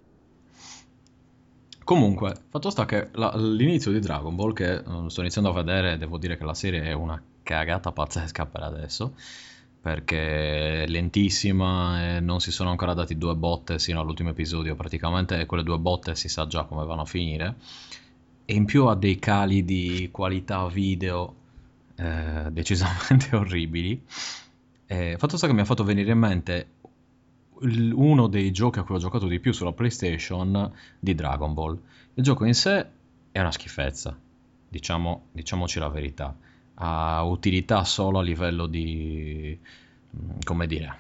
Comunque, 1.90 2.36
fatto 2.50 2.70
sta 2.70 2.86
che 2.86 3.10
la- 3.14 3.36
l'inizio 3.36 3.92
di 3.92 4.00
Dragon 4.00 4.36
Ball, 4.36 4.54
che 4.54 4.74
eh, 4.76 4.84
sto 5.08 5.22
iniziando 5.22 5.50
a 5.50 5.54
vedere, 5.54 5.98
devo 5.98 6.20
dire 6.20 6.38
che 6.38 6.44
la 6.44 6.54
serie 6.54 6.84
è 6.84 6.92
una 6.94 7.20
cagata 7.42 7.92
pazzesca 7.92 8.46
per 8.46 8.62
adesso, 8.62 9.16
perché 9.82 10.84
è 10.84 10.88
lentissima 10.88 12.18
e 12.18 12.20
non 12.20 12.42
si 12.42 12.52
sono 12.52 12.70
ancora 12.70 12.94
dati 12.94 13.18
due 13.18 13.34
botte 13.34 13.80
sino 13.80 14.02
all'ultimo 14.02 14.30
episodio, 14.30 14.76
praticamente 14.76 15.48
quelle 15.48 15.64
due 15.64 15.80
botte 15.80 16.14
si 16.14 16.30
sa 16.30 16.46
già 16.46 16.66
come 16.66 16.86
vanno 16.86 17.02
a 17.02 17.06
finire, 17.06 17.56
e 18.46 18.54
in 18.54 18.66
più 18.66 18.86
ha 18.86 18.94
dei 18.94 19.18
cali 19.18 19.66
di 19.66 20.10
qualità 20.12 20.68
video 20.68 21.34
eh, 21.96 22.50
decisamente 22.52 23.34
orribili. 23.36 24.00
Eh, 24.86 25.16
fatto 25.18 25.38
sta 25.38 25.48
che 25.48 25.54
mi 25.54 25.62
ha 25.62 25.66
fatto 25.66 25.84
venire 25.84 26.12
in 26.12 26.20
mente 26.20 26.68
uno 27.62 28.28
dei 28.28 28.52
giochi 28.52 28.80
a 28.80 28.84
cui 28.84 28.96
ho 28.96 29.00
giocato 29.00 29.28
di 29.28 29.40
più 29.40 29.52
sulla 29.52 29.74
PlayStation 29.74 30.72
di 31.00 31.16
Dragon 31.16 31.54
Ball. 31.54 31.80
Il 32.14 32.24
gioco 32.24 32.46
in 32.46 32.54
sé 32.54 32.88
è 33.32 33.40
una 33.40 33.52
schifezza, 33.52 34.18
diciamo, 34.68 35.28
diciamoci 35.32 35.80
la 35.80 35.90
verità. 35.90 36.36
Ha 36.76 37.24
utilità 37.24 37.84
solo 37.84 38.20
a 38.20 38.24
livello 38.24 38.66
di, 38.68 39.58
mm, 40.16 40.40
come 40.44 40.68
dire, 40.68 40.98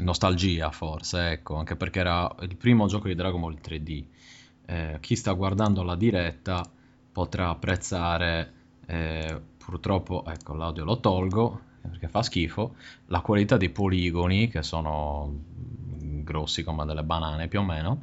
nostalgia 0.00 0.70
forse, 0.70 1.32
ecco, 1.32 1.56
anche 1.56 1.76
perché 1.76 2.00
era 2.00 2.32
il 2.40 2.56
primo 2.56 2.86
gioco 2.86 3.08
di 3.08 3.14
Dragon 3.14 3.40
Ball 3.40 3.58
3D. 3.60 4.04
Eh, 4.66 4.98
chi 5.00 5.14
sta 5.16 5.32
guardando 5.32 5.82
la 5.82 5.94
diretta 5.94 6.64
potrà 7.12 7.50
apprezzare, 7.50 8.52
eh, 8.86 9.40
purtroppo, 9.58 10.24
ecco, 10.26 10.54
l'audio 10.54 10.84
lo 10.84 10.98
tolgo 11.00 11.72
perché 11.88 12.08
fa 12.08 12.22
schifo, 12.22 12.74
la 13.06 13.20
qualità 13.20 13.56
dei 13.56 13.70
poligoni, 13.70 14.48
che 14.48 14.62
sono 14.62 15.32
grossi 16.22 16.64
come 16.64 16.84
delle 16.84 17.02
banane 17.02 17.48
più 17.48 17.60
o 17.60 17.64
meno, 17.64 18.02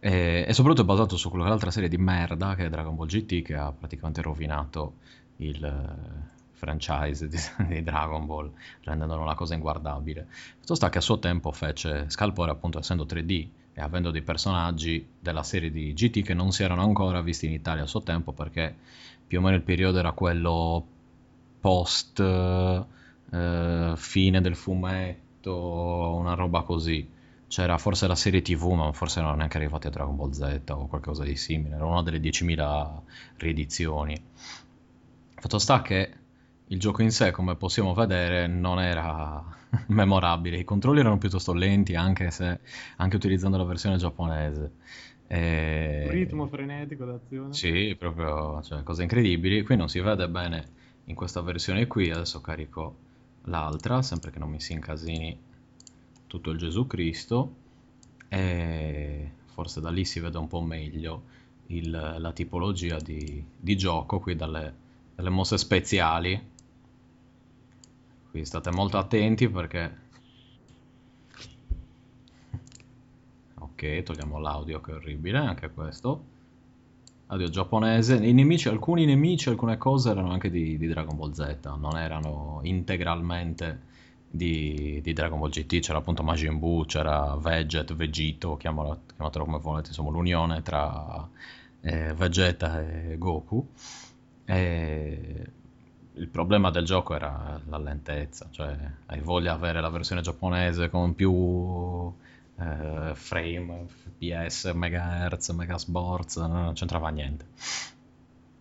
e, 0.00 0.44
e 0.46 0.52
soprattutto 0.52 0.82
è 0.82 0.86
basato 0.86 1.16
su 1.16 1.30
quell'altra 1.30 1.70
serie 1.70 1.88
di 1.88 1.96
merda 1.96 2.54
che 2.54 2.66
è 2.66 2.68
Dragon 2.68 2.94
Ball 2.94 3.06
GT, 3.06 3.42
che 3.42 3.54
ha 3.54 3.72
praticamente 3.72 4.20
rovinato 4.20 4.94
il 5.36 5.64
eh, 5.64 6.32
franchise 6.52 7.28
di, 7.28 7.38
di 7.68 7.82
Dragon 7.82 8.26
Ball, 8.26 8.50
rendendolo 8.82 9.22
una 9.22 9.34
cosa 9.34 9.54
inguardabile. 9.54 10.26
Fatto 10.58 10.74
sta 10.74 10.90
che 10.90 10.98
a 10.98 11.00
suo 11.00 11.18
tempo 11.18 11.52
fece 11.52 12.10
Scalpore, 12.10 12.50
appunto 12.50 12.78
essendo 12.78 13.04
3D 13.04 13.48
e 13.72 13.80
avendo 13.80 14.10
dei 14.10 14.22
personaggi 14.22 15.06
della 15.18 15.42
serie 15.42 15.70
di 15.70 15.92
GT 15.94 16.22
che 16.22 16.34
non 16.34 16.52
si 16.52 16.62
erano 16.62 16.82
ancora 16.82 17.20
visti 17.20 17.46
in 17.46 17.52
Italia 17.52 17.84
a 17.84 17.86
suo 17.86 18.02
tempo, 18.02 18.32
perché 18.32 18.74
più 19.26 19.38
o 19.38 19.42
meno 19.42 19.56
il 19.56 19.62
periodo 19.62 19.98
era 19.98 20.12
quello 20.12 20.86
post 21.60 22.20
eh, 23.30 23.92
fine 23.96 24.40
del 24.40 24.56
fumetto, 24.56 26.14
una 26.16 26.34
roba 26.34 26.62
così. 26.62 27.08
C'era 27.46 27.78
forse 27.78 28.06
la 28.06 28.16
serie 28.16 28.42
TV, 28.42 28.72
ma 28.72 28.92
forse 28.92 29.16
non 29.16 29.26
erano 29.26 29.38
neanche 29.38 29.58
arrivati 29.58 29.86
a 29.86 29.90
Dragon 29.90 30.16
Ball 30.16 30.30
Z 30.30 30.62
o 30.70 30.86
qualcosa 30.86 31.24
di 31.24 31.36
simile. 31.36 31.76
Era 31.76 31.84
una 31.84 32.02
delle 32.02 32.18
10.000 32.18 33.02
riedizioni. 33.36 34.20
Fatto 35.34 35.58
sta 35.58 35.82
che 35.82 36.12
il 36.68 36.78
gioco 36.78 37.02
in 37.02 37.10
sé, 37.10 37.30
come 37.30 37.54
possiamo 37.56 37.94
vedere, 37.94 38.46
non 38.46 38.80
era 38.80 39.44
memorabile. 39.88 40.58
I 40.58 40.64
controlli 40.64 41.00
erano 41.00 41.18
piuttosto 41.18 41.52
lenti, 41.52 41.94
anche 41.94 42.30
se 42.30 42.60
anche 42.96 43.16
utilizzando 43.16 43.56
la 43.56 43.64
versione 43.64 43.96
giapponese. 43.96 44.72
E- 45.26 46.08
ritmo 46.10 46.46
frenetico 46.46 47.04
d'azione. 47.04 47.52
sì, 47.52 47.94
proprio, 47.98 48.62
cioè, 48.62 48.82
cose 48.82 49.02
incredibili. 49.02 49.62
Qui 49.62 49.76
non 49.76 49.88
si 49.88 50.00
vede 50.00 50.28
bene 50.28 50.64
in 51.04 51.14
questa 51.14 51.40
versione 51.42 51.86
qui, 51.86 52.10
adesso 52.10 52.40
carico 52.40 52.96
l'altra, 53.44 54.02
sempre 54.02 54.30
che 54.30 54.38
non 54.38 54.50
mi 54.50 54.60
si 54.60 54.72
incasini 54.72 55.38
tutto 56.26 56.50
il 56.50 56.58
Gesù 56.58 56.86
Cristo, 56.86 57.54
e 58.28 59.30
forse 59.46 59.80
da 59.80 59.90
lì 59.90 60.04
si 60.04 60.20
vede 60.20 60.38
un 60.38 60.48
po' 60.48 60.60
meglio 60.60 61.22
il, 61.66 61.90
la 61.90 62.32
tipologia 62.32 62.98
di, 62.98 63.44
di, 63.56 63.76
gioco 63.76 64.18
qui 64.20 64.34
dalle, 64.36 64.74
dalle 65.14 65.30
mosse 65.30 65.58
speziali. 65.58 66.52
Qui 68.30 68.44
state 68.44 68.70
molto 68.70 68.98
attenti 68.98 69.48
perché... 69.48 70.02
Ok, 73.58 74.02
togliamo 74.02 74.38
l'audio 74.38 74.80
che 74.80 74.92
è 74.92 74.94
orribile, 74.94 75.38
anche 75.38 75.70
questo 75.70 76.32
audio 77.26 77.48
giapponese. 77.48 78.18
Nemici, 78.18 78.68
alcuni 78.68 79.04
nemici, 79.04 79.48
alcune 79.48 79.76
cose 79.76 80.10
erano 80.10 80.30
anche 80.30 80.50
di, 80.50 80.76
di 80.76 80.86
Dragon 80.86 81.16
Ball 81.16 81.32
Z, 81.32 81.56
non 81.78 81.96
erano 81.96 82.60
integralmente 82.62 83.92
di, 84.28 85.00
di, 85.02 85.12
Dragon 85.12 85.38
Ball 85.38 85.50
GT. 85.50 85.80
C'era 85.80 85.98
appunto 85.98 86.22
Majin 86.22 86.58
Buu, 86.58 86.84
c'era 86.84 87.36
Veget, 87.36 87.94
Vegito, 87.94 88.56
chiamatelo 88.56 89.44
come 89.44 89.58
volete, 89.58 89.88
insomma 89.88 90.10
l'unione 90.10 90.62
tra 90.62 91.26
eh, 91.80 92.12
Vegeta 92.14 92.80
e 92.80 93.16
Goku. 93.18 93.66
E 94.44 95.46
il 96.16 96.28
problema 96.28 96.70
del 96.70 96.84
gioco 96.84 97.14
era 97.14 97.60
la 97.68 97.78
lentezza, 97.78 98.48
cioè 98.50 98.76
hai 99.06 99.20
voglia 99.20 99.52
di 99.52 99.58
avere 99.58 99.80
la 99.80 99.88
versione 99.88 100.20
giapponese 100.20 100.90
con 100.90 101.14
più 101.14 102.12
eh, 102.58 103.12
frame, 103.14 103.86
fps, 103.86 104.72
megahertz, 104.74 105.50
megasborz, 105.50 106.36
non 106.36 106.72
c'entrava 106.74 107.08
niente. 107.08 107.46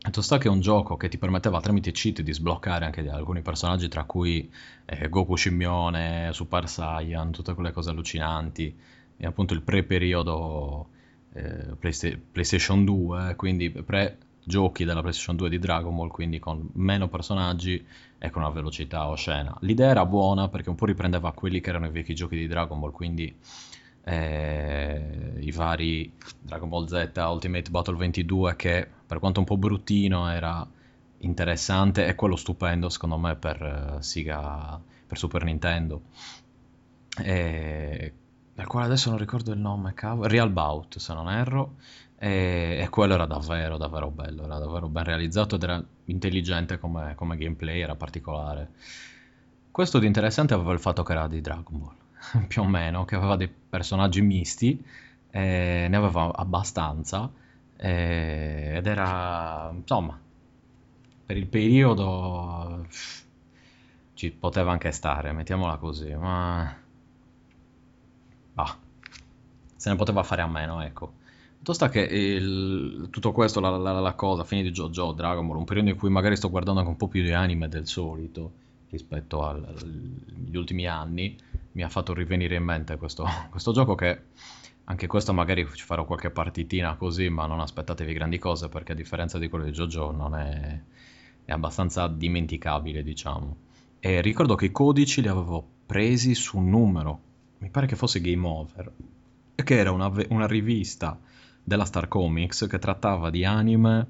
Fatto 0.03 0.21
sta 0.21 0.37
che 0.37 0.49
è 0.49 0.51
un 0.51 0.59
gioco 0.59 0.97
che 0.97 1.07
ti 1.07 1.17
permetteva 1.17 1.61
tramite 1.61 1.91
cheat 1.91 2.21
di 2.21 2.33
sbloccare 2.33 2.83
anche 2.83 3.07
alcuni 3.09 3.41
personaggi, 3.41 3.87
tra 3.87 4.03
cui 4.03 4.51
eh, 4.83 5.07
Goku 5.07 5.35
Scimmione, 5.35 6.29
Super 6.33 6.67
Saiyan, 6.67 7.31
tutte 7.31 7.53
quelle 7.53 7.71
cose 7.71 7.91
allucinanti, 7.91 8.75
e 9.15 9.25
appunto 9.25 9.53
il 9.53 9.61
pre-periodo 9.61 10.89
eh, 11.33 11.75
Playsta- 11.79 12.17
PlayStation 12.31 12.83
2, 12.83 13.35
quindi 13.37 13.69
pre-giochi 13.69 14.83
della 14.83 14.99
PlayStation 14.99 15.37
2 15.37 15.49
di 15.49 15.59
Dragon 15.59 15.95
Ball, 15.95 16.09
quindi 16.09 16.37
con 16.37 16.69
meno 16.73 17.07
personaggi 17.07 17.81
e 18.19 18.29
con 18.29 18.41
una 18.41 18.51
velocità 18.51 19.07
oscena. 19.07 19.55
L'idea 19.61 19.89
era 19.89 20.05
buona 20.05 20.49
perché 20.49 20.69
un 20.69 20.75
po' 20.75 20.85
riprendeva 20.85 21.31
quelli 21.31 21.61
che 21.61 21.69
erano 21.69 21.87
i 21.87 21.91
vecchi 21.91 22.13
giochi 22.13 22.35
di 22.35 22.47
Dragon 22.47 22.77
Ball, 22.77 22.91
quindi 22.91 23.33
eh, 24.05 25.33
i 25.39 25.51
vari 25.51 26.11
Dragon 26.41 26.67
Ball 26.69 26.85
Z 26.87 27.11
Ultimate 27.15 27.69
Battle 27.69 27.95
22 27.95 28.55
che 28.55 28.87
per 29.05 29.19
quanto 29.19 29.39
un 29.39 29.45
po' 29.45 29.57
bruttino 29.57 30.29
era 30.29 30.67
interessante 31.19 32.05
e 32.05 32.15
quello 32.15 32.35
stupendo 32.35 32.89
secondo 32.89 33.17
me 33.17 33.35
per 33.35 33.95
uh, 33.97 34.01
Sega 34.01 34.79
per 35.07 35.17
Super 35.17 35.43
Nintendo. 35.43 36.01
E, 37.17 38.13
del 38.53 38.67
quale 38.67 38.85
adesso 38.85 39.09
non 39.09 39.17
ricordo 39.17 39.51
il 39.51 39.59
nome 39.59 39.93
cavolo, 39.93 40.27
Real 40.27 40.49
Bout 40.49 40.97
se 40.97 41.13
non 41.13 41.29
erro. 41.29 41.75
E, 42.17 42.79
e, 42.81 42.89
quello 42.89 43.13
era 43.13 43.25
davvero 43.25 43.77
davvero 43.77 44.09
bello 44.09 44.43
era 44.43 44.57
davvero 44.57 44.87
ben 44.87 45.03
realizzato 45.03 45.55
ed 45.55 45.63
era 45.63 45.83
intelligente 46.05 46.77
come, 46.79 47.15
come 47.15 47.37
gameplay 47.37 47.79
era 47.79 47.95
particolare. 47.95 48.71
Questo 49.71 49.99
di 49.99 50.07
interessante 50.07 50.53
aveva 50.53 50.73
il 50.73 50.79
fatto 50.79 51.03
che 51.03 51.11
era 51.13 51.27
di 51.27 51.41
Dragon 51.41 51.79
Ball 51.79 52.02
più 52.47 52.61
o 52.61 52.65
meno, 52.65 53.05
che 53.05 53.15
aveva 53.15 53.35
dei 53.35 53.49
personaggi 53.49 54.21
misti, 54.21 54.83
eh, 55.31 55.87
ne 55.89 55.95
aveva 55.97 56.31
abbastanza, 56.33 57.31
eh, 57.77 58.73
ed 58.75 58.87
era, 58.87 59.71
insomma, 59.73 60.19
per 61.25 61.37
il 61.37 61.47
periodo 61.47 62.85
ci 64.13 64.31
poteva 64.31 64.71
anche 64.71 64.91
stare, 64.91 65.31
mettiamola 65.33 65.77
così, 65.77 66.13
ma... 66.15 66.81
Bah, 68.53 68.77
se 69.75 69.89
ne 69.89 69.95
poteva 69.95 70.23
fare 70.23 70.41
a 70.41 70.47
meno, 70.47 70.81
ecco. 70.81 71.13
Tutto 71.57 71.73
sta 71.73 71.89
che 71.89 72.01
il, 72.01 73.07
tutto 73.09 73.31
questo, 73.31 73.59
la, 73.59 73.69
la, 73.77 73.99
la 73.99 74.13
cosa, 74.13 74.43
fine 74.43 74.61
di 74.61 74.71
JoJo, 74.71 75.13
Dragon 75.13 75.47
Ball, 75.47 75.57
un 75.57 75.63
periodo 75.65 75.89
in 75.89 75.97
cui 75.97 76.09
magari 76.09 76.35
sto 76.35 76.49
guardando 76.49 76.79
anche 76.81 76.91
un 76.91 76.97
po' 76.97 77.07
più 77.07 77.23
di 77.23 77.31
anime 77.31 77.69
del 77.69 77.87
solito 77.87 78.61
rispetto 78.93 79.43
agli 79.43 80.55
ultimi 80.55 80.85
anni, 80.87 81.35
mi 81.71 81.83
ha 81.83 81.89
fatto 81.89 82.13
rivenire 82.13 82.55
in 82.55 82.63
mente 82.63 82.95
questo, 82.97 83.25
questo 83.49 83.71
gioco 83.71 83.95
che 83.95 84.21
anche 84.85 85.07
questo 85.07 85.33
magari 85.33 85.67
ci 85.73 85.83
farò 85.83 86.05
qualche 86.05 86.29
partitina 86.29 86.95
così, 86.95 87.29
ma 87.29 87.47
non 87.47 87.59
aspettatevi 87.59 88.13
grandi 88.13 88.37
cose 88.37 88.69
perché 88.69 88.91
a 88.91 88.95
differenza 88.95 89.39
di 89.39 89.49
quello 89.49 89.65
di 89.65 89.71
JoJo 89.71 90.11
non 90.11 90.35
è, 90.35 90.79
è 91.45 91.51
abbastanza 91.51 92.07
dimenticabile, 92.07 93.01
diciamo. 93.01 93.55
E 93.99 94.21
ricordo 94.21 94.55
che 94.55 94.65
i 94.65 94.71
codici 94.71 95.21
li 95.21 95.29
avevo 95.29 95.65
presi 95.85 96.35
su 96.35 96.57
un 96.57 96.69
numero, 96.69 97.19
mi 97.59 97.69
pare 97.69 97.87
che 97.87 97.95
fosse 97.95 98.21
Game 98.21 98.45
Over, 98.45 98.91
che 99.55 99.77
era 99.77 99.91
una, 99.91 100.11
una 100.29 100.47
rivista 100.47 101.17
della 101.63 101.85
Star 101.85 102.07
Comics 102.09 102.67
che 102.69 102.77
trattava 102.77 103.29
di 103.29 103.45
anime, 103.45 104.07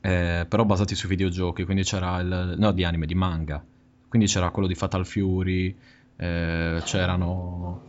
eh, 0.00 0.46
però 0.48 0.64
basati 0.64 0.94
sui 0.94 1.10
videogiochi, 1.10 1.64
quindi 1.64 1.82
c'era 1.82 2.18
il... 2.20 2.54
no, 2.56 2.72
di 2.72 2.84
anime, 2.84 3.06
di 3.06 3.14
manga. 3.14 3.62
Quindi 4.10 4.26
c'era 4.26 4.50
quello 4.50 4.66
di 4.66 4.74
Fatal 4.74 5.06
Fury, 5.06 5.72
eh, 6.16 6.82
c'erano 6.84 7.80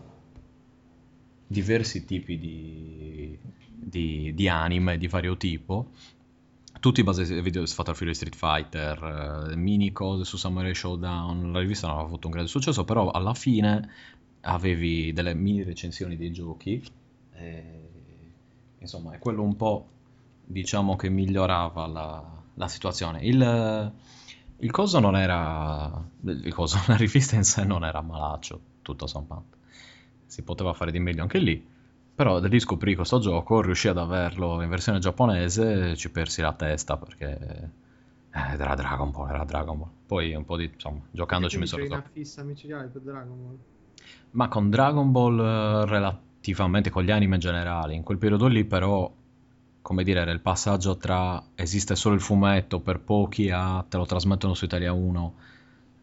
diversi 1.48 2.06
tipi 2.06 2.38
di, 2.38 3.36
di, 3.74 4.32
di, 4.36 4.48
anime 4.48 5.00
di 5.00 5.08
vario 5.08 5.36
tipo, 5.36 5.90
tutti 6.80 7.02
basati 7.02 7.26
su 7.26 7.42
video 7.42 7.66
Fatal 7.66 7.96
Fury 7.96 8.14
Street 8.14 8.36
Fighter, 8.36 9.50
eh, 9.50 9.56
mini 9.56 9.92
cose 9.92 10.24
su 10.24 10.38
Samurai 10.38 10.76
Showdown, 10.76 11.52
la 11.52 11.60
rivista 11.60 11.88
non 11.88 11.96
aveva 11.96 12.10
avuto 12.10 12.28
un 12.28 12.34
grande 12.34 12.52
successo, 12.52 12.84
però 12.84 13.10
alla 13.10 13.34
fine 13.34 13.90
avevi 14.42 15.14
delle 15.14 15.34
mini 15.34 15.64
recensioni 15.64 16.18
dei 16.18 16.32
giochi, 16.32 16.84
e, 17.34 17.64
insomma 18.78 19.14
è 19.14 19.18
quello 19.18 19.42
un 19.42 19.56
po' 19.56 19.88
diciamo 20.46 20.96
che 20.96 21.10
migliorava 21.10 21.88
la, 21.88 22.24
la 22.54 22.68
situazione. 22.68 23.22
Il, 23.24 23.92
il 24.62 24.72
coso 24.72 25.00
non 25.00 25.16
era... 25.16 26.04
Il 26.24 26.54
coso, 26.54 26.80
la 26.88 26.96
rivista 26.96 27.36
in 27.36 27.44
sé 27.44 27.64
non 27.64 27.84
era 27.84 28.02
malaccio, 28.02 28.60
tutto 28.82 29.08
sommato. 29.08 29.60
Si 30.26 30.44
poteva 30.44 30.74
fare 30.74 30.92
di 30.92 31.00
meglio 31.00 31.24
anche 31.24 31.40
lì. 31.40 31.68
Però 32.14 32.40
da 32.40 32.48
lì 32.48 32.60
scoprì 32.60 32.96
questo 32.96 33.20
gioco, 33.20 33.62
riuscì 33.62 33.88
ad 33.88 33.98
averlo 33.98 34.62
in 34.62 34.70
versione 34.70 35.00
giapponese, 35.00 35.96
ci 35.96 36.10
persi 36.12 36.42
la 36.42 36.54
testa 36.54 36.98
perché... 36.98 37.72
Eh, 38.34 38.54
era 38.54 38.76
Dragon 38.76 39.12
Ball, 39.12 39.30
era 39.30 39.44
Dragon 39.44 39.78
Ball. 39.78 39.90
Poi 40.06 40.34
un 40.36 40.46
po' 40.46 40.58
di... 40.58 40.70
insomma, 40.72 41.02
giocandoci 41.12 41.58
mi 41.58 41.68
sono 41.68 41.84
una 41.84 42.04
fissa 42.12 42.44
micidiale 42.44 42.88
per 42.88 43.02
Dragon 43.02 43.44
Ball? 43.44 43.58
Ma 44.32 44.48
con 44.48 44.70
Dragon 44.70 45.12
Ball 45.12 45.40
eh, 45.40 45.86
relativamente, 45.86 46.90
con 46.90 47.04
gli 47.04 47.12
anime 47.12 47.36
in 47.36 47.42
generale, 47.42 47.94
in 47.94 48.04
quel 48.04 48.18
periodo 48.18 48.48
lì 48.48 48.64
però 48.64 49.12
come 49.82 50.04
dire, 50.04 50.22
era 50.22 50.32
il 50.32 50.42
passaggio 50.42 50.98
tra 50.98 51.44
esiste 51.56 51.96
solo 51.96 52.16
il 52.16 52.22
fumetto 52.22 52.80
per 52.80 53.00
pochi 53.00 53.50
a 53.50 53.84
te 53.88 53.98
lo 53.98 54.06
trasmettono 54.06 54.54
su 54.54 54.66
Italia 54.66 54.94
1 54.94 55.36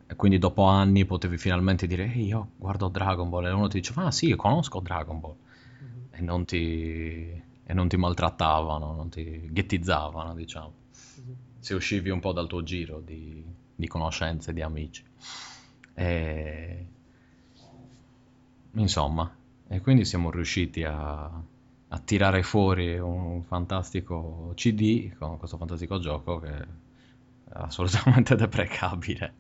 e 0.06 0.16
quindi 0.16 0.38
dopo 0.38 0.64
anni 0.64 1.04
potevi 1.04 1.36
finalmente 1.36 1.86
dire 1.86 2.04
ehi 2.04 2.26
io 2.26 2.50
guardo 2.56 2.88
Dragon 2.88 3.28
Ball. 3.28 3.46
E 3.46 3.50
uno 3.50 3.68
ti 3.68 3.80
diceva 3.80 4.06
ah 4.06 4.10
sì 4.10 4.34
conosco 4.34 4.80
Dragon 4.80 5.20
Ball. 5.20 5.34
Mm-hmm. 5.82 6.04
e, 6.10 6.20
non 6.20 6.44
ti, 6.44 7.42
e 7.64 7.74
non 7.74 7.88
ti 7.88 7.96
maltrattavano, 7.96 8.94
non 8.94 9.08
ti 9.08 9.48
ghettizzavano 9.50 10.34
diciamo. 10.34 10.72
Mm-hmm. 11.20 11.32
se 11.58 11.74
uscivi 11.74 12.10
un 12.10 12.20
po' 12.20 12.32
dal 12.32 12.46
tuo 12.46 12.62
giro 12.62 13.00
di, 13.00 13.44
di 13.74 13.86
conoscenze, 13.86 14.52
di 14.52 14.62
amici. 14.62 15.04
E... 15.94 16.86
insomma 18.72 19.32
e 19.70 19.80
quindi 19.80 20.04
siamo 20.04 20.30
riusciti 20.30 20.82
a 20.84 21.30
a 21.88 21.98
tirare 21.98 22.42
fuori 22.42 22.98
un 22.98 23.42
fantastico 23.44 24.52
CD 24.54 25.14
con 25.16 25.38
questo 25.38 25.56
fantastico 25.56 25.98
gioco 25.98 26.38
che 26.38 26.50
è 26.50 26.66
assolutamente 27.52 28.34
deprecabile. 28.36 29.34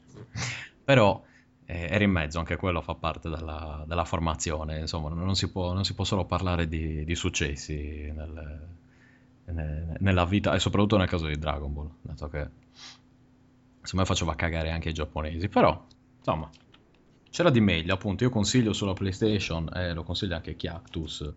Però 0.82 1.22
eh, 1.66 1.88
era 1.90 2.02
in 2.02 2.10
mezzo, 2.10 2.38
anche 2.38 2.56
quello 2.56 2.80
fa 2.80 2.94
parte 2.94 3.28
della, 3.28 3.84
della 3.86 4.04
formazione, 4.04 4.78
insomma 4.80 5.10
non 5.10 5.34
si, 5.34 5.50
può, 5.50 5.74
non 5.74 5.84
si, 5.84 5.94
può, 5.94 6.04
solo 6.04 6.24
parlare 6.24 6.66
di, 6.66 7.04
di 7.04 7.14
successi 7.14 8.10
nel, 8.10 8.68
nel, 9.44 9.96
nella 9.98 10.24
vita 10.24 10.54
e 10.54 10.58
soprattutto 10.58 10.96
nel 10.96 11.08
caso 11.08 11.26
di 11.26 11.36
Dragon 11.36 11.70
Ball, 11.70 11.90
dato 12.00 12.28
che 12.28 12.48
insomma 13.80 14.06
faceva 14.06 14.34
cagare 14.34 14.70
anche 14.70 14.88
i 14.88 14.94
giapponesi, 14.94 15.48
però 15.50 15.84
insomma 16.16 16.48
c'era 17.28 17.50
di 17.50 17.60
meglio, 17.60 17.92
appunto 17.92 18.24
io 18.24 18.30
consiglio 18.30 18.72
sulla 18.72 18.94
PlayStation 18.94 19.68
e 19.74 19.92
lo 19.92 20.02
consiglio 20.02 20.36
anche 20.36 20.56
Chiactus 20.56 21.30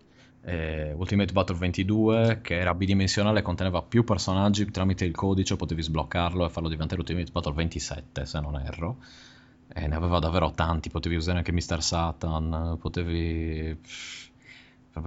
eh, 0.43 0.93
Ultimate 0.93 1.33
Battle 1.33 1.57
22 1.57 2.39
che 2.41 2.57
era 2.57 2.73
bidimensionale 2.73 3.41
conteneva 3.41 3.81
più 3.81 4.03
personaggi 4.03 4.69
tramite 4.71 5.05
il 5.05 5.13
codice 5.13 5.55
potevi 5.55 5.81
sbloccarlo 5.81 6.45
e 6.45 6.49
farlo 6.49 6.69
diventare 6.69 6.99
Ultimate 6.99 7.31
Battle 7.31 7.53
27 7.53 8.25
se 8.25 8.39
non 8.39 8.59
erro 8.59 8.97
e 9.73 9.87
ne 9.87 9.95
aveva 9.95 10.19
davvero 10.19 10.51
tanti 10.51 10.89
potevi 10.89 11.15
usare 11.15 11.37
anche 11.37 11.51
Mr. 11.51 11.81
Satan 11.81 12.77
potevi 12.79 13.79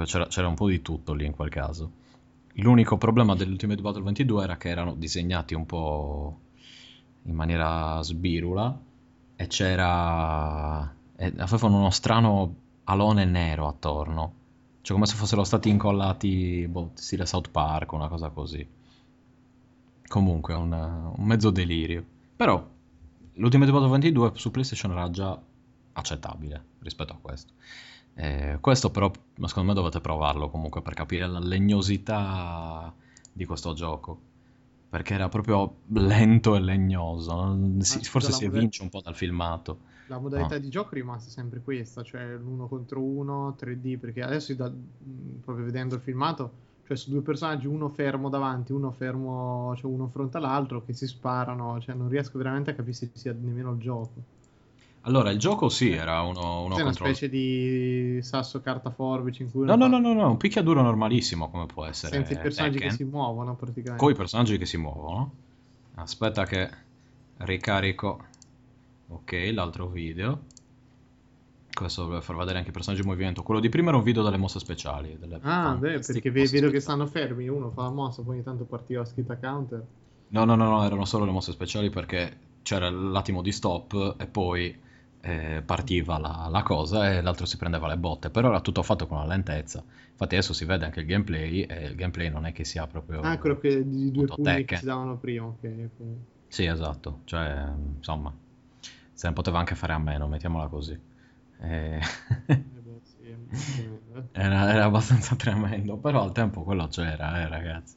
c'era, 0.04 0.26
c'era 0.26 0.48
un 0.48 0.54
po' 0.54 0.68
di 0.68 0.80
tutto 0.82 1.12
lì 1.12 1.26
in 1.26 1.32
quel 1.32 1.50
caso 1.50 1.90
l'unico 2.54 2.96
problema 2.96 3.34
dell'Ultimate 3.34 3.82
Battle 3.82 4.02
22 4.02 4.42
era 4.42 4.56
che 4.56 4.68
erano 4.68 4.94
disegnati 4.94 5.54
un 5.54 5.66
po' 5.66 6.38
in 7.24 7.34
maniera 7.34 8.00
sbirula 8.02 8.78
e 9.36 9.46
c'era... 9.46 10.94
e 11.16 11.32
avevano 11.36 11.78
uno 11.78 11.90
strano 11.90 12.54
alone 12.84 13.24
nero 13.24 13.66
attorno, 13.66 14.32
cioè 14.84 14.94
come 14.96 15.06
se 15.06 15.14
fossero 15.14 15.44
stati 15.44 15.70
incollati, 15.70 16.66
boh, 16.68 16.90
stile 16.92 17.24
South 17.24 17.48
Park, 17.48 17.92
una 17.92 18.06
cosa 18.08 18.28
così. 18.28 18.68
Comunque, 20.06 20.52
un, 20.52 20.72
un 20.72 21.24
mezzo 21.24 21.48
delirio. 21.48 22.04
Però, 22.36 22.62
l'Ultimate 23.32 23.72
Battle 23.72 23.88
22 23.88 24.32
su 24.34 24.50
PlayStation 24.50 24.92
era 24.92 25.08
già 25.08 25.40
accettabile 25.94 26.64
rispetto 26.80 27.14
a 27.14 27.18
questo. 27.18 27.54
Eh, 28.12 28.58
questo 28.60 28.90
però, 28.90 29.10
secondo 29.46 29.70
me 29.70 29.74
dovete 29.74 30.02
provarlo 30.02 30.50
comunque 30.50 30.82
per 30.82 30.92
capire 30.92 31.26
la 31.28 31.38
legnosità 31.38 32.94
di 33.32 33.46
questo 33.46 33.72
gioco. 33.72 34.20
Perché 34.94 35.14
era 35.14 35.28
proprio 35.28 35.80
lento 35.88 36.54
e 36.54 36.60
legnoso. 36.60 37.80
Si, 37.80 37.98
Ah, 37.98 38.00
forse 38.04 38.32
si 38.32 38.44
evince 38.44 38.82
un 38.82 38.88
po' 38.88 39.00
dal 39.00 39.16
filmato. 39.16 39.80
La 40.06 40.18
modalità 40.18 40.56
No. 40.56 40.58
di 40.58 40.68
gioco 40.70 40.90
è 40.92 40.94
rimasta 40.94 41.28
sempre 41.30 41.60
questa, 41.62 42.02
cioè 42.02 42.36
l'uno 42.36 42.68
contro 42.68 43.02
uno, 43.02 43.54
3D, 43.54 43.98
perché 43.98 44.22
adesso 44.22 44.54
da- 44.54 44.72
proprio 45.40 45.64
vedendo 45.66 45.94
il 45.94 46.00
filmato, 46.00 46.52
cioè 46.84 46.96
su 46.96 47.10
due 47.10 47.22
personaggi, 47.22 47.66
uno 47.66 47.88
fermo 47.88 48.28
davanti, 48.30 48.72
uno 48.72 48.90
fermo, 48.92 49.74
cioè 49.76 49.90
uno 49.90 50.08
fronte 50.08 50.36
all'altro, 50.38 50.84
che 50.84 50.92
si 50.94 51.06
sparano, 51.06 51.80
cioè 51.80 51.94
non 51.94 52.08
riesco 52.08 52.36
veramente 52.38 52.70
a 52.70 52.74
capire 52.74 52.94
se 52.94 53.10
sia 53.14 53.32
nemmeno 53.32 53.72
il 53.72 53.78
gioco. 53.80 54.24
Allora, 55.06 55.30
il 55.30 55.38
gioco 55.38 55.68
sì, 55.68 55.90
era 55.90 56.22
uno, 56.22 56.62
uno 56.62 56.76
È 56.78 56.82
una 56.82 56.92
specie 56.92 57.28
di 57.28 58.18
sasso 58.22 58.60
carta 58.62 58.90
forbice 58.90 59.42
in 59.42 59.50
cui 59.50 59.66
No, 59.66 59.76
no, 59.76 59.86
no, 59.86 59.98
no, 59.98 60.14
no, 60.14 60.30
un 60.30 60.36
picchiaduro 60.38 60.80
normalissimo 60.80 61.50
come 61.50 61.66
può 61.66 61.84
essere 61.84 62.14
senza 62.14 62.32
i 62.32 62.38
personaggi 62.38 62.78
che 62.78 62.88
Tekken, 62.88 62.96
si 62.96 63.04
muovono 63.04 63.54
praticamente. 63.54 64.02
con 64.02 64.12
i 64.12 64.16
personaggi 64.16 64.56
che 64.56 64.64
si 64.64 64.78
muovono. 64.78 65.32
Aspetta 65.96 66.44
che 66.46 66.70
ricarico, 67.38 68.24
ok, 69.08 69.50
l'altro 69.52 69.88
video. 69.88 70.40
Questo 71.70 72.08
per 72.08 72.22
far 72.22 72.36
vedere 72.36 72.58
anche 72.58 72.70
i 72.70 72.72
personaggi 72.72 73.02
in 73.02 73.08
movimento. 73.08 73.42
Quello 73.42 73.60
di 73.60 73.68
prima 73.68 73.88
era 73.88 73.98
un 73.98 74.04
video 74.04 74.22
delle 74.22 74.36
mosse 74.38 74.58
speciali. 74.58 75.18
Delle 75.18 75.38
Ah, 75.42 75.74
beh, 75.78 75.98
perché 75.98 76.30
vedo 76.30 76.46
che 76.46 76.46
speciali. 76.46 76.80
stanno 76.80 77.06
fermi, 77.06 77.48
uno 77.48 77.70
fa 77.70 77.82
la 77.82 77.90
mossa, 77.90 78.22
poi 78.22 78.36
ogni 78.36 78.44
tanto 78.44 78.64
partiva 78.64 79.04
scritta 79.04 79.36
counter. 79.36 79.84
No, 80.28 80.44
no, 80.44 80.54
no, 80.54 80.68
no, 80.70 80.82
erano 80.84 81.04
solo 81.04 81.24
le 81.26 81.30
mosse 81.32 81.52
speciali 81.52 81.90
perché 81.90 82.36
c'era 82.62 82.88
l'attimo 82.88 83.42
di 83.42 83.52
stop 83.52 84.14
e 84.18 84.26
poi 84.26 84.80
eh, 85.24 85.62
partiva 85.64 86.18
la, 86.18 86.48
la 86.50 86.62
cosa 86.62 87.10
e 87.12 87.20
l'altro 87.22 87.46
si 87.46 87.56
prendeva 87.56 87.88
le 87.88 87.96
botte. 87.96 88.30
Però 88.30 88.48
era 88.48 88.60
tutto 88.60 88.82
fatto 88.82 89.06
con 89.06 89.18
una 89.18 89.26
lentezza. 89.26 89.84
Infatti 90.10 90.34
adesso 90.36 90.52
si 90.52 90.64
vede 90.64 90.84
anche 90.84 91.00
il 91.00 91.06
gameplay 91.06 91.62
e 91.62 91.84
il 91.86 91.94
gameplay 91.96 92.30
non 92.30 92.46
è 92.46 92.52
che 92.52 92.64
sia 92.64 92.86
proprio 92.86 93.22
Ah, 93.22 93.38
quello 93.38 93.58
che 93.58 93.84
di 93.88 94.10
due 94.12 94.28
pugni 94.28 94.64
che 94.64 94.74
si 94.76 94.84
davano 94.84 95.18
prima, 95.18 95.46
ok. 95.46 95.58
ok. 95.64 96.16
Sì, 96.48 96.64
esatto, 96.66 97.22
cioè, 97.24 97.64
insomma, 97.96 98.32
se 99.12 99.26
ne 99.28 99.32
poteva 99.34 99.58
anche 99.58 99.74
fare 99.74 99.92
a 99.92 99.98
meno, 99.98 100.28
mettiamola 100.28 100.68
così. 100.68 100.98
Eh, 101.60 102.00
Eh 102.48 102.60
eh. 104.16 104.24
Era, 104.32 104.70
era 104.72 104.84
abbastanza 104.84 105.36
tremendo, 105.36 105.96
però 105.98 106.22
al 106.22 106.32
tempo 106.32 106.62
quello 106.64 106.88
c'era, 106.88 107.40
eh, 107.42 107.48
ragazzi. 107.48 107.96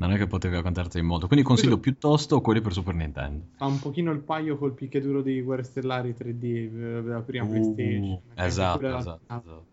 Non 0.00 0.12
è 0.12 0.16
che 0.16 0.28
potevi 0.28 0.54
raccontarti 0.54 0.98
in 1.00 1.06
modo. 1.06 1.26
Quindi 1.26 1.44
consiglio 1.44 1.76
Quello- 1.78 1.82
piuttosto 1.82 2.40
quelli 2.40 2.60
per 2.60 2.72
Super 2.72 2.94
Nintendo. 2.94 3.46
Fa 3.56 3.66
un 3.66 3.80
pochino 3.80 4.12
il 4.12 4.20
paio 4.20 4.56
col 4.56 4.72
picchiaduro 4.72 5.22
di 5.22 5.40
Guerre 5.42 5.64
Stellari 5.64 6.14
3D 6.16 6.44
eh, 6.44 6.68
della 7.02 7.20
prima 7.20 7.44
Uh, 7.44 7.48
PlayStation. 7.48 8.20
esatto, 8.34 8.86
esatto, 8.86 9.20
una 9.26 9.38
esatto. 9.42 9.64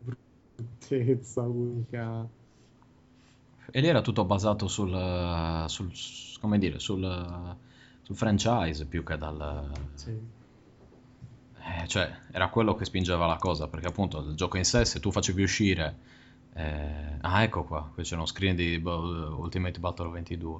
bruttezza 0.56 1.41
unica. 1.43 2.27
E 3.72 3.81
lì 3.81 3.88
era 3.88 4.02
tutto 4.02 4.26
basato 4.26 4.68
sul, 4.68 4.89
sul- 5.68 5.91
come 6.39 6.57
dire, 6.57 6.80
sul, 6.80 7.56
sul 8.02 8.15
franchise 8.15 8.85
più 8.88 9.03
che 9.03 9.18
dal... 9.19 9.69
Sì. 9.93 10.10
eh, 10.10 11.88
cioè, 11.88 12.11
era 12.31 12.49
quello 12.49 12.73
che 12.73 12.85
spingeva 12.85 13.27
la 13.27 13.38
cosa, 13.38 13.68
perché 13.68 13.88
appunto 13.88 14.22
il 14.27 14.34
gioco 14.35 14.57
in 14.57 14.65
sé, 14.65 14.85
se 14.85 14.99
tu 14.99 15.11
facevi 15.11 15.43
uscire... 15.43 16.14
eh, 16.57 17.18
ah, 17.19 17.44
ecco 17.44 17.65
qua, 17.65 17.91
qui 17.94 18.03
c'è 18.03 18.15
uno 18.15 18.26
screen 18.26 18.56
di 18.56 18.80
boh, 18.80 19.36
Ultimate 19.40 19.80
Battle 19.80 20.10
22. 20.10 20.60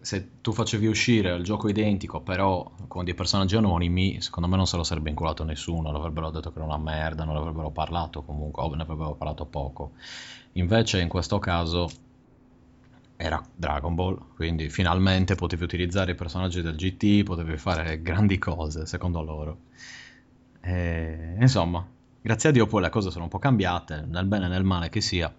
Se 0.00 0.40
tu 0.40 0.52
facevi 0.52 0.86
uscire 0.86 1.36
il 1.36 1.44
gioco 1.44 1.68
identico, 1.68 2.20
però 2.20 2.68
con 2.88 3.04
dei 3.04 3.14
personaggi 3.14 3.54
anonimi, 3.54 4.20
secondo 4.20 4.48
me 4.48 4.56
non 4.56 4.66
se 4.66 4.76
lo 4.76 4.82
sarebbe 4.82 5.10
inculato 5.10 5.44
nessuno, 5.44 5.92
l'avrebbero 5.92 6.30
detto 6.30 6.50
che 6.50 6.58
era 6.58 6.66
una 6.66 6.78
merda, 6.78 7.24
non 7.24 7.36
avrebbero 7.36 7.70
parlato 7.70 8.22
comunque, 8.22 8.62
o 8.62 8.74
ne 8.74 8.82
avrebbero 8.82 9.14
parlato 9.14 9.44
poco. 9.46 9.92
Invece 10.54 11.00
in 11.00 11.08
questo 11.08 11.38
caso 11.38 11.88
era 13.16 13.40
Dragon 13.54 13.94
Ball, 13.94 14.34
quindi 14.34 14.68
finalmente 14.68 15.36
potevi 15.36 15.62
utilizzare 15.62 16.12
i 16.12 16.14
personaggi 16.16 16.60
del 16.62 16.74
GT, 16.74 17.22
potevi 17.22 17.56
fare 17.56 18.02
grandi 18.02 18.38
cose, 18.38 18.86
secondo 18.86 19.22
loro. 19.22 19.58
E, 20.60 21.36
insomma, 21.38 21.86
grazie 22.20 22.48
a 22.50 22.52
Dio 22.52 22.66
poi 22.66 22.82
le 22.82 22.88
cose 22.90 23.10
sono 23.10 23.24
un 23.24 23.30
po' 23.30 23.38
cambiate, 23.38 24.04
nel 24.08 24.26
bene 24.26 24.46
e 24.46 24.48
nel 24.48 24.64
male 24.64 24.88
che 24.88 25.00
sia. 25.00 25.32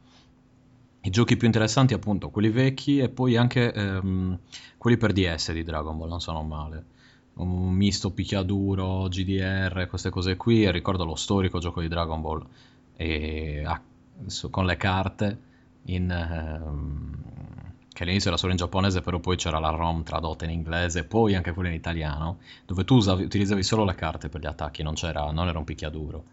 I 1.03 1.09
giochi 1.09 1.35
più 1.35 1.47
interessanti 1.47 1.93
appunto 1.95 2.29
quelli 2.29 2.49
vecchi 2.49 2.99
e 2.99 3.09
poi 3.09 3.35
anche 3.35 3.73
ehm, 3.73 4.37
quelli 4.77 4.97
per 4.97 5.13
DS 5.13 5.51
di 5.51 5.63
Dragon 5.63 5.97
Ball, 5.97 6.09
non 6.09 6.21
sono 6.21 6.43
male. 6.43 6.85
Un 7.35 7.71
misto 7.73 8.11
picchiaduro, 8.11 9.07
GDR, 9.07 9.87
queste 9.87 10.09
cose 10.11 10.37
qui, 10.37 10.69
ricordo 10.71 11.03
lo 11.05 11.15
storico 11.15 11.57
gioco 11.59 11.81
di 11.81 11.87
Dragon 11.87 12.21
Ball 12.21 12.45
e, 12.95 13.63
ah, 13.65 13.81
su- 14.27 14.49
con 14.51 14.65
le 14.67 14.77
carte 14.77 15.39
in, 15.85 16.11
ehm, 16.11 17.15
che 17.91 18.03
all'inizio 18.03 18.29
era 18.29 18.37
solo 18.37 18.51
in 18.51 18.57
giapponese, 18.57 19.01
però 19.01 19.19
poi 19.19 19.35
c'era 19.37 19.57
la 19.59 19.69
ROM 19.71 20.03
tradotta 20.03 20.45
in 20.45 20.51
inglese, 20.51 21.03
poi 21.03 21.33
anche 21.35 21.51
quella 21.53 21.69
in 21.69 21.75
italiano, 21.75 22.37
dove 22.65 22.83
tu 22.85 22.95
usavi- 22.95 23.23
utilizzavi 23.23 23.63
solo 23.63 23.83
le 23.85 23.95
carte 23.95 24.29
per 24.29 24.39
gli 24.41 24.45
attacchi, 24.45 24.83
non 24.83 24.93
non 25.31 25.47
era 25.47 25.57
un 25.57 25.63
picchiaduro, 25.63 26.23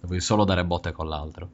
dovevi 0.00 0.20
solo 0.20 0.44
dare 0.44 0.64
botte 0.64 0.92
con 0.92 1.08
l'altro. 1.08 1.50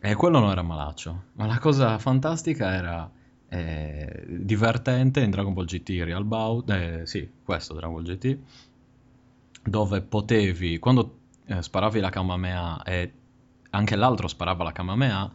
E 0.00 0.14
quello 0.14 0.38
non 0.38 0.50
era 0.50 0.62
malaccio, 0.62 1.24
ma 1.34 1.46
la 1.46 1.58
cosa 1.58 1.98
fantastica 1.98 2.74
era 2.74 3.10
eh, 3.48 4.24
divertente 4.26 5.20
in 5.20 5.30
Dragon 5.30 5.54
Ball 5.54 5.64
GT 5.64 6.02
Real 6.02 6.24
Bout, 6.24 6.70
eh, 6.70 7.06
sì, 7.06 7.28
questo 7.42 7.72
Dragon 7.72 8.02
Ball 8.02 8.14
GT, 8.14 8.38
dove 9.62 10.02
potevi, 10.02 10.78
quando 10.78 11.18
eh, 11.46 11.62
sparavi 11.62 12.00
la 12.00 12.10
Kamehameha 12.10 12.82
e 12.82 13.12
anche 13.70 13.96
l'altro 13.96 14.28
sparava 14.28 14.64
la 14.64 14.72
Kamehameha, 14.72 15.32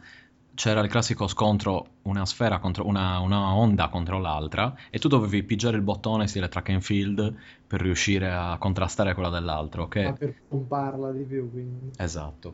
c'era 0.60 0.82
il 0.82 0.90
classico 0.90 1.26
scontro, 1.28 1.88
una 2.02 2.26
sfera 2.26 2.60
contro 2.60 2.86
una, 2.86 3.20
una 3.20 3.54
onda 3.54 3.88
contro 3.88 4.20
l'altra, 4.20 4.76
e 4.90 5.00
tu 5.00 5.08
dovevi 5.08 5.44
pigiare 5.44 5.78
il 5.78 5.84
bottone 5.84 6.28
stile 6.28 6.50
track 6.50 6.68
and 6.72 6.82
field 6.82 7.34
per 7.66 7.80
riuscire 7.80 8.30
a 8.30 8.58
contrastare 8.58 9.14
quella 9.14 9.30
dell'altro, 9.30 9.88
che 9.88 10.04
Ma 10.04 10.12
per 10.12 10.36
pomparla 10.50 11.14
di 11.14 11.24
più, 11.24 11.50
quindi. 11.50 11.92
Esatto. 11.96 12.54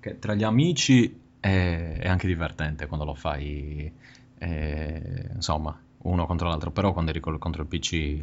Che 0.00 0.18
tra 0.18 0.34
gli 0.34 0.42
amici 0.42 1.18
è, 1.40 1.96
è 2.00 2.08
anche 2.08 2.26
divertente 2.26 2.86
quando 2.86 3.06
lo 3.06 3.14
fai, 3.14 3.90
eh, 4.36 5.30
insomma, 5.32 5.74
uno 6.02 6.26
contro 6.26 6.46
l'altro, 6.46 6.70
però 6.70 6.92
quando 6.92 7.10
eri 7.10 7.20
contro 7.20 7.62
il 7.62 7.68
PC 7.68 8.22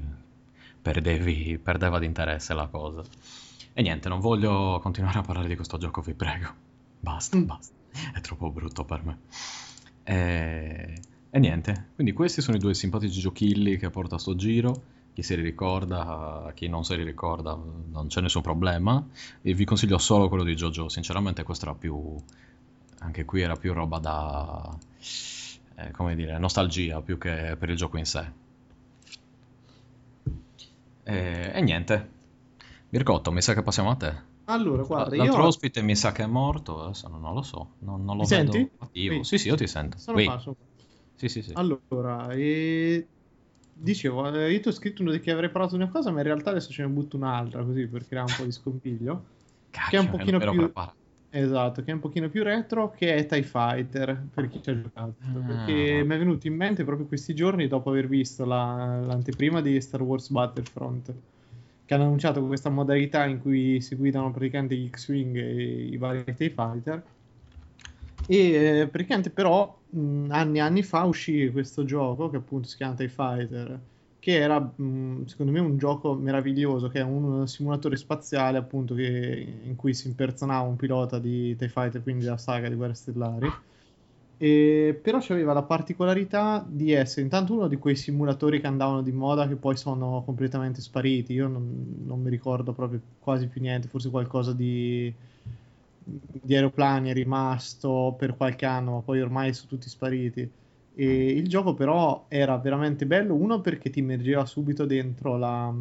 perdevi, 0.79 1.57
perdeva 1.57 1.97
di 1.97 2.05
interesse 2.05 2.53
la 2.53 2.67
cosa. 2.67 3.01
E 3.73 3.81
niente, 3.81 4.09
non 4.09 4.19
voglio 4.19 4.79
continuare 4.79 5.17
a 5.17 5.23
parlare 5.23 5.47
di 5.47 5.55
questo 5.55 5.79
gioco, 5.79 6.01
vi 6.01 6.13
prego. 6.13 6.53
Basta, 6.99 7.35
Mm. 7.35 7.45
basta. 7.45 7.76
È 8.13 8.21
troppo 8.21 8.49
brutto 8.51 8.83
per 8.85 9.03
me. 9.03 9.17
E, 10.03 11.01
e 11.29 11.39
niente, 11.39 11.89
quindi 11.95 12.13
questi 12.13 12.41
sono 12.41 12.57
i 12.57 12.59
due 12.59 12.73
simpatici 12.73 13.19
giochilli 13.19 13.77
che 13.77 13.89
porta 13.89 14.17
sto 14.17 14.35
giro. 14.35 14.95
Chi 15.13 15.23
se 15.23 15.35
li 15.35 15.41
ricorda, 15.41 16.51
chi 16.53 16.67
non 16.67 16.85
se 16.85 16.95
li 16.95 17.03
ricorda, 17.03 17.55
non 17.55 18.05
c'è 18.07 18.21
nessun 18.21 18.41
problema. 18.43 19.03
E 19.41 19.53
vi 19.53 19.65
consiglio 19.65 19.97
solo 19.97 20.27
quello 20.29 20.43
di 20.43 20.53
JoJo. 20.55 20.89
Sinceramente, 20.89 21.43
questo 21.43 21.65
era 21.65 21.73
più. 21.73 22.15
Anche 22.99 23.25
qui 23.25 23.41
era 23.41 23.55
più 23.55 23.73
roba 23.73 23.97
da. 23.99 24.77
eh, 25.75 25.91
come 25.91 26.15
dire, 26.15 26.37
nostalgia 26.39 27.01
più 27.01 27.17
che 27.17 27.55
per 27.57 27.69
il 27.69 27.75
gioco 27.75 27.97
in 27.97 28.05
sé. 28.05 28.25
E, 31.05 31.51
e 31.53 31.61
niente. 31.61 32.09
Mircotto, 32.89 33.31
mi 33.31 33.41
sa 33.41 33.53
che 33.53 33.63
passiamo 33.63 33.89
a 33.91 33.95
te. 33.95 34.26
Allora, 34.49 34.83
guarda, 34.83 35.15
L'altro 35.15 35.39
io 35.41 35.47
ospite 35.47 35.81
mi 35.81 35.95
sa 35.95 36.11
che 36.11 36.23
è 36.23 36.25
morto, 36.25 36.81
adesso 36.83 37.07
non, 37.09 37.33
lo 37.33 37.41
so, 37.41 37.71
non, 37.79 38.03
non 38.05 38.15
lo 38.17 38.23
Mi 38.23 38.29
vedo 38.29 38.51
senti? 38.51 38.71
attivo. 38.79 39.23
Sì. 39.23 39.37
Sì, 39.37 39.47
io 39.47 39.55
ti 39.55 39.67
sento. 39.67 39.97
sono 39.97 40.23
qua. 40.23 40.41
Sì, 41.15 41.27
sì, 41.27 41.41
sì. 41.41 41.53
Allora, 41.53 42.31
e... 42.33 43.07
dicevo, 43.73 44.33
eh, 44.33 44.51
io 44.53 44.59
ti 44.59 44.67
ho 44.67 44.71
scritto 44.71 45.01
uno 45.01 45.11
di 45.11 45.19
che 45.19 45.31
avrei 45.31 45.49
parlato 45.49 45.75
di 45.75 45.81
una 45.83 45.91
cosa, 45.91 46.11
ma 46.11 46.19
in 46.19 46.25
realtà 46.25 46.51
adesso 46.51 46.71
ce 46.71 46.83
ne 46.83 46.89
butto 46.89 47.17
un'altra 47.17 47.63
così 47.63 47.87
per 47.87 48.05
creare 48.07 48.29
un 48.31 48.37
po' 48.37 48.43
di 48.45 48.51
scompiglio. 48.51 49.25
Cacchio, 49.71 49.89
che 49.89 49.97
è 49.97 49.99
un 49.99 50.09
pochino 50.09 50.39
più- 50.39 50.59
preparato. 50.61 50.95
Esatto, 51.29 51.83
che 51.83 51.91
è 51.91 51.93
un 51.93 51.99
pochino 51.99 52.29
più 52.29 52.41
retro, 52.43 52.89
che 52.91 53.13
è 53.15 53.25
TIE 53.25 53.43
Fighter, 53.43 54.27
per 54.33 54.47
chi 54.47 54.61
ci 54.61 54.69
ha 54.69 54.81
giocato. 54.81 55.15
Ah. 55.19 55.45
Perché 55.45 56.03
mi 56.05 56.15
è 56.15 56.17
venuto 56.17 56.47
in 56.47 56.55
mente 56.55 56.83
proprio 56.85 57.05
questi 57.05 57.35
giorni 57.35 57.67
dopo 57.67 57.89
aver 57.89 58.07
visto 58.07 58.45
la- 58.45 58.99
l'anteprima 59.01 59.59
di 59.61 59.79
Star 59.81 60.01
Wars 60.01 60.29
Battlefront, 60.29 61.13
che 61.87 61.93
hanno 61.93 62.03
annunciato 62.03 62.45
questa 62.45 62.69
modalità 62.69 63.23
in 63.23 63.39
cui 63.39 63.79
si 63.79 63.95
guidano 63.95 64.29
praticamente 64.29 64.75
gli 64.75 64.89
X-Wing 64.89 65.37
e 65.37 65.85
i 65.85 65.95
vari 65.95 66.35
TIE 66.35 66.49
Fighter. 66.49 67.01
E 68.27 68.37
eh, 68.37 68.87
praticamente 68.87 69.29
però 69.29 69.79
anni 70.27 70.57
e 70.57 70.59
anni 70.59 70.83
fa 70.83 71.05
uscì 71.05 71.49
questo 71.49 71.85
gioco 71.85 72.29
che 72.29 72.35
appunto 72.35 72.67
si 72.67 72.75
chiama 72.75 72.95
TIE 72.95 73.07
Fighter, 73.07 73.79
che 74.19 74.33
era 74.33 74.57
secondo 74.75 75.51
me 75.53 75.59
un 75.61 75.77
gioco 75.77 76.13
meraviglioso, 76.13 76.89
che 76.89 76.99
è 76.99 77.03
un 77.03 77.47
simulatore 77.47 77.95
spaziale 77.95 78.57
appunto 78.57 78.93
che, 78.93 79.47
in 79.63 79.77
cui 79.77 79.93
si 79.93 80.07
impersonava 80.07 80.67
un 80.67 80.75
pilota 80.75 81.19
di 81.19 81.55
TIE 81.55 81.69
Fighter, 81.69 82.03
quindi 82.03 82.25
della 82.25 82.37
saga 82.37 82.67
di 82.67 82.75
Guerre 82.75 82.95
Stellari. 82.95 83.49
E, 84.39 84.99
però 85.01 85.17
aveva 85.29 85.51
la 85.53 85.63
particolarità 85.63 86.63
di 86.67 86.91
essere 86.91 87.21
intanto 87.23 87.53
uno 87.53 87.67
di 87.67 87.77
quei 87.77 87.95
simulatori 87.95 88.59
che 88.61 88.67
andavano 88.67 89.01
di 89.01 89.11
moda 89.11 89.47
che 89.47 89.55
poi 89.55 89.75
sono 89.75 90.21
completamente 90.25 90.79
spariti. 90.81 91.33
Io 91.33 91.47
non, 91.47 92.03
non 92.05 92.21
mi 92.21 92.29
ricordo 92.29 92.73
proprio 92.73 93.01
quasi 93.19 93.47
più 93.47 93.61
niente, 93.61 93.87
forse 93.87 94.09
qualcosa 94.11 94.53
di, 94.53 95.11
di 96.03 96.55
aeroplani 96.55 97.09
è 97.09 97.13
rimasto 97.13 98.15
per 98.17 98.35
qualche 98.37 98.65
anno, 98.65 98.93
ma 98.93 99.01
poi 99.01 99.21
ormai 99.21 99.53
sono 99.53 99.69
tutti 99.69 99.89
spariti. 99.89 100.49
E 100.99 101.27
il 101.29 101.47
gioco 101.47 101.73
però 101.73 102.25
era 102.27 102.57
veramente 102.57 103.05
bello, 103.05 103.35
uno 103.35 103.61
perché 103.61 103.89
ti 103.89 103.99
immergeva 103.99 104.45
subito 104.45 104.85
dentro 104.85 105.37
la, 105.37 105.71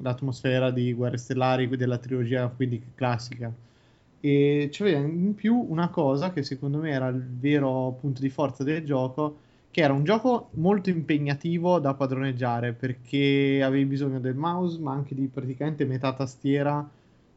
l'atmosfera 0.00 0.70
di 0.70 0.92
Guerre 0.94 1.18
Stellari 1.18 1.68
della 1.76 1.98
trilogia 1.98 2.48
quindi 2.48 2.82
classica. 2.94 3.52
E 4.24 4.68
c'aveva 4.70 4.98
in 5.00 5.34
più 5.34 5.56
una 5.56 5.88
cosa 5.90 6.32
che 6.32 6.42
secondo 6.44 6.78
me 6.78 6.90
era 6.90 7.08
il 7.08 7.20
vero 7.38 7.96
punto 8.00 8.20
di 8.20 8.30
forza 8.30 8.62
del 8.62 8.84
gioco, 8.84 9.40
che 9.70 9.80
era 9.82 9.92
un 9.92 10.04
gioco 10.04 10.50
molto 10.54 10.90
impegnativo 10.90 11.80
da 11.80 11.94
padroneggiare 11.94 12.72
perché 12.72 13.60
avevi 13.64 13.84
bisogno 13.86 14.20
del 14.20 14.36
mouse, 14.36 14.78
ma 14.78 14.92
anche 14.92 15.14
di 15.16 15.26
praticamente 15.28 15.84
metà 15.86 16.12
tastiera 16.14 16.88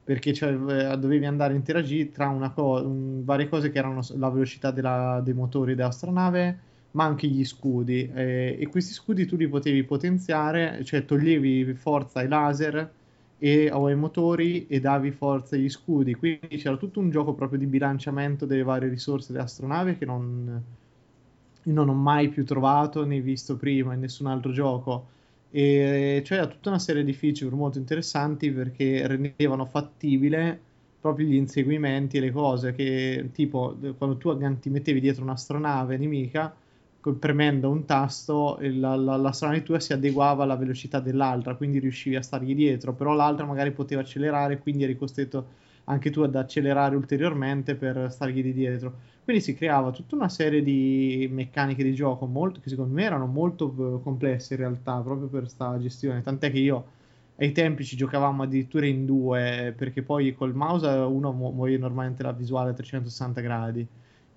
perché 0.03 0.33
cioè, 0.33 0.53
dovevi 0.53 1.25
andare 1.25 1.53
a 1.53 1.55
interagire 1.55 2.11
tra 2.11 2.29
una 2.29 2.51
co- 2.51 2.83
un, 2.85 3.23
varie 3.25 3.49
cose 3.49 3.71
che 3.71 3.79
erano 3.79 4.01
la 4.17 4.29
velocità 4.29 4.69
della, 4.71 5.19
dei 5.23 5.33
motori 5.33 5.73
dell'astronave 5.73 6.59
ma 6.91 7.03
anche 7.05 7.27
gli 7.27 7.43
scudi. 7.43 8.09
Eh, 8.13 8.57
e 8.59 8.67
questi 8.67 8.93
scudi 8.93 9.25
tu 9.25 9.35
li 9.35 9.47
potevi 9.49 9.83
potenziare, 9.83 10.83
cioè 10.85 11.03
toglievi 11.05 11.73
forza 11.73 12.19
ai 12.19 12.27
laser 12.27 12.94
e, 13.37 13.69
ai 13.69 13.95
motori 13.95 14.67
e 14.67 14.79
davi 14.79 15.11
forza 15.11 15.55
agli 15.55 15.69
scudi. 15.69 16.13
Quindi 16.13 16.57
c'era 16.57 16.77
tutto 16.77 16.99
un 16.99 17.09
gioco 17.09 17.33
proprio 17.33 17.59
di 17.59 17.65
bilanciamento 17.65 18.45
delle 18.45 18.63
varie 18.63 18.89
risorse 18.89 19.31
dell'astronave 19.33 19.97
che 19.97 20.05
non, 20.05 20.63
non 21.63 21.89
ho 21.89 21.93
mai 21.93 22.29
più 22.29 22.45
trovato 22.45 23.05
né 23.05 23.19
visto 23.21 23.55
prima 23.57 23.93
in 23.93 24.01
nessun 24.01 24.27
altro 24.27 24.51
gioco. 24.51 25.07
E 25.51 26.21
cioè 26.25 26.47
tutta 26.47 26.69
una 26.69 26.79
serie 26.79 27.03
di 27.03 27.13
feature 27.13 27.55
molto 27.55 27.77
interessanti 27.77 28.51
perché 28.51 29.07
rendevano 29.07 29.65
fattibile 29.65 30.59
proprio 30.99 31.27
gli 31.27 31.35
inseguimenti 31.35 32.17
e 32.17 32.19
le 32.19 32.31
cose 32.31 32.73
che 32.73 33.29
tipo 33.31 33.77
quando 33.97 34.17
tu 34.17 34.37
ti 34.59 34.69
mettevi 34.69 34.99
dietro 34.99 35.23
un'astronave 35.23 35.97
nemica 35.97 36.53
premendo 37.13 37.69
un 37.69 37.85
tasto 37.85 38.57
la, 38.61 38.95
la, 38.95 39.15
la 39.15 39.31
strana 39.31 39.59
tua 39.59 39.79
si 39.79 39.93
adeguava 39.93 40.43
alla 40.43 40.55
velocità 40.55 40.99
dell'altra, 40.99 41.55
quindi 41.55 41.79
riuscivi 41.79 42.15
a 42.15 42.21
stargli 42.21 42.55
dietro, 42.55 42.93
però 42.93 43.13
l'altra 43.13 43.45
magari 43.45 43.71
poteva 43.71 44.01
accelerare, 44.01 44.59
quindi 44.59 44.83
eri 44.83 44.97
costretto 44.97 45.63
anche 45.85 46.09
tu 46.09 46.21
ad 46.21 46.35
accelerare 46.35 46.95
ulteriormente 46.95 47.75
per 47.75 48.11
stargli 48.11 48.41
di 48.41 48.53
dietro. 48.53 48.93
Quindi 49.23 49.41
si 49.41 49.53
creava 49.55 49.91
tutta 49.91 50.15
una 50.15 50.29
serie 50.29 50.61
di 50.61 51.27
meccaniche 51.31 51.83
di 51.83 51.93
gioco 51.93 52.25
molto, 52.25 52.59
che 52.59 52.69
secondo 52.69 52.93
me 52.93 53.03
erano 53.03 53.25
molto 53.25 53.99
complesse 54.03 54.53
in 54.53 54.59
realtà, 54.59 54.99
proprio 55.01 55.27
per 55.27 55.41
questa 55.41 55.77
gestione, 55.79 56.21
tant'è 56.21 56.51
che 56.51 56.59
io 56.59 56.85
ai 57.37 57.51
tempi 57.51 57.83
ci 57.83 57.95
giocavamo 57.97 58.43
addirittura 58.43 58.85
in 58.85 59.05
due, 59.05 59.73
perché 59.75 60.01
poi 60.03 60.33
col 60.33 60.53
mouse 60.55 60.87
uno 60.87 61.31
muove 61.31 61.77
normalmente 61.77 62.23
la 62.23 62.31
visuale 62.31 62.69
a 62.71 62.73
360 62.73 63.41
gradi 63.41 63.87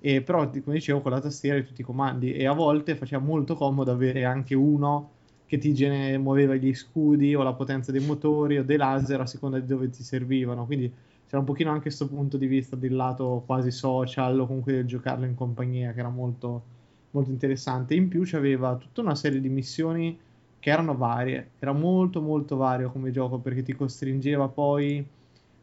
e 0.01 0.23
però, 0.23 0.49
come 0.49 0.77
dicevo, 0.77 1.01
con 1.01 1.11
la 1.13 1.21
tastiera 1.21 1.59
e 1.59 1.65
tutti 1.65 1.81
i 1.81 1.85
comandi. 1.85 2.33
E 2.33 2.47
a 2.47 2.53
volte 2.53 2.95
faceva 2.97 3.23
molto 3.23 3.55
comodo 3.55 3.91
avere 3.91 4.25
anche 4.25 4.55
uno 4.55 5.11
che 5.47 5.59
ti 5.59 5.73
gene- 5.75 6.19
muoveva 6.19 6.55
gli 6.55 6.73
scudi 6.75 7.35
o 7.35 7.43
la 7.43 7.55
potenza 7.55 7.91
dei 7.93 8.05
motori 8.05 8.59
o 8.59 8.65
dei 8.65 8.77
laser 8.77 9.21
a 9.21 9.27
seconda 9.27 9.59
di 9.59 9.67
dove 9.67 9.89
ti 9.91 10.03
servivano. 10.03 10.67
Quindi 10.67 10.93
c'era 11.27 11.39
un 11.39 11.45
pochino 11.45 11.71
anche 11.71 11.83
questo 11.85 12.09
punto 12.09 12.37
di 12.37 12.47
vista 12.47 12.77
del 12.77 12.95
lato 12.95 13.43
quasi 13.47 13.71
social 13.71 14.39
o 14.41 14.47
comunque 14.47 14.73
del 14.73 14.87
giocarlo 14.87 15.25
in 15.25 15.35
compagnia 15.35 15.93
che 15.93 16.01
era 16.01 16.09
molto, 16.09 16.63
molto 17.11 17.31
interessante. 17.31 17.95
In 17.95 18.09
più 18.09 18.23
c'aveva 18.25 18.77
tutta 18.77 19.01
una 19.01 19.15
serie 19.15 19.41
di 19.41 19.49
missioni 19.49 20.19
che 20.59 20.71
erano 20.71 20.97
varie. 20.97 21.51
Era 21.59 21.73
molto 21.73 22.21
molto 22.21 22.57
vario 22.57 22.91
come 22.91 23.11
gioco 23.11 23.39
perché 23.39 23.63
ti 23.63 23.75
costringeva 23.75 24.49
poi 24.49 25.05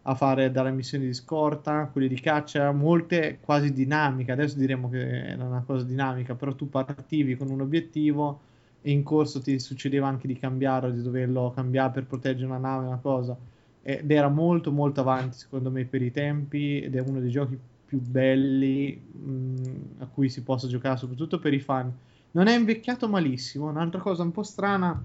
a 0.07 0.15
fare 0.15 0.51
dalle 0.51 0.71
missioni 0.71 1.05
di 1.07 1.13
scorta, 1.13 1.87
quelle 1.91 2.07
di 2.07 2.19
caccia, 2.19 2.71
molte 2.71 3.39
quasi 3.41 3.73
dinamiche. 3.73 4.31
Adesso 4.31 4.57
diremo 4.57 4.89
che 4.89 5.29
era 5.29 5.43
una 5.43 5.63
cosa 5.63 5.83
dinamica, 5.83 6.35
però 6.35 6.53
tu 6.53 6.69
partivi 6.69 7.35
con 7.35 7.49
un 7.49 7.61
obiettivo 7.61 8.41
e 8.81 8.91
in 8.91 9.01
corso 9.03 9.41
ti 9.41 9.57
succedeva 9.59 10.07
anche 10.07 10.27
di 10.27 10.37
cambiare 10.37 10.87
o 10.87 10.91
di 10.91 11.01
doverlo 11.01 11.51
cambiare 11.55 11.91
per 11.91 12.05
proteggere 12.05 12.45
una 12.45 12.57
nave, 12.59 12.85
una 12.85 12.99
cosa. 12.99 13.35
Ed 13.81 14.09
era 14.11 14.29
molto 14.29 14.71
molto 14.71 15.01
avanti 15.01 15.37
secondo 15.37 15.69
me 15.71 15.85
per 15.85 16.01
i 16.01 16.11
tempi 16.11 16.79
ed 16.81 16.95
è 16.95 16.99
uno 17.01 17.19
dei 17.19 17.29
giochi 17.29 17.59
più 17.85 17.99
belli 18.01 18.95
mh, 19.11 19.95
a 19.99 20.07
cui 20.07 20.29
si 20.29 20.43
possa 20.43 20.67
giocare, 20.67 20.97
soprattutto 20.97 21.39
per 21.39 21.53
i 21.53 21.59
fan. 21.59 21.91
Non 22.31 22.47
è 22.47 22.55
invecchiato 22.55 23.07
malissimo, 23.07 23.69
un'altra 23.69 24.01
cosa 24.01 24.23
un 24.23 24.31
po' 24.31 24.43
strana 24.43 25.03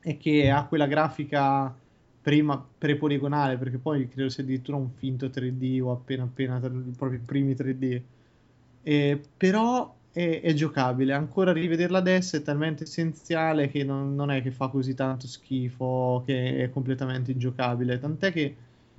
è 0.00 0.16
che 0.16 0.50
ha 0.50 0.66
quella 0.66 0.86
grafica 0.86 1.74
prima 2.20 2.62
pre-poligonale, 2.78 3.56
perché 3.56 3.78
poi 3.78 4.08
credo 4.08 4.28
sia 4.28 4.42
addirittura 4.42 4.76
un 4.76 4.90
finto 4.90 5.26
3D 5.26 5.80
o 5.82 5.92
appena 5.92 6.24
appena 6.24 6.60
i 6.60 7.18
primi 7.24 7.52
3D. 7.52 8.00
E, 8.82 9.20
però 9.36 9.94
è, 10.12 10.40
è, 10.42 10.52
giocabile, 10.54 11.12
ancora 11.12 11.52
rivederla 11.52 11.98
adesso 11.98 12.36
è 12.36 12.42
talmente 12.42 12.84
essenziale 12.84 13.68
che 13.68 13.84
non, 13.84 14.14
non, 14.14 14.30
è 14.30 14.42
che 14.42 14.50
fa 14.50 14.68
così 14.68 14.94
tanto 14.94 15.26
schifo, 15.26 16.22
che 16.26 16.64
è 16.64 16.70
completamente 16.70 17.30
ingiocabile. 17.30 17.98
Tant'è 17.98 18.32
che, 18.32 18.56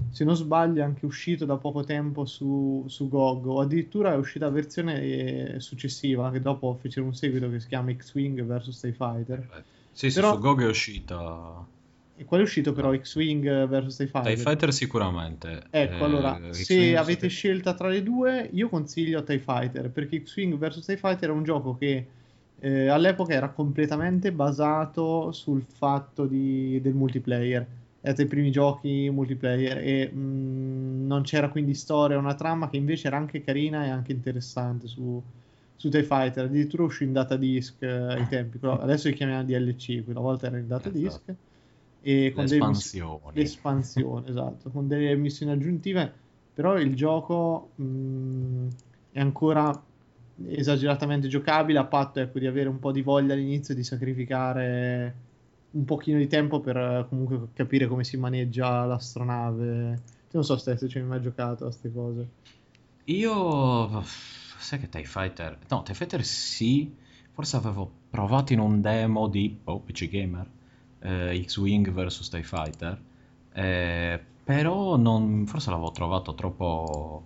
se 0.09 0.23
non 0.23 0.35
sbaglio, 0.35 0.81
è 0.81 0.83
anche 0.83 1.05
uscito 1.05 1.45
da 1.45 1.57
poco 1.57 1.83
tempo 1.83 2.25
su, 2.25 2.85
su 2.87 3.09
GOG, 3.09 3.45
o 3.47 3.59
addirittura 3.61 4.13
è 4.13 4.17
uscita 4.17 4.45
la 4.45 4.51
versione 4.51 5.01
eh, 5.01 5.59
successiva, 5.59 6.31
che 6.31 6.41
dopo 6.41 6.77
fecero 6.79 7.05
un 7.05 7.13
seguito 7.13 7.49
che 7.49 7.59
si 7.59 7.67
chiama 7.67 7.93
X-Wing 7.93 8.43
vs 8.43 8.79
TIE 8.79 8.93
Fighter. 8.93 9.63
Sì, 9.91 10.11
Però... 10.13 10.29
sì, 10.29 10.35
su 10.35 10.41
GOG 10.41 10.61
è 10.61 10.67
uscita 10.67 11.67
e 12.19 12.25
qual 12.25 12.41
è 12.41 12.43
uscito 12.43 12.73
però? 12.73 12.93
X-Wing 12.93 13.65
vs 13.65 13.95
TIE 13.95 14.07
Fighter? 14.07 14.33
TIE 14.33 14.43
Fighter 14.43 14.73
sicuramente. 14.73 15.63
Ecco, 15.69 15.93
eh, 15.93 16.03
allora, 16.03 16.37
se 16.49 16.97
avete 16.97 17.29
scelta 17.29 17.73
tra 17.73 17.87
le 17.87 18.03
due, 18.03 18.49
io 18.51 18.67
consiglio 18.67 19.23
TIE 19.23 19.39
Fighter, 19.39 19.89
perché 19.89 20.21
X-Wing 20.21 20.57
vs 20.57 20.85
TIE 20.85 20.97
Fighter 20.97 21.29
è 21.29 21.31
un 21.31 21.43
gioco 21.43 21.77
che 21.77 22.05
eh, 22.59 22.87
all'epoca 22.87 23.33
era 23.33 23.47
completamente 23.47 24.33
basato 24.33 25.31
sul 25.31 25.61
fatto 25.61 26.25
di, 26.25 26.81
del 26.81 26.93
multiplayer. 26.93 27.65
Era 28.01 28.13
tra 28.13 28.23
i 28.23 28.27
primi 28.27 28.51
giochi 28.51 29.09
multiplayer 29.09 29.77
e 29.77 30.09
mh, 30.11 30.19
mm, 30.19 31.07
non 31.07 31.21
c'era 31.21 31.47
quindi 31.47 31.73
storia, 31.73 32.17
una 32.17 32.35
trama 32.35 32.69
che 32.69 32.75
invece 32.75 33.07
era 33.07 33.15
anche 33.15 33.41
carina 33.45 33.85
e 33.85 33.89
anche 33.91 34.11
interessante 34.11 34.87
su, 34.87 35.23
su 35.73 35.87
TIE 35.87 36.03
Fighter. 36.03 36.43
Addirittura 36.43 36.83
uscì 36.83 37.05
in 37.05 37.13
data 37.13 37.37
disc 37.37 37.81
eh, 37.81 37.87
ai 37.87 38.27
tempi, 38.27 38.59
adesso 38.61 39.07
li 39.07 39.13
chiamiamo 39.13 39.45
DLC, 39.45 40.03
quella 40.03 40.19
volta 40.19 40.47
era 40.47 40.57
in 40.57 40.67
data 40.67 40.89
esatto. 40.89 40.99
disc 40.99 41.47
e 42.01 42.31
con 42.33 42.45
delle 42.45 42.67
missioni. 42.67 43.21
L'espansione, 43.33 44.27
esatto, 44.29 44.69
con 44.69 44.87
delle 44.87 45.15
missioni 45.15 45.51
aggiuntive, 45.51 46.11
però 46.53 46.77
il 46.77 46.95
gioco 46.95 47.71
mh, 47.75 47.83
mm, 47.83 48.67
è 49.11 49.19
ancora 49.19 49.83
esageratamente 50.47 51.27
giocabile 51.27 51.79
a 51.79 51.85
patto 51.85 52.19
ecco, 52.19 52.39
di 52.39 52.47
avere 52.47 52.69
un 52.69 52.79
po' 52.79 52.91
di 52.91 53.01
voglia 53.01 53.33
all'inizio 53.33 53.75
di 53.75 53.83
sacrificare 53.83 55.27
un 55.71 55.85
pochino 55.85 56.17
di 56.17 56.27
tempo 56.27 56.61
per 56.61 57.05
comunque 57.09 57.49
capire 57.53 57.87
come 57.87 58.03
si 58.03 58.17
maneggia 58.17 58.85
l'astronave. 58.85 60.01
non 60.31 60.43
so 60.43 60.57
se 60.57 60.87
ci 60.87 60.97
hai 60.97 61.03
mai 61.03 61.21
giocato 61.21 61.65
a 61.65 61.67
queste 61.67 61.91
cose. 61.91 62.27
Io 63.05 64.03
sai 64.03 64.79
che 64.79 64.87
TIE 64.87 65.03
Fighter, 65.03 65.57
no, 65.67 65.83
TIE 65.83 65.93
Fighter 65.93 66.23
sì, 66.23 66.95
forse 67.31 67.57
avevo 67.57 67.91
provato 68.09 68.53
in 68.53 68.59
un 68.59 68.81
demo 68.81 69.27
di 69.27 69.59
oh, 69.65 69.79
PC 69.79 70.07
Gamer 70.09 70.47
eh, 71.01 71.43
X-Wing 71.45 71.91
vs 71.91 72.29
TIE 72.29 72.43
Fighter, 72.43 73.01
eh, 73.53 74.23
però 74.43 74.95
non, 74.97 75.45
forse 75.45 75.69
l'avevo 75.69 75.91
trovato 75.91 76.33
troppo 76.33 77.25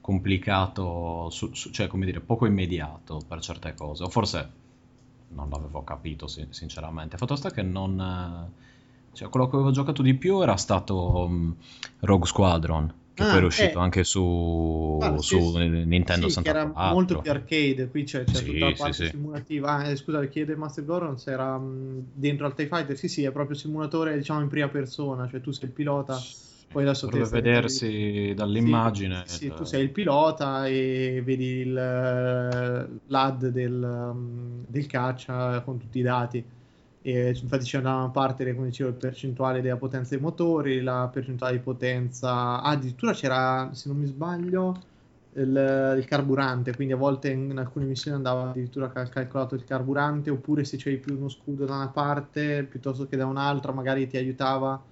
complicato, 0.00 1.28
su, 1.30 1.52
su, 1.54 1.70
cioè 1.70 1.86
come 1.86 2.04
dire, 2.04 2.20
poco 2.20 2.46
immediato 2.46 3.20
per 3.26 3.40
certe 3.40 3.74
cose, 3.74 4.04
o 4.04 4.08
forse 4.08 4.50
non 5.28 5.48
l'avevo 5.48 5.82
capito 5.82 6.26
sinceramente. 6.26 7.16
Fatto 7.16 7.36
sta 7.36 7.50
che 7.50 7.62
non... 7.62 8.52
Cioè, 9.12 9.28
quello 9.28 9.48
che 9.48 9.54
avevo 9.54 9.70
giocato 9.70 10.02
di 10.02 10.14
più 10.14 10.40
era 10.42 10.56
stato 10.56 11.24
um, 11.26 11.54
Rogue 12.00 12.26
Squadron, 12.26 12.92
che 13.14 13.22
ah, 13.22 13.30
poi 13.30 13.42
è 13.42 13.44
uscito 13.44 13.78
eh. 13.78 13.82
anche 13.82 14.02
su, 14.02 14.98
ah, 15.00 15.16
su 15.18 15.52
sì, 15.52 15.68
Nintendo 15.68 16.28
sì, 16.28 16.34
64. 16.34 16.50
era 16.50 16.92
molto 16.92 17.20
più 17.20 17.30
arcade, 17.30 17.88
qui 17.88 18.02
c'è, 18.02 18.24
c'è 18.24 18.34
sì, 18.34 18.44
tutta 18.44 18.68
la 18.68 18.74
parte 18.76 19.08
simulativa. 19.08 19.76
Ah, 19.76 19.88
eh, 19.88 19.96
scusa, 19.96 20.26
chiede 20.26 20.56
Master 20.56 20.84
Goron 20.84 21.16
se 21.16 21.30
era 21.30 21.56
mh, 21.56 22.06
dentro 22.12 22.46
al 22.46 22.54
TIE 22.54 22.66
Fighter. 22.66 22.96
Sì, 22.96 23.06
sì, 23.06 23.22
è 23.22 23.30
proprio 23.30 23.56
simulatore, 23.56 24.16
diciamo, 24.16 24.40
in 24.40 24.48
prima 24.48 24.66
persona, 24.68 25.28
cioè 25.28 25.40
tu 25.40 25.52
sei 25.52 25.68
il 25.68 25.74
pilota. 25.74 26.20
Poi 26.72 26.82
adesso 26.82 27.06
Dovrebbe 27.06 27.40
vedersi 27.40 27.88
di... 27.88 28.34
dall'immagine. 28.34 29.22
Sì, 29.26 29.52
tu 29.54 29.62
sei 29.62 29.84
il 29.84 29.90
pilota 29.90 30.66
e 30.66 31.22
vedi 31.24 31.44
il, 31.44 31.72
l'AD 31.72 33.46
del, 33.46 34.12
del 34.66 34.86
caccia 34.86 35.60
con 35.60 35.78
tutti 35.78 36.00
i 36.00 36.02
dati 36.02 36.44
E, 37.06 37.36
infatti 37.38 37.64
c'è 37.64 37.82
da 37.82 37.96
una 37.96 38.08
parte, 38.08 38.54
come 38.54 38.68
dicevo, 38.68 38.88
il 38.88 38.96
percentuale 38.96 39.60
della 39.60 39.76
potenza 39.76 40.14
dei 40.14 40.24
motori, 40.24 40.80
la 40.80 41.10
percentuale 41.12 41.58
di 41.58 41.62
potenza, 41.62 42.62
ah, 42.62 42.70
addirittura 42.70 43.12
c'era, 43.12 43.68
se 43.74 43.90
non 43.90 43.98
mi 43.98 44.06
sbaglio, 44.06 44.80
il, 45.34 45.96
il, 45.98 46.04
carburante, 46.06 46.74
quindi 46.74 46.94
a 46.94 46.96
volte 46.96 47.28
in, 47.28 47.50
in 47.50 47.58
alcune 47.58 47.84
missioni 47.84 48.16
andava 48.16 48.48
addirittura 48.48 48.90
cal- 48.90 49.10
calcolato 49.10 49.54
il 49.54 49.64
carburante, 49.64 50.30
oppure 50.30 50.64
se 50.64 50.78
c'avevi 50.78 51.02
più 51.02 51.14
uno 51.14 51.28
scudo 51.28 51.66
da 51.66 51.74
una 51.74 51.88
parte 51.88 52.64
piuttosto 52.64 53.06
che 53.06 53.18
da 53.18 53.26
un'altra, 53.26 53.72
magari 53.72 54.06
ti 54.06 54.16
aiutava, 54.16 54.82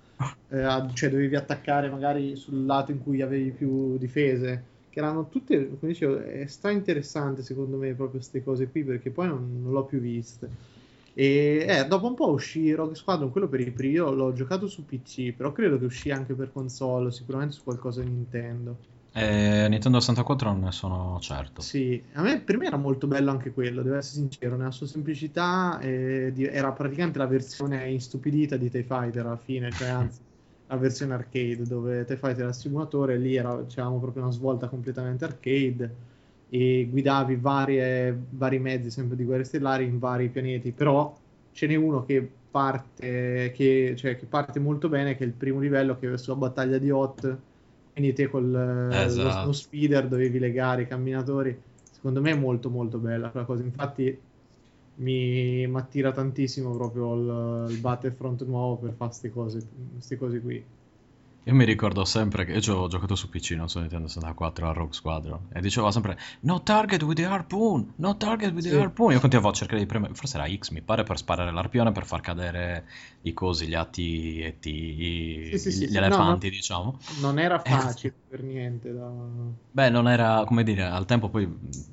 eh, 0.48 0.60
a, 0.60 0.86
cioè 0.92 1.08
dovevi 1.08 1.34
attaccare 1.34 1.88
magari 1.88 2.36
sul 2.36 2.66
lato 2.66 2.90
in 2.90 3.02
cui 3.02 3.22
avevi 3.22 3.52
più 3.52 3.96
difese, 3.96 4.64
che 4.90 4.98
erano 4.98 5.30
tutte, 5.30 5.78
come 5.78 5.92
dicevo, 5.92 6.18
è 6.18 6.44
stra 6.46 6.72
interessante 6.72 7.42
secondo 7.42 7.78
me 7.78 7.94
proprio 7.94 8.18
queste 8.18 8.44
cose 8.44 8.68
qui, 8.68 8.84
perché 8.84 9.08
poi 9.10 9.28
non, 9.28 9.62
non 9.62 9.72
l'ho 9.72 9.84
più 9.84 9.98
viste. 9.98 10.71
E 11.14 11.66
eh, 11.68 11.86
dopo 11.86 12.06
un 12.06 12.14
po' 12.14 12.30
uscì 12.30 12.72
Rogue 12.72 12.94
Squadron, 12.94 13.30
quello 13.30 13.48
per 13.48 13.60
il 13.60 13.72
primo, 13.72 14.10
l'ho 14.12 14.32
giocato 14.32 14.66
su 14.66 14.84
PC, 14.84 15.34
però 15.34 15.52
credo 15.52 15.78
che 15.78 15.84
uscì 15.84 16.10
anche 16.10 16.34
per 16.34 16.50
console, 16.52 17.10
sicuramente 17.12 17.54
su 17.54 17.62
qualcosa 17.62 18.02
di 18.02 18.10
Nintendo. 18.10 18.84
Eh, 19.14 19.68
Nintendo 19.68 20.00
64 20.00 20.50
non 20.50 20.60
ne 20.60 20.72
sono 20.72 21.18
certo. 21.20 21.62
Sì, 21.62 22.04
a 22.14 22.22
me, 22.22 22.42
per 22.42 22.56
me 22.58 22.66
era 22.66 22.76
molto 22.76 23.06
bello 23.06 23.30
anche 23.30 23.52
quello, 23.52 23.82
devo 23.82 23.94
essere 23.96 24.20
sincero, 24.20 24.56
nella 24.56 24.72
sua 24.72 24.86
semplicità 24.88 25.78
eh, 25.80 26.32
di, 26.34 26.44
era 26.44 26.72
praticamente 26.72 27.18
la 27.18 27.26
versione 27.26 27.88
istupidita 27.92 28.56
di 28.56 28.68
TIE 28.68 28.82
Fighter 28.82 29.24
alla 29.26 29.36
fine, 29.36 29.70
cioè 29.72 29.88
anzi 29.88 30.20
la 30.66 30.76
versione 30.76 31.14
arcade 31.14 31.64
dove 31.64 32.04
TIE 32.04 32.16
Fighter 32.16 32.40
era 32.40 32.48
il 32.48 32.54
simulatore, 32.54 33.16
lì 33.16 33.36
era, 33.36 33.64
c'avevamo 33.66 34.00
proprio 34.00 34.24
una 34.24 34.32
svolta 34.32 34.68
completamente 34.68 35.24
arcade 35.24 35.96
e 36.52 36.86
guidavi 36.90 37.36
varie, 37.36 38.16
vari 38.30 38.58
mezzi 38.58 38.90
sempre 38.90 39.16
di 39.16 39.24
guerre 39.24 39.44
stellari 39.44 39.84
in 39.84 39.98
vari 39.98 40.28
pianeti, 40.28 40.70
però 40.72 41.16
ce 41.52 41.66
n'è 41.66 41.74
uno 41.74 42.04
che 42.04 42.28
parte, 42.50 43.52
che, 43.54 43.94
cioè, 43.96 44.16
che 44.16 44.26
parte 44.26 44.60
molto 44.60 44.90
bene, 44.90 45.16
che 45.16 45.24
è 45.24 45.26
il 45.26 45.32
primo 45.32 45.60
livello, 45.60 45.98
che 45.98 46.12
è 46.12 46.18
sulla 46.18 46.36
battaglia 46.36 46.76
di 46.76 46.90
Hot 46.90 47.38
quindi 47.92 48.14
te 48.14 48.28
con 48.28 48.90
esatto. 48.90 49.40
lo, 49.40 49.46
lo 49.46 49.52
speeder 49.52 50.08
dovevi 50.08 50.38
legare 50.38 50.82
i 50.82 50.86
camminatori. 50.86 51.58
Secondo 51.90 52.20
me 52.20 52.30
è 52.30 52.36
molto 52.36 52.70
molto 52.70 52.98
bella 52.98 53.28
quella 53.28 53.46
cosa. 53.46 53.62
Infatti 53.62 54.18
mi 54.96 55.70
attira 55.72 56.12
tantissimo 56.12 56.74
proprio 56.74 57.14
il, 57.14 57.70
il 57.72 57.78
Battlefront 57.78 58.44
nuovo 58.44 58.76
per 58.76 58.94
fare 58.94 59.10
queste 59.10 59.30
cose, 59.30 59.60
cose 60.18 60.40
qui. 60.40 60.64
Io 61.44 61.54
mi 61.54 61.64
ricordo 61.64 62.04
sempre 62.04 62.44
che 62.44 62.52
io 62.52 62.76
ho 62.76 62.86
giocato 62.86 63.16
su 63.16 63.28
PC, 63.28 63.52
non 63.52 63.68
su 63.68 63.80
Nintendo 63.80 64.06
64 64.06 64.68
a 64.68 64.72
Rogue 64.72 64.92
Squadron 64.92 65.48
e 65.52 65.60
diceva 65.60 65.90
sempre 65.90 66.16
No 66.40 66.62
target 66.62 67.02
with 67.02 67.16
the 67.16 67.26
harpoon, 67.26 67.94
no 67.96 68.16
target 68.16 68.52
with 68.52 68.62
sì. 68.64 68.70
the 68.70 68.78
harpoon. 68.78 69.12
Io 69.12 69.18
continuavo 69.18 69.50
a 69.52 69.56
cercare 69.56 69.80
di 69.80 69.86
premere, 69.86 70.14
forse 70.14 70.36
era 70.36 70.48
X 70.48 70.70
mi 70.70 70.82
pare, 70.82 71.02
per 71.02 71.18
sparare 71.18 71.50
l'arpione 71.50 71.90
per 71.90 72.06
far 72.06 72.20
cadere 72.20 72.84
i 73.22 73.32
cosi, 73.32 73.66
gli 73.66 73.74
atti 73.74 74.38
e 74.38 74.56
sì, 74.60 75.72
sì, 75.72 75.88
gli 75.88 75.96
elefanti, 75.96 76.46
no, 76.46 76.52
diciamo. 76.52 76.98
Non 77.20 77.40
era 77.40 77.58
facile 77.58 78.14
per 78.28 78.42
niente. 78.44 78.92
Da... 78.92 79.10
Beh, 79.70 79.90
non 79.90 80.08
era, 80.08 80.44
come 80.46 80.62
dire, 80.62 80.84
al 80.84 81.06
tempo 81.06 81.28
poi 81.28 81.48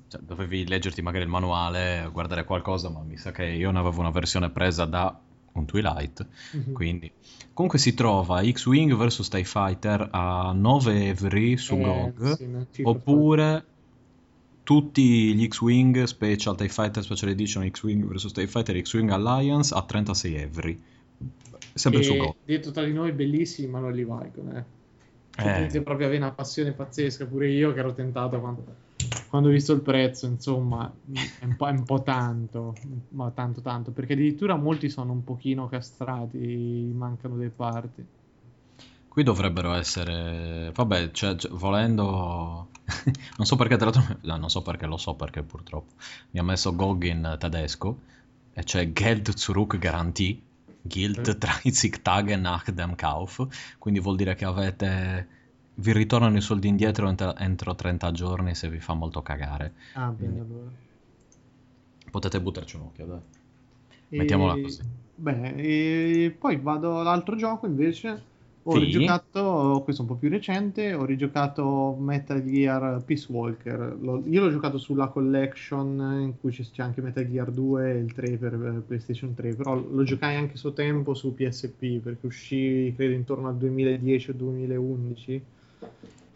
cioè, 0.10 0.22
dovevi 0.22 0.68
leggerti 0.68 1.02
magari 1.02 1.24
il 1.24 1.30
manuale, 1.30 2.08
guardare 2.12 2.44
qualcosa, 2.44 2.90
ma 2.90 3.02
mi 3.02 3.18
sa 3.18 3.32
che 3.32 3.46
io 3.46 3.72
ne 3.72 3.80
avevo 3.80 4.00
una 4.00 4.12
versione 4.12 4.52
presa 4.52 4.86
da 4.86 5.20
un 5.54 5.66
Twilight. 5.66 6.26
Mm-hmm. 6.56 6.74
Quindi, 6.74 7.12
comunque 7.54 7.80
si 7.80 7.94
trova 7.94 8.44
X-Wing 8.44 8.96
vs 8.96 9.28
TIE 9.28 9.44
Fighter 9.44 10.08
a 10.12 10.52
9 10.54 11.08
every 11.08 11.58
su 11.58 11.76
eh, 11.76 11.82
GOG, 11.82 12.70
sì, 12.72 12.82
oppure 12.84 13.66
tutti 14.64 15.34
gli 15.34 15.48
X-Wing 15.48 16.04
Special 16.04 16.56
TIE 16.56 16.70
Fighter 16.70 17.04
Special 17.04 17.32
Edition 17.32 17.70
X-Wing 17.70 18.06
vs 18.06 18.32
TIE 18.32 18.48
Fighter 18.48 18.80
X-Wing 18.82 19.10
Alliance 19.10 19.74
a 19.74 19.82
36 19.82 20.36
every. 20.36 20.82
Sempre 21.74 22.02
e 22.02 22.04
su 22.04 22.16
GOG. 22.16 22.36
Detto 22.46 22.72
tra 22.72 22.84
di 22.84 22.94
noi, 22.94 23.12
bellissimi, 23.12 23.68
ma 23.68 23.80
non 23.80 23.94
li 23.94 24.04
valgono. 24.04 24.58
Eh. 24.58 24.78
Eh. 25.42 25.82
proprio 25.82 26.08
avere 26.08 26.22
una 26.22 26.32
passione 26.32 26.72
pazzesca, 26.74 27.26
pure 27.26 27.50
io 27.50 27.74
che 27.74 27.80
ero 27.80 27.94
tentato 27.94 28.40
quando 28.40 28.64
quando 29.30 29.50
ho 29.50 29.52
visto 29.52 29.74
il 29.74 29.82
prezzo, 29.82 30.26
insomma, 30.26 30.92
è 31.40 31.46
un 31.46 31.56
po', 31.56 31.68
è 31.68 31.72
un 31.72 31.84
po 31.84 32.02
tanto, 32.02 32.76
ma 33.10 33.30
tanto 33.32 33.62
tanto, 33.62 33.92
perché 33.92 34.14
addirittura 34.14 34.56
molti 34.56 34.90
sono 34.90 35.12
un 35.12 35.24
pochino 35.24 35.68
castrati, 35.68 36.92
mancano 36.94 37.36
delle 37.36 37.50
parti. 37.50 38.06
Qui 39.08 39.24
dovrebbero 39.24 39.74
essere, 39.74 40.72
vabbè, 40.74 41.12
cioè, 41.12 41.36
cioè, 41.36 41.52
volendo, 41.52 42.70
non 43.38 43.46
so 43.46 43.56
perché 43.56 43.76
tra 43.76 43.90
l'altro, 43.90 44.18
no, 44.22 44.38
non 44.38 44.50
so 44.50 44.62
perché, 44.62 44.86
lo 44.86 44.98
so 44.98 45.16
perché 45.16 45.44
purtroppo, 45.44 45.94
mi 46.32 46.40
ha 46.40 46.44
messo 46.44 46.76
GOG 46.76 47.04
in 47.06 47.36
tedesco 47.40 48.00
e 48.54 48.64
c'è 48.64 48.92
Geld 48.92 49.34
zurück 49.36 49.78
Garantie, 49.78 50.40
Gilt 50.82 51.28
eh. 51.28 51.38
30 51.38 51.98
Tage 52.02 52.36
nach 52.36 52.72
dem 52.72 52.96
Kauf, 52.96 53.46
quindi 53.78 54.00
vuol 54.00 54.16
dire 54.16 54.36
che 54.36 54.46
avete 54.46 55.28
vi 55.80 55.94
ritornano 55.94 56.38
i 56.38 56.42
soldi 56.42 56.68
indietro 56.68 57.08
entro, 57.08 57.36
entro 57.38 57.74
30 57.74 58.12
giorni 58.12 58.56
se 58.56 58.70
vi 58.70 58.80
fa 58.80 58.94
molto 58.94 59.22
cagare. 59.22 59.74
Ah, 59.94 60.10
bene, 60.10 60.40
allora. 60.40 60.70
Potete 62.12 62.42
buttarci 62.42 62.76
un 62.76 62.82
occhio, 62.84 63.06
dai. 63.06 63.20
E... 64.10 64.18
Mettiamola 64.18 64.60
così. 64.60 64.82
Bene, 65.16 65.56
e 65.56 66.36
poi 66.38 66.58
vado 66.58 67.00
all'altro 67.00 67.36
gioco 67.36 67.66
invece. 67.66 68.28
Ho 68.64 68.74
sì. 68.74 68.80
rigiocato, 68.80 69.82
questo 69.84 70.02
è 70.02 70.06
un 70.06 70.12
po' 70.12 70.18
più 70.18 70.30
recente, 70.30 70.94
ho 70.94 71.06
rigiocato 71.06 71.96
Metal 71.98 72.44
Gear 72.44 73.02
Peace 73.06 73.32
Walker. 73.32 73.98
L'ho, 74.00 74.22
io 74.26 74.44
l'ho 74.44 74.52
giocato 74.52 74.78
sulla 74.78 75.08
collection 75.08 76.20
in 76.22 76.34
cui 76.40 76.52
c'è 76.52 76.84
anche 76.84 77.02
Metal 77.02 77.28
Gear 77.28 77.52
2 77.52 77.92
e 77.92 77.98
il 77.98 78.14
3 78.14 78.38
per 78.38 78.84
PlayStation 78.86 79.34
3, 79.34 79.56
però 79.56 79.76
lo 79.76 80.04
giocai 80.04 80.36
anche 80.36 80.58
su 80.58 80.74
tempo 80.74 81.14
su 81.14 81.34
PSP 81.34 82.00
perché 82.00 82.26
uscì 82.26 82.94
credo 82.96 83.14
intorno 83.14 83.48
al 83.48 83.58
2010 83.58 84.30
o 84.30 84.34
2011 84.34 85.44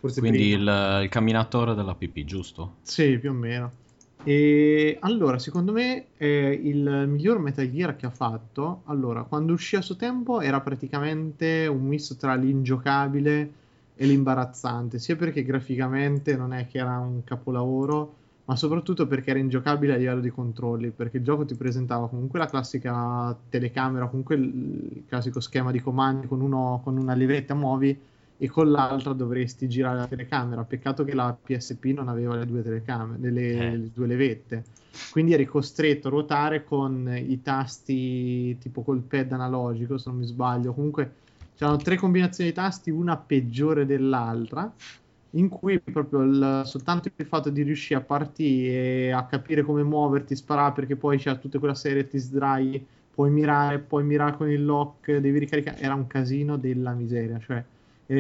Forse 0.03 0.19
Quindi 0.19 0.49
il, 0.49 0.99
il, 1.03 1.07
camminatore 1.07 1.75
della 1.75 1.95
PP, 1.95 2.25
giusto? 2.25 2.73
Sì, 2.81 3.17
più 3.17 3.30
o 3.30 3.34
meno. 3.34 3.71
E 4.25 4.97
allora, 4.99 5.39
secondo 5.39 5.71
me 5.71 6.07
eh, 6.17 6.59
il 6.61 7.05
miglior 7.07 7.39
Metal 7.39 7.71
Gear 7.71 7.95
che 7.95 8.05
ha 8.05 8.09
fatto, 8.09 8.81
allora, 8.88 9.23
quando 9.23 9.53
uscì 9.53 9.77
a 9.77 9.81
suo 9.81 9.95
tempo 9.95 10.41
era 10.41 10.59
praticamente 10.59 11.67
un 11.67 11.85
misto 11.85 12.17
tra 12.17 12.35
l'ingiocabile 12.35 13.51
e 13.95 14.05
l'imbarazzante, 14.05 14.99
sia 14.99 15.15
perché 15.15 15.41
graficamente 15.41 16.35
non 16.35 16.51
è 16.51 16.67
che 16.67 16.80
era 16.80 16.97
un 16.97 17.23
capolavoro, 17.23 18.15
ma 18.43 18.57
soprattutto 18.57 19.07
perché 19.07 19.30
era 19.30 19.39
ingiocabile 19.39 19.93
a 19.93 19.95
livello 19.95 20.19
di 20.19 20.31
controlli, 20.31 20.89
perché 20.89 21.15
il 21.15 21.23
gioco 21.23 21.45
ti 21.45 21.55
presentava 21.55 22.09
comunque 22.09 22.39
la 22.39 22.47
classica 22.47 23.34
telecamera, 23.47 24.07
comunque 24.07 24.35
il 24.35 25.03
classico 25.07 25.39
schema 25.39 25.71
di 25.71 25.80
comandi 25.80 26.27
con, 26.27 26.41
uno, 26.41 26.81
con 26.84 26.97
una 26.97 27.13
levetta 27.13 27.53
muovi 27.53 28.11
e 28.44 28.49
con 28.49 28.70
l'altra 28.70 29.14
dovresti 29.14 29.70
girare 29.70 29.99
la 29.99 30.06
telecamera. 30.07 30.65
Peccato 30.65 31.06
che 31.06 31.15
la 31.15 31.34
PSP 31.34 31.86
non 31.95 32.10
aveva 32.10 32.36
le 32.36 32.45
due 32.45 32.61
telecamere, 32.61 33.32
le, 33.32 33.52
eh. 33.52 33.78
le 33.78 33.90
due 33.94 34.06
levette. 34.06 34.65
Quindi 35.11 35.32
eri 35.32 35.45
costretto 35.45 36.07
a 36.07 36.11
ruotare 36.11 36.65
con 36.65 37.10
i 37.10 37.41
tasti 37.41 38.57
tipo 38.57 38.82
col 38.82 38.99
pad 38.99 39.32
analogico, 39.32 39.98
se 39.98 40.10
non 40.10 40.20
mi 40.20 40.26
sbaglio. 40.26 40.74
Comunque 40.74 41.14
c'erano 41.56 41.78
tre 41.78 41.95
combinazioni 41.95 42.49
di 42.49 42.56
tasti, 42.56 42.90
una 42.90 43.15
peggiore 43.15 43.86
dell'altra, 43.86 44.70
in 45.32 45.48
cui 45.48 45.80
proprio 45.80 46.24
il, 46.24 46.64
soltanto 46.65 47.10
il 47.15 47.26
fatto 47.26 47.49
di 47.49 47.61
riuscire 47.61 48.02
a 48.02 48.03
partire, 48.03 49.14
a 49.14 49.24
capire 49.24 49.61
come 49.61 49.84
muoverti, 49.84 50.36
sparare, 50.36 50.74
perché 50.74 50.98
poi 50.98 51.18
c'è 51.18 51.40
tutta 51.40 51.60
quella 51.60 51.76
serie, 51.76 52.10
ti 52.10 52.18
sdrai, 52.18 52.86
puoi 53.14 53.32
mirare, 53.32 53.80
puoi 53.80 54.03
mirare 54.03 54.36
con 54.36 54.49
il 54.52 54.65
lock, 54.65 55.15
devi 55.15 55.40
ricaricare, 55.40 55.80
era 55.80 55.94
un 55.94 56.07
casino 56.07 56.57
della 56.57 56.91
miseria, 56.91 57.40
cioè 57.40 57.64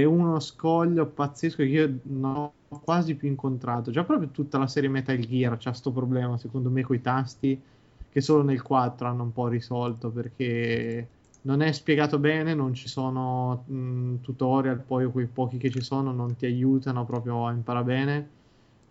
è 0.01 0.03
uno 0.05 0.39
scoglio 0.39 1.07
pazzesco 1.07 1.57
che 1.57 1.63
io 1.63 1.99
non 2.03 2.35
ho 2.35 2.53
quasi 2.83 3.15
più 3.15 3.27
incontrato. 3.27 3.91
Già 3.91 4.03
proprio 4.03 4.29
tutta 4.29 4.57
la 4.57 4.67
serie 4.67 4.89
Metal 4.89 5.17
Gear 5.17 5.57
c'ha 5.57 5.69
questo 5.69 5.91
problema, 5.91 6.37
secondo 6.37 6.69
me, 6.69 6.83
con 6.83 6.95
i 6.95 7.01
tasti, 7.01 7.61
che 8.09 8.21
solo 8.21 8.43
nel 8.43 8.61
4 8.61 9.07
hanno 9.07 9.23
un 9.23 9.33
po' 9.33 9.47
risolto 9.47 10.09
perché 10.11 11.07
non 11.41 11.61
è 11.61 11.71
spiegato 11.71 12.19
bene, 12.19 12.53
non 12.53 12.73
ci 12.73 12.87
sono 12.87 13.63
mh, 13.67 14.21
tutorial, 14.21 14.79
poi 14.81 15.11
quei 15.11 15.27
pochi 15.27 15.57
che 15.57 15.69
ci 15.69 15.81
sono 15.81 16.11
non 16.11 16.35
ti 16.35 16.45
aiutano 16.45 17.05
proprio 17.05 17.45
a 17.47 17.51
imparare 17.51 17.85
bene 17.85 18.29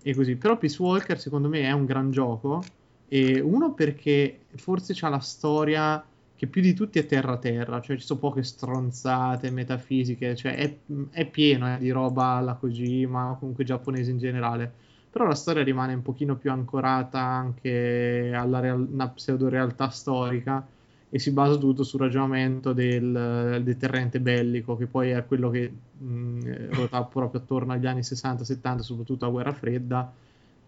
e 0.02 0.14
così. 0.14 0.36
Però 0.36 0.58
Peace 0.58 0.82
Walker 0.82 1.18
secondo 1.18 1.48
me 1.48 1.62
è 1.62 1.72
un 1.72 1.84
gran 1.84 2.10
gioco 2.10 2.62
e 3.08 3.40
uno 3.40 3.72
perché 3.74 4.46
forse 4.56 4.92
c'ha 4.94 5.08
la 5.08 5.20
storia 5.20 6.04
che 6.42 6.48
più 6.48 6.60
di 6.60 6.74
tutti 6.74 6.98
è 6.98 7.06
terra-terra, 7.06 7.80
cioè 7.80 7.96
ci 7.96 8.04
sono 8.04 8.18
poche 8.18 8.42
stronzate 8.42 9.48
metafisiche, 9.52 10.34
cioè 10.34 10.56
è, 10.56 10.76
è 11.10 11.24
pieno 11.30 11.72
eh, 11.72 11.78
di 11.78 11.90
roba 11.90 12.30
alla 12.34 12.54
Kojima, 12.54 13.30
o 13.30 13.38
comunque 13.38 13.62
giapponese 13.62 14.10
in 14.10 14.18
generale, 14.18 14.68
però 15.08 15.24
la 15.24 15.36
storia 15.36 15.62
rimane 15.62 15.94
un 15.94 16.02
pochino 16.02 16.34
più 16.36 16.50
ancorata 16.50 17.20
anche 17.20 18.32
alla 18.34 18.58
real- 18.58 19.12
pseudo-realtà 19.14 19.88
storica 19.90 20.66
e 21.08 21.18
si 21.20 21.30
basa 21.30 21.56
tutto 21.56 21.84
sul 21.84 22.00
ragionamento 22.00 22.72
del 22.72 23.60
deterrente 23.62 24.18
bellico, 24.20 24.76
che 24.76 24.86
poi 24.88 25.10
è 25.10 25.24
quello 25.24 25.48
che 25.48 25.70
mh, 25.96 26.70
ruota 26.72 27.04
proprio 27.04 27.40
attorno 27.40 27.72
agli 27.72 27.86
anni 27.86 28.02
60-70, 28.02 28.82
soprattutto 28.82 29.26
a 29.26 29.28
guerra 29.30 29.52
fredda, 29.52 30.12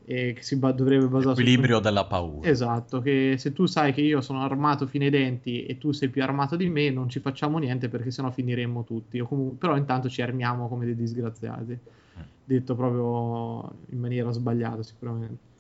che 0.07 0.37
si 0.41 0.57
ba- 0.57 0.73
dovrebbe 0.73 1.07
basare 1.07 1.37
L'equilibrio 1.37 1.77
su... 1.77 1.83
della 1.83 2.05
paura. 2.05 2.49
Esatto, 2.49 3.01
che 3.01 3.37
se 3.39 3.53
tu 3.53 3.65
sai 3.67 3.93
che 3.95 4.03
io 4.03 4.21
sono 4.21 4.43
armato 4.43 4.87
fino 4.87 5.05
ai 5.05 5.11
denti 5.11 5.65
e 5.65 5.79
tu 5.79 5.93
sei 5.93 6.11
più 6.11 6.23
armato 6.23 6.57
di 6.57 6.69
me, 6.69 6.91
non 6.91 7.09
ci 7.09 7.21
facciamo 7.21 7.59
niente 7.59 7.89
perché 7.89 8.11
sennò 8.11 8.31
finiremmo 8.31 8.85
tutti. 8.85 9.19
Comunque... 9.21 9.57
Però 9.57 9.77
intanto 9.77 10.09
ci 10.11 10.21
armiamo 10.21 10.69
come 10.69 10.85
dei 10.85 10.95
disgraziati. 10.95 11.73
Mm. 11.73 12.23
Detto 12.45 12.75
proprio 12.75 13.73
in 13.91 13.99
maniera 13.99 14.31
sbagliata 14.31 14.83
sicuramente. 14.83 15.53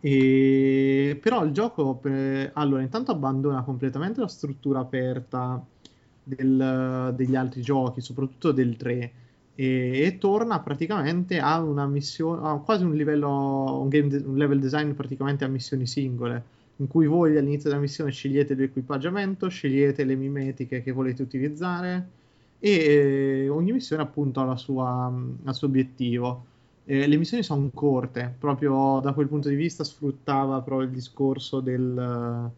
E... 0.00 1.18
Però 1.22 1.44
il 1.44 1.52
gioco, 1.52 1.94
per... 1.94 2.50
allora, 2.54 2.82
intanto 2.82 3.12
abbandona 3.12 3.62
completamente 3.62 4.20
la 4.20 4.28
struttura 4.28 4.80
aperta 4.80 5.64
del... 6.24 7.14
degli 7.14 7.36
altri 7.36 7.62
giochi, 7.62 8.00
soprattutto 8.00 8.50
del 8.50 8.76
3 8.76 9.12
e, 9.60 10.06
e 10.06 10.16
torna 10.16 10.58
praticamente 10.60 11.38
a 11.38 11.60
una 11.60 11.86
missione, 11.86 12.48
a 12.48 12.54
quasi 12.64 12.82
un 12.84 12.94
livello, 12.94 13.78
un, 13.82 13.88
game, 13.90 14.16
un 14.24 14.36
level 14.38 14.58
design 14.58 14.92
praticamente 14.92 15.44
a 15.44 15.48
missioni 15.48 15.86
singole, 15.86 16.42
in 16.76 16.86
cui 16.86 17.06
voi 17.06 17.36
all'inizio 17.36 17.68
della 17.68 17.82
missione 17.82 18.10
scegliete 18.10 18.54
l'equipaggiamento, 18.54 19.48
scegliete 19.48 20.04
le 20.04 20.14
mimetiche 20.14 20.82
che 20.82 20.92
volete 20.92 21.20
utilizzare 21.20 22.08
e 22.58 22.70
eh, 22.70 23.48
ogni 23.50 23.72
missione 23.72 24.00
appunto 24.02 24.40
ha, 24.40 24.56
sua, 24.56 25.12
ha 25.44 25.50
il 25.50 25.54
suo 25.54 25.66
obiettivo. 25.66 26.44
Eh, 26.86 27.06
le 27.06 27.16
missioni 27.18 27.42
sono 27.42 27.68
corte, 27.74 28.34
proprio 28.38 29.00
da 29.02 29.12
quel 29.12 29.28
punto 29.28 29.50
di 29.50 29.56
vista 29.56 29.84
sfruttava 29.84 30.62
proprio 30.62 30.88
il 30.88 30.94
discorso 30.94 31.60
del 31.60 32.50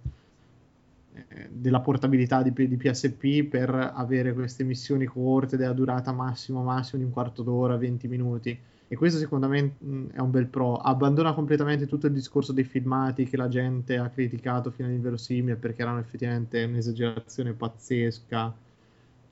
della 1.51 1.81
portabilità 1.81 2.43
di, 2.43 2.53
di, 2.53 2.77
PSP 2.77 3.45
per 3.45 3.93
avere 3.95 4.33
queste 4.33 4.65
missioni 4.65 5.05
corte 5.05 5.57
della 5.57 5.73
durata 5.73 6.13
massimo 6.13 6.63
massimo 6.63 7.01
di 7.01 7.05
un 7.05 7.13
quarto 7.13 7.43
d'ora, 7.43 7.77
20 7.77 8.09
minuti. 8.09 8.59
E 8.89 8.97
questo 8.97 9.19
secondo 9.19 9.49
me 9.49 9.77
è 10.13 10.21
un 10.21 10.31
bel 10.31 10.47
pro. 10.47 10.77
Abbandona 10.77 11.33
completamente 11.33 11.87
tutto 11.87 12.07
il 12.07 12.13
discorso 12.13 12.53
dei 12.53 12.65
filmati 12.65 13.25
che 13.25 13.39
la 13.39 13.49
gente 13.49 13.97
ha 13.97 14.09
criticato 14.11 14.71
fino 14.71 14.89
all'inverosimile 14.89 15.57
perché 15.57 15.83
erano 15.83 15.99
effettivamente 15.99 16.63
un'esagerazione 16.65 17.53
pazzesca 17.53 18.55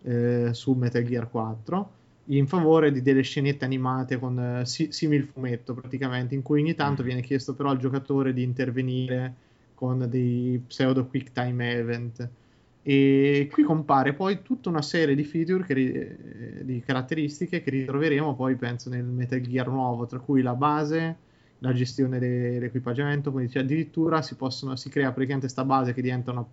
eh, 0.03 0.51
su 0.53 0.73
Metal 0.73 1.05
Gear 1.05 1.29
4 1.29 1.91
in 2.27 2.47
favore 2.47 2.93
di 2.93 3.03
delle 3.03 3.23
scenette 3.23 3.65
animate 3.65 4.19
con 4.19 4.39
eh, 4.39 4.65
simil 4.65 5.25
fumetto 5.25 5.75
praticamente 5.75 6.35
in 6.35 6.43
cui 6.43 6.61
ogni 6.61 6.75
tanto 6.75 7.03
mm. 7.03 7.05
viene 7.05 7.21
chiesto 7.23 7.55
però 7.55 7.71
al 7.71 7.79
giocatore 7.79 8.33
di 8.33 8.43
intervenire 8.43 9.35
con 9.81 10.07
dei 10.11 10.63
pseudo 10.67 11.07
quick 11.07 11.33
time 11.33 11.73
event. 11.73 12.29
E 12.83 13.49
qui 13.51 13.63
compare 13.63 14.13
poi 14.13 14.43
tutta 14.43 14.69
una 14.69 14.83
serie 14.83 15.15
di 15.15 15.25
feature, 15.25 15.65
che, 15.65 16.65
di 16.65 16.83
caratteristiche 16.85 17.63
che 17.63 17.71
ritroveremo 17.71 18.35
poi 18.35 18.57
penso 18.57 18.91
nel 18.91 19.05
Metal 19.05 19.41
Gear 19.41 19.69
nuovo, 19.69 20.05
tra 20.05 20.19
cui 20.19 20.43
la 20.43 20.55
base, 20.55 21.17
la 21.61 21.73
gestione 21.73 22.19
dell'equipaggiamento, 22.19 23.33
quindi 23.33 23.53
cioè, 23.53 23.63
addirittura 23.63 24.21
si, 24.21 24.35
possono, 24.35 24.77
si 24.77 24.91
crea 24.91 25.13
praticamente 25.13 25.47
questa 25.47 25.65
base 25.65 25.95
che 25.95 26.03
diventa 26.03 26.31
una, 26.33 26.45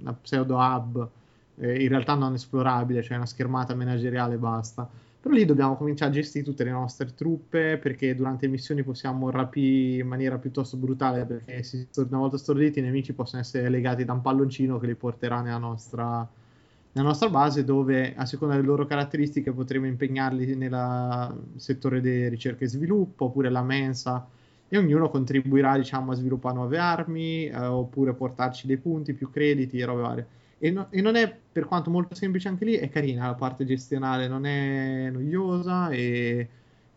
una 0.00 0.14
pseudo 0.14 0.56
hub, 0.56 1.08
eh, 1.56 1.82
in 1.82 1.88
realtà 1.90 2.14
non 2.14 2.32
esplorabile, 2.32 3.02
cioè 3.02 3.18
una 3.18 3.26
schermata 3.26 3.74
manageriale 3.74 4.34
e 4.34 4.38
basta 4.38 4.88
però 5.22 5.36
lì 5.36 5.44
dobbiamo 5.44 5.76
cominciare 5.76 6.10
a 6.10 6.14
gestire 6.14 6.44
tutte 6.44 6.64
le 6.64 6.72
nostre 6.72 7.14
truppe 7.14 7.78
perché 7.78 8.12
durante 8.16 8.46
le 8.46 8.50
missioni 8.52 8.82
possiamo 8.82 9.30
rapire 9.30 10.02
in 10.02 10.08
maniera 10.08 10.36
piuttosto 10.36 10.76
brutale 10.76 11.24
perché 11.24 11.62
una 11.94 12.18
volta 12.18 12.36
storditi 12.36 12.80
i 12.80 12.82
nemici 12.82 13.12
possono 13.12 13.40
essere 13.40 13.68
legati 13.68 14.04
da 14.04 14.14
un 14.14 14.20
palloncino 14.20 14.80
che 14.80 14.86
li 14.88 14.96
porterà 14.96 15.40
nella 15.40 15.58
nostra, 15.58 16.28
nella 16.92 17.06
nostra 17.06 17.28
base 17.28 17.62
dove 17.64 18.16
a 18.16 18.26
seconda 18.26 18.56
delle 18.56 18.66
loro 18.66 18.84
caratteristiche 18.84 19.52
potremo 19.52 19.86
impegnarli 19.86 20.56
nel 20.56 21.40
settore 21.54 22.00
di 22.00 22.28
ricerca 22.28 22.64
e 22.64 22.68
sviluppo 22.68 23.26
oppure 23.26 23.48
la 23.48 23.62
mensa 23.62 24.26
e 24.68 24.76
ognuno 24.76 25.08
contribuirà 25.08 25.76
diciamo 25.76 26.10
a 26.10 26.14
sviluppare 26.16 26.56
nuove 26.56 26.78
armi 26.78 27.46
eh, 27.46 27.56
oppure 27.58 28.12
portarci 28.14 28.66
dei 28.66 28.78
punti, 28.78 29.12
più 29.12 29.30
crediti 29.30 29.78
e 29.78 29.84
robe 29.84 30.00
varie. 30.02 30.26
E, 30.64 30.70
no, 30.70 30.86
e, 30.90 31.00
non 31.00 31.16
è, 31.16 31.28
per 31.50 31.64
quanto 31.64 31.90
molto 31.90 32.14
semplice 32.14 32.46
anche 32.46 32.64
lì, 32.64 32.74
è 32.74 32.88
carina 32.88 33.26
la 33.26 33.34
parte 33.34 33.64
gestionale, 33.64 34.28
non 34.28 34.46
è 34.46 35.10
noiosa 35.10 35.90
e 35.90 36.48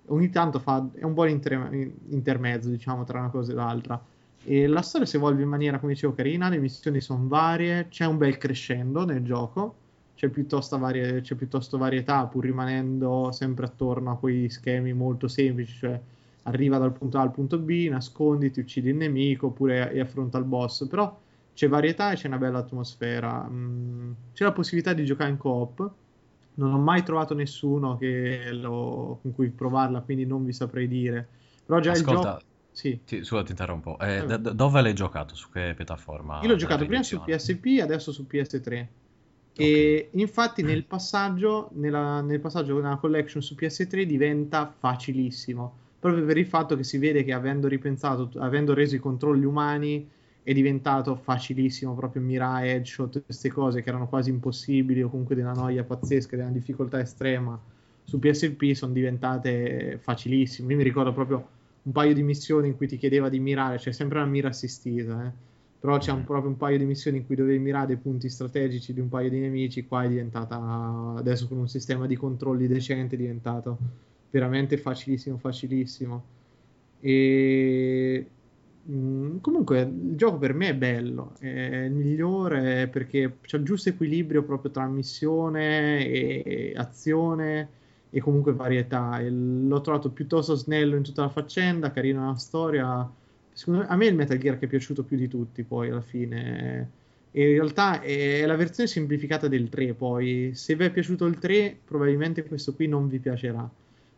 ogni 0.10 0.30
tanto 0.30 0.60
fa, 0.60 0.88
è 0.94 1.04
un 1.04 1.16
buon 1.16 1.30
inter- 1.30 1.72
intermezzo, 2.10 2.70
diciamo, 2.70 3.04
tra 3.06 3.18
una 3.20 3.30
cosa 3.30 3.54
e 3.54 3.56
l'altra. 3.56 4.00
E 4.44 4.68
la 4.68 4.84
storia 4.84 5.08
si 5.08 5.16
evolve 5.16 5.42
in 5.42 5.50
maniera, 5.50 5.80
come 5.80 5.94
dicevo, 5.94 6.14
carina, 6.14 6.48
le 6.48 6.60
missioni 6.60 7.02
sono 7.02 7.28
varie, 7.28 7.88
c'è 7.90 8.06
un 8.06 8.18
bel 8.18 8.38
crescendo 8.38 9.04
nel 9.04 9.24
gioco, 9.24 9.76
c'è 10.16 10.30
piuttosto, 10.30 10.78
varie, 10.78 11.22
c'è 11.22 11.34
piuttosto 11.34 11.80
varietà, 11.80 12.24
pur 12.28 12.44
rimanendo 12.44 13.32
sempre 13.32 13.66
attorno 13.66 14.12
a 14.12 14.18
quei 14.20 14.48
schemi 14.48 14.94
molto 14.94 15.28
semplici, 15.28 15.76
cioè 15.80 16.00
arriva 16.44 16.78
dal 16.78 16.92
punto 16.92 17.18
A 17.18 17.22
al 17.22 17.32
punto 17.32 17.58
B, 17.58 17.88
nasconditi, 17.90 18.60
uccidi 18.60 18.90
il 18.90 18.96
nemico 18.96 19.48
oppure 19.48 20.00
affronta 20.00 20.38
il 20.38 20.46
boss, 20.46 20.88
però 20.88 21.24
c'è 21.56 21.70
varietà 21.70 22.12
e 22.12 22.16
c'è 22.16 22.28
una 22.28 22.38
bella 22.38 22.60
atmosfera. 22.60 23.48
Mm, 23.50 24.12
c'è 24.34 24.44
la 24.44 24.52
possibilità 24.52 24.92
di 24.92 25.06
giocare 25.06 25.30
in 25.30 25.38
coop. 25.38 25.90
Non 26.56 26.74
ho 26.74 26.78
mai 26.78 27.02
trovato 27.04 27.34
nessuno 27.34 27.98
lo, 28.52 29.20
con 29.22 29.34
cui 29.34 29.50
provarla, 29.50 30.02
quindi 30.02 30.26
non 30.26 30.44
vi 30.46 30.52
saprei 30.52 30.88
dire. 30.88 31.28
Però 31.66 31.80
già 31.80 31.92
Ascolta, 31.92 32.12
il 32.12 32.24
gioco. 32.24 32.42
Sì. 32.72 33.00
Ti, 33.06 33.24
scusa, 33.24 33.44
ti 33.44 33.52
interrompo. 33.52 33.98
Eh, 34.00 34.18
eh. 34.18 34.26
d- 34.26 34.52
dove 34.52 34.82
l'hai 34.82 34.94
giocato? 34.94 35.34
Su 35.34 35.50
che 35.50 35.74
piattaforma? 35.74 36.42
Io 36.42 36.50
l'ho 36.50 36.56
giocato 36.58 36.86
prima 36.86 37.04
su 37.04 37.22
PSP, 37.22 37.80
adesso 37.82 38.12
su 38.12 38.26
PS3. 38.30 38.66
Okay. 38.66 38.88
E 39.54 40.10
infatti 40.12 40.62
nel 40.62 40.84
passaggio, 40.86 41.70
nella, 41.76 42.20
nel 42.20 42.42
passaggio 42.42 42.76
nella 42.82 42.98
collection 42.98 43.42
su 43.42 43.56
PS3 43.58 44.04
diventa 44.04 44.74
facilissimo. 44.78 45.84
Proprio 46.02 46.26
per 46.26 46.38
il 46.38 46.48
fatto 46.48 46.76
che 46.76 46.84
si 46.84 46.98
vede 46.98 47.24
che 47.24 47.32
avendo 47.32 47.70
ripensato, 47.70 48.30
avendo 48.40 48.74
reso 48.74 48.96
i 48.96 49.00
controlli 49.00 49.46
umani 49.46 50.10
è 50.46 50.54
diventato 50.54 51.16
facilissimo 51.16 51.96
proprio 51.96 52.22
mirare 52.22 52.72
headshot, 52.72 53.24
queste 53.26 53.50
cose 53.50 53.82
che 53.82 53.90
erano 53.90 54.08
quasi 54.08 54.30
impossibili 54.30 55.02
o 55.02 55.10
comunque 55.10 55.34
della 55.34 55.54
noia 55.54 55.84
pazzesca, 55.84 56.36
della 56.36 56.50
difficoltà 56.50 57.00
estrema 57.02 57.60
su 58.04 58.20
PSP 58.20 58.74
sono 58.74 58.94
diventate 58.94 59.98
facilissime. 60.00 60.72
Io 60.72 60.78
mi 60.78 60.84
ricordo 60.84 61.12
proprio 61.12 61.48
un 61.82 61.92
paio 61.92 62.14
di 62.14 62.22
missioni 62.22 62.68
in 62.68 62.78
cui 62.78 62.88
ti 62.88 62.98
chiedeva 62.98 63.28
di 63.28 63.40
mirare, 63.40 63.78
c'è 63.78 63.92
sempre 63.92 64.20
una 64.20 64.28
mira 64.28 64.50
assistita, 64.50 65.26
eh? 65.26 65.32
però 65.80 65.98
c'è 65.98 66.12
un, 66.12 66.20
mm. 66.20 66.24
proprio 66.24 66.52
un 66.52 66.58
paio 66.58 66.78
di 66.78 66.86
missioni 66.86 67.18
in 67.18 67.26
cui 67.26 67.36
dovevi 67.36 67.58
mirare 67.58 67.88
dei 67.88 67.98
punti 67.98 68.30
strategici 68.30 68.94
di 68.94 69.00
un 69.00 69.10
paio 69.10 69.32
di 69.32 69.40
nemici, 69.40 69.88
qua 69.88 70.04
è 70.04 70.08
diventata 70.08 71.16
adesso 71.18 71.48
con 71.48 71.58
un 71.58 71.68
sistema 71.68 72.06
di 72.06 72.16
controlli 72.16 72.68
decente 72.68 73.16
è 73.16 73.18
diventato 73.18 73.78
veramente 74.30 74.78
facilissimo, 74.78 75.38
facilissimo. 75.38 76.24
E 77.00 78.28
Mm, 78.88 79.38
comunque 79.40 79.82
il 79.82 80.16
gioco 80.16 80.38
per 80.38 80.54
me 80.54 80.70
è 80.70 80.76
bello, 80.76 81.34
è 81.40 81.88
migliore 81.90 82.88
perché 82.88 83.38
c'è 83.42 83.58
il 83.58 83.64
giusto 83.64 83.90
equilibrio 83.90 84.44
proprio 84.44 84.70
tra 84.70 84.86
missione 84.86 86.06
e 86.06 86.74
azione 86.76 87.70
e 88.12 88.20
comunque 88.20 88.54
varietà. 88.54 89.20
E 89.20 89.30
l'ho 89.32 89.82
trovato 89.82 90.12
piuttosto 90.12 90.54
snello 90.56 90.96
in 90.96 91.04
tutta 91.04 91.24
la 91.24 91.30
faccenda, 91.30 91.92
carina 91.92 92.28
la 92.28 92.36
storia. 92.36 93.12
Me, 93.68 93.88
a 93.88 93.96
me 93.96 94.06
è 94.06 94.10
il 94.10 94.16
Metal 94.16 94.38
Gear 94.38 94.58
che 94.60 94.66
è 94.66 94.68
piaciuto 94.68 95.04
più 95.04 95.18
di 95.18 95.28
tutti 95.28 95.64
poi 95.64 95.90
alla 95.90 96.02
fine. 96.02 96.92
E 97.32 97.50
in 97.50 97.56
realtà 97.56 98.02
è 98.02 98.46
la 98.46 98.56
versione 98.56 98.88
semplificata 98.88 99.48
del 99.48 99.68
3 99.70 99.94
poi. 99.96 100.52
Se 100.54 100.76
vi 100.76 100.86
è 100.86 100.92
piaciuto 100.92 101.26
il 101.26 101.40
3 101.40 101.80
probabilmente 101.84 102.44
questo 102.46 102.76
qui 102.76 102.88
non 102.88 103.08
vi 103.08 103.20
piacerà 103.20 103.68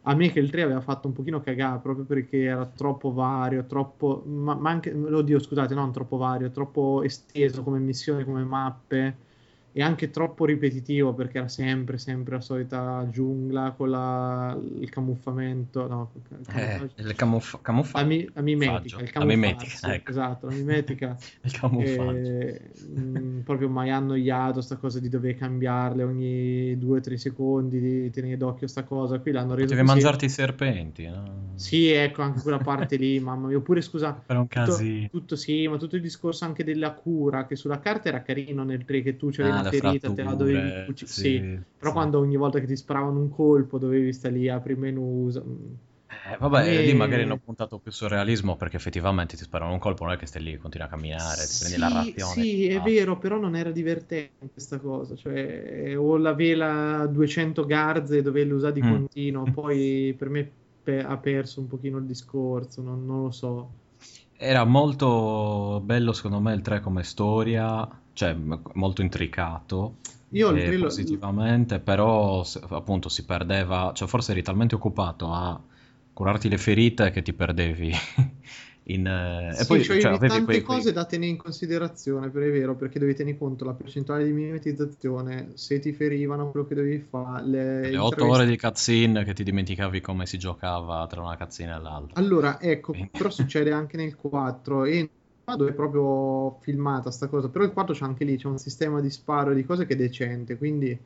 a 0.09 0.15
me 0.15 0.31
che 0.31 0.39
il 0.39 0.49
3 0.49 0.61
aveva 0.63 0.81
fatto 0.81 1.07
un 1.07 1.13
pochino 1.13 1.41
cagare 1.41 1.79
proprio 1.79 2.05
perché 2.05 2.43
era 2.43 2.65
troppo 2.65 3.11
vario, 3.11 3.65
troppo, 3.65 4.23
ma, 4.25 4.55
ma 4.55 4.69
anche, 4.69 4.91
oddio 4.93 5.39
scusate, 5.39 5.73
non 5.73 5.91
troppo 5.91 6.15
vario, 6.17 6.49
troppo 6.51 7.03
esteso 7.03 7.61
come 7.63 7.79
missione, 7.79 8.23
come 8.23 8.43
mappe 8.43 9.17
e 9.77 9.83
anche 9.83 10.09
troppo 10.09 10.45
ripetitivo 10.45 11.13
perché 11.13 11.37
era 11.37 11.47
sempre, 11.47 11.99
sempre 11.99 12.37
la 12.37 12.41
solita 12.41 13.07
giungla 13.11 13.75
con 13.77 13.91
la, 13.91 14.57
il 14.79 14.89
camuffamento, 14.89 15.87
no, 15.87 16.11
eh, 16.55 16.89
il 16.95 17.13
camuff- 17.13 17.61
camuffaggio. 17.61 18.03
La, 18.03 18.11
mi, 18.11 18.27
la 18.33 18.41
mimetica, 18.41 18.99
il 18.99 19.11
la 19.13 19.23
mimetica, 19.23 19.93
ecco. 19.93 20.09
esatto, 20.09 20.47
la 20.47 20.53
mimetica. 20.53 21.15
il 21.43 21.51
camuffaggio. 21.51 22.27
E, 22.27 22.61
mh, 22.91 23.19
mm, 23.19 23.39
proprio 23.41 23.69
mai 23.69 23.91
annoiato 23.91 24.61
sta 24.61 24.77
cosa 24.77 24.99
di 24.99 25.09
dover 25.09 25.35
cambiarle 25.35 26.01
ogni 26.01 26.75
2-3 26.75 27.13
secondi, 27.13 27.79
di 27.79 28.09
tenere 28.09 28.35
d'occhio 28.35 28.65
sta 28.65 28.81
cosa, 28.81 29.19
qui 29.19 29.31
l'hanno 29.31 29.53
reso 29.53 29.75
Devi 29.75 29.85
mangiarti 29.85 30.25
i 30.25 30.29
serpenti, 30.29 31.05
no? 31.05 31.53
Sì, 31.53 31.89
ecco, 31.89 32.23
anche 32.23 32.41
quella 32.41 32.57
parte 32.57 32.95
lì, 32.95 33.19
mamma 33.21 33.45
mia, 33.45 33.57
oppure 33.57 33.81
scusa, 33.81 34.19
per 34.25 34.37
un 34.37 34.47
tutto, 34.47 34.79
tutto, 35.11 35.35
sì, 35.35 35.67
ma 35.67 35.77
tutto 35.77 35.95
il 35.95 36.01
discorso 36.01 36.45
anche 36.45 36.63
della 36.63 36.93
cura, 36.93 37.45
che 37.45 37.55
sulla 37.55 37.79
carta 37.79 38.07
era 38.07 38.23
carino 38.23 38.63
nel 38.63 38.85
3 38.85 39.03
che 39.03 39.17
tu 39.17 39.29
c'eri 39.29 39.49
ah, 39.49 39.66
ferita, 39.71 40.11
te 40.11 40.23
la 40.23 40.33
dovevi 40.33 40.85
cucire. 40.85 41.11
Sì, 41.11 41.21
sì, 41.21 41.39
però 41.77 41.91
sì. 41.91 41.97
quando 41.97 42.19
ogni 42.19 42.37
volta 42.37 42.59
che 42.59 42.65
ti 42.65 42.75
sparavano 42.75 43.19
un 43.19 43.29
colpo 43.29 43.77
dovevi 43.77 44.13
stare 44.13 44.35
lì, 44.35 44.49
apri 44.49 44.75
menu. 44.75 45.29
Eh, 46.29 46.37
vabbè, 46.39 46.67
e... 46.67 46.85
lì 46.85 46.93
magari 46.93 47.23
hanno 47.23 47.37
puntato 47.37 47.79
più 47.79 47.91
sul 47.91 48.07
realismo 48.07 48.55
perché 48.55 48.77
effettivamente 48.77 49.35
ti 49.35 49.43
sparano 49.43 49.73
un 49.73 49.79
colpo, 49.79 50.05
non 50.05 50.13
è 50.13 50.17
che 50.17 50.25
stai 50.25 50.41
lì, 50.41 50.57
continui 50.57 50.87
a 50.87 50.89
camminare, 50.89 51.45
ti 51.45 51.55
prendi 51.59 51.77
la 51.77 51.87
razione. 51.89 52.31
Sì, 52.31 52.67
è 52.67 52.81
vero, 52.81 53.17
però 53.17 53.37
non 53.37 53.55
era 53.55 53.71
divertente 53.71 54.49
questa 54.51 54.79
cosa, 54.79 55.15
cioè 55.15 55.95
o 55.97 56.17
la 56.17 56.33
vela 56.33 57.05
200 57.07 57.65
garze 57.65 58.21
dovevi 58.21 58.51
usare 58.51 58.73
di 58.73 58.83
mm. 58.83 58.89
continuo, 58.89 59.43
poi 59.51 60.15
per 60.17 60.29
me 60.29 60.49
pe- 60.83 61.03
ha 61.03 61.17
perso 61.17 61.59
un 61.59 61.67
pochino 61.67 61.97
il 61.97 62.05
discorso, 62.05 62.81
non, 62.81 63.05
non 63.05 63.23
lo 63.23 63.31
so. 63.31 63.71
Era 64.37 64.63
molto 64.65 65.81
bello 65.83 66.13
secondo 66.13 66.39
me 66.39 66.53
il 66.53 66.61
3 66.61 66.79
come 66.79 67.03
storia, 67.03 67.87
cioè 68.17 68.35
molto 68.73 69.01
intricato 69.03 69.97
Io 70.29 70.49
il 70.49 70.57
eh, 70.61 70.65
3 70.65 70.77
lo- 70.77 70.87
positivamente, 70.87 71.79
però 71.79 72.43
appunto 72.69 73.09
si 73.09 73.23
perdeva, 73.25 73.91
cioè 73.93 74.07
forse 74.07 74.31
eri 74.31 74.41
talmente 74.41 74.73
occupato 74.75 75.31
a 75.31 75.61
curarti 76.13 76.49
le 76.49 76.57
ferite 76.57 77.11
che 77.11 77.21
ti 77.21 77.31
perdevi 77.31 77.93
in... 78.89 79.05
eh, 79.05 79.53
Sì, 79.53 79.61
e 79.61 79.65
poi 79.65 79.79
c'avevi 79.81 80.01
cioè, 80.01 80.11
avevi 80.13 80.27
tante 80.27 80.45
quei, 80.45 80.61
quei- 80.63 80.77
cose 80.77 80.91
da 80.93 81.05
tenere 81.05 81.29
in 81.31 81.37
considerazione, 81.37 82.29
per 82.29 82.41
è 82.43 82.51
vero, 82.51 82.75
perché 82.75 82.97
devi 82.99 83.13
tenere 83.13 83.37
conto 83.37 83.65
la 83.65 83.73
percentuale 83.73 84.25
di 84.25 84.31
mimetizzazione, 84.31 85.51
se 85.53 85.79
ti 85.79 85.93
ferivano, 85.93 86.49
quello 86.49 86.65
che 86.65 86.75
dovevi 86.75 86.99
fare, 86.99 87.45
le, 87.45 87.81
le 87.81 87.89
i 87.89 87.95
8 87.97 88.15
travesti- 88.15 88.41
ore 88.41 88.49
di 88.49 88.57
cutscene 88.57 89.23
che 89.23 89.33
ti 89.33 89.43
dimenticavi 89.43 90.01
come 90.01 90.25
si 90.25 90.37
giocava 90.39 91.05
tra 91.07 91.21
una 91.21 91.37
cutscene 91.37 91.75
e 91.75 91.79
l'altra. 91.79 92.19
Allora, 92.19 92.59
ecco, 92.59 92.91
Quindi- 92.93 93.09
però 93.15 93.29
succede 93.29 93.71
anche 93.71 93.95
nel 93.97 94.15
4 94.15 94.85
e 94.85 95.09
dove 95.55 95.71
è 95.71 95.73
proprio 95.73 96.59
filmata 96.61 97.11
sta 97.11 97.27
cosa, 97.27 97.49
però 97.49 97.63
il 97.63 97.71
4 97.71 97.93
c'è 97.93 98.03
anche 98.05 98.25
lì, 98.25 98.37
c'è 98.37 98.47
un 98.47 98.57
sistema 98.57 98.99
di 99.01 99.09
sparo 99.09 99.51
e 99.51 99.55
di 99.55 99.65
cose 99.65 99.85
che 99.85 99.93
è 99.93 99.95
decente, 99.97 100.57
quindi 100.57 100.97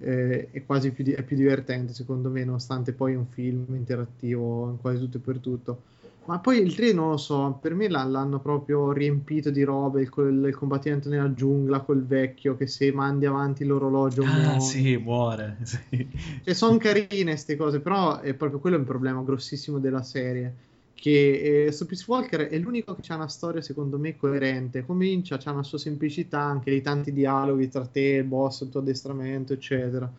eh, 0.00 0.50
è 0.50 0.64
quasi 0.64 0.92
più, 0.92 1.02
di- 1.04 1.12
è 1.12 1.22
più 1.24 1.36
divertente 1.36 1.92
secondo 1.94 2.30
me, 2.30 2.44
nonostante 2.44 2.92
poi 2.92 3.14
è 3.14 3.16
un 3.16 3.26
film 3.26 3.74
interattivo 3.74 4.70
in 4.70 4.78
quasi 4.78 5.00
tutto 5.00 5.16
e 5.18 5.20
per 5.20 5.38
tutto. 5.40 5.82
Ma 6.24 6.38
poi 6.40 6.58
il 6.60 6.74
3 6.74 6.92
non 6.92 7.10
lo 7.10 7.16
so, 7.16 7.58
per 7.60 7.74
me 7.74 7.88
l'ha- 7.88 8.04
l'hanno 8.04 8.38
proprio 8.40 8.92
riempito 8.92 9.50
di 9.50 9.62
robe, 9.64 10.02
il, 10.02 10.08
col- 10.10 10.44
il 10.46 10.54
combattimento 10.56 11.08
nella 11.08 11.32
giungla 11.32 11.80
col 11.80 12.04
vecchio 12.04 12.56
che 12.56 12.66
se 12.66 12.92
mandi 12.92 13.26
avanti 13.26 13.64
l'orologio 13.64 14.24
Ah, 14.24 14.26
muore. 14.26 14.60
sì, 14.60 14.96
muore. 14.96 15.56
Sì. 15.64 16.08
Cioè, 16.42 16.54
sono 16.54 16.78
carine 16.78 17.32
queste 17.32 17.56
cose, 17.56 17.80
però 17.80 18.20
è 18.20 18.34
proprio 18.34 18.58
quello 18.60 18.76
è 18.76 18.78
un 18.78 18.84
problema 18.84 19.22
grossissimo 19.22 19.78
della 19.78 20.02
serie. 20.02 20.54
Che 21.00 21.66
eh, 21.66 21.72
su 21.72 21.86
Peace 21.86 22.04
Walker 22.08 22.48
è 22.48 22.58
l'unico 22.58 22.96
che 22.96 23.12
ha 23.12 23.16
una 23.16 23.28
storia, 23.28 23.62
secondo 23.62 23.98
me, 23.98 24.16
coerente. 24.16 24.84
Comincia, 24.84 25.36
c'ha 25.38 25.52
una 25.52 25.62
sua 25.62 25.78
semplicità, 25.78 26.40
anche 26.40 26.70
dei 26.70 26.82
tanti 26.82 27.12
dialoghi 27.12 27.68
tra 27.68 27.86
te, 27.86 28.00
il 28.00 28.24
boss, 28.24 28.62
il 28.62 28.70
tuo 28.70 28.80
addestramento, 28.80 29.52
eccetera. 29.52 30.10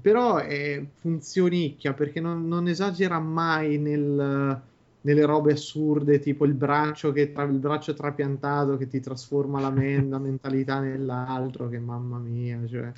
Però 0.00 0.38
è 0.38 0.82
funzionicchia 1.00 1.92
perché 1.92 2.20
non, 2.20 2.48
non 2.48 2.68
esagera 2.68 3.18
mai 3.18 3.78
nel- 3.78 4.60
nelle 5.02 5.26
robe 5.26 5.52
assurde, 5.52 6.18
tipo 6.18 6.46
il 6.46 6.54
braccio, 6.54 7.12
che 7.12 7.30
tra- 7.32 7.42
il 7.44 7.58
braccio 7.58 7.92
trapiantato 7.92 8.78
che 8.78 8.88
ti 8.88 9.00
trasforma 9.00 9.60
la, 9.60 9.70
men- 9.70 10.08
la 10.08 10.18
mentalità 10.18 10.80
nell'altro, 10.80 11.68
che 11.68 11.78
mamma 11.78 12.18
mia, 12.18 12.60
cioè. 12.66 12.90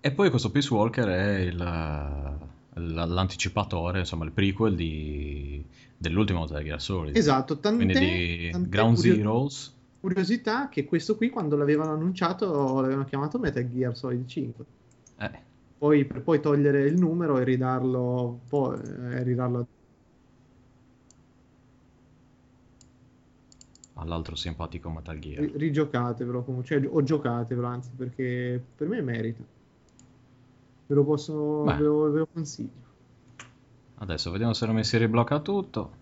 E 0.00 0.10
poi 0.12 0.30
questo 0.30 0.50
Peace 0.50 0.72
Walker 0.72 1.06
è 1.06 1.38
il, 1.40 1.58
l'anticipatore, 2.74 4.00
insomma, 4.00 4.24
il 4.24 4.32
prequel 4.32 4.74
di- 4.74 5.64
dell'ultimo 5.96 6.40
Metal 6.40 6.62
Gear 6.62 6.80
Solid. 6.80 7.16
Esatto, 7.16 7.58
tant'è, 7.58 7.84
Quindi 7.84 7.98
di 7.98 8.50
tant'è 8.50 8.68
Ground 8.68 8.96
curio- 8.96 9.14
Zeroes. 9.14 9.76
curiosità 10.00 10.68
che 10.68 10.84
questo 10.84 11.16
qui 11.16 11.30
quando 11.30 11.56
l'avevano 11.56 11.92
annunciato 11.92 12.80
l'avevano 12.80 13.04
chiamato 13.04 13.38
Metal 13.38 13.68
Gear 13.70 13.96
Solid 13.96 14.26
5 14.26 14.64
Eh, 15.18 15.30
poi 15.78 16.04
per 16.04 16.22
poi 16.22 16.40
togliere 16.40 16.82
il 16.86 16.98
numero 16.98 17.38
e 17.38 17.44
ridarlo 17.44 18.40
poi 18.48 18.80
eh, 18.80 19.22
ridarlo 19.22 19.66
all'altro 23.94 24.34
simpatico 24.34 24.90
Metal 24.90 25.18
Gear. 25.18 25.40
ri- 25.40 25.52
rigiocatevelo 25.56 26.42
comunque 26.42 26.66
cioè, 26.80 26.88
o 26.90 27.02
giocatevelo 27.02 27.66
anzi 27.66 27.90
perché 27.96 28.60
per 28.76 28.88
me 28.88 29.00
merita 29.02 29.42
ve 30.92 30.94
lo 30.98 31.04
posso 31.04 31.34
ve 31.76 31.82
lo, 31.84 32.10
ve 32.12 32.18
lo 32.20 32.26
consiglio 32.32 32.80
Adesso 34.00 34.30
vediamo 34.30 34.52
se 34.52 34.66
non 34.66 34.74
mi 34.74 34.84
si 34.84 34.98
riblocca 34.98 35.40
tutto. 35.40 35.92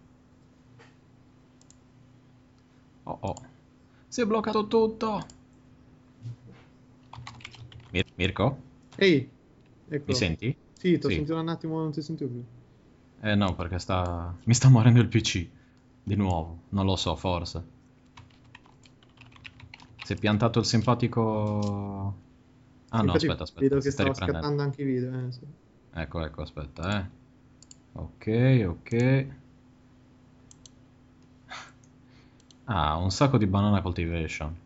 Oh 3.06 3.18
oh. 3.22 3.36
Si 4.08 4.20
è 4.20 4.26
bloccato 4.26 4.66
tutto. 4.66 5.26
Mir- 7.92 8.06
Mirko? 8.16 8.56
ehi 8.98 9.28
ecco 9.88 10.12
Mi 10.12 10.14
senti? 10.14 10.54
sì 10.72 10.98
ti 10.98 11.06
ho 11.06 11.10
Sì. 11.10 11.10
sentito 11.10 11.38
un 11.38 11.48
attimo 11.48 11.78
non 11.80 11.92
ti 11.92 12.02
sentivo 12.02 12.30
più 12.30 12.44
Eh 13.22 13.36
no, 13.36 13.54
perché 13.54 13.78
sta... 13.78 14.36
mi 14.46 14.52
sta 14.54 14.68
morendo 14.68 15.00
il 15.00 15.06
PC. 15.08 15.48
Di 16.02 16.16
nuovo. 16.16 16.62
Non 16.70 16.86
lo 16.86 16.96
so, 16.96 17.14
forse. 17.14 17.64
Si 20.02 20.12
è 20.12 20.16
piantato 20.16 20.58
il 20.58 20.64
simpatico... 20.66 22.14
Ah 22.90 23.02
no, 23.02 23.12
aspetta, 23.12 23.42
aspetta. 23.44 23.60
vedo 23.60 23.74
che 23.76 23.90
sta 23.90 24.02
stava 24.02 24.08
riprendendo. 24.10 24.40
scattando 24.40 24.62
anche 24.62 24.82
i 24.82 24.84
video 24.84 25.26
eh, 25.26 25.32
sì. 25.32 25.40
Ecco, 25.92 26.24
ecco, 26.24 26.42
aspetta, 26.42 27.00
eh. 27.00 27.18
Ok, 27.92 28.64
ok. 28.66 29.26
Ah, 32.64 32.96
un 32.96 33.10
sacco 33.10 33.36
di 33.36 33.46
banana 33.46 33.82
cultivation. 33.82 34.56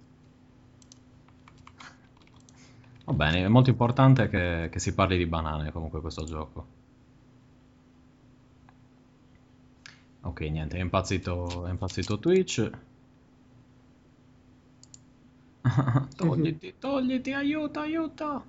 Va 3.05 3.13
bene, 3.13 3.45
è 3.45 3.49
molto 3.49 3.71
importante 3.71 4.29
che, 4.29 4.69
che 4.71 4.79
si 4.79 4.95
parli 4.95 5.17
di 5.19 5.27
banane 5.27 5.73
comunque 5.73 6.01
questo 6.01 6.25
gioco. 6.25 6.67
Ok, 10.23 10.41
niente, 10.41 10.79
è 10.79 10.81
impazzito, 10.81 11.67
è 11.67 11.71
impazzito 11.71 12.19
Twitch. 12.19 12.71
togliti, 16.17 16.75
togliti, 16.79 17.33
aiuto, 17.33 17.81
aiuto. 17.81 18.45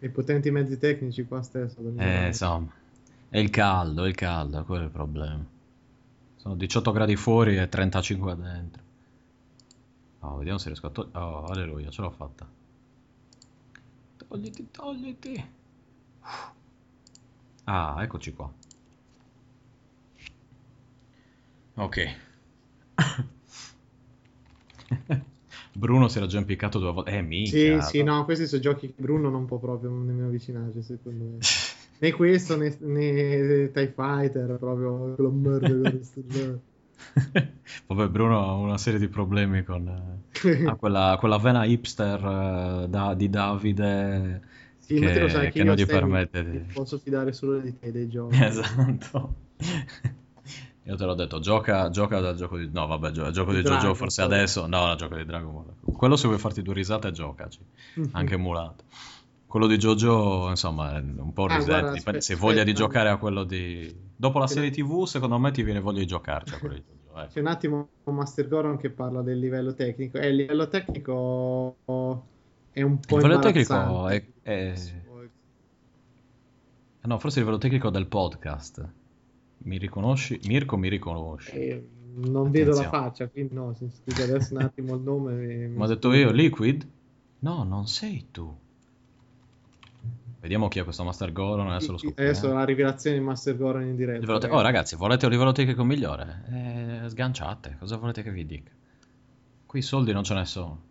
i 0.00 0.08
potenti 0.08 0.50
mezzi 0.50 0.78
tecnici 0.78 1.26
qua 1.26 1.42
stesso 1.42 1.76
Eh, 1.96 2.26
insomma, 2.26 2.72
è 3.28 3.38
il 3.38 3.50
caldo, 3.50 4.04
è 4.04 4.08
il 4.08 4.14
caldo, 4.14 4.64
quello 4.64 4.82
è 4.82 4.86
il 4.86 4.92
problema. 4.92 5.44
Sono 6.36 6.54
18 6.54 6.92
gradi 6.92 7.16
fuori 7.16 7.56
e 7.56 7.68
35 7.68 8.36
dentro. 8.36 8.82
Oh, 10.20 10.36
vediamo 10.36 10.58
se 10.58 10.68
riesco 10.68 10.86
a 10.86 10.90
togliere. 10.90 11.18
Oh, 11.18 11.44
alleluia, 11.46 11.90
ce 11.90 12.02
l'ho 12.02 12.10
fatta. 12.10 12.46
Togliti, 14.16 14.68
togliti. 14.70 15.50
Ah, 17.64 18.02
eccoci 18.02 18.32
qua. 18.32 18.52
Ok. 21.74 22.16
Bruno 25.78 26.08
si 26.08 26.18
era 26.18 26.26
già 26.26 26.38
impiccato 26.38 26.78
due 26.78 26.92
volte. 26.92 27.10
Eh, 27.12 27.22
Sì, 27.40 27.80
minchia. 27.80 27.80
sì, 27.80 28.02
no, 28.02 28.24
questi 28.24 28.46
sono 28.46 28.60
giochi 28.60 28.88
che 28.92 29.00
Bruno 29.00 29.30
non 29.30 29.46
può 29.46 29.58
proprio 29.58 29.90
nemmeno 29.90 30.26
avvicinarci, 30.26 30.82
secondo 30.82 31.24
me. 31.24 31.40
Né 32.00 32.12
questo 32.12 32.56
né, 32.56 32.76
né 32.80 33.70
TIE 33.72 33.92
Fighter, 33.92 34.56
proprio 34.58 35.14
quello 35.16 35.60
gioco. 36.30 36.62
Vabbè, 37.86 38.08
Bruno 38.08 38.40
ha 38.40 38.54
una 38.54 38.78
serie 38.78 38.98
di 38.98 39.08
problemi 39.08 39.62
con 39.64 39.86
eh, 40.64 40.76
quella, 40.76 41.16
quella 41.18 41.38
vena 41.38 41.64
hipster 41.64 42.84
eh, 42.84 42.88
da- 42.88 43.14
di 43.14 43.28
Davide 43.30 44.42
Sì, 44.78 44.98
ma 45.00 45.10
te 45.10 45.18
lo 45.20 45.28
che, 45.28 45.28
sai 45.28 45.50
che 45.52 45.58
che 45.58 45.62
io 45.62 45.64
non 45.64 45.76
gli 45.76 45.86
permette 45.86 46.44
di... 46.44 46.64
posso 46.72 46.98
fidare 46.98 47.32
solo 47.32 47.60
di 47.60 47.76
te 47.78 47.92
dei 47.92 48.08
giochi. 48.08 48.36
Esatto. 48.46 49.34
Io 50.88 50.96
te 50.96 51.04
l'ho 51.04 51.14
detto, 51.14 51.38
gioca, 51.38 51.90
gioca 51.90 52.18
dal 52.18 52.34
gioco 52.34 52.56
di... 52.56 52.70
No, 52.72 52.86
vabbè, 52.86 53.10
gio- 53.10 53.30
gioco 53.30 53.52
di 53.52 53.60
JoJo 53.60 53.92
forse 53.94 54.22
adesso... 54.22 54.66
No, 54.66 54.94
gioco 54.94 55.16
di 55.16 55.24
Dragon 55.26 55.52
Ball. 55.52 55.94
Quello 55.94 56.16
se 56.16 56.26
vuoi 56.28 56.38
farti 56.38 56.62
due 56.62 56.72
risate, 56.72 57.10
giocaci. 57.12 57.60
Anche 58.12 58.34
emulato. 58.34 58.84
Quello 59.46 59.66
di 59.66 59.76
JoJo, 59.76 60.48
insomma, 60.48 60.94
è 60.96 60.98
un 61.00 61.32
po' 61.34 61.44
Ah, 61.44 61.56
risette. 61.56 61.80
guarda, 61.80 61.90
aspe- 61.92 62.20
se 62.22 62.34
voglia 62.36 62.64
di 62.64 62.72
giocare 62.72 63.10
a 63.10 63.18
quello 63.18 63.44
di... 63.44 63.94
Dopo 64.16 64.38
la 64.38 64.46
Che 64.46 64.52
serie 64.54 64.70
TV, 64.70 65.04
secondo 65.04 65.38
me 65.38 65.50
ti 65.50 65.62
viene 65.62 65.80
voglia 65.80 65.98
di 66.00 66.06
giocarci 66.06 66.54
a 66.54 66.58
quello 66.58 66.74
di 66.76 66.82
JoJo. 66.86 67.20
ecco. 67.20 67.32
C'è 67.34 67.40
un 67.40 67.46
attimo 67.48 67.88
Master 68.04 68.48
Goron 68.48 68.78
che 68.78 68.88
parla 68.88 69.20
del 69.20 69.38
livello 69.38 69.74
tecnico. 69.74 70.16
Eh, 70.16 70.28
il 70.28 70.36
livello 70.36 70.68
tecnico 70.68 71.76
è 72.70 72.80
un 72.80 72.98
po' 73.00 73.16
Il 73.16 73.22
livello 73.22 73.40
tecnico 73.40 74.08
è... 74.08 74.24
è- 74.42 74.74
Ah, 77.00 77.06
No, 77.08 77.18
forse 77.18 77.38
il 77.40 77.44
livello 77.44 77.60
tecnico 77.60 77.90
del 77.90 78.06
podcast. 78.06 78.86
Mi 79.58 79.76
riconosci? 79.78 80.40
Mirko 80.44 80.76
mi 80.76 80.88
riconosci. 80.88 81.56
Eh, 81.56 81.88
non 82.16 82.50
vedo 82.50 82.74
la 82.74 82.80
Attenzione. 82.80 82.88
faccia, 82.88 83.28
quindi 83.28 83.54
no, 83.54 83.74
se 83.74 83.88
scusa 83.90 84.22
adesso 84.24 84.54
un 84.54 84.62
attimo 84.62 84.94
il 84.94 85.02
nome. 85.02 85.34
mi- 85.34 85.76
Ma 85.76 85.84
ho 85.84 85.88
detto 85.88 86.12
io, 86.12 86.30
Liquid? 86.30 86.86
No, 87.40 87.62
non 87.64 87.86
sei 87.86 88.28
tu. 88.30 88.56
Vediamo 90.40 90.68
chi 90.68 90.78
è 90.78 90.84
questo 90.84 91.02
Master 91.04 91.32
Goron, 91.32 91.68
adesso 91.68 91.92
lo 91.92 91.98
scopriamo. 91.98 92.30
Adesso 92.30 92.52
la 92.52 92.64
rivelazione 92.64 93.18
di 93.18 93.22
Master 93.24 93.56
Goron 93.56 93.82
in 93.82 93.96
diretta. 93.96 94.20
Livello 94.20 94.38
te-. 94.38 94.48
Oh 94.48 94.60
ragazzi, 94.60 94.96
volete 94.96 95.26
un 95.26 95.32
livello 95.32 95.52
tecnico 95.52 95.84
migliore? 95.84 96.44
Eh, 97.04 97.08
sganciate, 97.08 97.76
cosa 97.78 97.96
volete 97.96 98.22
che 98.22 98.30
vi 98.30 98.46
dica? 98.46 98.70
Qui 99.66 99.82
soldi 99.82 100.12
non 100.12 100.22
ce 100.24 100.34
ne 100.34 100.44
sono. 100.44 100.86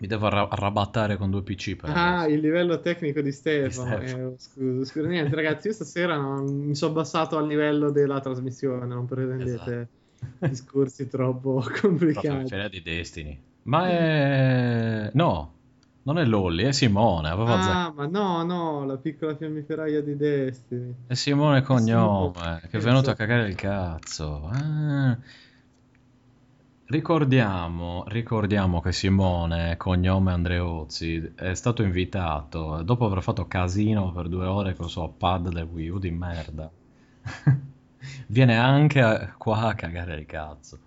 Mi 0.00 0.06
devo 0.06 0.26
arra- 0.26 0.48
arrabattare 0.48 1.16
con 1.18 1.30
due 1.30 1.42
PC 1.42 1.76
per 1.76 1.90
Ah, 1.90 2.20
adesso. 2.20 2.34
il 2.34 2.40
livello 2.40 2.80
tecnico 2.80 3.20
di 3.20 3.32
Stefano. 3.32 3.98
Di 3.98 4.06
Stefano. 4.08 4.28
Eh, 4.30 4.34
scusa, 4.38 4.84
scusa, 4.90 5.06
niente, 5.08 5.34
ragazzi, 5.34 5.66
io 5.68 5.72
stasera 5.74 6.16
non- 6.16 6.44
mi 6.66 6.74
sono 6.74 6.92
abbassato 6.92 7.36
al 7.36 7.46
livello 7.46 7.90
della 7.90 8.18
trasmissione, 8.20 8.86
non 8.86 9.04
pretendete 9.06 9.88
discorsi 10.40 11.06
troppo 11.08 11.60
Esatto. 11.60 11.80
Complicati. 11.86 12.48
Feria 12.48 12.68
di 12.68 12.80
Destiny. 12.82 13.38
Ma 13.64 13.88
è... 13.90 15.10
No, 15.12 15.52
Non 16.04 16.18
è 16.18 16.24
Lolly, 16.24 16.64
è 16.64 16.72
Simone, 16.72 17.28
Ah, 17.28 17.92
ma 17.94 18.06
no, 18.06 18.42
no, 18.42 18.86
la 18.86 18.96
piccola 18.96 19.36
fiammiferaia 19.36 20.00
di 20.00 20.16
Destiny. 20.16 20.94
È 21.06 21.12
Simone 21.12 21.60
Cognome, 21.60 22.32
Simone, 22.34 22.60
che 22.70 22.78
è 22.78 22.80
venuto 22.80 23.10
a 23.10 23.12
esatto. 23.12 23.16
cagare 23.16 23.48
il 23.48 23.54
cazzo. 23.54 24.48
Ah. 24.50 25.18
Ricordiamo, 26.90 28.02
ricordiamo 28.08 28.80
che 28.80 28.90
Simone, 28.90 29.76
cognome 29.76 30.32
Andreozzi, 30.32 31.34
è 31.36 31.54
stato 31.54 31.84
invitato, 31.84 32.82
dopo 32.82 33.06
aver 33.06 33.22
fatto 33.22 33.46
casino 33.46 34.10
per 34.10 34.26
due 34.26 34.46
ore 34.46 34.74
con 34.74 34.86
il 34.86 34.90
suo 34.90 35.08
pad 35.08 35.50
del 35.50 35.68
Wii 35.70 35.88
U 35.88 35.98
di 36.00 36.10
merda, 36.10 36.68
viene 38.26 38.56
anche 38.56 39.34
qua 39.38 39.68
a 39.68 39.74
cagare 39.76 40.16
il 40.16 40.26
cazzo. 40.26 40.78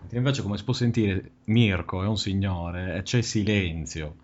Mentre 0.00 0.18
invece, 0.18 0.42
come 0.42 0.56
si 0.56 0.64
può 0.64 0.72
sentire, 0.72 1.30
Mirko 1.44 2.02
è 2.02 2.08
un 2.08 2.18
signore 2.18 2.96
e 2.96 3.02
c'è 3.02 3.20
silenzio 3.20 4.16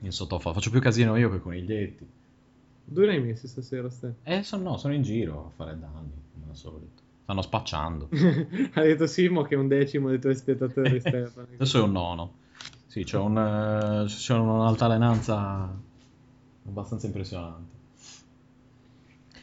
in 0.00 0.12
sottofondo. 0.12 0.58
Faccio 0.58 0.70
più 0.70 0.80
casino 0.80 1.16
io 1.16 1.30
che 1.30 1.36
i 1.36 1.40
coniglietti. 1.40 2.06
Dove 2.84 3.06
l'hai 3.06 3.22
messi 3.22 3.48
stasera, 3.48 3.88
Ste? 3.88 4.16
Eh, 4.24 4.42
sono, 4.42 4.72
no, 4.72 4.76
sono 4.76 4.92
in 4.92 5.00
giro 5.00 5.46
a 5.46 5.50
fare 5.56 5.78
danni, 5.78 6.12
come 6.34 6.50
al 6.50 6.54
solito. 6.56 7.06
Stanno 7.28 7.42
spacciando. 7.42 8.08
Ha 8.72 8.80
detto 8.80 9.06
Simo 9.06 9.42
che 9.42 9.54
è 9.54 9.58
un 9.58 9.68
decimo 9.68 10.08
dei 10.08 10.18
tuoi 10.18 10.34
spettatori, 10.34 10.98
Stefano. 10.98 11.46
Adesso 11.56 11.78
è 11.78 11.82
un 11.82 11.92
nono. 11.92 12.32
Sì, 12.86 13.04
c'è, 13.04 13.18
un, 13.18 13.36
eh, 13.36 14.06
c'è 14.06 14.32
un'altalenanza 14.34 15.78
abbastanza 16.66 17.04
impressionante. 17.04 17.76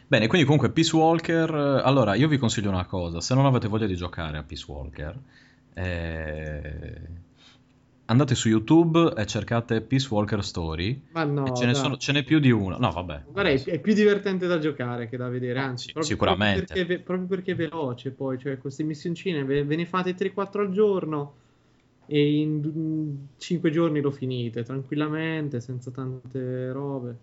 Bene, 0.07 0.25
quindi 0.25 0.47
comunque 0.47 0.71
Peace 0.71 0.95
Walker... 0.95 1.53
eh, 1.53 1.81
Allora, 1.83 2.15
io 2.15 2.27
vi 2.27 2.39
consiglio 2.39 2.69
una 2.69 2.85
cosa. 2.85 3.21
Se 3.21 3.35
non 3.35 3.45
avete 3.45 3.67
voglia 3.67 3.85
di 3.85 3.95
giocare 3.95 4.39
a 4.39 4.43
Peace 4.43 4.65
Walker, 4.67 5.15
eh, 5.75 7.01
andate 8.05 8.35
su 8.35 8.49
YouTube 8.49 9.13
e 9.15 9.25
cercate 9.25 9.81
Peace 9.81 10.07
Walker 10.09 10.43
Story. 10.43 11.01
Ma 11.11 11.23
no, 11.23 11.45
e 11.45 11.55
ce, 11.55 11.65
ne 11.65 11.73
sono- 11.73 11.97
ce 11.97 12.11
n'è 12.11 12.23
più 12.23 12.39
di 12.39 12.51
uno. 12.51 12.77
No, 12.77 12.91
vabbè. 12.91 13.23
Guarda, 13.31 13.49
è, 13.49 13.63
è 13.63 13.79
più 13.79 13.93
divertente 13.93 14.47
da 14.47 14.59
giocare 14.59 15.09
che 15.09 15.17
da 15.17 15.29
vedere, 15.29 15.59
anzi, 15.59 15.87
Sì, 15.87 15.91
proprio, 15.93 16.11
sicuramente. 16.13 16.65
Proprio 16.65 16.85
perché, 16.85 16.97
ve- 16.97 17.03
proprio 17.03 17.27
perché 17.27 17.51
è 17.51 17.55
veloce 17.55 18.11
poi, 18.11 18.37
cioè 18.37 18.57
queste 18.57 18.83
missioncine 18.83 19.43
ve, 19.43 19.63
ve 19.63 19.75
ne 19.75 19.85
fate 19.85 20.13
3-4 20.13 20.61
al 20.61 20.71
giorno 20.71 21.33
e 22.07 22.39
in 22.39 23.27
5 23.37 23.71
giorni 23.71 23.99
lo 24.01 24.11
finite 24.11 24.63
tranquillamente, 24.63 25.59
senza 25.59 25.89
tante 25.91 26.71
robe. 26.71 27.17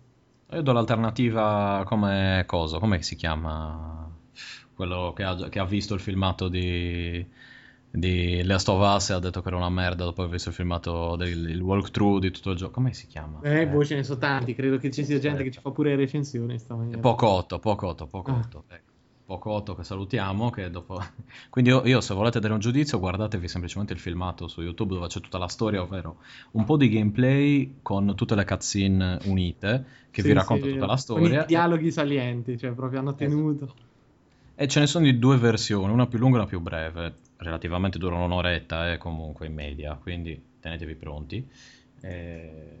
Io 0.51 0.61
do 0.61 0.71
l'alternativa 0.71 1.83
come 1.85 2.43
cosa? 2.45 2.77
Come 2.79 3.01
si 3.01 3.15
chiama? 3.15 4.09
Quello 4.75 5.13
che 5.15 5.23
ha, 5.23 5.35
che 5.49 5.59
ha 5.59 5.65
visto 5.65 5.93
il 5.93 5.99
filmato 5.99 6.47
di, 6.47 7.25
di 7.95 8.41
Last 8.43 8.69
of 8.69 8.81
Us 8.95 9.11
e 9.11 9.13
ha 9.13 9.19
detto 9.19 9.41
che 9.43 9.49
era 9.49 9.57
una 9.57 9.69
merda 9.69 10.03
dopo 10.03 10.21
aver 10.21 10.33
visto 10.33 10.49
il 10.49 10.55
filmato 10.55 11.15
del 11.15 11.47
il 11.49 11.61
walkthrough 11.61 12.19
di 12.19 12.31
tutto 12.31 12.49
il 12.51 12.57
gioco. 12.57 12.71
Come 12.71 12.91
si 12.93 13.05
chiama? 13.05 13.39
Eh, 13.43 13.67
boh, 13.67 13.85
ce 13.85 13.95
ne 13.95 14.03
sono 14.03 14.17
tanti, 14.17 14.55
credo 14.55 14.77
che 14.77 14.89
ci 14.89 15.05
sia 15.05 15.19
gente 15.19 15.43
che 15.43 15.51
ci 15.51 15.59
fa 15.59 15.69
pure 15.69 15.95
recensioni. 15.95 16.59
Pocotto, 16.99 17.59
Pocotto, 17.59 18.07
Pocotto. 18.07 18.63
ecco. 18.69 18.91
Pocotto 19.25 19.73
che 19.75 19.83
salutiamo, 19.83 20.49
che 20.49 20.69
dopo... 20.69 21.01
Quindi 21.49 21.69
io, 21.69 21.85
io, 21.85 22.01
se 22.01 22.13
volete 22.13 22.39
dare 22.39 22.53
un 22.53 22.59
giudizio 22.59 22.99
guardatevi 22.99 23.47
semplicemente 23.47 23.93
il 23.93 23.99
filmato 23.99 24.47
su 24.47 24.61
YouTube 24.61 24.95
dove 24.95 25.07
c'è 25.07 25.21
tutta 25.21 25.37
la 25.37 25.47
storia, 25.47 25.81
ovvero 25.81 26.17
un 26.51 26.65
po' 26.65 26.75
di 26.77 26.89
gameplay 26.89 27.75
con 27.81 28.15
tutte 28.15 28.35
le 28.35 28.43
cutscene 28.43 29.19
unite 29.25 29.85
che 30.11 30.21
Sì, 30.21 30.27
vi 30.27 30.33
sì, 30.33 30.33
racconta 30.33 30.65
tutta 30.65 30.85
vero. 30.85 30.87
la 30.87 30.87
Con 30.87 30.97
i 30.97 30.99
storia. 30.99 31.43
dialoghi 31.45 31.91
salienti, 31.91 32.57
cioè 32.57 32.71
proprio 32.71 32.99
hanno 32.99 33.15
tenuto. 33.15 33.73
E 34.55 34.67
ce 34.67 34.79
ne 34.81 34.87
sono 34.87 35.05
di 35.05 35.17
due 35.17 35.37
versioni, 35.37 35.91
una 35.91 36.05
più 36.05 36.19
lunga 36.19 36.35
e 36.37 36.39
una 36.41 36.47
più 36.49 36.59
breve. 36.59 37.13
Relativamente 37.43 37.97
durano 37.97 38.25
un'oretta, 38.25 38.91
eh, 38.93 38.97
comunque 38.97 39.47
in 39.47 39.53
media, 39.53 39.95
quindi 39.95 40.41
tenetevi 40.59 40.95
pronti. 40.95 41.47
E 42.01 42.77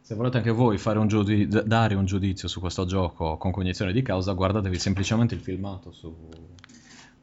Se 0.00 0.14
volete 0.16 0.38
anche 0.38 0.50
voi 0.50 0.76
un 0.84 1.06
giudi- 1.06 1.46
d- 1.46 1.62
dare 1.64 1.94
un 1.94 2.04
giudizio 2.04 2.48
su 2.48 2.58
questo 2.58 2.84
gioco 2.84 3.36
con 3.36 3.52
cognizione 3.52 3.92
di 3.92 4.02
causa, 4.02 4.32
guardatevi 4.32 4.76
semplicemente 4.78 5.34
il 5.36 5.40
filmato 5.40 5.92
su, 5.92 6.16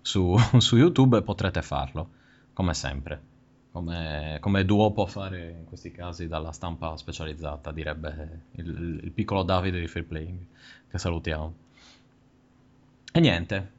su- 0.02 0.38
su 0.60 0.78
YouTube 0.78 1.18
e 1.18 1.22
potrete 1.22 1.62
farlo, 1.62 2.10
come 2.54 2.74
sempre. 2.74 3.36
Come, 3.72 4.38
come 4.40 4.66
duo 4.66 4.92
può 4.92 5.06
fare 5.06 5.50
in 5.60 5.66
questi 5.66 5.92
casi 5.92 6.28
dalla 6.28 6.52
stampa 6.52 6.96
specializzata, 6.98 7.72
direbbe 7.72 8.42
il, 8.54 9.00
il 9.04 9.12
piccolo 9.12 9.44
Davide 9.44 9.80
di 9.80 9.88
Free 9.88 10.04
Playing, 10.04 10.40
che 10.90 10.98
salutiamo. 10.98 11.54
E 13.14 13.20
niente. 13.20 13.72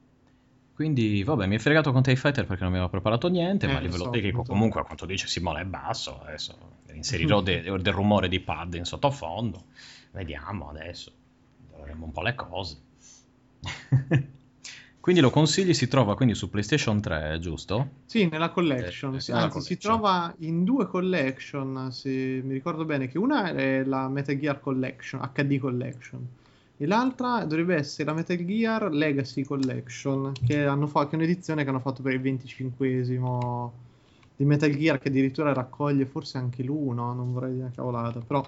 Quindi, 0.78 1.24
vabbè, 1.24 1.46
mi 1.48 1.56
è 1.56 1.58
fregato 1.58 1.90
con 1.90 2.02
TIE 2.04 2.14
Fighter 2.14 2.46
perché 2.46 2.62
non 2.62 2.70
mi 2.70 2.78
aveva 2.78 2.88
preparato 2.88 3.26
niente, 3.28 3.66
Eh, 3.66 3.68
ma 3.68 3.78
a 3.78 3.80
lo 3.80 3.86
livello 3.86 4.04
so, 4.04 4.10
tecnico 4.10 4.44
comunque, 4.44 4.80
a 4.80 4.84
quanto 4.84 5.06
dice 5.06 5.26
Simone, 5.26 5.62
è 5.62 5.64
basso. 5.64 6.20
Adesso 6.22 6.56
inserirò 6.92 7.40
de- 7.42 7.62
del 7.62 7.92
rumore 7.92 8.28
di 8.28 8.38
pad 8.38 8.74
in 8.74 8.84
sottofondo. 8.84 9.64
Vediamo 10.12 10.68
adesso. 10.68 11.10
Vedremo 11.76 12.04
un 12.04 12.12
po' 12.12 12.22
le 12.22 12.34
cose. 12.36 12.76
quindi 15.00 15.20
lo 15.20 15.30
consigli, 15.30 15.74
si 15.74 15.88
trova 15.88 16.14
quindi 16.14 16.34
su 16.36 16.48
PlayStation 16.48 17.00
3, 17.00 17.38
giusto? 17.40 17.88
Sì, 18.04 18.28
nella 18.28 18.50
collection, 18.50 19.16
Eh, 19.16 19.20
sì, 19.20 19.32
nella 19.32 19.46
anzi 19.46 19.60
si 19.60 19.78
collection. 19.78 19.94
trova 20.00 20.34
in 20.38 20.62
due 20.62 20.86
collection, 20.86 21.90
se 21.90 22.40
mi 22.44 22.52
ricordo 22.52 22.84
bene, 22.84 23.08
che 23.08 23.18
una 23.18 23.50
è 23.52 23.82
la 23.82 24.08
Metal 24.08 24.38
Gear 24.38 24.60
Collection, 24.60 25.20
HD 25.34 25.58
Collection, 25.58 26.24
e 26.78 26.86
l'altra 26.86 27.44
dovrebbe 27.44 27.74
essere 27.76 28.08
la 28.08 28.14
Metal 28.14 28.36
Gear 28.44 28.90
Legacy 28.92 29.42
Collection, 29.44 30.40
che, 30.42 30.64
hanno 30.64 30.86
fa- 30.86 31.06
che 31.06 31.12
è 31.12 31.14
un'edizione 31.16 31.62
che 31.64 31.68
hanno 31.70 31.80
fatto 31.80 32.02
per 32.02 32.12
il 32.14 32.20
25esimo 32.20 33.72
di 34.34 34.44
Metal 34.46 34.70
Gear, 34.74 34.98
che 34.98 35.08
addirittura 35.08 35.52
raccoglie 35.52 36.06
forse 36.06 36.38
anche 36.38 36.62
l'uno, 36.62 37.12
non 37.14 37.32
vorrei 37.32 37.52
dire 37.52 37.64
una 37.64 37.74
cavolata, 37.74 38.20
però 38.22 38.40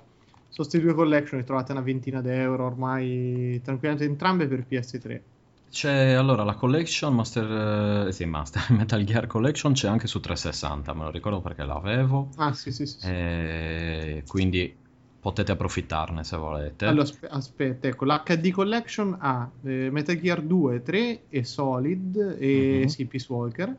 sono 0.49 0.69
queste 0.69 0.81
due 0.81 0.95
collection, 0.95 1.41
le 1.41 1.45
trovate 1.47 1.73
una 1.73 1.81
ventina 1.83 2.21
d'euro 2.23 2.65
ormai, 2.67 3.61
tranquillamente 3.63 4.09
entrambe 4.09 4.47
per 4.49 4.67
PS3. 4.67 5.25
C'è 5.71 6.13
allora 6.13 6.43
la 6.43 6.55
collection 6.55 7.15
Master, 7.15 8.07
eh, 8.09 8.13
sì, 8.13 8.25
Master 8.25 8.71
Metal 8.75 9.03
Gear 9.05 9.27
Collection 9.27 9.73
c'è 9.73 9.89
anche 9.89 10.07
su 10.09 10.19
360, 10.21 10.93
me 10.95 11.05
lo 11.05 11.11
ricordo 11.11 11.41
perché 11.41 11.65
l'avevo, 11.65 12.29
Ah 12.37 12.53
sì 12.55 12.73
sì 12.73 12.87
sì. 12.87 12.99
sì. 12.99 13.09
e 13.09 14.25
quindi 14.27 14.80
potete 15.21 15.53
approfittarne 15.53 16.25
se 16.25 16.37
volete. 16.37 16.87
Allora, 16.87 17.03
aspe- 17.03 17.27
aspetta, 17.29 17.89
ecco, 17.89 18.05
l'HD 18.05 18.51
Collection 18.51 19.17
ha 19.21 19.51
eh, 19.63 19.91
Metal 19.91 20.19
Gear 20.19 20.43
2, 20.43 20.83
3 20.83 21.29
e 21.29 21.45
Solid 21.45 22.37
e 22.39 22.81
Mhm. 22.83 22.87
sì, 22.87 23.07
Peace 23.07 23.33
Walker, 23.33 23.79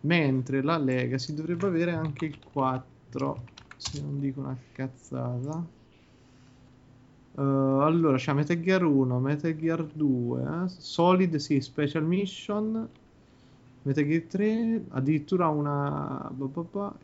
mentre 0.00 0.62
la 0.62 0.76
Legacy 0.78 1.34
dovrebbe 1.34 1.66
avere 1.68 1.92
anche 1.92 2.26
il 2.26 2.42
4, 2.42 3.52
se 3.76 4.00
non 4.00 4.18
dico 4.18 4.40
una 4.40 4.56
cazzata. 4.72 5.72
Eh, 7.32 7.40
allora, 7.42 8.16
c'è 8.16 8.32
Metal 8.32 8.60
Gear 8.60 8.84
1, 8.84 9.20
Metal 9.20 9.54
Gear 9.56 9.84
2, 9.84 10.64
eh, 10.64 10.68
Solid, 10.68 11.36
sì, 11.36 11.60
Special 11.60 12.04
Mission, 12.04 12.88
Metal 13.82 14.04
Gear 14.04 14.22
3, 14.22 14.84
addirittura 14.90 15.48
una 15.48 16.30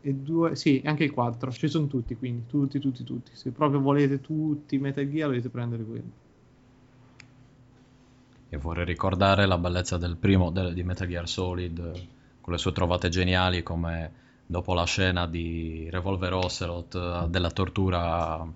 e 0.01 0.13
due, 0.13 0.55
sì, 0.55 0.81
anche 0.85 1.05
il 1.05 1.11
4, 1.11 1.51
ci 1.51 1.67
sono 1.67 1.87
tutti, 1.87 2.15
quindi 2.15 2.43
tutti, 2.47 2.79
tutti, 2.79 3.03
tutti. 3.03 3.31
Se 3.33 3.51
proprio 3.51 3.79
volete 3.79 4.21
tutti 4.21 4.77
Metal 4.77 5.09
Gear, 5.09 5.29
dovete 5.29 5.49
prendere 5.49 5.83
quello. 5.83 6.25
E 8.49 8.57
vorrei 8.57 8.85
ricordare 8.85 9.45
la 9.47 9.57
bellezza 9.57 9.97
del 9.97 10.15
primo 10.15 10.51
del- 10.51 10.73
di 10.73 10.83
Metal 10.83 11.07
Gear 11.07 11.27
Solid, 11.27 11.79
con 12.41 12.53
le 12.53 12.59
sue 12.59 12.71
trovate 12.71 13.09
geniali 13.09 13.63
come 13.63 14.25
dopo 14.45 14.73
la 14.73 14.85
scena 14.85 15.27
di 15.27 15.89
Revolver 15.89 16.33
Ocelot 16.33 17.25
della 17.27 17.51
tortura 17.51 18.47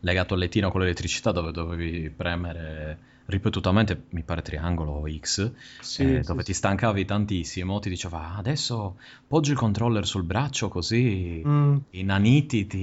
legato 0.00 0.34
al 0.34 0.40
lettino 0.40 0.70
con 0.70 0.80
l'elettricità 0.80 1.32
dove 1.32 1.50
dovevi 1.50 2.08
premere 2.10 3.12
ripetutamente, 3.26 4.06
mi 4.10 4.22
pare 4.24 4.42
triangolo 4.42 4.92
o 4.92 5.04
X, 5.10 5.52
Sì, 5.78 6.18
eh, 6.18 6.22
sì, 6.22 6.24
dove 6.24 6.42
sì. 6.42 6.44
ti 6.44 6.52
stancavi 6.52 7.04
tantissimo, 7.04 7.78
ti 7.78 7.88
diceva 7.88 8.20
"Ah, 8.34 8.36
adesso 8.38 8.98
poggi 9.26 9.50
il 9.52 9.56
controller 9.56 10.06
sul 10.06 10.24
braccio 10.24 10.68
così 10.68 11.46
Mm, 11.46 11.84
i 11.90 12.02
naniti 12.02 12.66
ti, 12.66 12.78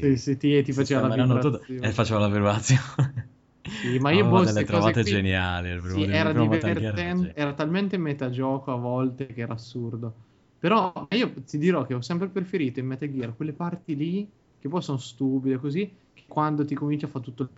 sì, 0.00 0.16
sì, 0.16 0.36
ti, 0.36 0.62
ti 0.62 0.72
faceva 0.72 1.00
la 1.08 1.08
sistemeranno 1.08 1.38
tutto", 1.38 1.64
vibrazione. 1.64 1.80
e 1.80 1.92
faceva 1.92 2.20
la 2.20 2.28
vibrazione. 2.28 3.30
Sì, 3.66 3.98
ma 3.98 4.10
io 4.12 4.24
Aveva 4.24 4.26
boh, 4.26 4.44
delle 4.44 4.64
trovate 4.64 5.02
qui- 5.02 5.10
geniali. 5.10 5.70
il 5.70 5.80
primo- 5.80 5.98
Sì, 5.98 6.06
il 6.06 6.10
era 6.10 6.32
era 6.32 6.32
divertente, 6.32 6.74
geniale. 6.74 7.34
era 7.34 7.52
talmente 7.54 7.98
metagioco 7.98 8.72
a 8.72 8.76
volte 8.76 9.26
che 9.26 9.40
era 9.42 9.52
assurdo. 9.54 10.24
Però 10.58 11.06
io 11.10 11.32
ti 11.44 11.58
dirò 11.58 11.84
che 11.84 11.94
ho 11.94 12.00
sempre 12.00 12.28
preferito 12.30 12.80
in 12.80 12.86
Metal 12.86 13.10
Gear 13.10 13.36
quelle 13.36 13.52
parti 13.52 13.94
lì, 13.96 14.30
che 14.58 14.68
poi 14.68 14.80
sono 14.82 14.98
stupide 14.98 15.58
così, 15.58 15.94
che 16.12 16.24
quando 16.26 16.64
ti 16.64 16.74
comincia 16.74 17.06
a 17.06 17.10
fare 17.10 17.24
tutto 17.24 17.42
il 17.42 17.50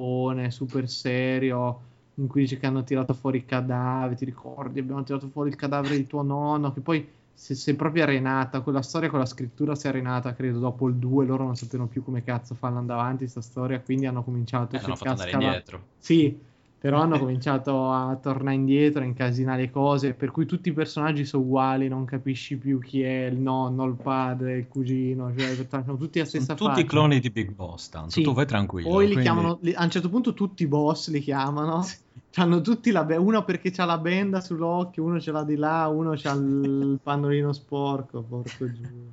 pippone 0.00 0.50
super 0.50 0.88
serio, 0.88 1.80
in 2.14 2.26
cui 2.26 2.42
dice 2.42 2.58
che 2.58 2.66
hanno 2.66 2.82
tirato 2.82 3.12
fuori 3.12 3.38
i 3.38 3.44
cadaveri, 3.44 4.16
ti 4.16 4.24
ricordi, 4.24 4.80
abbiamo 4.80 5.02
tirato 5.02 5.28
fuori 5.28 5.50
il 5.50 5.56
cadavere 5.56 5.96
di 5.96 6.06
tuo 6.06 6.22
nonno, 6.22 6.72
che 6.72 6.80
poi 6.80 7.06
si 7.32 7.70
è 7.70 7.74
proprio 7.74 8.02
arenata, 8.02 8.60
quella 8.60 8.82
storia 8.82 9.08
con 9.08 9.18
la 9.18 9.24
scrittura 9.26 9.74
si 9.74 9.86
è 9.86 9.90
arenata, 9.90 10.34
credo, 10.34 10.58
dopo 10.58 10.88
il 10.88 10.96
2, 10.96 11.24
loro 11.24 11.44
non 11.44 11.56
sapevano 11.56 11.88
più 11.88 12.02
come 12.02 12.22
cazzo 12.22 12.54
farla 12.54 12.78
andare 12.78 13.00
avanti 13.00 13.26
sta 13.28 13.40
storia, 13.40 13.80
quindi 13.80 14.06
hanno 14.06 14.22
cominciato 14.22 14.76
Eh, 14.76 14.78
a 14.78 14.82
cercare. 14.82 15.64
Sì, 15.98 16.38
però 16.80 17.02
hanno 17.02 17.18
cominciato 17.18 17.92
a 17.92 18.16
tornare 18.16 18.56
indietro, 18.56 19.02
a 19.02 19.04
incasinare 19.04 19.70
cose, 19.70 20.14
per 20.14 20.30
cui 20.30 20.46
tutti 20.46 20.70
i 20.70 20.72
personaggi 20.72 21.26
sono 21.26 21.42
uguali, 21.42 21.88
non 21.88 22.06
capisci 22.06 22.56
più 22.56 22.80
chi 22.80 23.02
è 23.02 23.26
il 23.26 23.36
nonno, 23.36 23.84
il 23.84 23.96
padre, 24.02 24.56
il 24.56 24.66
cugino, 24.66 25.30
cioè 25.36 25.54
sono 25.68 25.98
tutti 25.98 26.20
la 26.20 26.24
stessa 26.24 26.56
sono 26.56 26.70
tutti 26.70 26.80
i 26.80 26.86
cloni 26.86 27.20
di 27.20 27.28
Big 27.28 27.52
Boss, 27.52 27.90
tanto 27.90 28.08
sì. 28.08 28.22
tu 28.22 28.32
vai 28.32 28.46
tranquillo. 28.46 28.88
Poi 28.88 29.08
li 29.08 29.12
quindi... 29.12 29.30
chiamano, 29.30 29.58
li, 29.60 29.74
a 29.74 29.84
un 29.84 29.90
certo 29.90 30.08
punto 30.08 30.32
tutti 30.32 30.62
i 30.62 30.66
boss 30.66 31.10
li 31.10 31.20
chiamano, 31.20 31.82
sì. 31.82 31.98
hanno 32.36 32.62
tutti 32.62 32.90
la 32.90 33.04
be- 33.04 33.16
uno 33.16 33.44
perché 33.44 33.70
ha 33.76 33.84
la 33.84 33.98
benda 33.98 34.40
sull'occhio, 34.40 35.04
uno 35.04 35.20
ce 35.20 35.32
l'ha 35.32 35.44
di 35.44 35.56
là, 35.56 35.86
uno 35.86 36.12
ha 36.12 36.32
il 36.32 36.98
pannolino 37.02 37.52
sporco, 37.52 38.22
porco 38.22 38.72
giù. 38.72 39.12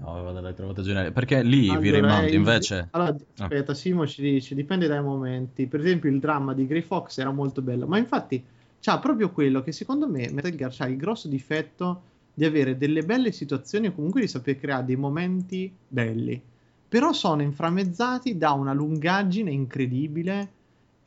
No, 0.00 0.22
vado 0.22 0.40
l'hai 0.40 0.54
trovato 0.54 0.82
geniale. 0.82 1.12
Perché 1.12 1.42
lì 1.42 1.68
allora, 1.68 1.80
vi 1.80 1.90
rimando 1.90 2.34
invece. 2.34 2.88
Allora, 2.92 3.10
ah. 3.10 3.42
aspetta, 3.44 3.74
Simo 3.74 4.06
ci 4.06 4.22
dice: 4.22 4.54
dipende 4.54 4.86
dai 4.86 5.02
momenti. 5.02 5.66
Per 5.66 5.80
esempio, 5.80 6.10
il 6.10 6.20
dramma 6.20 6.54
di 6.54 6.66
Grey 6.66 6.82
Fox 6.82 7.18
era 7.18 7.30
molto 7.30 7.62
bello, 7.62 7.86
ma 7.86 7.98
infatti 7.98 8.42
c'ha 8.80 8.98
proprio 8.98 9.30
quello 9.30 9.62
che 9.62 9.72
secondo 9.72 10.08
me 10.08 10.30
Metal 10.30 10.54
Gear 10.54 10.74
ha 10.78 10.86
il 10.86 10.96
grosso 10.96 11.28
difetto 11.28 12.02
di 12.32 12.44
avere 12.44 12.78
delle 12.78 13.02
belle 13.02 13.32
situazioni 13.32 13.88
o 13.88 13.92
comunque 13.92 14.20
di 14.20 14.28
saper 14.28 14.58
creare 14.58 14.84
dei 14.84 14.96
momenti 14.96 15.72
belli. 15.88 16.40
Però 16.88 17.12
sono 17.12 17.42
inframmezzati 17.42 18.38
da 18.38 18.52
una 18.52 18.72
lungaggine 18.72 19.50
incredibile 19.50 20.48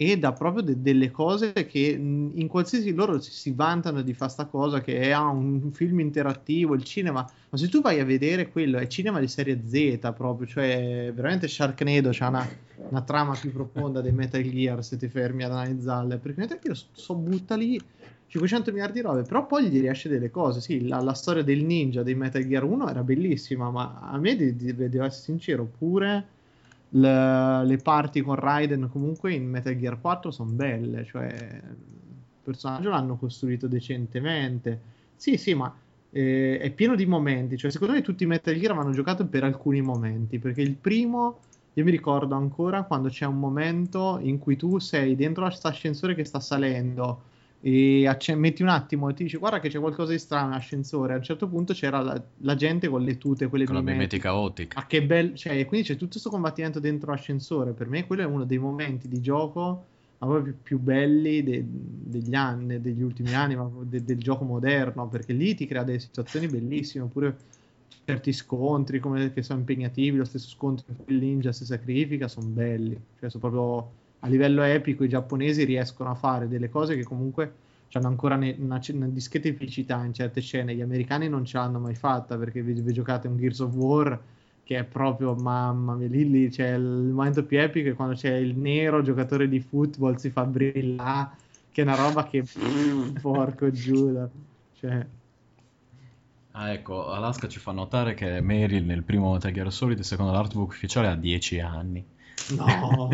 e 0.01 0.17
da 0.17 0.33
proprio 0.33 0.63
de- 0.63 0.81
delle 0.81 1.11
cose 1.11 1.53
che 1.53 1.79
in 1.79 2.47
qualsiasi 2.47 2.91
loro 2.91 3.21
si, 3.21 3.51
vantano 3.51 4.01
di 4.01 4.15
fare 4.15 4.31
sta 4.31 4.45
cosa 4.45 4.81
che 4.81 4.99
è 4.99 5.11
ah, 5.11 5.27
un 5.27 5.71
film 5.73 5.99
interattivo, 5.99 6.73
il 6.73 6.83
cinema, 6.83 7.23
ma 7.49 7.57
se 7.57 7.69
tu 7.69 7.81
vai 7.81 7.99
a 7.99 8.03
vedere 8.03 8.49
quello 8.49 8.79
è 8.79 8.87
cinema 8.87 9.19
di 9.19 9.27
serie 9.27 9.61
Z 9.63 10.11
proprio, 10.17 10.47
cioè 10.47 11.11
veramente 11.13 11.47
Sharknado 11.47 12.09
c'ha 12.11 12.29
una, 12.29 12.49
una 12.89 13.01
trama 13.01 13.37
più 13.39 13.51
profonda 13.51 14.01
dei 14.01 14.11
Metal 14.11 14.41
Gear 14.41 14.83
se 14.83 14.97
ti 14.97 15.07
fermi 15.07 15.43
ad 15.43 15.51
analizzarle, 15.51 16.17
perché 16.17 16.39
Metal 16.39 16.59
Gear 16.59 16.75
so 16.93 17.13
butta 17.13 17.55
lì 17.55 17.79
500 18.25 18.71
miliardi 18.71 19.01
di 19.01 19.05
robe, 19.05 19.21
però 19.21 19.45
poi 19.45 19.69
gli 19.69 19.81
riesce 19.81 20.09
delle 20.09 20.31
cose, 20.31 20.61
sì, 20.61 20.87
la, 20.87 20.99
la, 20.99 21.13
storia 21.13 21.43
del 21.43 21.63
ninja 21.63 22.01
dei 22.01 22.15
Metal 22.15 22.43
Gear 22.43 22.63
1 22.63 22.89
era 22.89 23.03
bellissima, 23.03 23.69
ma 23.69 23.99
a 24.01 24.17
me, 24.17 24.35
devo 24.35 25.03
essere 25.03 25.11
sincero, 25.11 25.69
pure 25.77 26.39
le, 26.93 27.65
le 27.65 27.77
parti 27.77 28.21
con 28.21 28.35
Raiden 28.35 28.89
comunque 28.91 29.33
in 29.33 29.47
Metal 29.49 29.77
Gear 29.77 29.99
4 29.99 30.31
sono 30.31 30.51
belle, 30.51 31.05
cioè 31.05 31.27
il 31.27 31.75
personaggio 32.43 32.89
l'hanno 32.89 33.17
costruito 33.17 33.67
decentemente. 33.67 34.79
Sì, 35.15 35.37
sì, 35.37 35.53
ma 35.53 35.73
eh, 36.09 36.59
è 36.59 36.71
pieno 36.71 36.95
di 36.95 37.05
momenti, 37.05 37.57
cioè 37.57 37.71
secondo 37.71 37.93
me 37.93 38.01
tutti 38.01 38.23
i 38.23 38.27
Metal 38.27 38.55
Gear 38.55 38.73
vanno 38.73 38.91
giocato 38.91 39.25
per 39.25 39.43
alcuni 39.43 39.81
momenti, 39.81 40.39
perché 40.39 40.61
il 40.61 40.75
primo 40.75 41.39
io 41.73 41.83
mi 41.85 41.91
ricordo 41.91 42.35
ancora 42.35 42.83
quando 42.83 43.07
c'è 43.07 43.25
un 43.25 43.39
momento 43.39 44.19
in 44.21 44.39
cui 44.39 44.57
tu 44.57 44.77
sei 44.79 45.15
dentro 45.15 45.45
questo 45.45 45.67
ascensore 45.67 46.15
che 46.15 46.25
sta 46.25 46.41
salendo 46.41 47.29
e 47.63 48.07
acc- 48.07 48.33
metti 48.35 48.63
un 48.63 48.69
attimo 48.69 49.07
e 49.09 49.13
ti 49.13 49.23
dici 49.23 49.37
guarda 49.37 49.59
che 49.59 49.69
c'è 49.69 49.79
qualcosa 49.79 50.11
di 50.11 50.17
strano 50.17 50.47
in 50.47 50.53
ascensore. 50.53 51.13
A 51.13 51.17
un 51.17 51.23
certo 51.23 51.47
punto 51.47 51.73
c'era 51.73 52.01
la, 52.01 52.21
la 52.37 52.55
gente 52.55 52.87
con 52.87 53.03
le 53.03 53.17
tute 53.17 53.47
quelle 53.47 53.65
con 53.65 53.75
la 53.75 53.81
mimetica 53.81 54.35
ottica. 54.35 54.79
Ah 54.79 54.87
che 54.87 55.03
bello 55.03 55.35
cioè 55.35 55.65
quindi 55.65 55.85
c'è 55.87 55.93
tutto 55.93 56.11
questo 56.11 56.29
combattimento 56.29 56.79
dentro 56.79 57.11
l'ascensore. 57.11 57.73
Per 57.73 57.87
me 57.87 58.07
quello 58.07 58.23
è 58.23 58.25
uno 58.25 58.45
dei 58.45 58.57
momenti 58.57 59.07
di 59.07 59.21
gioco 59.21 59.85
più, 60.17 60.61
più 60.61 60.79
belli 60.79 61.43
de- 61.43 61.63
degli 61.65 62.33
anni 62.35 62.79
degli 62.81 63.01
ultimi 63.01 63.33
anni 63.33 63.55
ma 63.55 63.69
de- 63.83 64.03
del 64.03 64.17
gioco 64.19 64.43
moderno 64.43 65.07
perché 65.07 65.33
lì 65.33 65.53
ti 65.55 65.65
crea 65.67 65.83
delle 65.83 65.99
situazioni 65.99 66.47
bellissime 66.47 67.03
oppure 67.05 67.37
certi 68.03 68.33
scontri 68.33 68.99
come, 68.99 69.31
che 69.33 69.43
sono 69.43 69.59
impegnativi 69.59 70.17
lo 70.17 70.25
stesso 70.25 70.47
scontro 70.47 70.85
che 71.05 71.13
il 71.13 71.19
ninja 71.19 71.51
si 71.51 71.65
sacrifica 71.65 72.27
sono 72.27 72.47
belli. 72.47 72.99
Cioè 73.19 73.29
sono 73.29 73.49
proprio 73.49 74.00
a 74.23 74.27
livello 74.27 74.61
epico 74.63 75.03
i 75.03 75.09
giapponesi 75.09 75.63
riescono 75.63 76.11
a 76.11 76.15
fare 76.15 76.47
delle 76.47 76.69
cose 76.69 76.95
che 76.95 77.03
comunque 77.03 77.53
hanno 77.93 78.07
ancora 78.07 78.35
ne, 78.35 78.55
una, 78.59 78.79
una, 78.93 79.07
discreta 79.07 79.47
eficità 79.47 80.03
in 80.05 80.13
certe 80.13 80.41
scene. 80.41 80.75
Gli 80.75 80.81
americani 80.81 81.27
non 81.27 81.43
ce 81.43 81.57
l'hanno 81.57 81.79
mai 81.79 81.95
fatta 81.95 82.37
perché 82.37 82.61
vi, 82.61 82.73
vi 82.73 82.93
giocate 82.93 83.27
un 83.27 83.37
Gears 83.37 83.59
of 83.59 83.73
War 83.73 84.19
che 84.63 84.77
è 84.77 84.83
proprio 84.83 85.33
mamma 85.33 85.95
mia, 85.95 86.07
lì, 86.07 86.29
lì 86.29 86.49
c'è 86.49 86.75
il 86.75 86.81
momento 86.81 87.43
più 87.43 87.59
epico 87.59 87.89
è 87.89 87.93
quando 87.93 88.15
c'è 88.15 88.33
il 88.35 88.55
nero 88.55 89.01
giocatore 89.01 89.49
di 89.49 89.59
football 89.59 90.15
si 90.15 90.29
fa 90.29 90.45
brillare, 90.45 91.31
che 91.71 91.81
è 91.81 91.83
una 91.83 91.95
roba 91.95 92.23
che 92.25 92.45
porco 93.21 93.71
Giuda. 93.71 94.29
Cioè... 94.79 95.05
Ah, 96.51 96.71
ecco, 96.71 97.09
Alaska 97.09 97.47
ci 97.47 97.59
fa 97.59 97.71
notare 97.71 98.13
che 98.13 98.39
Meryl 98.39 98.85
nel 98.85 99.03
primo 99.03 99.33
Metal 99.33 99.51
Gear 99.51 99.71
Solid, 99.71 99.99
secondo 100.01 100.31
l'artbook 100.31 100.69
ufficiale, 100.69 101.07
ha 101.07 101.15
10 101.15 101.59
anni. 101.59 102.05
No! 102.55 103.09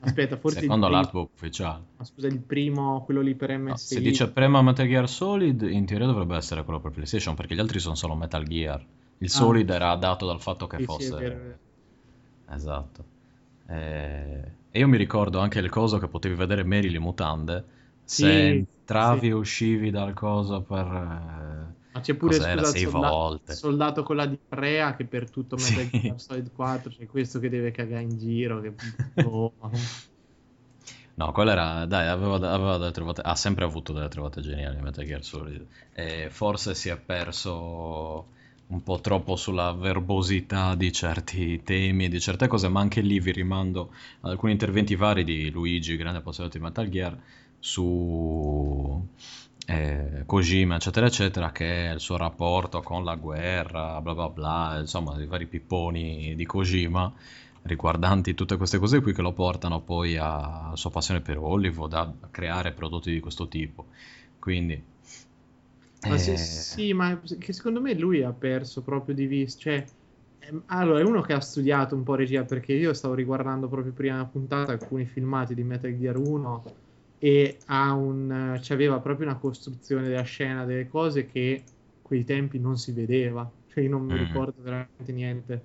Aspetta, 0.00 0.36
forse 0.36 0.60
Secondo 0.60 0.86
primo... 0.86 1.00
l'artbook 1.00 1.30
ufficiale. 1.34 1.82
Ma 1.96 2.04
scusa, 2.04 2.28
il 2.28 2.38
primo, 2.38 3.02
quello 3.04 3.20
lì 3.20 3.34
per 3.34 3.56
MSI. 3.56 3.68
No, 3.68 3.76
se 3.76 4.00
dice 4.00 4.30
prima 4.30 4.62
Metal 4.62 4.86
Gear 4.86 5.08
Solid, 5.08 5.62
in 5.62 5.86
teoria 5.86 6.06
dovrebbe 6.06 6.36
essere 6.36 6.62
quello 6.62 6.80
per 6.80 6.92
PlayStation, 6.92 7.34
perché 7.34 7.54
gli 7.54 7.60
altri 7.60 7.80
sono 7.80 7.96
solo 7.96 8.14
Metal 8.14 8.44
Gear. 8.44 8.84
Il 9.18 9.26
ah, 9.26 9.30
Solid 9.30 9.68
era 9.68 9.94
dato 9.96 10.26
dal 10.26 10.40
fatto 10.40 10.66
che 10.66 10.76
sì, 10.78 10.84
fosse... 10.84 11.04
Sì, 11.04 11.14
per... 11.14 11.58
Esatto. 12.50 13.04
E... 13.66 14.52
e... 14.70 14.78
io 14.78 14.88
mi 14.88 14.96
ricordo 14.96 15.40
anche 15.40 15.58
il 15.58 15.68
coso 15.68 15.98
che 15.98 16.06
potevi 16.06 16.36
vedere 16.36 16.62
Mary 16.62 16.90
le 16.90 17.00
mutande. 17.00 17.64
Sì, 18.04 18.22
se 18.22 18.48
entravi 18.48 19.28
e 19.28 19.32
uscivi 19.32 19.90
dal 19.90 20.14
coso 20.14 20.62
per 20.62 20.86
eh, 20.86 21.57
ma 21.98 22.00
c'è 22.00 22.14
pure 22.14 22.34
scusa, 22.34 22.64
sei 22.64 22.82
solda- 22.82 23.08
volte. 23.08 23.54
soldato 23.54 24.02
con 24.02 24.16
la 24.16 24.26
diarrea 24.26 24.94
che 24.96 25.04
per 25.04 25.30
tutto 25.30 25.56
Metal 25.56 25.88
sì. 25.90 26.00
Gear 26.00 26.20
Solid 26.20 26.52
4 26.52 26.90
c'è 26.90 27.06
questo 27.06 27.38
che 27.38 27.48
deve 27.48 27.70
cagare 27.70 28.02
in 28.02 28.18
giro. 28.18 28.60
Che... 28.60 28.72
Oh, 29.26 29.52
no, 31.14 31.32
quello 31.32 31.50
era. 31.50 31.84
Dai, 31.86 32.06
aveva, 32.06 32.34
aveva 32.34 32.78
delle 32.78 32.92
trovate. 32.92 33.20
Ha 33.22 33.34
sempre 33.34 33.64
avuto 33.64 33.92
delle 33.92 34.08
trovate 34.08 34.40
geniali 34.40 34.80
Metal 34.80 35.04
Gear 35.04 35.24
Solid. 35.24 35.66
E 35.92 36.28
forse 36.30 36.74
si 36.74 36.88
è 36.88 36.96
perso 36.96 38.36
un 38.68 38.82
po' 38.82 39.00
troppo 39.00 39.36
sulla 39.36 39.72
verbosità 39.72 40.74
di 40.74 40.92
certi 40.92 41.62
temi 41.62 42.04
e 42.04 42.08
di 42.08 42.20
certe 42.20 42.46
cose, 42.46 42.68
ma 42.68 42.80
anche 42.80 43.00
lì 43.00 43.18
vi 43.18 43.32
rimando 43.32 43.92
ad 44.20 44.30
alcuni 44.30 44.52
interventi 44.52 44.94
vari 44.94 45.24
di 45.24 45.50
Luigi, 45.50 45.96
grande 45.96 46.18
appassionato 46.18 46.58
di 46.58 46.64
Metal 46.64 46.88
Gear, 46.88 47.18
su 47.58 49.06
eh, 49.70 50.22
Kojima, 50.24 50.76
eccetera, 50.76 51.06
eccetera, 51.06 51.52
che 51.52 51.90
il 51.92 52.00
suo 52.00 52.16
rapporto 52.16 52.80
con 52.80 53.04
la 53.04 53.16
guerra, 53.16 54.00
bla 54.00 54.14
bla 54.14 54.28
bla, 54.30 54.76
insomma, 54.80 55.20
i 55.20 55.26
vari 55.26 55.46
pipponi 55.46 56.34
di 56.34 56.46
Kojima 56.46 57.12
riguardanti 57.62 58.32
tutte 58.32 58.56
queste 58.56 58.78
cose 58.78 59.02
qui 59.02 59.12
che 59.12 59.20
lo 59.20 59.32
portano 59.32 59.80
poi 59.80 60.16
alla 60.16 60.72
sua 60.74 60.90
passione 60.90 61.20
per 61.20 61.36
Hollywood, 61.36 61.92
a 61.92 62.10
creare 62.30 62.72
prodotti 62.72 63.12
di 63.12 63.20
questo 63.20 63.46
tipo. 63.46 63.88
Quindi... 64.38 64.82
Ma 66.06 66.14
eh... 66.14 66.18
sì, 66.18 66.36
sì, 66.38 66.92
ma 66.94 67.20
che 67.38 67.52
secondo 67.52 67.82
me 67.82 67.92
lui 67.92 68.22
ha 68.22 68.32
perso 68.32 68.80
proprio 68.80 69.14
di 69.14 69.26
vista, 69.26 69.60
cioè... 69.60 69.84
Ehm, 70.38 70.62
allora, 70.66 71.00
è 71.00 71.04
uno 71.04 71.20
che 71.20 71.34
ha 71.34 71.40
studiato 71.40 71.94
un 71.94 72.04
po' 72.04 72.14
regia 72.14 72.42
perché 72.44 72.72
io 72.72 72.94
stavo 72.94 73.12
riguardando 73.12 73.68
proprio 73.68 73.92
prima 73.92 74.24
puntata 74.24 74.72
alcuni 74.72 75.04
filmati 75.04 75.54
di 75.54 75.62
Metal 75.62 75.94
Gear 75.94 76.16
1 76.16 76.86
e 77.18 77.58
ha 77.66 77.92
un, 77.92 78.60
aveva 78.68 79.00
proprio 79.00 79.26
una 79.26 79.36
costruzione 79.36 80.08
della 80.08 80.22
scena, 80.22 80.64
delle 80.64 80.88
cose 80.88 81.26
che 81.26 81.62
quei 82.02 82.24
tempi 82.24 82.58
non 82.58 82.78
si 82.78 82.92
vedeva, 82.92 83.50
cioè 83.68 83.84
io 83.84 83.90
non 83.90 84.04
mi 84.04 84.14
mm. 84.14 84.18
ricordo 84.18 84.62
veramente 84.62 85.12
niente, 85.12 85.62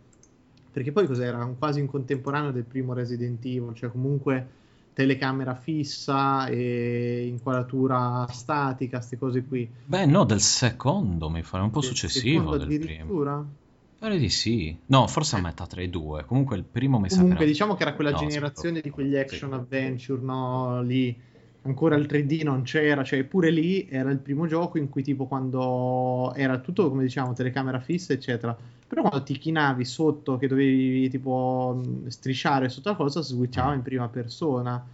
perché 0.72 0.92
poi 0.92 1.06
cos'era? 1.06 1.46
Quasi 1.58 1.80
in 1.80 1.88
contemporaneo 1.88 2.52
del 2.52 2.64
primo 2.64 2.94
Resident 2.94 3.44
Evil, 3.46 3.74
cioè 3.76 3.92
comunque 3.92 4.62
telecamera 4.94 5.56
fissa 5.56 6.48
e 6.48 7.26
inquadratura 7.28 8.28
statica, 8.30 8.98
queste 8.98 9.18
cose 9.18 9.44
qui. 9.44 9.70
Beh 9.86 10.06
no, 10.06 10.24
del 10.24 10.42
secondo 10.42 11.30
mi 11.30 11.44
fa 11.44 11.62
un 11.62 11.70
po' 11.70 11.80
del 11.80 11.90
successivo 11.90 12.58
del 12.58 12.80
primo. 12.80 13.62
Pare 14.00 14.18
di 14.18 14.30
sì. 14.30 14.76
No, 14.88 15.08
forse 15.08 15.38
a 15.38 15.40
metà 15.40 15.66
tra 15.66 15.82
i 15.82 15.90
due. 15.90 16.26
Comunque 16.26 16.58
il 16.58 16.66
primo 16.66 17.00
mi 17.00 17.10
sa 17.10 17.22
Comunque 17.22 17.46
diciamo 17.46 17.76
che 17.76 17.84
era 17.84 17.94
quella 17.94 18.12
no, 18.12 18.18
generazione 18.18 18.82
di 18.82 18.90
quegli 18.90 19.16
action 19.16 19.52
sì. 19.52 19.56
adventure, 19.56 20.22
no? 20.22 20.82
Lì 20.82 21.18
ancora 21.64 21.96
il 21.96 22.06
3D 22.06 22.44
non 22.44 22.64
c'era, 22.64 23.04
cioè 23.04 23.24
pure 23.24 23.50
lì 23.50 23.88
era 23.90 24.10
il 24.12 24.20
primo 24.20 24.48
gioco 24.48 24.78
in 24.78 24.90
cui 24.90 25.04
tipo 25.04 25.26
quando 25.26 26.34
era 26.36 26.60
tutto 26.60 26.90
come 26.90 27.04
diciamo 27.04 27.34
telecamera 27.34 27.80
fissa 27.80 28.14
eccetera, 28.14 28.58
però 28.88 29.02
quando 29.02 29.24
ti 29.24 29.38
chinavi 29.38 29.86
sotto 29.86 30.38
che 30.38 30.48
dovevi 30.48 31.10
tipo 31.10 31.82
strisciare 32.08 32.70
sotto 32.70 32.90
la 32.90 32.96
cosa 32.96 33.22
switchava 33.22 33.74
in 33.74 33.82
prima 33.82 34.08
persona. 34.10 34.86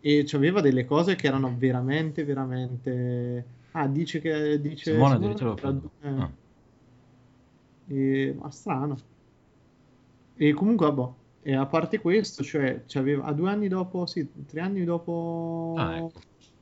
E 0.00 0.26
aveva 0.32 0.60
delle 0.60 0.84
cose 0.84 1.14
che 1.14 1.26
erano 1.26 1.54
veramente 1.56 2.24
veramente 2.24 3.44
ah 3.70 3.86
dice 3.86 4.20
che 4.20 4.60
dice 4.60 4.92
Simone, 4.92 5.34
Simone 5.34 5.56
era, 5.60 5.80
eh, 6.02 6.08
ah. 6.08 6.30
e, 7.88 8.36
ma 8.38 8.50
strano. 8.50 8.98
E 10.36 10.52
comunque 10.52 10.86
vabbè 10.90 11.12
e 11.46 11.54
a 11.54 11.66
parte 11.66 12.00
questo, 12.00 12.42
cioè, 12.42 12.84
a 13.22 13.32
due 13.32 13.50
anni 13.50 13.68
dopo, 13.68 14.06
sì, 14.06 14.26
tre 14.46 14.60
anni 14.60 14.82
dopo... 14.82 15.74
Ah, 15.76 15.96
ecco. 15.98 16.12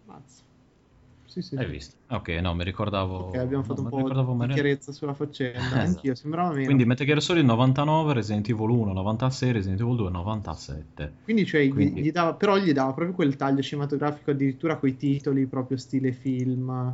Mazza. 0.07 0.43
Sì, 1.25 1.41
sì. 1.41 1.55
Hai 1.55 1.67
visto? 1.67 1.95
Ok, 2.09 2.29
no, 2.43 2.53
mi 2.55 2.65
ricordavo... 2.65 3.29
Ok, 3.29 3.37
abbiamo 3.37 3.63
fatto 3.63 3.81
no, 3.81 3.89
un 3.93 4.03
po' 4.03 4.33
di 4.33 4.37
male. 4.37 4.53
chiarezza 4.53 4.91
sulla 4.91 5.15
faccenda. 5.15 5.61
Esatto. 5.61 5.79
Anch'io, 5.79 6.15
sembrava 6.17 6.51
meno. 6.51 6.65
Quindi 6.65 6.85
Metal 6.85 7.07
Gear 7.07 7.23
Solid 7.23 7.45
99, 7.45 8.13
Resident 8.13 8.49
Evil 8.49 8.71
1 8.71 8.93
96, 8.93 9.53
Resident 9.53 9.81
Evil 9.81 9.97
2 9.97 10.11
97. 10.11 11.13
Quindi, 11.23 11.47
cioè, 11.47 11.69
Quindi- 11.69 12.03
gli 12.03 12.11
dava, 12.11 12.35
però 12.35 12.59
gli 12.59 12.73
dava 12.73 12.93
proprio 12.93 13.15
quel 13.15 13.37
taglio 13.37 13.63
cinematografico, 13.63 14.33
addirittura 14.33 14.77
coi 14.79 14.97
titoli, 14.97 15.47
proprio 15.47 15.77
stile 15.77 16.11
film. 16.11 16.93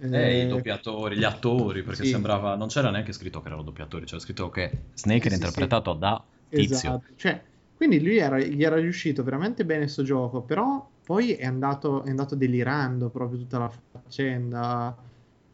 Eh, 0.00 0.08
Eh, 0.10 0.44
i 0.46 0.48
doppiatori, 0.48 1.16
gli 1.16 1.24
attori, 1.24 1.84
perché 1.84 2.02
sì. 2.02 2.10
sembrava... 2.10 2.56
Non 2.56 2.66
c'era 2.66 2.90
neanche 2.90 3.12
scritto 3.12 3.40
che 3.40 3.46
erano 3.46 3.62
doppiatori, 3.62 4.04
c'era 4.04 4.18
scritto 4.20 4.50
che 4.50 4.78
Snake 4.94 5.26
era 5.26 5.36
interpretato 5.36 5.92
da 5.92 6.20
Tizio. 6.54 6.76
Esatto, 6.76 7.12
cioè, 7.16 7.42
quindi 7.76 8.02
lui 8.02 8.18
era, 8.18 8.38
gli 8.38 8.62
era 8.62 8.76
riuscito 8.76 9.22
veramente 9.22 9.64
bene 9.64 9.88
sto 9.88 10.02
gioco, 10.02 10.42
però 10.42 10.88
poi 11.04 11.32
è 11.34 11.44
andato, 11.44 12.02
è 12.04 12.10
andato 12.10 12.34
delirando 12.34 13.10
proprio 13.10 13.38
tutta 13.38 13.58
la 13.58 13.72
faccenda. 13.90 14.96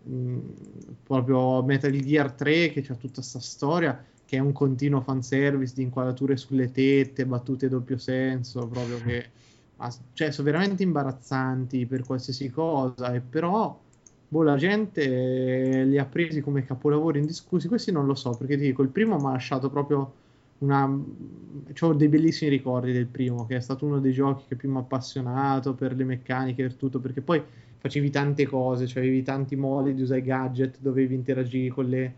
Mm, 0.08 0.38
proprio 1.02 1.62
Metal 1.62 1.90
Gear 1.92 2.32
3 2.32 2.70
che 2.70 2.80
c'ha 2.80 2.94
tutta 2.94 3.20
sta 3.20 3.38
storia 3.38 4.02
che 4.24 4.36
è 4.36 4.40
un 4.40 4.52
continuo 4.52 5.00
fanservice 5.02 5.74
di 5.74 5.82
inquadrature 5.82 6.36
sulle 6.36 6.70
tette, 6.70 7.26
battute 7.26 7.68
doppio 7.68 7.98
senso, 7.98 8.66
proprio 8.68 9.02
che 9.02 9.30
cioè, 10.12 10.30
sono 10.30 10.46
veramente 10.50 10.82
imbarazzanti 10.82 11.86
per 11.86 12.04
qualsiasi 12.04 12.48
cosa, 12.50 13.12
e 13.14 13.20
però 13.20 13.76
boh, 14.28 14.42
la 14.42 14.56
gente 14.56 15.84
li 15.84 15.98
ha 15.98 16.04
presi 16.06 16.40
come 16.40 16.64
capolavori 16.64 17.18
indiscussi. 17.18 17.66
Questi 17.68 17.90
non 17.90 18.06
lo 18.06 18.14
so, 18.14 18.36
perché 18.36 18.56
ti 18.56 18.64
dico, 18.66 18.82
il 18.82 18.90
primo 18.90 19.18
mi 19.18 19.26
ha 19.26 19.32
lasciato 19.32 19.68
proprio 19.70 20.19
una... 20.60 20.86
Ho 21.82 21.94
dei 21.94 22.08
bellissimi 22.08 22.50
ricordi 22.50 22.92
del 22.92 23.06
primo, 23.06 23.46
che 23.46 23.56
è 23.56 23.60
stato 23.60 23.84
uno 23.86 24.00
dei 24.00 24.12
giochi 24.12 24.44
che 24.48 24.56
più 24.56 24.70
mi 24.70 24.76
ha 24.76 24.80
appassionato 24.80 25.74
per 25.74 25.94
le 25.94 26.04
meccaniche, 26.04 26.62
per 26.62 26.74
tutto, 26.74 27.00
perché 27.00 27.20
poi 27.22 27.42
facevi 27.78 28.10
tante 28.10 28.46
cose, 28.46 28.86
cioè 28.86 29.02
avevi 29.02 29.22
tanti 29.22 29.56
modi 29.56 29.94
di 29.94 30.02
usare 30.02 30.20
i 30.20 30.22
gadget, 30.22 30.78
dovevi 30.80 31.14
interagire 31.14 31.68
con 31.72 31.86
le, 31.88 32.14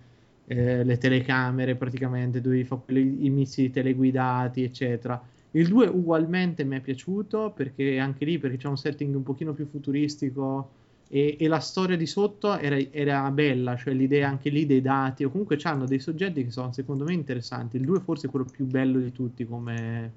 eh, 0.47 0.85
le 0.85 0.98
telecamere 0.98 1.77
praticamente, 1.77 2.40
dovevi 2.40 2.64
fare 2.64 3.01
i 3.01 3.31
missili 3.31 3.70
teleguidati, 3.70 4.62
eccetera. 4.64 5.23
Il 5.52 5.69
2 5.69 5.86
ugualmente 5.86 6.64
mi 6.64 6.77
è 6.77 6.81
piaciuto 6.81 7.52
perché 7.52 7.98
anche 7.98 8.24
lì 8.24 8.39
perché 8.39 8.56
c'è 8.56 8.69
un 8.69 8.77
setting 8.77 9.14
un 9.14 9.23
pochino 9.23 9.52
più 9.52 9.66
futuristico 9.66 10.70
e, 11.14 11.36
e 11.39 11.47
la 11.47 11.59
storia 11.59 11.94
di 11.94 12.06
sotto 12.06 12.56
era, 12.56 12.78
era 12.90 13.30
bella, 13.30 13.76
cioè 13.76 13.93
l'idea 13.93 14.28
anche 14.28 14.48
lì 14.48 14.64
dei 14.64 14.80
dati 14.80 15.24
o 15.24 15.30
comunque 15.30 15.59
hanno 15.64 15.84
dei 15.84 15.98
soggetti 15.98 16.43
che 16.43 16.51
sono 16.51 16.72
secondo 16.72 17.05
me 17.05 17.12
interessanti. 17.12 17.76
Il 17.76 17.84
2 17.84 18.01
forse 18.01 18.28
è 18.28 18.30
quello 18.30 18.47
più 18.51 18.64
bello 18.64 18.98
di 18.98 19.12
tutti 19.12 19.44
come, 19.44 20.10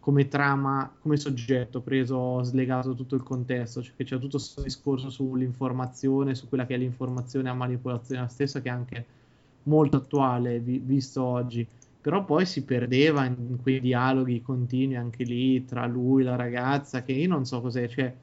come 0.00 0.26
trama, 0.28 0.90
come 1.02 1.18
soggetto 1.18 1.82
preso, 1.82 2.42
slegato 2.42 2.94
tutto 2.94 3.14
il 3.14 3.22
contesto, 3.22 3.82
cioè 3.82 3.94
che 3.94 4.04
c'è 4.04 4.18
tutto 4.18 4.38
questo 4.38 4.62
discorso 4.62 5.10
sull'informazione, 5.10 6.34
su 6.34 6.48
quella 6.48 6.64
che 6.64 6.76
è 6.76 6.78
l'informazione 6.78 7.50
a 7.50 7.54
manipolazione 7.54 8.22
la 8.22 8.28
stessa 8.28 8.62
che 8.62 8.68
è 8.70 8.72
anche 8.72 9.04
molto 9.64 9.96
attuale 9.98 10.60
vi- 10.60 10.78
visto 10.78 11.22
oggi 11.24 11.66
però 12.00 12.24
poi 12.24 12.46
si 12.46 12.62
perdeva 12.64 13.24
in 13.24 13.58
quei 13.60 13.80
dialoghi 13.80 14.40
continui 14.40 14.94
anche 14.94 15.24
lì 15.24 15.64
tra 15.64 15.86
lui 15.86 16.22
e 16.22 16.24
la 16.24 16.36
ragazza, 16.36 17.02
che 17.02 17.10
io 17.10 17.26
non 17.26 17.44
so 17.44 17.60
cos'è, 17.60 17.88
cioè 17.88 18.14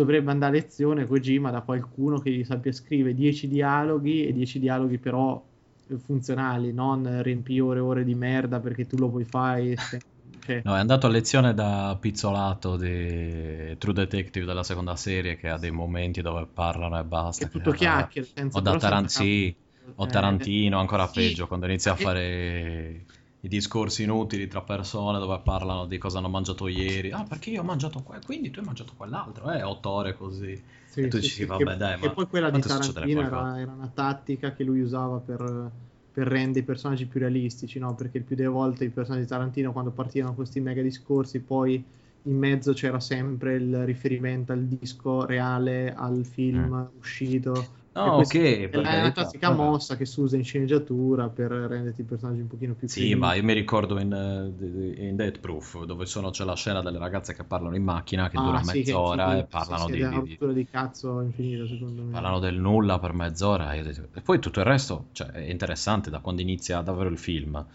dovrebbe 0.00 0.30
andare 0.30 0.58
a 0.58 0.60
lezione 0.60 1.06
Kojima 1.06 1.50
da 1.50 1.62
qualcuno 1.62 2.18
che 2.20 2.30
gli 2.30 2.44
sappia 2.44 2.72
scrivere 2.72 3.14
10 3.14 3.48
dialoghi 3.48 4.26
e 4.26 4.32
10 4.32 4.58
dialoghi 4.58 4.98
però 4.98 5.42
eh, 5.88 5.98
funzionali, 5.98 6.72
non 6.72 7.22
riempire 7.22 7.60
ore 7.60 7.78
e 7.78 7.82
ore 7.82 8.04
di 8.04 8.14
merda 8.14 8.60
perché 8.60 8.86
tu 8.86 8.96
lo 8.96 9.10
puoi 9.10 9.24
fare. 9.24 9.76
se- 9.76 9.98
cioè, 10.44 10.62
No, 10.62 10.76
è 10.76 10.78
andato 10.78 11.06
a 11.06 11.10
lezione 11.10 11.54
da 11.54 11.96
Pizzolato 11.98 12.76
di 12.76 13.76
True 13.78 13.94
Detective 13.94 14.44
della 14.44 14.62
seconda 14.62 14.94
serie 14.94 15.36
che 15.36 15.48
ha 15.48 15.56
dei 15.56 15.70
momenti 15.70 16.20
dove 16.20 16.46
parlano 16.52 16.98
e 16.98 17.04
basta. 17.04 17.46
è 17.46 17.48
tutto 17.50 17.70
che- 17.70 17.78
chiacchiere, 17.78 18.26
senza 18.34 18.58
O 18.58 18.60
da 18.62 18.76
Taranzi, 18.76 19.56
o 19.96 20.06
Eh, 20.06 20.06
Tarantino, 20.06 20.78
ancora 20.78 21.06
sì, 21.06 21.22
peggio, 21.22 21.46
quando 21.46 21.66
inizia 21.66 21.92
a 21.92 21.94
e- 21.96 22.02
fare 22.02 23.04
i 23.40 23.48
discorsi 23.48 24.02
inutili 24.04 24.46
tra 24.48 24.62
persone 24.62 25.18
dove 25.18 25.40
parlano 25.42 25.86
di 25.86 25.98
cosa 25.98 26.18
hanno 26.18 26.28
mangiato 26.28 26.68
ieri. 26.68 27.10
Ah, 27.10 27.24
perché 27.24 27.50
io 27.50 27.60
ho 27.62 27.64
mangiato 27.64 28.02
qua, 28.02 28.18
quindi 28.20 28.50
tu 28.50 28.58
hai 28.60 28.64
mangiato 28.66 28.94
quell'altro. 28.96 29.50
Eh, 29.52 29.62
otto 29.62 29.90
ore 29.90 30.14
così. 30.16 30.62
Sì, 30.82 31.02
E 31.02 31.08
tu 31.08 31.18
sì, 31.18 31.28
dici, 31.28 31.44
sì, 31.46 31.46
vabbè, 31.46 31.76
che, 31.76 31.76
dai, 31.76 31.98
che 31.98 32.10
ma 32.10 32.12
poi 32.12 32.26
quella 32.26 32.50
di 32.50 32.64
Tarantino 32.64 33.24
era, 33.24 33.60
era 33.60 33.72
una 33.72 33.88
tattica 33.88 34.52
che 34.52 34.64
lui 34.64 34.80
usava 34.80 35.20
per, 35.20 35.70
per 36.10 36.26
rendere 36.26 36.60
i 36.60 36.64
personaggi 36.64 37.06
più 37.06 37.20
realistici, 37.20 37.78
no? 37.78 37.94
Perché 37.94 38.18
il 38.18 38.24
più 38.24 38.34
delle 38.34 38.48
volte 38.48 38.84
i 38.86 38.90
personaggi 38.90 39.22
di 39.22 39.28
Tarantino, 39.28 39.70
quando 39.72 39.92
partivano 39.92 40.34
questi 40.34 40.60
mega 40.60 40.82
discorsi, 40.82 41.40
poi 41.42 41.74
in 42.22 42.36
mezzo 42.36 42.72
c'era 42.72 42.98
sempre 42.98 43.54
il 43.54 43.84
riferimento 43.84 44.50
al 44.52 44.66
disco 44.66 45.24
reale, 45.26 45.94
al 45.94 46.24
film 46.26 46.90
uscito. 46.98 47.76
No, 47.94 48.20
ok, 48.22 48.34
è 48.68 48.76
la- 48.76 48.88
è 48.88 48.98
una 48.98 49.12
classica 49.12 49.48
vabbè. 49.48 49.50
mossa 49.50 49.96
che 49.96 50.06
si 50.06 50.20
usa 50.20 50.36
in 50.36 50.44
sceneggiatura 50.44 51.28
per 51.30 51.50
renderti 51.52 52.00
i 52.02 52.04
personaggi 52.04 52.40
un 52.40 52.46
pochino 52.48 52.74
più 52.74 52.88
Sì, 52.90 53.14
credibili. 53.14 53.14
ma 53.14 53.34
io 53.34 53.42
mi 53.44 53.52
ricordo 53.54 53.98
in, 54.00 54.12
eh, 54.12 55.06
in 55.08 55.14
Death 55.16 55.38
Proof 55.38 55.84
dove 55.84 56.04
sono, 56.06 56.30
c'è 56.30 56.44
la 56.44 56.56
scena 56.56 56.82
delle 56.82 56.98
ragazze 56.98 57.32
che 57.34 57.44
parlano 57.44 57.76
in 57.76 57.84
macchina 57.84 58.28
che 58.28 58.38
Ah, 58.38 58.38
dura 58.40 58.62
sì, 58.62 58.82
che 58.82 58.90
mezz'ora 58.90 59.38
infinito, 59.38 59.38
e 59.38 59.46
parlano 59.46 59.88
sì, 59.88 59.96
di, 60.04 60.06
di- 60.08 60.22
di- 60.22 60.40
di 60.52 60.64
cazzo 60.66 61.20
infinita, 61.20 61.66
secondo 61.66 62.02
me. 62.02 62.20
parlano 62.20 62.38
del 62.40 62.56
nulla 62.58 62.98
per 62.98 63.12
mezz'ora. 63.14 63.72
E 63.74 64.20
poi 64.22 64.38
tutto 64.38 64.60
il 64.60 64.66
resto, 64.66 65.08
cioè, 65.12 65.28
è 65.28 65.40
interessante 65.50 66.10
da 66.10 66.20
quando 66.20 66.42
inizia 66.42 66.80
davvero 66.82 67.08
il 67.08 67.18
film. 67.18 67.66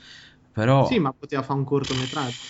Però 0.51 0.89
Sì, 0.89 0.99
ma 0.99 1.11
poteva 1.11 1.41
fare 1.43 1.59
un 1.59 1.65
cortometraggio. 1.65 2.47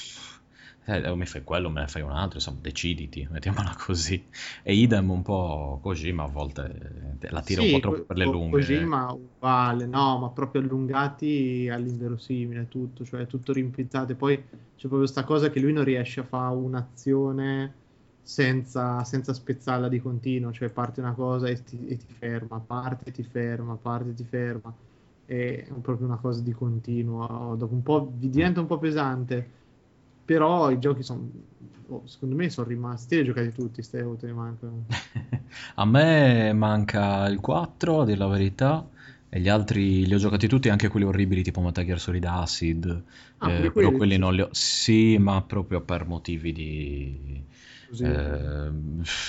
Eh, 0.86 1.08
o 1.10 1.16
mi 1.16 1.26
fai 1.26 1.44
quello, 1.44 1.70
me 1.70 1.82
ne 1.82 1.88
fai 1.88 2.02
un 2.02 2.12
altro, 2.12 2.38
insomma, 2.38 2.60
deciditi, 2.62 3.28
mettiamola 3.30 3.76
così. 3.80 4.30
E 4.64 4.74
idem 4.76 5.10
un 5.12 5.22
po' 5.24 5.80
Kojima 5.82 6.24
a 6.24 6.28
volte 6.28 7.18
eh, 7.22 7.30
la 7.32 7.42
tira 7.42 7.62
un 7.62 7.68
Sì, 7.68 7.70
po' 7.70 7.80
troppo 7.80 8.02
co- 8.02 8.06
per 8.06 8.18
le 8.18 8.26
lunghe. 8.26 8.94
Kojima 8.96 9.12
uguale, 9.12 9.86
no, 9.86 10.18
ma 10.20 10.30
proprio 10.32 10.62
allungati 10.62 11.68
all'inverosimile 11.72 12.68
tutto, 12.68 13.06
cioè 13.06 13.28
tutto 13.28 13.54
rimpinzato. 13.54 14.14
E 14.14 14.16
poi 14.16 14.36
c'è 14.38 14.48
proprio 14.88 15.00
questa 15.00 15.24
cosa 15.24 15.50
che 15.50 15.60
lui 15.60 15.72
non 15.74 15.84
riesce 15.84 16.22
a 16.22 16.24
fare 16.24 16.56
un'azione 16.56 17.84
senza, 18.22 19.04
senza 19.04 19.34
spezzarla 19.34 19.88
di 19.90 20.00
continuo, 20.00 20.52
cioè 20.52 20.70
parte 20.70 21.02
una 21.02 21.14
cosa 21.14 21.48
e 21.48 21.62
ti, 21.64 21.86
e 21.88 21.98
ti 21.98 22.12
ferma, 22.14 22.60
parte 22.60 23.06
e 23.10 23.12
ti 23.12 23.24
ferma, 23.24 23.76
parte 23.78 24.10
e 24.12 24.14
ti 24.14 24.24
ferma. 24.26 24.76
È 25.24 25.68
proprio 25.82 26.06
una 26.08 26.18
cosa 26.20 26.42
di 26.42 26.52
continuo. 26.52 27.56
Dopo 27.56 27.74
un 27.74 27.82
po' 27.84 28.12
vi 28.16 28.30
diventa 28.30 28.60
un 28.60 28.68
po' 28.68 28.78
pesante, 28.80 29.65
però 30.26 30.72
i 30.72 30.80
giochi 30.80 31.04
sono, 31.04 31.30
secondo 32.06 32.36
me, 32.36 32.50
sono 32.50 32.68
rimasti. 32.68 33.16
Li 33.16 33.22
hai 33.22 33.28
giocati 33.28 33.52
tutti, 33.52 33.82
Steve, 33.84 34.04
o 34.06 34.16
te 34.16 34.26
ne 34.28 34.34
mancano? 34.34 34.86
A 35.76 35.86
me 35.86 36.54
manca 36.54 37.28
il 37.28 37.40
4, 37.40 38.02
a 38.02 38.06
dire 38.06 38.18
la 38.18 38.28
verità, 38.28 38.88
e 39.30 39.40
gli 39.40 39.50
altri 39.50 40.06
li 40.06 40.14
ho 40.14 40.18
giocati 40.18 40.48
tutti, 40.48 40.70
anche 40.70 40.88
quelli 40.88 41.06
orribili 41.06 41.44
tipo 41.44 41.62
Metal 41.62 41.84
Gear 41.86 42.00
Solid 42.00 42.24
Acid, 42.26 43.04
Ah, 43.40 43.50
eh, 43.50 43.72
però 43.72 43.92
quelli, 43.92 44.14
sì. 44.14 44.20
non 44.20 44.34
li 44.36 44.42
ho... 44.42 44.50
Sì, 44.52 45.18
ma 45.18 45.42
proprio 45.42 45.82
per 45.82 46.06
motivi 46.06 46.52
di, 46.54 47.44
eh, 48.00 48.70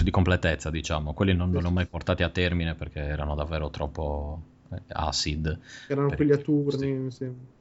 di 0.02 0.10
completezza, 0.10 0.70
diciamo. 0.70 1.12
Quelli 1.14 1.34
non, 1.34 1.50
non 1.50 1.62
li 1.62 1.66
ho 1.68 1.70
Sì. 1.70 1.74
mai 1.74 1.86
portati 1.86 2.22
a 2.22 2.28
termine 2.30 2.74
perché 2.74 3.00
erano 3.00 3.34
davvero 3.34 3.70
troppo 3.70 4.42
eh, 4.72 4.82
acid. 4.88 5.58
Erano 5.86 6.08
per 6.08 6.16
quelli 6.16 6.32
a 6.32 6.38
turni, 6.38 7.10
sembra. 7.10 7.54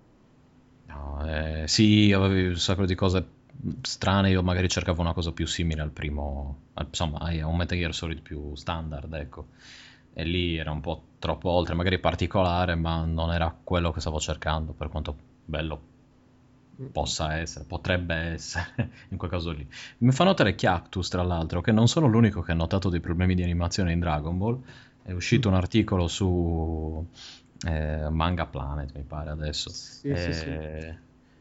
No, 0.95 1.25
eh, 1.27 1.67
sì, 1.67 2.11
avevi 2.13 2.47
un 2.47 2.57
sacco 2.57 2.85
di 2.85 2.95
cose 2.95 3.33
strane, 3.81 4.29
io 4.29 4.41
magari 4.43 4.67
cercavo 4.69 5.01
una 5.01 5.13
cosa 5.13 5.31
più 5.31 5.45
simile 5.47 5.81
al 5.81 5.91
primo, 5.91 6.67
al- 6.73 6.87
insomma, 6.87 7.19
a 7.19 7.47
un 7.47 7.55
Metal 7.57 7.77
Gear 7.77 7.93
Solid 7.93 8.21
più 8.21 8.55
standard, 8.55 9.13
ecco. 9.13 9.47
E 10.13 10.23
lì 10.23 10.55
era 10.57 10.71
un 10.71 10.81
po' 10.81 11.03
troppo 11.19 11.49
oltre, 11.49 11.75
magari 11.75 11.99
particolare, 11.99 12.75
ma 12.75 13.03
non 13.05 13.31
era 13.33 13.53
quello 13.63 13.91
che 13.91 13.99
stavo 13.99 14.19
cercando, 14.19 14.71
per 14.73 14.89
quanto 14.89 15.15
bello 15.43 15.81
possa 16.91 17.35
essere, 17.37 17.65
potrebbe 17.65 18.15
essere, 18.15 18.91
in 19.09 19.17
quel 19.17 19.29
caso 19.31 19.51
lì. 19.51 19.67
Mi 19.99 20.11
fa 20.11 20.23
notare 20.23 20.55
Chiactus, 20.55 21.09
tra 21.09 21.23
l'altro, 21.23 21.61
che 21.61 21.71
non 21.71 21.87
sono 21.87 22.07
l'unico 22.07 22.41
che 22.41 22.51
ha 22.51 22.55
notato 22.55 22.89
dei 22.89 22.99
problemi 22.99 23.35
di 23.35 23.43
animazione 23.43 23.91
in 23.91 23.99
Dragon 23.99 24.37
Ball. 24.37 24.61
È 25.01 25.11
uscito 25.11 25.47
un 25.49 25.55
articolo 25.55 26.07
su 26.07 27.05
eh, 27.67 28.09
Manga 28.09 28.45
Planet, 28.45 28.95
mi 28.95 29.03
pare 29.03 29.29
adesso. 29.29 29.69
Sì, 29.69 30.15
sì, 30.15 30.33
sì. 30.33 30.49
Eh, 30.49 30.97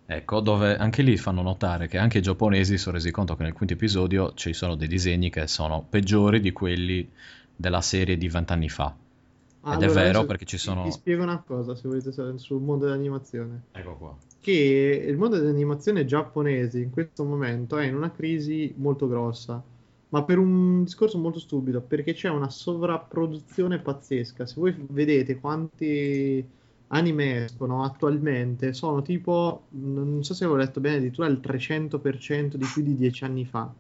Ecco, 0.07 0.41
dove 0.41 0.77
anche 0.77 1.01
lì 1.01 1.17
fanno 1.17 1.41
notare 1.41 1.89
che 1.89 1.97
anche 1.97 2.19
i 2.19 2.23
giapponesi 2.23 2.77
si 2.77 2.83
sono 2.83 2.97
resi 2.97 3.11
conto 3.11 3.37
che 3.37 3.43
nel 3.43 3.55
quinto 3.55 3.73
episodio 3.73 4.35
ci 4.35 4.53
sono 4.53 4.75
dei 4.75 4.87
disegni 4.87 5.31
che 5.31 5.47
sono 5.47 5.85
peggiori 5.89 6.41
di 6.41 6.53
quelli 6.53 7.11
della 7.57 7.81
serie 7.81 8.19
di 8.19 8.29
vent'anni 8.29 8.69
fa. 8.69 8.95
Ed 9.67 9.71
è 9.71 9.73
Allora, 9.73 9.93
vero 9.93 10.09
adesso 10.09 10.27
perché 10.27 10.45
ci 10.45 10.59
sono... 10.59 10.83
Vi 10.83 10.91
spiego 10.91 11.23
una 11.23 11.43
cosa, 11.43 11.75
se 11.75 11.89
volete 11.89 12.13
sul 12.37 12.61
mondo 12.61 12.85
dell'animazione. 12.85 13.63
Ecco 13.73 13.97
qua. 13.97 14.17
Che 14.41 15.05
il 15.09 15.17
mondo 15.17 15.39
dell'animazione 15.39 16.05
giapponese 16.05 16.81
in 16.81 16.91
questo 16.91 17.25
momento 17.25 17.79
è 17.79 17.87
in 17.87 17.95
una 17.95 18.13
crisi 18.13 18.75
molto 18.77 19.09
grossa, 19.09 19.63
ma 20.15 20.23
per 20.23 20.39
un 20.39 20.85
discorso 20.85 21.19
molto 21.19 21.41
stupido, 21.41 21.81
perché 21.81 22.13
c'è 22.13 22.29
una 22.29 22.49
sovrapproduzione 22.49 23.81
pazzesca. 23.81 24.47
Se 24.47 24.55
voi 24.61 24.73
vedete 24.91 25.41
quanti 25.41 26.47
anime 26.89 27.47
escono 27.47 27.83
attualmente, 27.83 28.75
sono 28.75 29.03
tipo, 29.03 29.65
non 29.71 30.23
so 30.23 30.33
se 30.33 30.45
avevo 30.45 30.57
letto 30.57 30.79
bene, 30.79 30.99
addirittura 30.99 31.27
il 31.27 31.41
300% 31.43 32.55
di 32.55 32.67
più 32.73 32.85
di 32.85 32.95
dieci 32.95 33.25
anni 33.25 33.45
fa. 33.45 33.75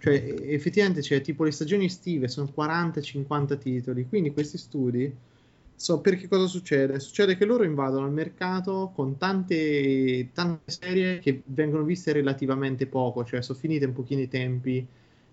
Cioè, 0.00 0.34
effettivamente, 0.42 1.00
cioè, 1.00 1.22
tipo 1.22 1.44
le 1.44 1.52
stagioni 1.52 1.86
estive 1.86 2.28
sono 2.28 2.52
40-50 2.54 3.56
titoli, 3.56 4.06
quindi 4.06 4.34
questi 4.34 4.58
studi 4.58 5.10
So 5.74 6.00
perché 6.00 6.26
cosa 6.26 6.48
succede? 6.48 6.98
Succede 6.98 7.36
che 7.36 7.44
loro 7.44 7.62
invadono 7.62 8.04
il 8.04 8.12
mercato 8.12 8.90
con 8.96 9.16
tante, 9.16 10.30
tante 10.32 10.72
serie 10.72 11.20
che 11.20 11.42
vengono 11.44 11.84
viste 11.84 12.10
relativamente 12.10 12.86
poco, 12.88 13.24
cioè 13.24 13.42
sono 13.42 13.56
finite 13.60 13.84
un 13.84 13.92
pochino 13.92 14.20
i 14.20 14.26
tempi 14.26 14.84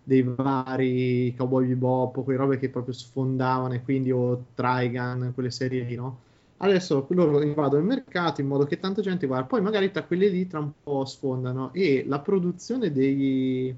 dei 0.05 0.21
vari 0.23 1.33
Cowboy 1.35 1.67
Bebop, 1.67 2.23
quelle 2.23 2.39
robe 2.39 2.59
che 2.59 2.69
proprio 2.69 2.93
sfondavano 2.93 3.73
e 3.73 3.83
quindi 3.83 4.11
o 4.11 4.45
Trigun, 4.53 5.31
quelle 5.33 5.51
serie 5.51 5.83
lì, 5.83 5.95
no? 5.95 6.21
Adesso 6.57 7.07
loro 7.09 7.41
invadono 7.41 7.81
il 7.81 7.87
mercato 7.87 8.41
in 8.41 8.47
modo 8.47 8.65
che 8.65 8.79
tanta 8.79 9.01
gente 9.01 9.27
guarda, 9.27 9.47
poi 9.47 9.61
magari 9.61 9.91
tra 9.91 10.03
quelle 10.03 10.29
lì 10.29 10.47
tra 10.47 10.59
un 10.59 10.71
po' 10.81 11.03
sfondano 11.05 11.73
e 11.73 12.05
la 12.07 12.19
produzione 12.19 12.91
dei 12.91 13.75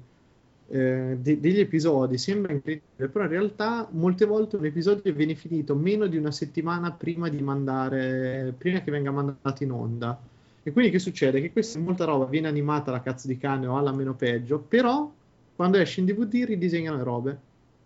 eh, 0.70 1.16
de- 1.18 1.40
degli 1.40 1.60
episodi 1.60 2.18
sembra 2.18 2.52
incredibile, 2.52 3.08
però 3.08 3.24
in 3.24 3.30
realtà 3.30 3.88
molte 3.92 4.26
volte 4.26 4.56
un 4.56 4.66
episodio 4.66 5.12
viene 5.14 5.34
finito 5.34 5.74
meno 5.74 6.06
di 6.06 6.16
una 6.16 6.30
settimana 6.30 6.92
prima 6.92 7.28
di 7.28 7.40
mandare, 7.42 8.54
prima 8.56 8.80
che 8.82 8.90
venga 8.90 9.10
mandato 9.10 9.62
in 9.62 9.72
onda. 9.72 10.18
E 10.62 10.72
quindi 10.72 10.90
che 10.90 10.98
succede? 10.98 11.40
Che 11.40 11.52
questa 11.52 11.78
molta 11.78 12.04
roba 12.04 12.26
viene 12.26 12.48
animata 12.48 12.90
alla 12.90 13.00
cazzo 13.00 13.26
di 13.26 13.38
cane 13.38 13.66
o 13.66 13.76
alla 13.78 13.92
meno 13.92 14.14
peggio, 14.14 14.58
però 14.60 15.10
quando 15.58 15.78
esce 15.78 15.98
in 15.98 16.06
DVD 16.06 16.44
ridisegnano 16.44 16.98
le 16.98 17.02
robe. 17.02 17.38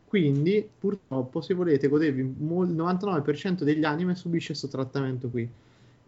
Quindi, 0.05 0.69
purtroppo, 0.79 1.41
se 1.41 1.55
volete 1.55 1.89
godervi 1.89 2.21
il 2.21 2.35
99% 2.39 3.63
degli 3.63 3.83
anime 3.83 4.15
subisce 4.15 4.49
questo 4.49 4.69
trattamento 4.69 5.31
qui 5.31 5.49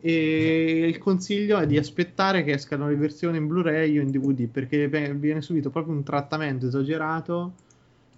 e 0.07 0.87
il 0.87 0.99
consiglio 0.99 1.57
è 1.57 1.67
di 1.67 1.79
aspettare 1.79 2.45
che 2.45 2.53
escano 2.53 2.89
le 2.89 2.97
versioni 2.97 3.39
in 3.39 3.47
Blu-ray 3.47 3.99
o 3.99 4.03
in 4.03 4.11
DVD 4.11 4.47
perché 4.47 4.87
viene 4.87 5.41
subito 5.41 5.71
proprio 5.71 5.95
un 5.95 6.03
trattamento 6.03 6.67
esagerato 6.67 7.55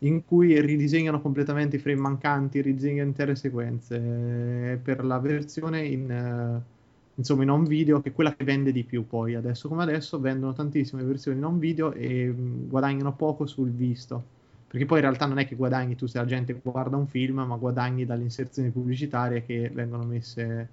in 0.01 0.25
cui 0.25 0.61
ridisegnano 0.61 1.21
completamente 1.21 1.77
i 1.77 1.79
frame 1.79 2.01
mancanti, 2.01 2.61
ridisegnano 2.61 3.07
intere 3.07 3.37
sequenze 3.37 4.81
per 4.83 5.05
la 5.05 5.21
versione 5.21 5.87
in, 5.87 6.11
uh, 6.11 6.76
insomma, 7.17 7.43
in 7.43 7.51
home 7.51 7.69
video 7.69 8.01
che 8.01 8.11
è 8.11 8.13
quella 8.13 8.35
che 8.35 8.45
vende 8.45 8.73
di 8.73 8.85
più 8.85 9.07
poi 9.07 9.35
adesso 9.35 9.69
come 9.69 9.83
adesso 9.83 10.19
vendono 10.19 10.53
tantissime 10.53 11.03
versioni 11.03 11.39
in 11.39 11.45
home 11.45 11.59
video 11.59 11.93
e 11.93 12.29
mh, 12.29 12.69
guadagnano 12.69 13.15
poco 13.15 13.47
sul 13.47 13.71
visto 13.71 14.35
perché 14.69 14.87
poi 14.87 14.99
in 14.99 15.05
realtà 15.05 15.27
non 15.27 15.39
è 15.39 15.47
che 15.47 15.55
guadagni 15.55 15.97
tu 15.97 16.07
se 16.07 16.19
la 16.19 16.25
gente 16.25 16.59
guarda 16.63 16.97
un 16.97 17.07
film 17.07 17.41
ma 17.41 17.57
guadagni 17.57 18.05
dalle 18.05 18.23
inserzioni 18.23 18.71
pubblicitarie 18.71 19.45
che 19.45 19.71
vengono 19.73 20.05
messe 20.05 20.69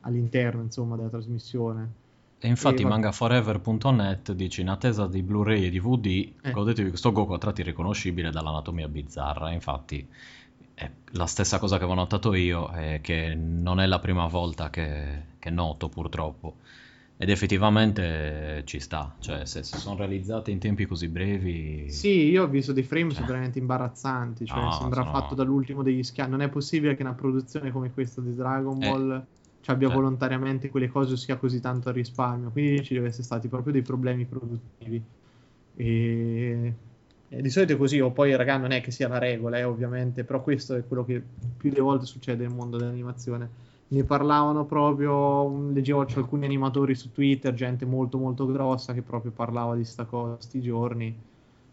all'interno 0.00 0.62
insomma 0.62 0.96
della 0.96 1.08
trasmissione. 1.08 1.98
E 2.38 2.48
infatti 2.48 2.82
e, 2.82 2.86
mangaforever.net 2.86 4.32
dice 4.32 4.62
in 4.62 4.68
attesa 4.68 5.06
di 5.06 5.22
Blu-ray 5.22 5.66
e 5.66 5.70
DVD 5.70 6.32
eh. 6.42 6.50
godetevi 6.50 6.88
questo 6.88 7.12
Goku 7.12 7.34
a 7.34 7.38
tratti 7.38 7.62
riconoscibile 7.62 8.30
dall'anatomia 8.30 8.88
bizzarra. 8.88 9.52
Infatti 9.52 10.06
la 11.12 11.26
stessa 11.26 11.58
cosa 11.58 11.76
che 11.76 11.84
avevo 11.84 11.98
notato 11.98 12.34
io 12.34 12.68
è 12.68 13.00
che 13.02 13.34
non 13.34 13.80
è 13.80 13.86
la 13.86 13.98
prima 13.98 14.26
volta 14.26 14.70
che, 14.70 15.22
che 15.38 15.50
noto 15.50 15.88
purtroppo. 15.88 16.56
Ed 17.16 17.28
effettivamente 17.28 18.62
ci 18.64 18.80
sta, 18.80 19.14
cioè 19.18 19.44
se, 19.44 19.62
se, 19.62 19.76
sono 19.76 19.96
realizzate 19.96 20.50
in 20.50 20.58
tempi 20.58 20.86
così 20.86 21.08
brevi... 21.08 21.90
Sì, 21.90 22.30
io 22.30 22.44
ho 22.44 22.48
visto 22.48 22.72
dei 22.72 22.82
frame 22.82 23.12
cioè... 23.12 23.26
veramente 23.26 23.58
imbarazzanti, 23.58 24.46
cioè 24.46 24.58
no, 24.58 24.72
sembra 24.72 25.02
sono... 25.02 25.14
fatto 25.14 25.34
dall'ultimo 25.34 25.82
degli 25.82 26.02
schiavi. 26.02 26.30
Non 26.30 26.40
è 26.40 26.48
possibile 26.48 26.94
che 26.96 27.02
una 27.02 27.12
produzione 27.12 27.70
come 27.72 27.92
questa 27.92 28.20
di 28.20 28.34
Dragon 28.34 28.82
eh, 28.82 28.88
Ball... 28.88 29.10
Eh 29.12 29.38
cioè 29.60 29.74
abbia 29.74 29.88
certo. 29.88 30.02
volontariamente 30.02 30.70
quelle 30.70 30.88
cose 30.88 31.12
o 31.12 31.16
sia 31.16 31.36
così 31.36 31.60
tanto 31.60 31.90
a 31.90 31.92
risparmio. 31.92 32.50
Quindi 32.50 32.82
ci 32.82 32.94
deve 32.94 33.08
essere 33.08 33.24
stati 33.24 33.48
proprio 33.48 33.72
dei 33.72 33.82
problemi 33.82 34.24
produttivi. 34.24 35.02
E... 35.76 36.74
e 37.32 37.42
di 37.42 37.48
solito 37.48 37.74
è 37.74 37.76
così, 37.76 38.00
o 38.00 38.10
poi 38.10 38.34
raga 38.34 38.56
non 38.56 38.72
è 38.72 38.80
che 38.80 38.90
sia 38.90 39.06
la 39.06 39.18
regola, 39.18 39.56
eh, 39.58 39.62
ovviamente, 39.62 40.24
però 40.24 40.42
questo 40.42 40.74
è 40.74 40.84
quello 40.84 41.04
che 41.04 41.22
più 41.56 41.70
delle 41.70 41.80
volte 41.80 42.04
succede 42.04 42.44
nel 42.44 42.52
mondo 42.54 42.76
dell'animazione. 42.76 43.48
Ne 43.88 44.04
parlavano 44.04 44.64
proprio, 44.66 45.70
leggevo 45.70 46.00
alcuni 46.00 46.44
animatori 46.44 46.94
su 46.96 47.12
Twitter, 47.12 47.54
gente 47.54 47.84
molto 47.84 48.18
molto 48.18 48.46
grossa 48.46 48.92
che 48.92 49.02
proprio 49.02 49.30
parlava 49.30 49.76
di 49.76 49.84
sta 49.84 50.04
cosa 50.04 50.36
sti 50.40 50.60
giorni 50.60 51.16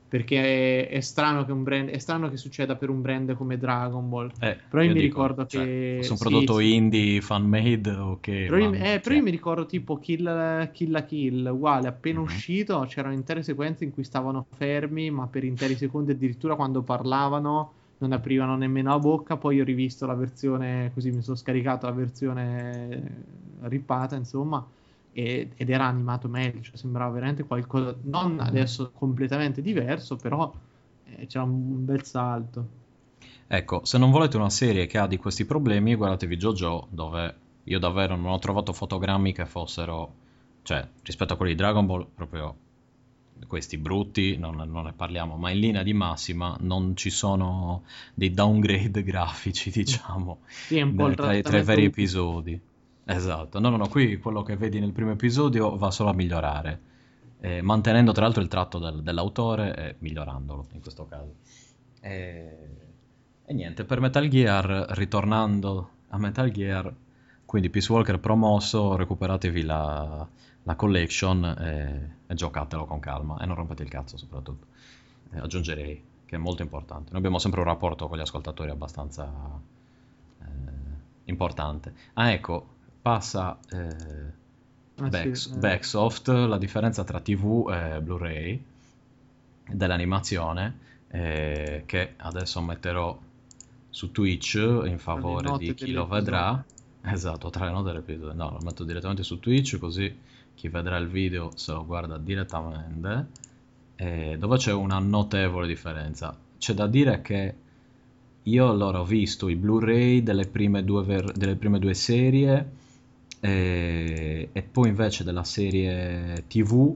perché 0.07 0.87
è, 0.87 0.89
è, 0.89 0.99
strano 1.01 1.43
che 1.45 1.51
un 1.51 1.63
brand, 1.63 1.89
è 1.89 1.97
strano 1.97 2.29
che 2.29 2.37
succeda 2.37 2.75
per 2.75 2.89
un 2.89 3.01
brand 3.01 3.33
come 3.35 3.57
Dragon 3.57 4.07
Ball. 4.07 4.31
Eh, 4.39 4.57
però 4.69 4.81
io, 4.81 4.89
io 4.89 4.95
mi 4.95 5.01
dico, 5.01 5.21
ricordo 5.21 5.45
cioè, 5.45 5.63
che. 5.63 5.99
Su 6.03 6.13
un 6.13 6.17
prodotto 6.17 6.57
sì, 6.57 6.75
indie, 6.75 7.21
fan 7.21 7.45
made 7.45 7.89
o 7.91 8.17
che. 8.21 8.45
Però, 8.49 8.57
io, 8.57 8.73
eh, 8.73 8.99
però 9.01 9.15
io 9.15 9.23
mi 9.23 9.31
ricordo 9.31 9.65
tipo 9.65 9.97
Kill, 9.97 10.71
Kill 10.71 10.91
la 10.91 11.03
Kill, 11.03 11.45
uguale, 11.51 11.87
appena 11.87 12.19
mm-hmm. 12.19 12.27
uscito 12.27 12.85
c'erano 12.87 13.13
intere 13.13 13.43
sequenze 13.43 13.83
in 13.83 13.91
cui 13.91 14.03
stavano 14.03 14.45
fermi, 14.55 15.09
ma 15.11 15.27
per 15.27 15.43
interi 15.43 15.75
secondi 15.75 16.11
addirittura 16.11 16.55
quando 16.55 16.81
parlavano 16.81 17.73
non 17.99 18.11
aprivano 18.13 18.55
nemmeno 18.55 18.91
la 18.91 18.99
bocca. 18.99 19.35
Poi 19.35 19.59
ho 19.59 19.63
rivisto 19.65 20.05
la 20.05 20.15
versione, 20.15 20.91
così 20.93 21.11
mi 21.11 21.21
sono 21.21 21.35
scaricato 21.35 21.85
la 21.85 21.93
versione 21.93 23.25
rippata, 23.61 24.15
insomma 24.15 24.65
ed 25.17 25.69
era 25.71 25.87
animato 25.87 26.27
meglio, 26.27 26.61
cioè 26.61 26.77
sembrava 26.77 27.11
veramente 27.11 27.43
qualcosa, 27.43 27.95
non 28.03 28.39
adesso 28.39 28.91
completamente 28.93 29.63
diverso, 29.63 30.15
però 30.15 30.53
eh, 31.05 31.25
c'era 31.25 31.43
un 31.43 31.83
bel 31.83 32.03
salto. 32.03 32.67
Ecco, 33.47 33.83
se 33.83 33.97
non 33.97 34.11
volete 34.11 34.37
una 34.37 34.51
serie 34.51 34.85
che 34.85 34.99
ha 34.99 35.07
di 35.07 35.17
questi 35.17 35.45
problemi, 35.45 35.95
guardatevi 35.95 36.37
JoJo, 36.37 36.87
dove 36.91 37.35
io 37.63 37.79
davvero 37.79 38.15
non 38.15 38.31
ho 38.31 38.37
trovato 38.37 38.73
fotogrammi 38.73 39.33
che 39.33 39.47
fossero, 39.47 40.13
cioè 40.61 40.87
rispetto 41.01 41.33
a 41.33 41.35
quelli 41.35 41.53
di 41.53 41.57
Dragon 41.57 41.87
Ball, 41.87 42.05
proprio 42.13 42.55
questi 43.47 43.79
brutti, 43.79 44.37
non, 44.37 44.55
non, 44.55 44.83
ne 44.83 44.93
parliamo, 44.93 45.35
ma 45.35 45.49
in 45.49 45.59
linea 45.59 45.81
di 45.81 45.93
massima 45.93 46.55
non 46.59 46.95
ci 46.95 47.09
sono 47.09 47.85
dei 48.13 48.31
downgrade 48.35 49.01
grafici, 49.03 49.71
diciamo, 49.71 50.41
sì, 50.47 50.93
tra, 51.15 51.33
i 51.33 51.63
vari 51.63 51.85
episodi. 51.85 52.61
Esatto, 53.09 53.59
no, 53.59 53.69
no, 53.69 53.77
no, 53.77 53.87
qui 53.87 54.17
quello 54.17 54.43
che 54.43 54.57
vedi 54.57 54.81
nel 54.81 54.91
primo 54.91 55.11
episodio 55.11 55.77
va 55.77 55.91
solo 55.91 56.09
a 56.09 56.13
migliorare, 56.13 56.81
eh, 57.39 57.61
mantenendo 57.61 58.11
tra 58.11 58.23
l'altro 58.23 58.41
il 58.41 58.49
tratto 58.49 58.79
del, 58.79 59.01
dell'autore 59.01 59.73
e 59.75 59.95
migliorandolo 59.99 60.65
in 60.73 60.81
questo 60.81 61.05
caso. 61.05 61.35
E, 62.01 62.57
e, 63.45 63.53
niente, 63.53 63.85
per 63.85 64.01
Metal 64.01 64.27
Gear, 64.27 64.87
ritornando 64.89 65.89
a 66.09 66.17
Metal 66.17 66.51
Gear, 66.51 66.93
quindi 67.45 67.69
Peace 67.69 67.89
Walker 67.89 68.19
promosso, 68.19 68.97
recuperatevi 68.97 69.61
la, 69.63 70.27
la 70.63 70.75
collection 70.75 71.45
e, 71.45 72.17
e, 72.27 72.33
giocatelo 72.33 72.83
con 72.85 72.99
calma 72.99 73.39
e 73.39 73.45
non 73.45 73.55
rompete 73.55 73.83
il 73.83 73.89
cazzo 73.89 74.17
soprattutto. 74.17 74.67
Eh, 75.31 75.39
aggiungerei 75.39 76.03
che 76.25 76.35
è 76.35 76.39
molto 76.39 76.61
importante. 76.61 77.11
Noi 77.11 77.19
abbiamo 77.19 77.39
sempre 77.39 77.61
un 77.61 77.67
rapporto 77.67 78.09
con 78.09 78.17
gli 78.17 78.21
ascoltatori 78.21 78.69
abbastanza 78.69 79.31
eh, 80.41 80.45
importante. 81.23 81.93
Ah, 82.15 82.31
ecco, 82.31 82.75
passa 83.07 83.57
eh, 83.69 83.95
ah, 84.97 85.07
back, 85.07 85.37
sì, 85.37 85.53
eh. 85.53 85.57
Backsoft, 85.57 86.27
la 86.27 86.57
differenza 86.57 87.05
tra 87.05 87.21
TV 87.21 87.69
e 87.71 88.01
Blu-ray 88.01 88.63
dell'animazione 89.69 90.79
eh, 91.07 91.83
che 91.85 92.13
adesso 92.17 92.59
metterò 92.59 93.17
su 93.89 94.11
Twitch 94.11 94.55
in 94.55 94.97
favore 94.99 95.57
di 95.57 95.73
chi 95.73 95.91
lo 95.91 96.05
vedrà. 96.05 96.63
Esatto, 97.09 97.49
tra 97.49 97.63
le 97.63 97.71
note 97.71 97.91
dell'episodio. 97.91 98.33
No, 98.33 98.51
lo 98.51 98.59
metto 98.65 98.83
direttamente 98.83 99.23
su 99.23 99.39
Twitch 99.39 99.77
così 99.77 100.13
chi 100.53 100.67
vedrà 100.67 100.97
il 100.97 101.07
video 101.07 101.51
se 101.55 101.71
lo 101.71 101.85
guarda 101.85 102.17
direttamente. 102.17 103.27
Eh, 103.95 104.35
dove 104.37 104.57
c'è 104.57 104.73
una 104.73 104.99
notevole 104.99 105.67
differenza. 105.67 106.37
C'è 106.57 106.73
da 106.73 106.85
dire 106.85 107.21
che 107.21 107.55
io 108.43 108.69
allora 108.69 108.99
ho 108.99 109.05
visto 109.05 109.47
i 109.47 109.55
Blu-ray 109.55 110.21
delle 110.21 110.47
prime 110.47 110.83
due, 110.83 111.03
ver- 111.03 111.31
delle 111.31 111.55
prime 111.55 111.79
due 111.79 111.93
serie 111.93 112.71
e, 113.39 114.49
e 114.51 114.61
poi 114.63 114.89
invece 114.89 115.23
della 115.23 115.43
serie 115.43 116.45
TV, 116.47 116.95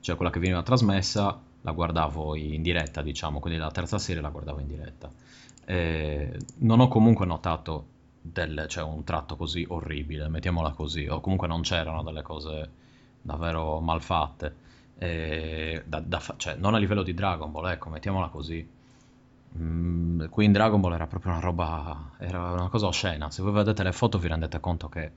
cioè 0.00 0.16
quella 0.16 0.30
che 0.30 0.40
veniva 0.40 0.62
trasmessa, 0.62 1.40
la 1.62 1.72
guardavo 1.72 2.34
in 2.36 2.62
diretta, 2.62 3.02
diciamo, 3.02 3.40
quindi 3.40 3.58
la 3.58 3.70
terza 3.70 3.98
serie 3.98 4.22
la 4.22 4.30
guardavo 4.30 4.60
in 4.60 4.66
diretta. 4.66 5.10
E 5.64 6.38
non 6.58 6.80
ho 6.80 6.88
comunque 6.88 7.26
notato 7.26 7.86
del, 8.20 8.66
cioè, 8.68 8.84
un 8.84 9.04
tratto 9.04 9.36
così 9.36 9.64
orribile, 9.68 10.28
mettiamola 10.28 10.70
così, 10.72 11.06
o 11.06 11.20
comunque 11.20 11.48
non 11.48 11.62
c'erano 11.62 12.02
delle 12.02 12.22
cose 12.22 12.70
davvero 13.20 13.80
malfatte. 13.80 14.54
E, 14.98 15.82
da, 15.86 16.00
da, 16.00 16.20
cioè, 16.36 16.54
non 16.56 16.74
a 16.74 16.78
livello 16.78 17.02
di 17.02 17.14
Dragon 17.14 17.50
Ball, 17.50 17.70
ecco, 17.70 17.88
mettiamola 17.90 18.28
così. 18.28 18.66
Mm, 19.58 20.26
qui 20.30 20.44
in 20.44 20.52
Dragon 20.52 20.80
Ball 20.80 20.94
era 20.94 21.06
proprio 21.06 21.32
una 21.32 21.40
roba, 21.40 22.12
era 22.18 22.52
una 22.52 22.68
cosa 22.68 22.86
oscena. 22.86 23.30
Se 23.30 23.42
voi 23.42 23.52
vedete 23.52 23.82
le 23.82 23.92
foto 23.92 24.18
vi 24.18 24.28
rendete 24.28 24.60
conto 24.60 24.88
che 24.88 25.10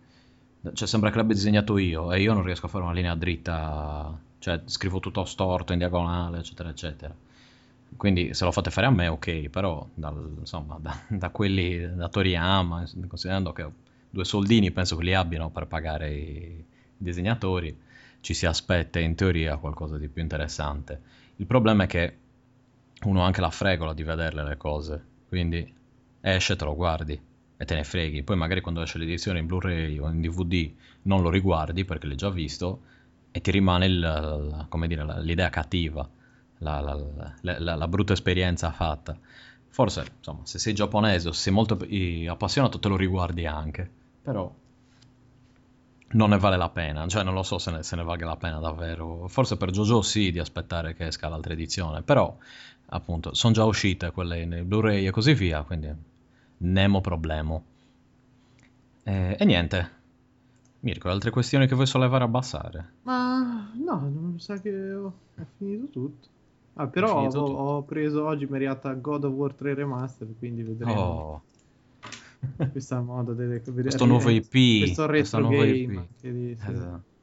cioè 0.73 0.87
sembra 0.87 1.09
che 1.09 1.17
l'abbia 1.17 1.35
disegnato 1.35 1.77
io 1.77 2.11
e 2.11 2.21
io 2.21 2.33
non 2.33 2.43
riesco 2.43 2.65
a 2.65 2.69
fare 2.69 2.83
una 2.83 2.93
linea 2.93 3.15
dritta, 3.15 4.17
cioè 4.39 4.61
scrivo 4.65 4.99
tutto 4.99 5.25
storto, 5.25 5.73
in 5.73 5.79
diagonale, 5.79 6.39
eccetera, 6.39 6.69
eccetera. 6.69 7.13
Quindi 7.97 8.33
se 8.33 8.43
lo 8.45 8.51
fate 8.51 8.71
fare 8.71 8.87
a 8.87 8.91
me, 8.91 9.07
ok, 9.07 9.49
però 9.49 9.87
dal, 9.93 10.35
insomma, 10.39 10.77
da, 10.79 10.99
da, 11.07 11.29
quelli 11.29 11.95
da 11.95 12.09
Toriyama, 12.09 12.85
considerando 13.07 13.53
che 13.53 13.67
due 14.09 14.25
soldini 14.25 14.71
penso 14.71 14.95
che 14.97 15.03
li 15.03 15.13
abbiano 15.13 15.49
per 15.49 15.67
pagare 15.67 16.13
i 16.13 16.65
disegnatori, 16.97 17.77
ci 18.21 18.33
si 18.33 18.45
aspetta 18.45 18.99
in 18.99 19.15
teoria 19.15 19.57
qualcosa 19.57 19.97
di 19.97 20.07
più 20.07 20.21
interessante. 20.21 21.01
Il 21.37 21.45
problema 21.45 21.83
è 21.83 21.87
che 21.87 22.17
uno 23.03 23.21
ha 23.21 23.25
anche 23.25 23.41
la 23.41 23.51
fregola 23.51 23.93
di 23.93 24.03
vederle 24.03 24.43
le 24.43 24.57
cose, 24.57 25.03
quindi 25.27 25.73
esce, 26.21 26.55
te 26.55 26.65
lo 26.65 26.75
guardi 26.75 27.19
e 27.57 27.65
te 27.65 27.75
ne 27.75 27.83
freghi. 27.83 28.23
Poi 28.23 28.35
magari 28.35 28.61
quando 28.61 28.81
esce 28.81 28.97
l'edizione 28.97 29.39
in 29.39 29.45
Blu-ray 29.45 29.97
o 29.99 30.09
in 30.09 30.21
DVD 30.21 30.71
non 31.03 31.21
lo 31.21 31.29
riguardi 31.29 31.85
perché 31.85 32.07
l'hai 32.07 32.15
già 32.15 32.29
visto 32.29 32.81
e 33.31 33.41
ti 33.41 33.51
rimane 33.51 33.85
il, 33.85 34.67
dire, 34.87 35.21
l'idea 35.21 35.49
cattiva, 35.49 36.07
la, 36.59 36.79
la, 36.79 36.97
la, 37.41 37.75
la, 37.75 37.87
brutta 37.87 38.13
esperienza 38.13 38.71
fatta. 38.71 39.17
Forse, 39.67 40.05
insomma, 40.17 40.45
se 40.45 40.57
sei 40.57 40.73
giapponese 40.73 41.27
o 41.27 41.31
se 41.33 41.41
sei 41.41 41.53
molto 41.53 41.77
appassionato 42.29 42.79
te 42.79 42.87
lo 42.87 42.95
riguardi 42.95 43.45
anche, 43.45 43.89
però 44.21 44.49
non 46.11 46.29
ne 46.29 46.37
vale 46.37 46.55
la 46.55 46.69
pena, 46.69 47.05
cioè 47.07 47.23
non 47.23 47.33
lo 47.33 47.43
so 47.43 47.57
se 47.57 47.71
ne, 47.71 47.83
se 47.83 47.97
ne 47.97 48.03
valga 48.03 48.25
la 48.25 48.37
pena 48.37 48.59
davvero. 48.59 49.27
Forse 49.27 49.57
per 49.57 49.71
JoJo 49.71 50.01
sì 50.01 50.31
di 50.31 50.39
aspettare 50.39 50.93
che 50.93 51.07
esca 51.07 51.27
l'altra 51.27 51.51
edizione, 51.51 52.03
però 52.03 52.37
appunto 52.87 53.33
sono 53.33 53.53
già 53.53 53.65
uscite 53.65 54.11
quelle 54.11 54.45
nei 54.45 54.63
Blu-ray 54.63 55.05
e 55.05 55.11
così 55.11 55.33
via, 55.33 55.63
quindi 55.63 55.91
nemo 56.65 57.01
problemo. 57.01 57.63
E, 59.03 59.35
e 59.39 59.45
niente. 59.45 59.91
Mirko, 60.79 61.09
altre 61.09 61.31
questioni 61.31 61.67
che 61.67 61.75
vuoi 61.75 61.87
sollevare 61.87 62.23
a 62.23 62.27
abbassare? 62.27 62.91
Ma 63.03 63.71
no, 63.73 63.99
non 63.99 64.35
sa 64.39 64.59
che 64.59 64.93
ho, 64.93 65.05
ho 65.35 65.45
finito 65.57 65.87
tutto. 65.87 66.27
Ah, 66.73 66.87
però 66.87 67.27
ho, 67.27 67.39
ho, 67.39 67.83
preso 67.83 68.25
oggi, 68.25 68.45
mi 68.45 68.51
è 68.51 68.55
arrivata 68.55 68.93
God 68.93 69.23
of 69.23 69.33
War 69.33 69.53
3 69.53 69.73
Remastered, 69.73 70.37
quindi 70.37 70.61
vedremo. 70.61 71.01
Oh. 71.01 71.41
Questa 72.71 73.01
moda 73.01 73.33
delle 73.33 73.61
questo 73.61 74.05
nuovo 74.05 74.29
IP, 74.29 74.79
questo 74.79 75.07
retro 75.07 75.39
nuovo 75.39 75.55
game. 75.55 76.07
Di, 76.19 76.55
sì. 76.59 76.71
esatto. 76.71 77.13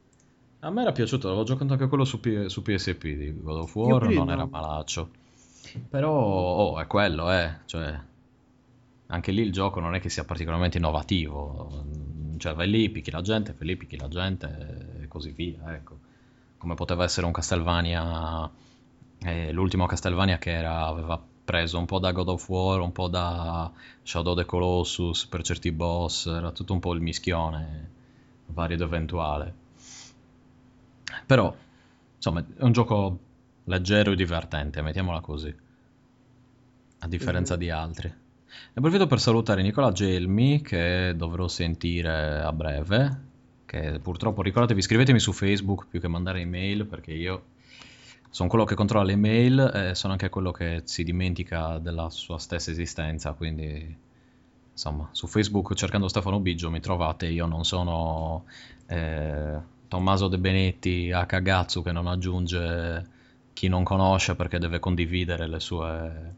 A 0.60 0.70
me 0.70 0.82
era 0.82 0.92
piaciuto, 0.92 1.28
avevo 1.28 1.44
giocato 1.44 1.72
anche 1.72 1.86
quello 1.88 2.04
su, 2.04 2.18
P- 2.18 2.46
su 2.46 2.62
PSP 2.62 3.02
di 3.02 3.40
God 3.40 3.56
of 3.56 3.74
War, 3.74 4.08
non 4.08 4.30
era 4.30 4.46
malaccio. 4.46 5.10
Però 5.88 6.12
oh, 6.12 6.80
è 6.80 6.86
quello, 6.86 7.30
eh. 7.32 7.52
Cioè, 7.64 8.00
anche 9.12 9.30
lì 9.30 9.42
il 9.42 9.52
gioco 9.52 9.78
non 9.78 9.94
è 9.94 10.00
che 10.00 10.08
sia 10.08 10.24
particolarmente 10.24 10.78
innovativo. 10.78 11.84
Cioè, 12.38 12.54
vai 12.54 12.68
lì, 12.68 12.88
picchi 12.88 13.10
la 13.10 13.20
gente, 13.20 13.52
fai 13.52 13.66
lì, 13.66 13.76
picchi 13.76 13.98
la 13.98 14.08
gente 14.08 15.00
e 15.02 15.08
così 15.08 15.30
via, 15.30 15.74
ecco. 15.74 15.98
Come 16.56 16.74
poteva 16.74 17.04
essere 17.04 17.26
un 17.26 17.32
Castlevania, 17.32 18.50
eh, 19.20 19.52
l'ultimo 19.52 19.86
Castlevania 19.86 20.38
che 20.38 20.52
era, 20.52 20.86
aveva 20.86 21.22
preso 21.44 21.78
un 21.78 21.84
po' 21.84 21.98
da 21.98 22.12
God 22.12 22.28
of 22.28 22.48
War, 22.48 22.80
un 22.80 22.92
po' 22.92 23.08
da 23.08 23.70
Shadow 24.02 24.32
of 24.32 24.38
the 24.38 24.46
Colossus 24.46 25.26
per 25.26 25.42
certi 25.42 25.72
boss, 25.72 26.26
era 26.26 26.50
tutto 26.50 26.72
un 26.72 26.80
po' 26.80 26.94
il 26.94 27.00
mischione, 27.02 27.90
vario 28.46 28.76
ed 28.76 28.82
eventuale. 28.82 29.54
Però, 31.26 31.54
insomma, 32.16 32.40
è 32.40 32.62
un 32.62 32.72
gioco 32.72 33.18
leggero 33.64 34.12
e 34.12 34.16
divertente, 34.16 34.80
mettiamola 34.80 35.20
così, 35.20 35.54
a 37.00 37.08
differenza 37.08 37.56
mm. 37.56 37.58
di 37.58 37.70
altri. 37.70 38.20
Ne 38.74 38.80
approfitto 38.80 39.06
per 39.06 39.20
salutare 39.20 39.62
Nicola 39.62 39.92
Gelmi, 39.92 40.62
che 40.62 41.14
dovrò 41.16 41.48
sentire 41.48 42.40
a 42.40 42.52
breve, 42.52 43.20
che 43.66 43.98
purtroppo, 44.00 44.42
ricordatevi, 44.42 44.82
scrivetemi 44.82 45.18
su 45.18 45.32
Facebook 45.32 45.86
più 45.88 46.00
che 46.00 46.08
mandare 46.08 46.40
email, 46.40 46.86
perché 46.86 47.12
io 47.12 47.44
sono 48.30 48.48
quello 48.48 48.64
che 48.64 48.74
controlla 48.74 49.04
le 49.04 49.12
email 49.12 49.70
e 49.74 49.94
sono 49.94 50.12
anche 50.12 50.30
quello 50.30 50.52
che 50.52 50.82
si 50.84 51.04
dimentica 51.04 51.78
della 51.78 52.08
sua 52.08 52.38
stessa 52.38 52.70
esistenza, 52.70 53.32
quindi 53.32 53.94
insomma 54.72 55.08
su 55.12 55.26
Facebook 55.26 55.74
cercando 55.74 56.08
Stefano 56.08 56.40
Biggio 56.40 56.70
mi 56.70 56.80
trovate, 56.80 57.26
io 57.26 57.44
non 57.44 57.64
sono 57.64 58.44
eh, 58.86 59.58
Tommaso 59.86 60.28
De 60.28 60.38
Benetti 60.38 61.12
a 61.12 61.26
Cagazzo 61.26 61.82
che 61.82 61.92
non 61.92 62.06
aggiunge 62.06 63.06
chi 63.52 63.68
non 63.68 63.84
conosce 63.84 64.34
perché 64.34 64.58
deve 64.58 64.78
condividere 64.78 65.46
le 65.46 65.60
sue 65.60 66.34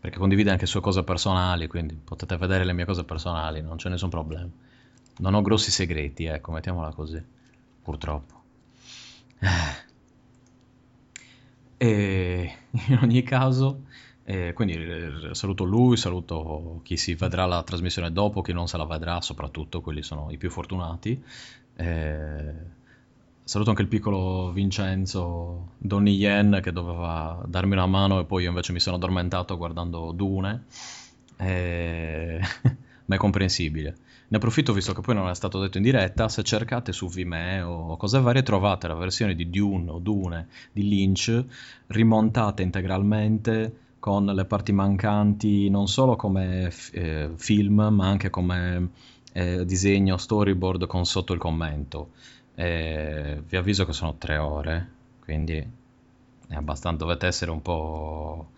perché 0.00 0.18
condivide 0.18 0.50
anche 0.50 0.66
sue 0.66 0.80
cose 0.80 1.02
personali, 1.02 1.66
quindi 1.66 1.94
potete 1.94 2.36
vedere 2.36 2.64
le 2.64 2.72
mie 2.72 2.84
cose 2.84 3.04
personali, 3.04 3.60
non 3.60 3.76
c'è 3.76 3.88
nessun 3.88 4.10
problema. 4.10 4.48
Non 5.18 5.34
ho 5.34 5.42
grossi 5.42 5.70
segreti, 5.70 6.24
ecco, 6.26 6.52
mettiamola 6.52 6.92
così, 6.92 7.22
purtroppo. 7.82 8.42
Eh. 9.40 9.86
E 11.78 12.56
in 12.88 12.98
ogni 13.02 13.22
caso, 13.22 13.84
eh, 14.24 14.52
quindi 14.52 14.74
eh, 14.74 15.34
saluto 15.34 15.64
lui, 15.64 15.96
saluto 15.96 16.80
chi 16.84 16.96
si 16.96 17.14
vedrà 17.14 17.46
la 17.46 17.62
trasmissione 17.62 18.12
dopo, 18.12 18.42
chi 18.42 18.52
non 18.52 18.68
se 18.68 18.76
la 18.76 18.84
vedrà, 18.84 19.20
soprattutto 19.20 19.80
quelli 19.80 20.02
sono 20.02 20.30
i 20.30 20.36
più 20.36 20.50
fortunati. 20.50 21.22
Eh, 21.74 22.76
saluto 23.48 23.70
anche 23.70 23.80
il 23.80 23.88
piccolo 23.88 24.52
Vincenzo 24.52 25.68
Donny 25.78 26.14
Yen 26.16 26.60
che 26.62 26.70
doveva 26.70 27.42
darmi 27.46 27.72
una 27.72 27.86
mano 27.86 28.20
e 28.20 28.26
poi 28.26 28.42
io 28.42 28.50
invece 28.50 28.74
mi 28.74 28.78
sono 28.78 28.96
addormentato 28.96 29.56
guardando 29.56 30.12
Dune. 30.12 30.64
Eh, 31.38 32.38
ma 33.06 33.14
è 33.14 33.18
comprensibile. 33.18 33.96
Ne 34.28 34.36
approfitto, 34.36 34.74
visto 34.74 34.92
che 34.92 35.00
poi 35.00 35.14
non 35.14 35.30
è 35.30 35.34
stato 35.34 35.58
detto 35.60 35.78
in 35.78 35.82
diretta, 35.82 36.28
se 36.28 36.42
cercate 36.42 36.92
su 36.92 37.08
Vimeo 37.08 37.70
o 37.70 37.96
cose 37.96 38.20
varie 38.20 38.42
trovate 38.42 38.86
la 38.86 38.94
versione 38.94 39.34
di 39.34 39.48
Dune 39.48 39.92
o 39.92 39.98
Dune 39.98 40.48
di 40.70 40.86
Lynch 40.86 41.42
rimontata 41.86 42.60
integralmente 42.60 43.76
con 43.98 44.26
le 44.26 44.44
parti 44.44 44.72
mancanti 44.72 45.70
non 45.70 45.88
solo 45.88 46.16
come 46.16 46.70
eh, 46.92 47.30
film 47.34 47.88
ma 47.92 48.08
anche 48.08 48.28
come 48.28 48.90
eh, 49.32 49.64
disegno, 49.64 50.18
storyboard 50.18 50.86
con 50.86 51.06
sotto 51.06 51.32
il 51.32 51.38
commento. 51.38 52.10
Eh, 52.60 53.40
vi 53.46 53.56
avviso 53.56 53.86
che 53.86 53.92
sono 53.92 54.16
tre 54.16 54.36
ore, 54.36 54.88
quindi 55.20 55.64
è 56.48 56.54
abbastanza, 56.56 57.04
dovete 57.04 57.28
essere 57.28 57.52
un 57.52 57.62
po' 57.62 58.50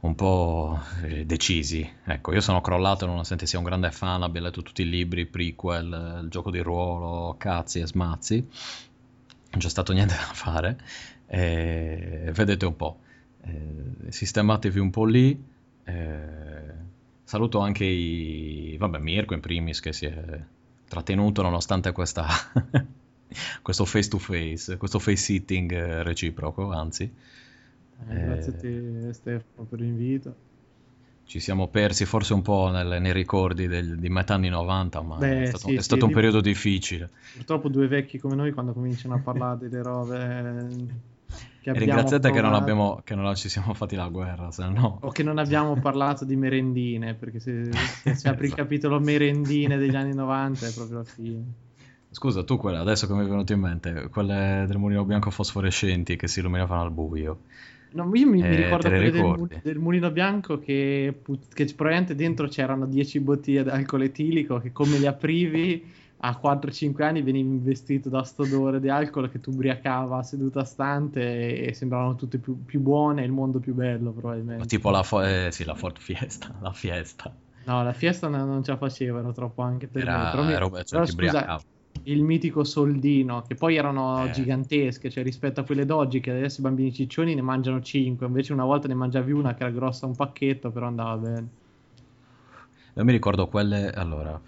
un 0.00 0.14
po' 0.14 0.80
eh, 1.02 1.26
decisi. 1.26 1.86
Ecco, 2.04 2.32
io 2.32 2.40
sono 2.40 2.62
crollato 2.62 3.04
nonostante 3.04 3.44
sia 3.44 3.58
un 3.58 3.66
grande 3.66 3.90
fan, 3.90 4.22
abbia 4.22 4.40
letto 4.40 4.62
tutti 4.62 4.80
i 4.80 4.88
libri, 4.88 5.26
prequel, 5.26 6.20
il 6.22 6.30
gioco 6.30 6.50
di 6.50 6.60
ruolo, 6.60 7.34
cazzi 7.36 7.80
e 7.80 7.86
smazzi. 7.86 8.36
Non 8.36 9.60
c'è 9.60 9.68
stato 9.68 9.92
niente 9.92 10.14
da 10.16 10.32
fare. 10.32 10.78
E 11.26 12.30
vedete 12.32 12.64
un 12.64 12.76
po'. 12.76 13.00
Eh, 13.42 14.10
sistematevi 14.10 14.78
un 14.78 14.90
po' 14.90 15.04
lì. 15.04 15.44
Eh, 15.84 16.72
saluto 17.24 17.58
anche 17.58 17.84
i... 17.84 18.74
vabbè, 18.78 18.98
Mirko 18.98 19.34
in 19.34 19.40
primis 19.40 19.80
che 19.80 19.92
si 19.92 20.06
è 20.06 20.44
trattenuto 20.88 21.42
nonostante 21.42 21.92
questa... 21.92 22.26
questo 23.62 23.84
face 23.84 24.08
to 24.08 24.18
face, 24.18 24.76
questo 24.76 24.98
face 24.98 25.16
sitting 25.16 26.02
reciproco, 26.02 26.70
anzi. 26.72 27.12
Eh, 28.08 28.14
grazie 28.14 28.52
a 28.52 28.56
te 28.56 29.12
Stefano 29.12 29.66
per 29.68 29.80
l'invito. 29.80 30.44
Ci 31.24 31.40
siamo 31.40 31.66
persi 31.66 32.04
forse 32.04 32.34
un 32.34 32.42
po' 32.42 32.68
nel, 32.70 33.00
nei 33.00 33.12
ricordi 33.12 33.66
del, 33.66 33.98
di 33.98 34.08
metà 34.08 34.34
anni 34.34 34.48
90, 34.48 35.02
ma 35.02 35.16
Beh, 35.16 35.42
è 35.42 35.46
stato, 35.46 35.68
sì, 35.68 35.74
è 35.74 35.82
stato 35.82 36.06
un 36.06 36.12
periodo 36.12 36.40
difficile. 36.40 37.10
Purtroppo 37.34 37.68
due 37.68 37.88
vecchi 37.88 38.18
come 38.18 38.36
noi 38.36 38.52
quando 38.52 38.72
cominciano 38.72 39.14
a 39.14 39.18
parlare 39.18 39.68
delle 39.68 39.82
robe 39.82 40.18
eh, 40.18 40.94
che 41.72 41.78
Ringraziate 41.78 42.30
che 42.30 42.40
non, 42.40 42.54
abbiamo, 42.54 43.00
che 43.04 43.14
non 43.14 43.34
ci 43.34 43.48
siamo 43.48 43.74
fatti 43.74 43.96
la 43.96 44.08
guerra, 44.08 44.50
se 44.50 44.68
no... 44.68 44.98
O 45.02 45.10
che 45.10 45.22
non 45.22 45.38
abbiamo 45.38 45.78
parlato 45.80 46.24
di 46.24 46.36
merendine, 46.36 47.14
perché 47.14 47.40
se, 47.40 47.70
se, 47.72 48.14
se 48.14 48.28
apri 48.28 48.46
il 48.46 48.54
capitolo 48.56 49.00
merendine 49.00 49.76
degli 49.76 49.96
anni 49.96 50.14
90 50.14 50.66
è 50.66 50.72
proprio 50.72 50.98
la 50.98 51.04
fine. 51.04 51.44
Scusa, 52.10 52.44
tu 52.44 52.56
quelle, 52.56 52.78
adesso 52.78 53.06
che 53.06 53.12
mi 53.12 53.24
è 53.24 53.28
venuto 53.28 53.52
in 53.52 53.60
mente, 53.60 54.08
quelle 54.10 54.64
del 54.66 54.78
mulino 54.78 55.04
bianco 55.04 55.30
fosforescenti 55.30 56.16
che 56.16 56.28
si 56.28 56.38
illuminavano 56.38 56.82
al 56.82 56.90
buio. 56.90 57.40
No, 57.92 58.10
io 58.14 58.28
mi, 58.28 58.42
eh, 58.42 58.48
mi 58.48 58.56
ricordo 58.56 58.88
quelle 58.88 59.10
del, 59.10 59.60
del, 59.62 59.78
mulino 59.78 60.10
bianco 60.10 60.58
che, 60.58 61.20
che 61.52 61.64
probabilmente 61.74 62.14
dentro 62.14 62.46
c'erano 62.48 62.86
10 62.86 63.20
bottiglie 63.20 63.62
d'alcol 63.62 64.02
etilico 64.02 64.58
che 64.58 64.72
come 64.72 64.98
le 64.98 65.06
aprivi 65.06 65.84
a 66.18 66.36
4-5 66.36 67.04
anni 67.04 67.22
venivi 67.22 67.48
investito 67.48 68.08
da 68.08 68.22
sto 68.22 68.42
odore 68.42 68.80
di 68.80 68.88
alcol 68.88 69.30
che 69.30 69.40
tu 69.40 69.50
ubriacava 69.50 70.22
seduta 70.22 70.64
stante 70.64 71.62
e 71.62 71.74
sembravano 71.74 72.14
tutte 72.14 72.38
più, 72.38 72.64
più 72.64 72.80
buone 72.80 73.22
e 73.22 73.26
il 73.26 73.32
mondo 73.32 73.58
più 73.58 73.74
bello 73.74 74.12
probabilmente. 74.12 74.66
Tipo 74.66 74.90
la, 74.90 75.02
fo- 75.02 75.22
eh, 75.22 75.48
sì, 75.50 75.64
la 75.64 75.74
Ford 75.74 75.98
Fiesta, 75.98 76.54
la 76.62 76.72
Fiesta. 76.72 77.34
No, 77.64 77.82
la 77.82 77.92
Fiesta 77.92 78.28
non, 78.28 78.48
non 78.48 78.62
ce 78.64 78.70
la 78.70 78.76
facevano 78.76 79.32
troppo 79.32 79.62
anche 79.62 79.88
per 79.88 80.02
Era, 80.02 80.18
me. 80.18 80.30
Però, 80.30 80.44
mi... 80.44 80.56
Roba, 80.56 80.82
cioè, 80.82 81.00
però 81.00 81.04
scusa, 81.04 81.60
il 82.04 82.22
mitico 82.22 82.64
soldino, 82.64 83.42
che 83.42 83.54
poi 83.54 83.76
erano 83.76 84.24
eh. 84.24 84.30
gigantesche, 84.30 85.10
cioè 85.10 85.22
rispetto 85.24 85.60
a 85.60 85.64
quelle 85.64 85.84
d'oggi, 85.84 86.20
che 86.20 86.30
adesso 86.30 86.60
i 86.60 86.62
bambini 86.62 86.92
ciccioni 86.92 87.34
ne 87.34 87.42
mangiano 87.42 87.80
5, 87.82 88.26
invece 88.26 88.52
una 88.52 88.64
volta 88.64 88.88
ne 88.88 88.94
mangiavi 88.94 89.32
una 89.32 89.54
che 89.54 89.64
era 89.64 89.72
grossa 89.72 90.06
un 90.06 90.14
pacchetto, 90.14 90.70
però 90.70 90.86
andava 90.86 91.16
bene. 91.16 91.48
Io 92.94 93.04
mi 93.04 93.12
ricordo 93.12 93.46
quelle, 93.48 93.90
allora, 93.90 94.40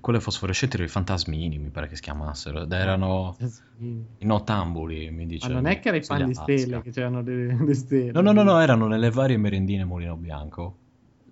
quelle 0.00 0.20
fosforescenti 0.20 0.74
erano 0.74 0.88
i 0.88 0.92
fantasmini, 0.92 1.58
mi 1.58 1.70
pare 1.70 1.88
che 1.88 1.96
si 1.96 2.02
chiamassero, 2.02 2.62
ed 2.62 2.72
erano 2.72 3.36
i 3.78 4.24
nottambuli, 4.24 5.10
mi 5.10 5.26
dice. 5.26 5.48
Ma 5.48 5.54
non 5.54 5.66
è 5.66 5.80
che 5.80 5.88
era 5.88 5.96
i 5.96 6.04
pan 6.04 6.26
di 6.26 6.34
stelle, 6.34 6.82
che 6.82 6.90
c'erano 6.90 7.22
le, 7.22 7.56
le 7.64 7.74
stelle. 7.74 8.12
No, 8.12 8.20
no, 8.20 8.32
no, 8.32 8.42
no, 8.42 8.60
erano 8.60 8.86
nelle 8.86 9.10
varie 9.10 9.36
merendine 9.36 9.84
Mulino 9.84 10.16
Bianco 10.16 10.78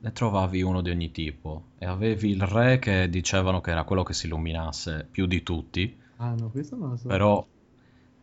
ne 0.02 0.12
trovavi 0.12 0.62
uno 0.62 0.80
di 0.80 0.90
ogni 0.90 1.12
tipo 1.12 1.66
e 1.78 1.86
avevi 1.86 2.30
il 2.30 2.42
re 2.42 2.80
che 2.80 3.08
dicevano 3.08 3.60
che 3.60 3.70
era 3.70 3.84
quello 3.84 4.02
che 4.02 4.12
si 4.12 4.26
illuminasse 4.26 5.06
più 5.08 5.26
di 5.26 5.42
tutti. 5.44 5.96
Ah 6.16 6.34
no, 6.34 6.50
questo 6.50 6.76
non 6.76 6.90
lo 6.90 6.96
so. 6.96 7.06
Però, 7.06 7.46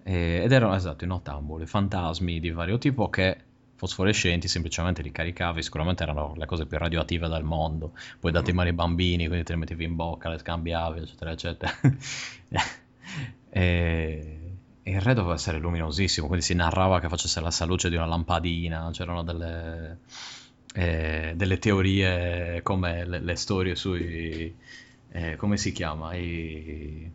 eh, 0.03 0.41
ed 0.43 0.51
erano 0.51 0.75
esatto 0.75 1.05
i 1.05 1.07
nottambuli, 1.07 1.65
fantasmi 1.65 2.41
di 2.41 2.51
vario 2.51 2.77
tipo 2.77 3.09
che 3.09 3.37
fosforescenti, 3.79 4.49
semplicemente 4.49 5.01
li 5.01 5.11
caricavi, 5.11 5.63
sicuramente 5.63 6.03
erano 6.03 6.33
le 6.35 6.45
cose 6.45 6.65
più 6.65 6.77
radioattive 6.77 7.29
del 7.29 7.43
mondo, 7.43 7.93
poi 8.19 8.33
dati 8.33 8.49
in 8.49 8.57
mano 8.57 8.67
ai 8.67 8.75
bambini, 8.75 9.27
quindi 9.27 9.45
te 9.45 9.53
le 9.53 9.59
mettevi 9.59 9.85
in 9.85 9.95
bocca, 9.95 10.27
le 10.27 10.37
scambiavi, 10.37 10.99
eccetera, 10.99 11.31
eccetera. 11.31 11.73
e... 13.49 14.57
e 14.83 14.91
il 14.91 15.01
re 15.01 15.13
doveva 15.13 15.33
essere 15.33 15.59
luminosissimo, 15.59 16.27
quindi 16.27 16.43
si 16.43 16.53
narrava 16.55 16.99
che 16.99 17.07
facesse 17.07 17.39
la 17.39 17.51
luce 17.65 17.89
di 17.89 17.95
una 17.95 18.05
lampadina, 18.05 18.89
c'erano 18.91 19.23
delle, 19.23 19.99
eh, 20.73 21.33
delle 21.37 21.57
teorie 21.57 22.61
come 22.61 23.05
le, 23.05 23.19
le 23.19 23.35
storie 23.35 23.75
sui... 23.75 24.53
Eh, 25.11 25.35
come 25.37 25.57
si 25.57 25.71
chiama? 25.71 26.13
I, 26.15 27.09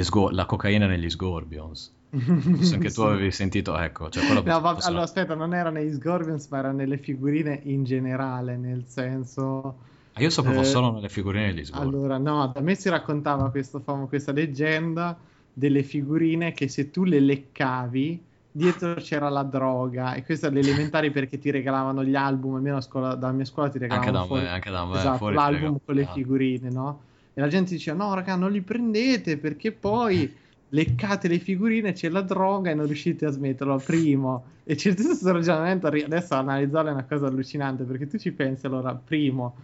sgor- 0.00 0.32
la 0.32 0.46
cocaina 0.46 0.86
negli 0.86 1.10
Scorpions. 1.10 1.92
Forse 2.18 2.74
anche 2.74 2.90
tu 2.90 3.00
sì. 3.02 3.06
avevi 3.06 3.30
sentito, 3.30 3.76
ecco. 3.76 4.08
Cioè 4.08 4.42
no, 4.42 4.60
va- 4.60 4.76
allora 4.80 5.02
aspetta, 5.02 5.34
non 5.34 5.54
era 5.54 5.70
negli 5.70 5.94
Scorpions, 5.94 6.46
ma 6.48 6.58
era 6.58 6.72
nelle 6.72 6.98
figurine 6.98 7.60
in 7.64 7.84
generale, 7.84 8.56
nel 8.56 8.84
senso... 8.86 9.78
Ah, 10.12 10.22
io 10.22 10.30
sapevo 10.30 10.60
eh, 10.60 10.64
solo 10.64 10.92
nelle 10.92 11.08
figurine 11.08 11.52
degli 11.52 11.64
Scorpions. 11.64 11.94
Allora, 11.94 12.18
no, 12.18 12.46
da 12.54 12.60
me 12.60 12.74
si 12.76 12.88
raccontava 12.88 13.50
questo, 13.50 13.80
famo- 13.80 14.06
questa 14.06 14.32
leggenda 14.32 15.18
delle 15.52 15.82
figurine 15.82 16.52
che 16.52 16.68
se 16.68 16.90
tu 16.90 17.04
le 17.04 17.20
leccavi 17.20 18.22
dietro 18.56 18.94
c'era 18.94 19.28
la 19.28 19.42
droga 19.42 20.14
e 20.14 20.24
questo 20.24 20.46
è 20.46 20.48
elementari 20.48 21.10
perché 21.10 21.38
ti 21.40 21.50
regalavano 21.50 22.04
gli 22.04 22.14
album 22.14 22.54
almeno 22.54 22.80
scuola, 22.80 23.16
dalla 23.16 23.32
mia 23.32 23.44
scuola 23.44 23.68
ti 23.68 23.78
regalavano 23.78 24.16
anche 24.16 24.20
da 24.20 24.26
fuori, 24.26 24.42
me, 24.44 24.48
anche 24.48 24.70
da 24.70 24.84
me 24.84 24.98
esatto, 24.98 25.30
l'album 25.30 25.78
con 25.84 25.94
le 25.96 26.08
figurine 26.12 26.70
no? 26.70 27.02
e 27.34 27.40
la 27.40 27.48
gente 27.48 27.72
diceva 27.72 28.04
no 28.04 28.14
raga 28.14 28.36
non 28.36 28.52
li 28.52 28.60
prendete 28.60 29.38
perché 29.38 29.72
poi 29.72 30.32
leccate 30.74 31.28
le 31.28 31.38
figurine 31.38 31.92
c'è 31.92 32.08
la 32.08 32.20
droga 32.20 32.70
e 32.70 32.74
non 32.74 32.86
riuscite 32.86 33.24
a 33.24 33.30
smetterlo. 33.30 33.78
Primo. 33.78 34.44
E 34.64 34.74
c'è 34.74 34.92
tutto 34.94 35.08
questo 35.08 35.32
ragionamento 35.32 35.86
adesso 35.86 36.34
analizzarlo 36.34 36.90
è 36.90 36.92
una 36.92 37.04
cosa 37.04 37.26
allucinante 37.26 37.84
perché 37.84 38.06
tu 38.06 38.18
ci 38.18 38.32
pensi 38.32 38.66
allora 38.66 38.94
primo. 38.94 39.54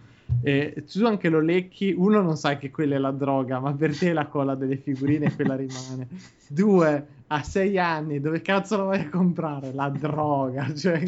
E 0.43 0.85
tu 0.89 1.05
anche 1.05 1.27
lo 1.27 1.41
lecchi, 1.41 1.93
uno 1.95 2.21
non 2.21 2.37
sai 2.37 2.57
che 2.57 2.71
quella 2.71 2.95
è 2.95 2.99
la 2.99 3.11
droga, 3.11 3.59
ma 3.59 3.73
per 3.73 3.97
te 3.97 4.13
la 4.13 4.27
colla 4.27 4.55
delle 4.55 4.77
figurine 4.77 5.35
quella 5.35 5.55
rimane. 5.55 6.07
Due, 6.47 7.07
a 7.27 7.43
sei 7.43 7.77
anni, 7.77 8.21
dove 8.21 8.41
cazzo 8.41 8.77
lo 8.77 8.85
vai 8.85 9.01
a 9.01 9.09
comprare? 9.09 9.73
La 9.73 9.89
droga, 9.89 10.71
cioè 10.73 11.03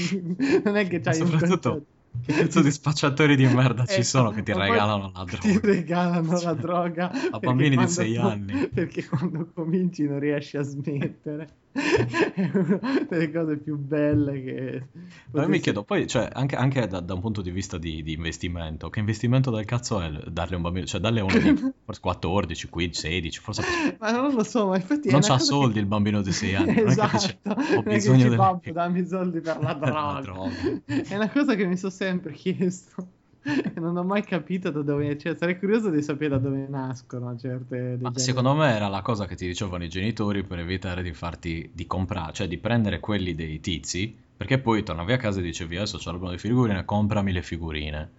non 0.66 0.76
è 0.76 0.88
che 0.88 1.00
c'hai 1.00 1.22
un 1.22 1.30
concetto 1.30 1.86
che 2.26 2.34
cazzo 2.34 2.62
di 2.62 2.72
spacciatori 2.72 3.36
di 3.36 3.46
merda 3.48 3.86
ci 3.86 4.00
eh, 4.00 4.04
sono 4.04 4.32
che 4.32 4.44
ti 4.44 4.54
regalano 4.54 5.12
la 5.14 5.24
droga? 5.24 5.38
Ti 5.40 5.60
regalano 5.62 6.40
la 6.40 6.54
droga 6.54 7.12
a 7.32 7.40
bambini 7.40 7.76
di 7.76 7.88
6 7.88 8.18
anni. 8.18 8.68
Perché 8.68 9.06
quando 9.06 9.50
cominci 9.54 10.08
non 10.08 10.20
riesci 10.20 10.58
a 10.58 10.62
smettere. 10.62 11.62
È 11.74 12.52
una 12.54 13.06
delle 13.10 13.32
cose 13.32 13.58
più 13.58 13.78
belle 13.78 14.44
che... 14.44 14.88
Ma 15.32 15.42
io 15.42 15.50
mi 15.50 15.60
chiedo, 15.60 15.84
poi, 15.84 16.06
cioè, 16.06 16.30
anche, 16.32 16.56
anche 16.56 16.86
da, 16.86 17.00
da, 17.00 17.16
un 17.16 17.20
punto 17.20 17.42
di 17.42 17.50
vista 17.50 17.80
di, 17.80 18.04
di, 18.04 18.14
investimento, 18.14 18.92
che 18.92 19.00
investimento 19.00 19.50
del 19.50 19.66
cazzo 19.66 20.00
è 20.00 20.12
darle 20.30 20.56
un 20.56 20.62
bambino? 20.62 20.86
Cioè, 20.86 21.02
darle 21.02 21.22
uno 21.22 21.34
di 21.40 21.74
forse 21.84 22.00
14, 22.00 22.70
15, 22.70 23.00
16, 23.00 23.40
forse... 23.40 23.64
Ma 24.00 24.12
non 24.12 24.34
lo 24.34 24.44
so, 24.44 24.68
ma 24.68 24.76
infatti... 24.76 25.10
Non 25.10 25.22
c'ha 25.22 25.40
soldi 25.40 25.74
che... 25.74 25.80
il 25.80 25.86
bambino 25.88 26.22
di 26.22 26.32
6 26.32 26.56
anni. 26.56 26.84
esatto. 26.86 27.56
Ho 27.76 27.82
bisogno 27.82 28.30
di... 28.30 28.36
Babbo, 28.36 28.72
dammi 28.72 29.06
soldi 29.08 29.42
per 29.42 29.60
la 29.60 29.74
droga. 29.82 30.14
la 30.14 30.22
droga. 30.22 30.52
È 30.86 31.16
una 31.16 31.30
cosa 31.30 31.56
che 31.56 31.66
mi 31.66 31.76
sono 31.76 31.92
sempre 32.04 32.34
chiesto. 32.34 33.08
non 33.76 33.98
ho 33.98 34.04
mai 34.04 34.24
capito 34.24 34.72
da 34.72 34.82
dove, 34.82 35.18
cioè, 35.18 35.36
sarei 35.36 35.60
curioso 35.60 35.90
di 35.90 36.02
sapere 36.02 36.30
da 36.30 36.38
dove 36.38 36.66
nascono 36.70 37.38
certe 37.38 37.98
Ma 38.00 38.12
secondo 38.16 38.54
me 38.54 38.74
era 38.74 38.88
la 38.88 39.02
cosa 39.02 39.26
che 39.26 39.36
ti 39.36 39.46
dicevano 39.46 39.84
i 39.84 39.90
genitori 39.90 40.44
per 40.44 40.60
evitare 40.60 41.04
di 41.04 41.14
farti 41.14 41.70
di 41.74 41.86
comprare, 41.86 42.32
cioè 42.32 42.48
di 42.48 42.58
prendere 42.58 43.00
quelli 43.02 43.36
dei 43.36 43.60
tizi, 43.60 44.16
perché 44.38 44.60
poi 44.60 44.84
tornavi 44.84 45.12
a 45.12 45.18
casa 45.18 45.40
e 45.40 45.44
dicevi 45.44 45.76
adesso 45.76 45.98
c'è 45.98 46.10
l'album 46.10 46.32
di 46.32 46.38
figurine, 46.38 46.86
comprami 46.86 47.32
le 47.34 47.42
figurine. 47.42 48.12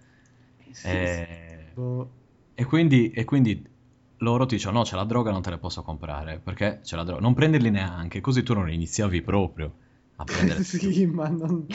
Sì, 0.69 0.87
e... 0.87 1.27
Sì. 1.67 1.73
Boh. 1.73 2.09
e, 2.53 2.63
quindi, 2.65 3.09
e 3.11 3.25
quindi 3.25 3.67
loro 4.17 4.45
ti 4.45 4.57
dicono 4.57 4.77
no, 4.77 4.83
c'è 4.83 4.95
la 4.95 5.03
droga, 5.05 5.31
non 5.31 5.41
te 5.41 5.49
le 5.49 5.57
posso 5.57 5.81
comprare, 5.81 6.39
perché 6.41 6.81
c'è 6.83 6.95
la 6.95 7.03
droga. 7.03 7.21
Non 7.21 7.33
prenderli 7.33 7.71
neanche, 7.71 8.21
così 8.21 8.43
tu 8.43 8.53
non 8.53 8.69
iniziavi 8.69 9.23
proprio 9.23 9.73
a 10.17 10.23
prendere. 10.23 10.63
sì, 10.63 11.05
ma 11.05 11.27
non, 11.27 11.65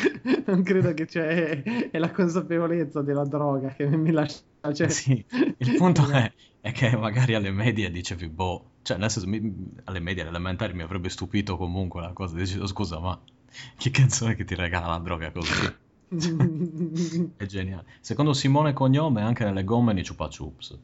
non, 0.46 0.62
credo 0.62 0.94
che 0.94 1.06
c'è. 1.06 1.62
È 1.90 1.98
la 1.98 2.10
consapevolezza 2.10 3.02
della 3.02 3.24
droga 3.24 3.68
che 3.68 3.86
mi 3.86 4.10
lascia. 4.10 4.42
Cioè... 4.72 4.88
Sì, 4.88 5.24
il 5.58 5.76
punto 5.76 6.08
è, 6.08 6.32
è, 6.60 6.72
che 6.72 6.96
magari 6.96 7.34
alle 7.34 7.50
medie 7.50 7.90
dicevi, 7.90 8.28
boh, 8.28 8.72
cioè 8.82 8.98
nel 8.98 9.10
senso, 9.10 9.28
mi, 9.28 9.72
alle 9.84 10.00
medie, 10.00 10.22
alle 10.22 10.30
elementari 10.30 10.74
mi 10.74 10.82
avrebbe 10.82 11.08
stupito 11.08 11.56
comunque 11.56 12.00
la 12.00 12.12
cosa. 12.12 12.36
Dicevo, 12.36 12.66
scusa, 12.66 12.98
ma 12.98 13.18
che 13.76 13.90
cazzo 13.90 14.26
è 14.28 14.36
che 14.36 14.44
ti 14.44 14.54
regala 14.54 14.88
la 14.88 14.98
droga 14.98 15.30
così? 15.30 15.74
è 17.36 17.46
geniale. 17.46 17.84
Secondo 18.00 18.32
Simone 18.32 18.72
Cognome, 18.72 19.22
anche 19.22 19.44
nelle 19.44 19.64
gomme 19.64 19.92
nei 19.92 20.06
Chupa 20.06 20.28
Chups 20.28 20.78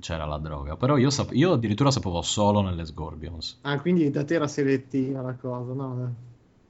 c'era 0.00 0.26
la 0.26 0.38
droga. 0.38 0.76
Però 0.76 0.96
io, 0.96 1.10
sap- 1.10 1.32
io 1.32 1.52
addirittura 1.52 1.90
sapevo 1.90 2.22
solo 2.22 2.60
nelle 2.60 2.84
Scorpions. 2.84 3.58
Ah, 3.62 3.80
quindi 3.80 4.10
da 4.10 4.24
te 4.24 4.34
era 4.34 4.46
selettiva 4.46 5.22
la 5.22 5.34
cosa, 5.34 5.72
no? 5.72 6.14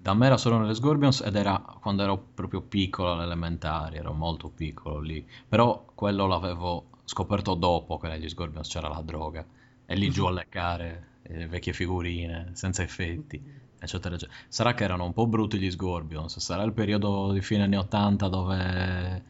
Da 0.01 0.15
me 0.15 0.27
era 0.27 0.37
solo 0.37 0.59
nelle 0.59 0.75
Scorpions 0.75 1.21
ed 1.21 1.35
era 1.35 1.59
quando 1.81 2.03
ero 2.03 2.17
proprio 2.17 2.63
piccolo 2.63 3.13
alle 3.13 3.25
elementari, 3.25 3.97
ero 3.97 4.13
molto 4.13 4.49
piccolo 4.49 5.01
lì. 5.01 5.27
Però 5.49 5.85
quello 5.95 6.27
l'avevo 6.27 6.87
scoperto 7.05 7.55
dopo 7.55 7.99
che 7.99 8.09
negli 8.09 8.29
Scorpions 8.29 8.69
c'era 8.69 8.89
la 8.89 9.03
droga. 9.03 9.45
E 9.85 9.95
lì 9.97 10.09
giù 10.11 10.27
a 10.27 10.31
leccare 10.31 11.07
le 11.23 11.47
vecchie 11.49 11.73
figurine, 11.73 12.51
senza 12.55 12.83
effetti, 12.83 13.43
eccetera, 13.79 14.15
eccetera. 14.15 14.39
Sarà 14.49 14.75
che 14.75 14.85
erano 14.85 15.05
un 15.05 15.13
po' 15.13 15.27
brutti 15.27 15.59
gli 15.59 15.71
Scorpions, 15.71 16.39
sarà 16.39 16.63
il 16.63 16.73
periodo 16.73 17.33
di 17.33 17.41
fine 17.41 17.65
anni 17.65 17.77
80 17.77 18.29
dove 18.29 19.23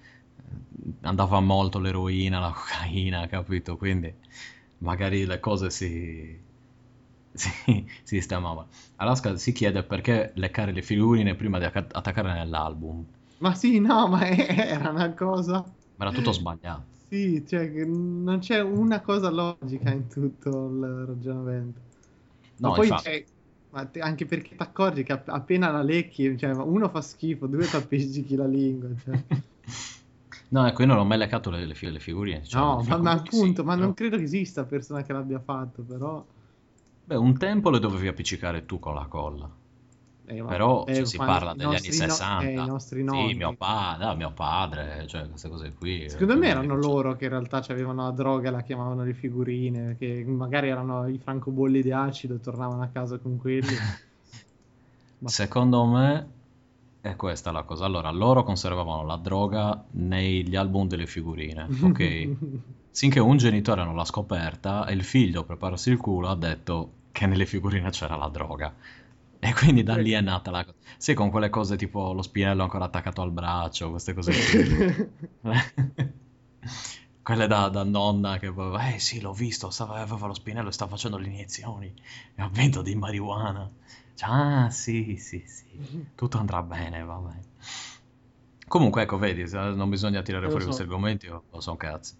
andava 1.02 1.40
molto 1.40 1.78
l'eroina, 1.78 2.40
la 2.40 2.52
cocaina, 2.52 3.26
capito? 3.26 3.76
Quindi 3.76 4.12
magari 4.78 5.24
le 5.24 5.40
cose 5.40 5.70
si, 5.70 6.38
si, 7.38 7.50
si 7.64 7.84
sistemava. 8.02 8.66
Alaska 8.96 9.36
si 9.36 9.52
chiede 9.52 9.82
perché 9.82 10.32
leccare 10.34 10.72
le 10.72 10.82
figurine 10.82 11.34
prima 11.34 11.58
di 11.58 11.64
attaccarle 11.64 12.32
nell'album. 12.32 13.04
Ma 13.38 13.54
sì, 13.54 13.78
no, 13.78 14.08
ma 14.08 14.26
era 14.28 14.90
una 14.90 15.12
cosa... 15.14 15.64
Ma 15.96 16.06
era 16.06 16.12
tutto 16.12 16.32
sbagliato. 16.32 16.96
Sì, 17.08 17.44
cioè 17.46 17.66
non 17.84 18.38
c'è 18.40 18.60
una 18.60 19.00
cosa 19.00 19.30
logica 19.30 19.90
in 19.90 20.08
tutto 20.08 20.68
il 20.68 21.04
ragionamento. 21.06 21.80
No, 22.58 22.68
ma 22.68 22.74
poi 22.74 22.90
c'è... 22.90 23.24
Ma 23.70 23.84
te, 23.84 24.00
anche 24.00 24.24
perché 24.24 24.56
ti 24.56 24.62
accorgi 24.62 25.02
che 25.04 25.12
appena 25.12 25.70
la 25.70 25.82
lecchi, 25.82 26.36
cioè, 26.38 26.52
uno 26.52 26.88
fa 26.88 27.02
schifo, 27.02 27.46
due 27.46 27.66
ti 27.66 27.76
appiccichi 27.76 28.34
la 28.34 28.46
lingua. 28.46 28.88
Cioè. 29.02 29.24
no, 30.48 30.66
ecco, 30.66 30.82
io 30.82 30.88
non 30.88 30.98
ho 30.98 31.04
mai 31.04 31.18
leccato 31.18 31.50
le, 31.50 31.64
le, 31.64 31.76
le 31.78 32.00
figurine. 32.00 32.44
Cioè, 32.44 32.60
no, 32.60 32.84
ma, 32.86 32.96
ma, 32.96 33.10
appunto, 33.12 33.62
sì, 33.62 33.66
ma 33.66 33.74
però... 33.74 33.86
non 33.86 33.94
credo 33.94 34.16
che 34.16 34.22
esista 34.22 34.64
persona 34.64 35.02
che 35.02 35.12
l'abbia 35.12 35.38
fatto, 35.38 35.82
però... 35.82 36.24
Beh, 37.08 37.16
un 37.16 37.38
tempo 37.38 37.70
le 37.70 37.78
dovevi 37.78 38.06
appiccicare 38.06 38.66
tu 38.66 38.78
con 38.78 38.94
la 38.94 39.06
colla. 39.06 39.48
Eh, 40.26 40.42
Però 40.42 40.84
eh, 40.84 40.94
cioè, 40.94 41.06
si 41.06 41.16
parla 41.16 41.54
degli 41.54 41.64
anni 41.64 41.90
60. 41.90 42.42
No, 42.42 42.50
eh, 42.50 42.52
i 42.52 42.66
nostri 42.66 43.02
nonni. 43.02 43.30
Sì, 43.30 43.38
mio, 43.38 43.54
pa- 43.54 43.96
no, 43.98 44.14
mio 44.14 44.30
padre, 44.32 45.06
cioè 45.06 45.26
queste 45.26 45.48
cose 45.48 45.72
qui. 45.72 46.04
Secondo 46.10 46.36
me 46.36 46.48
erano 46.48 46.76
loro 46.76 47.16
che 47.16 47.24
in 47.24 47.30
realtà 47.30 47.64
avevano 47.66 48.02
la 48.02 48.10
droga 48.10 48.48
e 48.48 48.50
la 48.52 48.60
chiamavano 48.60 49.04
le 49.04 49.14
figurine, 49.14 49.96
che 49.98 50.22
magari 50.26 50.68
erano 50.68 51.08
i 51.08 51.16
francobolli 51.16 51.80
di 51.80 51.90
acido 51.92 52.34
e 52.34 52.40
tornavano 52.40 52.82
a 52.82 52.88
casa 52.88 53.16
con 53.16 53.38
quelli. 53.38 53.62
Ma... 55.20 55.28
Secondo 55.30 55.86
me 55.86 56.28
è 57.00 57.16
questa 57.16 57.50
la 57.52 57.62
cosa. 57.62 57.86
Allora, 57.86 58.10
loro 58.10 58.42
conservavano 58.42 59.02
la 59.06 59.16
droga 59.16 59.82
negli 59.92 60.56
album 60.56 60.86
delle 60.88 61.06
figurine, 61.06 61.66
ok? 61.84 62.28
Sinché 62.90 63.18
un 63.18 63.38
genitore 63.38 63.82
non 63.82 63.96
l'ha 63.96 64.04
scoperta 64.04 64.84
e 64.84 64.92
il 64.92 65.04
figlio, 65.04 65.44
per 65.44 65.56
pararsi 65.56 65.88
il 65.88 65.96
culo, 65.96 66.28
ha 66.28 66.36
detto 66.36 66.96
che 67.18 67.26
nelle 67.26 67.46
figurine 67.46 67.90
c'era 67.90 68.14
la 68.14 68.28
droga. 68.28 68.72
E 69.40 69.52
quindi 69.52 69.82
da 69.82 69.96
lì 69.96 70.12
è 70.12 70.20
nata 70.20 70.52
la 70.52 70.64
cosa. 70.64 70.76
Sì, 70.96 71.14
con 71.14 71.30
quelle 71.30 71.50
cose 71.50 71.76
tipo 71.76 72.12
lo 72.12 72.22
spinello 72.22 72.62
ancora 72.62 72.84
attaccato 72.84 73.22
al 73.22 73.32
braccio, 73.32 73.90
queste 73.90 74.14
cose 74.14 75.12
quelle 77.22 77.46
da, 77.48 77.68
da, 77.68 77.82
nonna 77.82 78.38
che 78.38 78.52
eh 78.92 78.98
sì, 79.00 79.20
l'ho 79.20 79.32
visto, 79.32 79.70
stava, 79.70 79.96
aveva 79.96 80.28
lo 80.28 80.34
spinello 80.34 80.68
e 80.68 80.72
stava 80.72 80.92
facendo 80.92 81.18
le 81.18 81.26
iniezioni 81.26 81.92
e 82.34 82.40
ha 82.40 82.48
vinto 82.48 82.82
di 82.82 82.94
marijuana. 82.94 83.68
Cioè, 84.14 84.30
ah, 84.30 84.70
sì, 84.70 85.16
sì, 85.16 85.42
sì, 85.44 86.06
tutto 86.14 86.38
andrà 86.38 86.62
bene, 86.62 87.02
va 87.02 87.16
bene. 87.16 87.42
Comunque, 88.68 89.02
ecco, 89.02 89.18
vedi, 89.18 89.44
non 89.50 89.88
bisogna 89.88 90.22
tirare 90.22 90.46
fuori 90.46 90.60
so. 90.60 90.66
questi 90.66 90.82
argomenti, 90.82 91.26
lo 91.26 91.42
so 91.58 91.74
cazzo. 91.76 92.14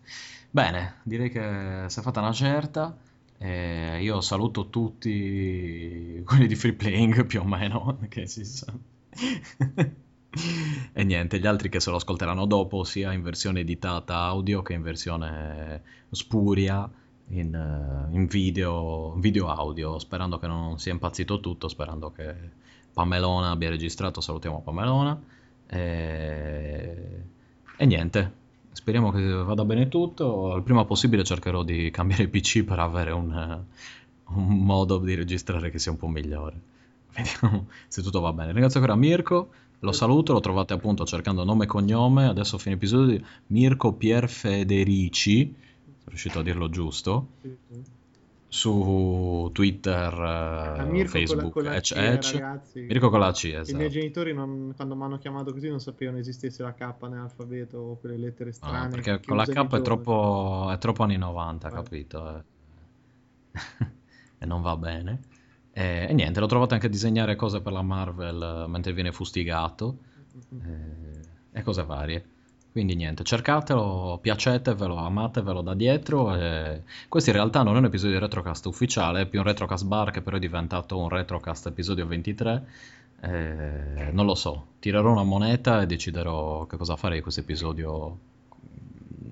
Bene, 0.51 0.97
direi 1.05 1.31
che 1.31 1.85
si 1.87 1.99
è 2.01 2.03
fatta 2.03 2.21
una 2.21 2.33
certa. 2.33 2.97
Eh, 3.41 4.03
io 4.03 4.21
saluto 4.21 4.69
tutti 4.69 6.21
quelli 6.25 6.49
di 6.49 6.57
free 6.57 6.73
playing 6.73 7.25
più 7.27 7.41
o 7.41 7.45
meno, 7.45 7.99
che 8.09 8.27
si 8.27 8.45
sa. 8.45 8.73
e 10.93 11.05
niente, 11.05 11.39
gli 11.39 11.47
altri 11.47 11.69
che 11.69 11.81
se 11.81 11.91
lo 11.91 11.97
ascolteranno 11.97 12.47
dopo, 12.47 12.85
sia 12.85 13.13
in 13.13 13.23
versione 13.23 13.61
editata 13.61 14.17
audio 14.17 14.63
che 14.63 14.73
in 14.73 14.83
versione 14.83 15.83
spuria, 16.11 16.91
in, 17.29 18.09
in 18.11 18.27
video, 18.27 19.15
video 19.19 19.49
audio, 19.49 19.99
sperando 19.99 20.39
che 20.39 20.47
non 20.47 20.79
sia 20.79 20.93
impazzito 20.93 21.41
tutto, 21.41 21.69
sperando 21.69 22.11
che 22.11 22.35
Pamelona 22.93 23.51
abbia 23.51 23.71
registrato, 23.71 24.21
salutiamo 24.21 24.63
Pamelona. 24.63 25.21
E, 25.67 27.23
e 27.77 27.87
niente, 27.87 28.33
speriamo 28.79 29.11
che 29.11 29.21
vada 29.21 29.65
bene 29.65 29.89
tutto. 29.89 30.55
Il 30.57 30.63
prima 30.63 30.85
possibile 30.85 31.25
cercherò 31.25 31.65
di 31.65 31.91
cambiare 31.91 32.23
il 32.23 32.29
PC 32.31 32.63
per 32.63 32.79
avere 32.79 33.11
un, 33.11 33.65
un 34.29 34.59
modo 34.65 34.99
di 34.99 35.15
registrare 35.17 35.71
che 35.71 35.81
sia 35.81 35.91
un 35.91 35.99
po' 35.99 36.07
migliore. 36.07 36.61
Vediamo 37.13 37.67
se 37.89 38.03
tutto 38.03 38.21
va 38.21 38.33
bene. 38.33 38.53
Ringrazio 38.53 38.79
ancora 38.79 38.97
Mirko, 38.97 39.51
lo 39.81 39.93
saluto, 39.93 40.33
lo 40.33 40.41
trovate 40.41 40.75
appunto 40.75 41.05
cercando 41.05 41.43
nome 41.43 41.65
e 41.65 41.67
cognome, 41.67 42.27
adesso 42.27 42.55
a 42.57 42.59
fine 42.61 42.77
episodio, 42.77 43.21
Mirko 43.49 43.95
Pier 43.95 44.29
Federici, 44.29 45.53
sono 45.85 46.05
riuscito 46.07 46.39
a 46.39 46.43
dirlo 46.43 46.71
giusto, 46.71 47.31
Sì, 47.43 47.57
sì. 47.69 47.83
Su 48.51 49.51
Twitter, 49.53 50.13
eh, 50.81 50.85
Mirko 50.85 51.11
Facebook, 51.11 51.53
con 51.53 51.65
la, 51.65 51.71
con 51.81 51.81
la 52.03 52.13
Edge. 52.13 52.33
ragazzi. 52.41 52.81
Mirko 52.81 53.11
con 53.11 53.21
la 53.21 53.33
C, 53.33 53.43
I 53.45 53.49
miei 53.49 53.61
esatto. 53.63 53.89
genitori 53.89 54.33
non- 54.35 54.73
quando 54.75 54.97
mi 54.97 55.03
hanno 55.05 55.19
chiamato 55.19 55.53
così 55.53 55.69
non 55.69 55.81
sapevano 55.81 56.19
esistesse 56.19 56.63
la 56.63 56.73
K 56.73 56.95
nell'alfabeto 57.03 57.77
o 57.79 57.97
quelle 57.99 58.17
lettere 58.17 58.49
No, 58.51 58.55
strane. 58.55 58.89
perché 58.89 59.21
che 59.21 59.27
con 59.27 59.37
la 59.37 59.45
K 59.45 59.75
è 59.77 59.83
troppo, 59.83 60.71
è 60.71 60.79
troppo 60.79 61.03
anni 61.03 61.17
90, 61.19 61.69
Eh. 61.69 61.73
capito? 61.73 62.37
eh. 62.37 62.43
e 64.39 64.47
non 64.47 64.63
va 64.63 64.77
bene. 64.77 65.21
E, 65.71 66.07
e 66.09 66.13
niente, 66.15 66.41
lo 66.41 66.47
trovate 66.47 66.75
anche 66.75 66.87
a 66.87 66.91
disegnare 66.91 67.37
cose 67.37 67.61
per 67.61 67.73
la 67.73 67.83
Marvel 67.83 68.65
eh, 68.65 68.69
mentre 68.69 68.93
viene 68.93 69.13
fustigato 69.13 69.99
eh, 70.63 71.21
e 71.53 71.63
cose 71.63 71.85
varie. 71.85 72.25
Quindi 72.79 72.95
niente, 72.95 73.25
cercatelo, 73.25 74.21
piacetevelo, 74.23 74.95
amatevelo 74.95 75.63
da 75.63 75.75
dietro. 75.75 76.33
e- 76.37 76.83
Questo 77.09 77.31
in 77.31 77.35
realtà 77.35 77.65
non 77.65 77.75
è 77.75 77.79
un 77.79 77.87
episodio 77.87 78.15
di 78.15 78.23
Retrocast 78.23 78.67
ufficiale, 78.67 79.23
è 79.23 79.27
più 79.27 79.41
un 79.41 79.47
Retrocast 79.47 79.85
bar 79.85 80.13
che 80.13 80.21
però 80.23 80.37
è 80.37 80.39
diventato 80.39 80.97
un 80.97 81.09
Retrocast 81.09 81.67
episodio 81.67 82.07
23. 82.07 82.67
Eh, 83.21 84.11
non 84.13 84.27
lo 84.27 84.37
so, 84.37 84.67
tirerò 84.79 85.11
una 85.11 85.25
moneta 85.25 85.83
e 85.83 85.87
deciderò 85.87 86.67
che 86.67 86.77
cosa 86.77 86.95
fare 86.95 87.17
di 87.17 87.21
questo 87.21 87.41
episodio 87.41 88.17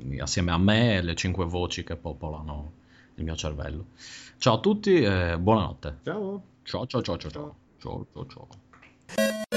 mm, 0.02 0.18
assieme 0.18 0.50
a 0.50 0.58
me 0.58 0.96
e 0.96 1.02
le 1.02 1.14
cinque 1.14 1.44
voci 1.44 1.84
che 1.84 1.94
popolano 1.94 2.72
il 3.14 3.22
mio 3.22 3.36
cervello. 3.36 3.84
Ciao 4.38 4.54
a 4.54 4.58
tutti 4.58 5.02
e 5.02 5.38
buonanotte. 5.38 5.98
Ciao. 6.02 6.42
Ciao 6.64 6.84
ciao 6.88 7.00
ciao 7.00 7.16
ciao 7.16 7.30
ciao. 7.30 7.54
Ciao 7.78 8.06
ciao 8.12 8.26
ciao. 8.26 9.55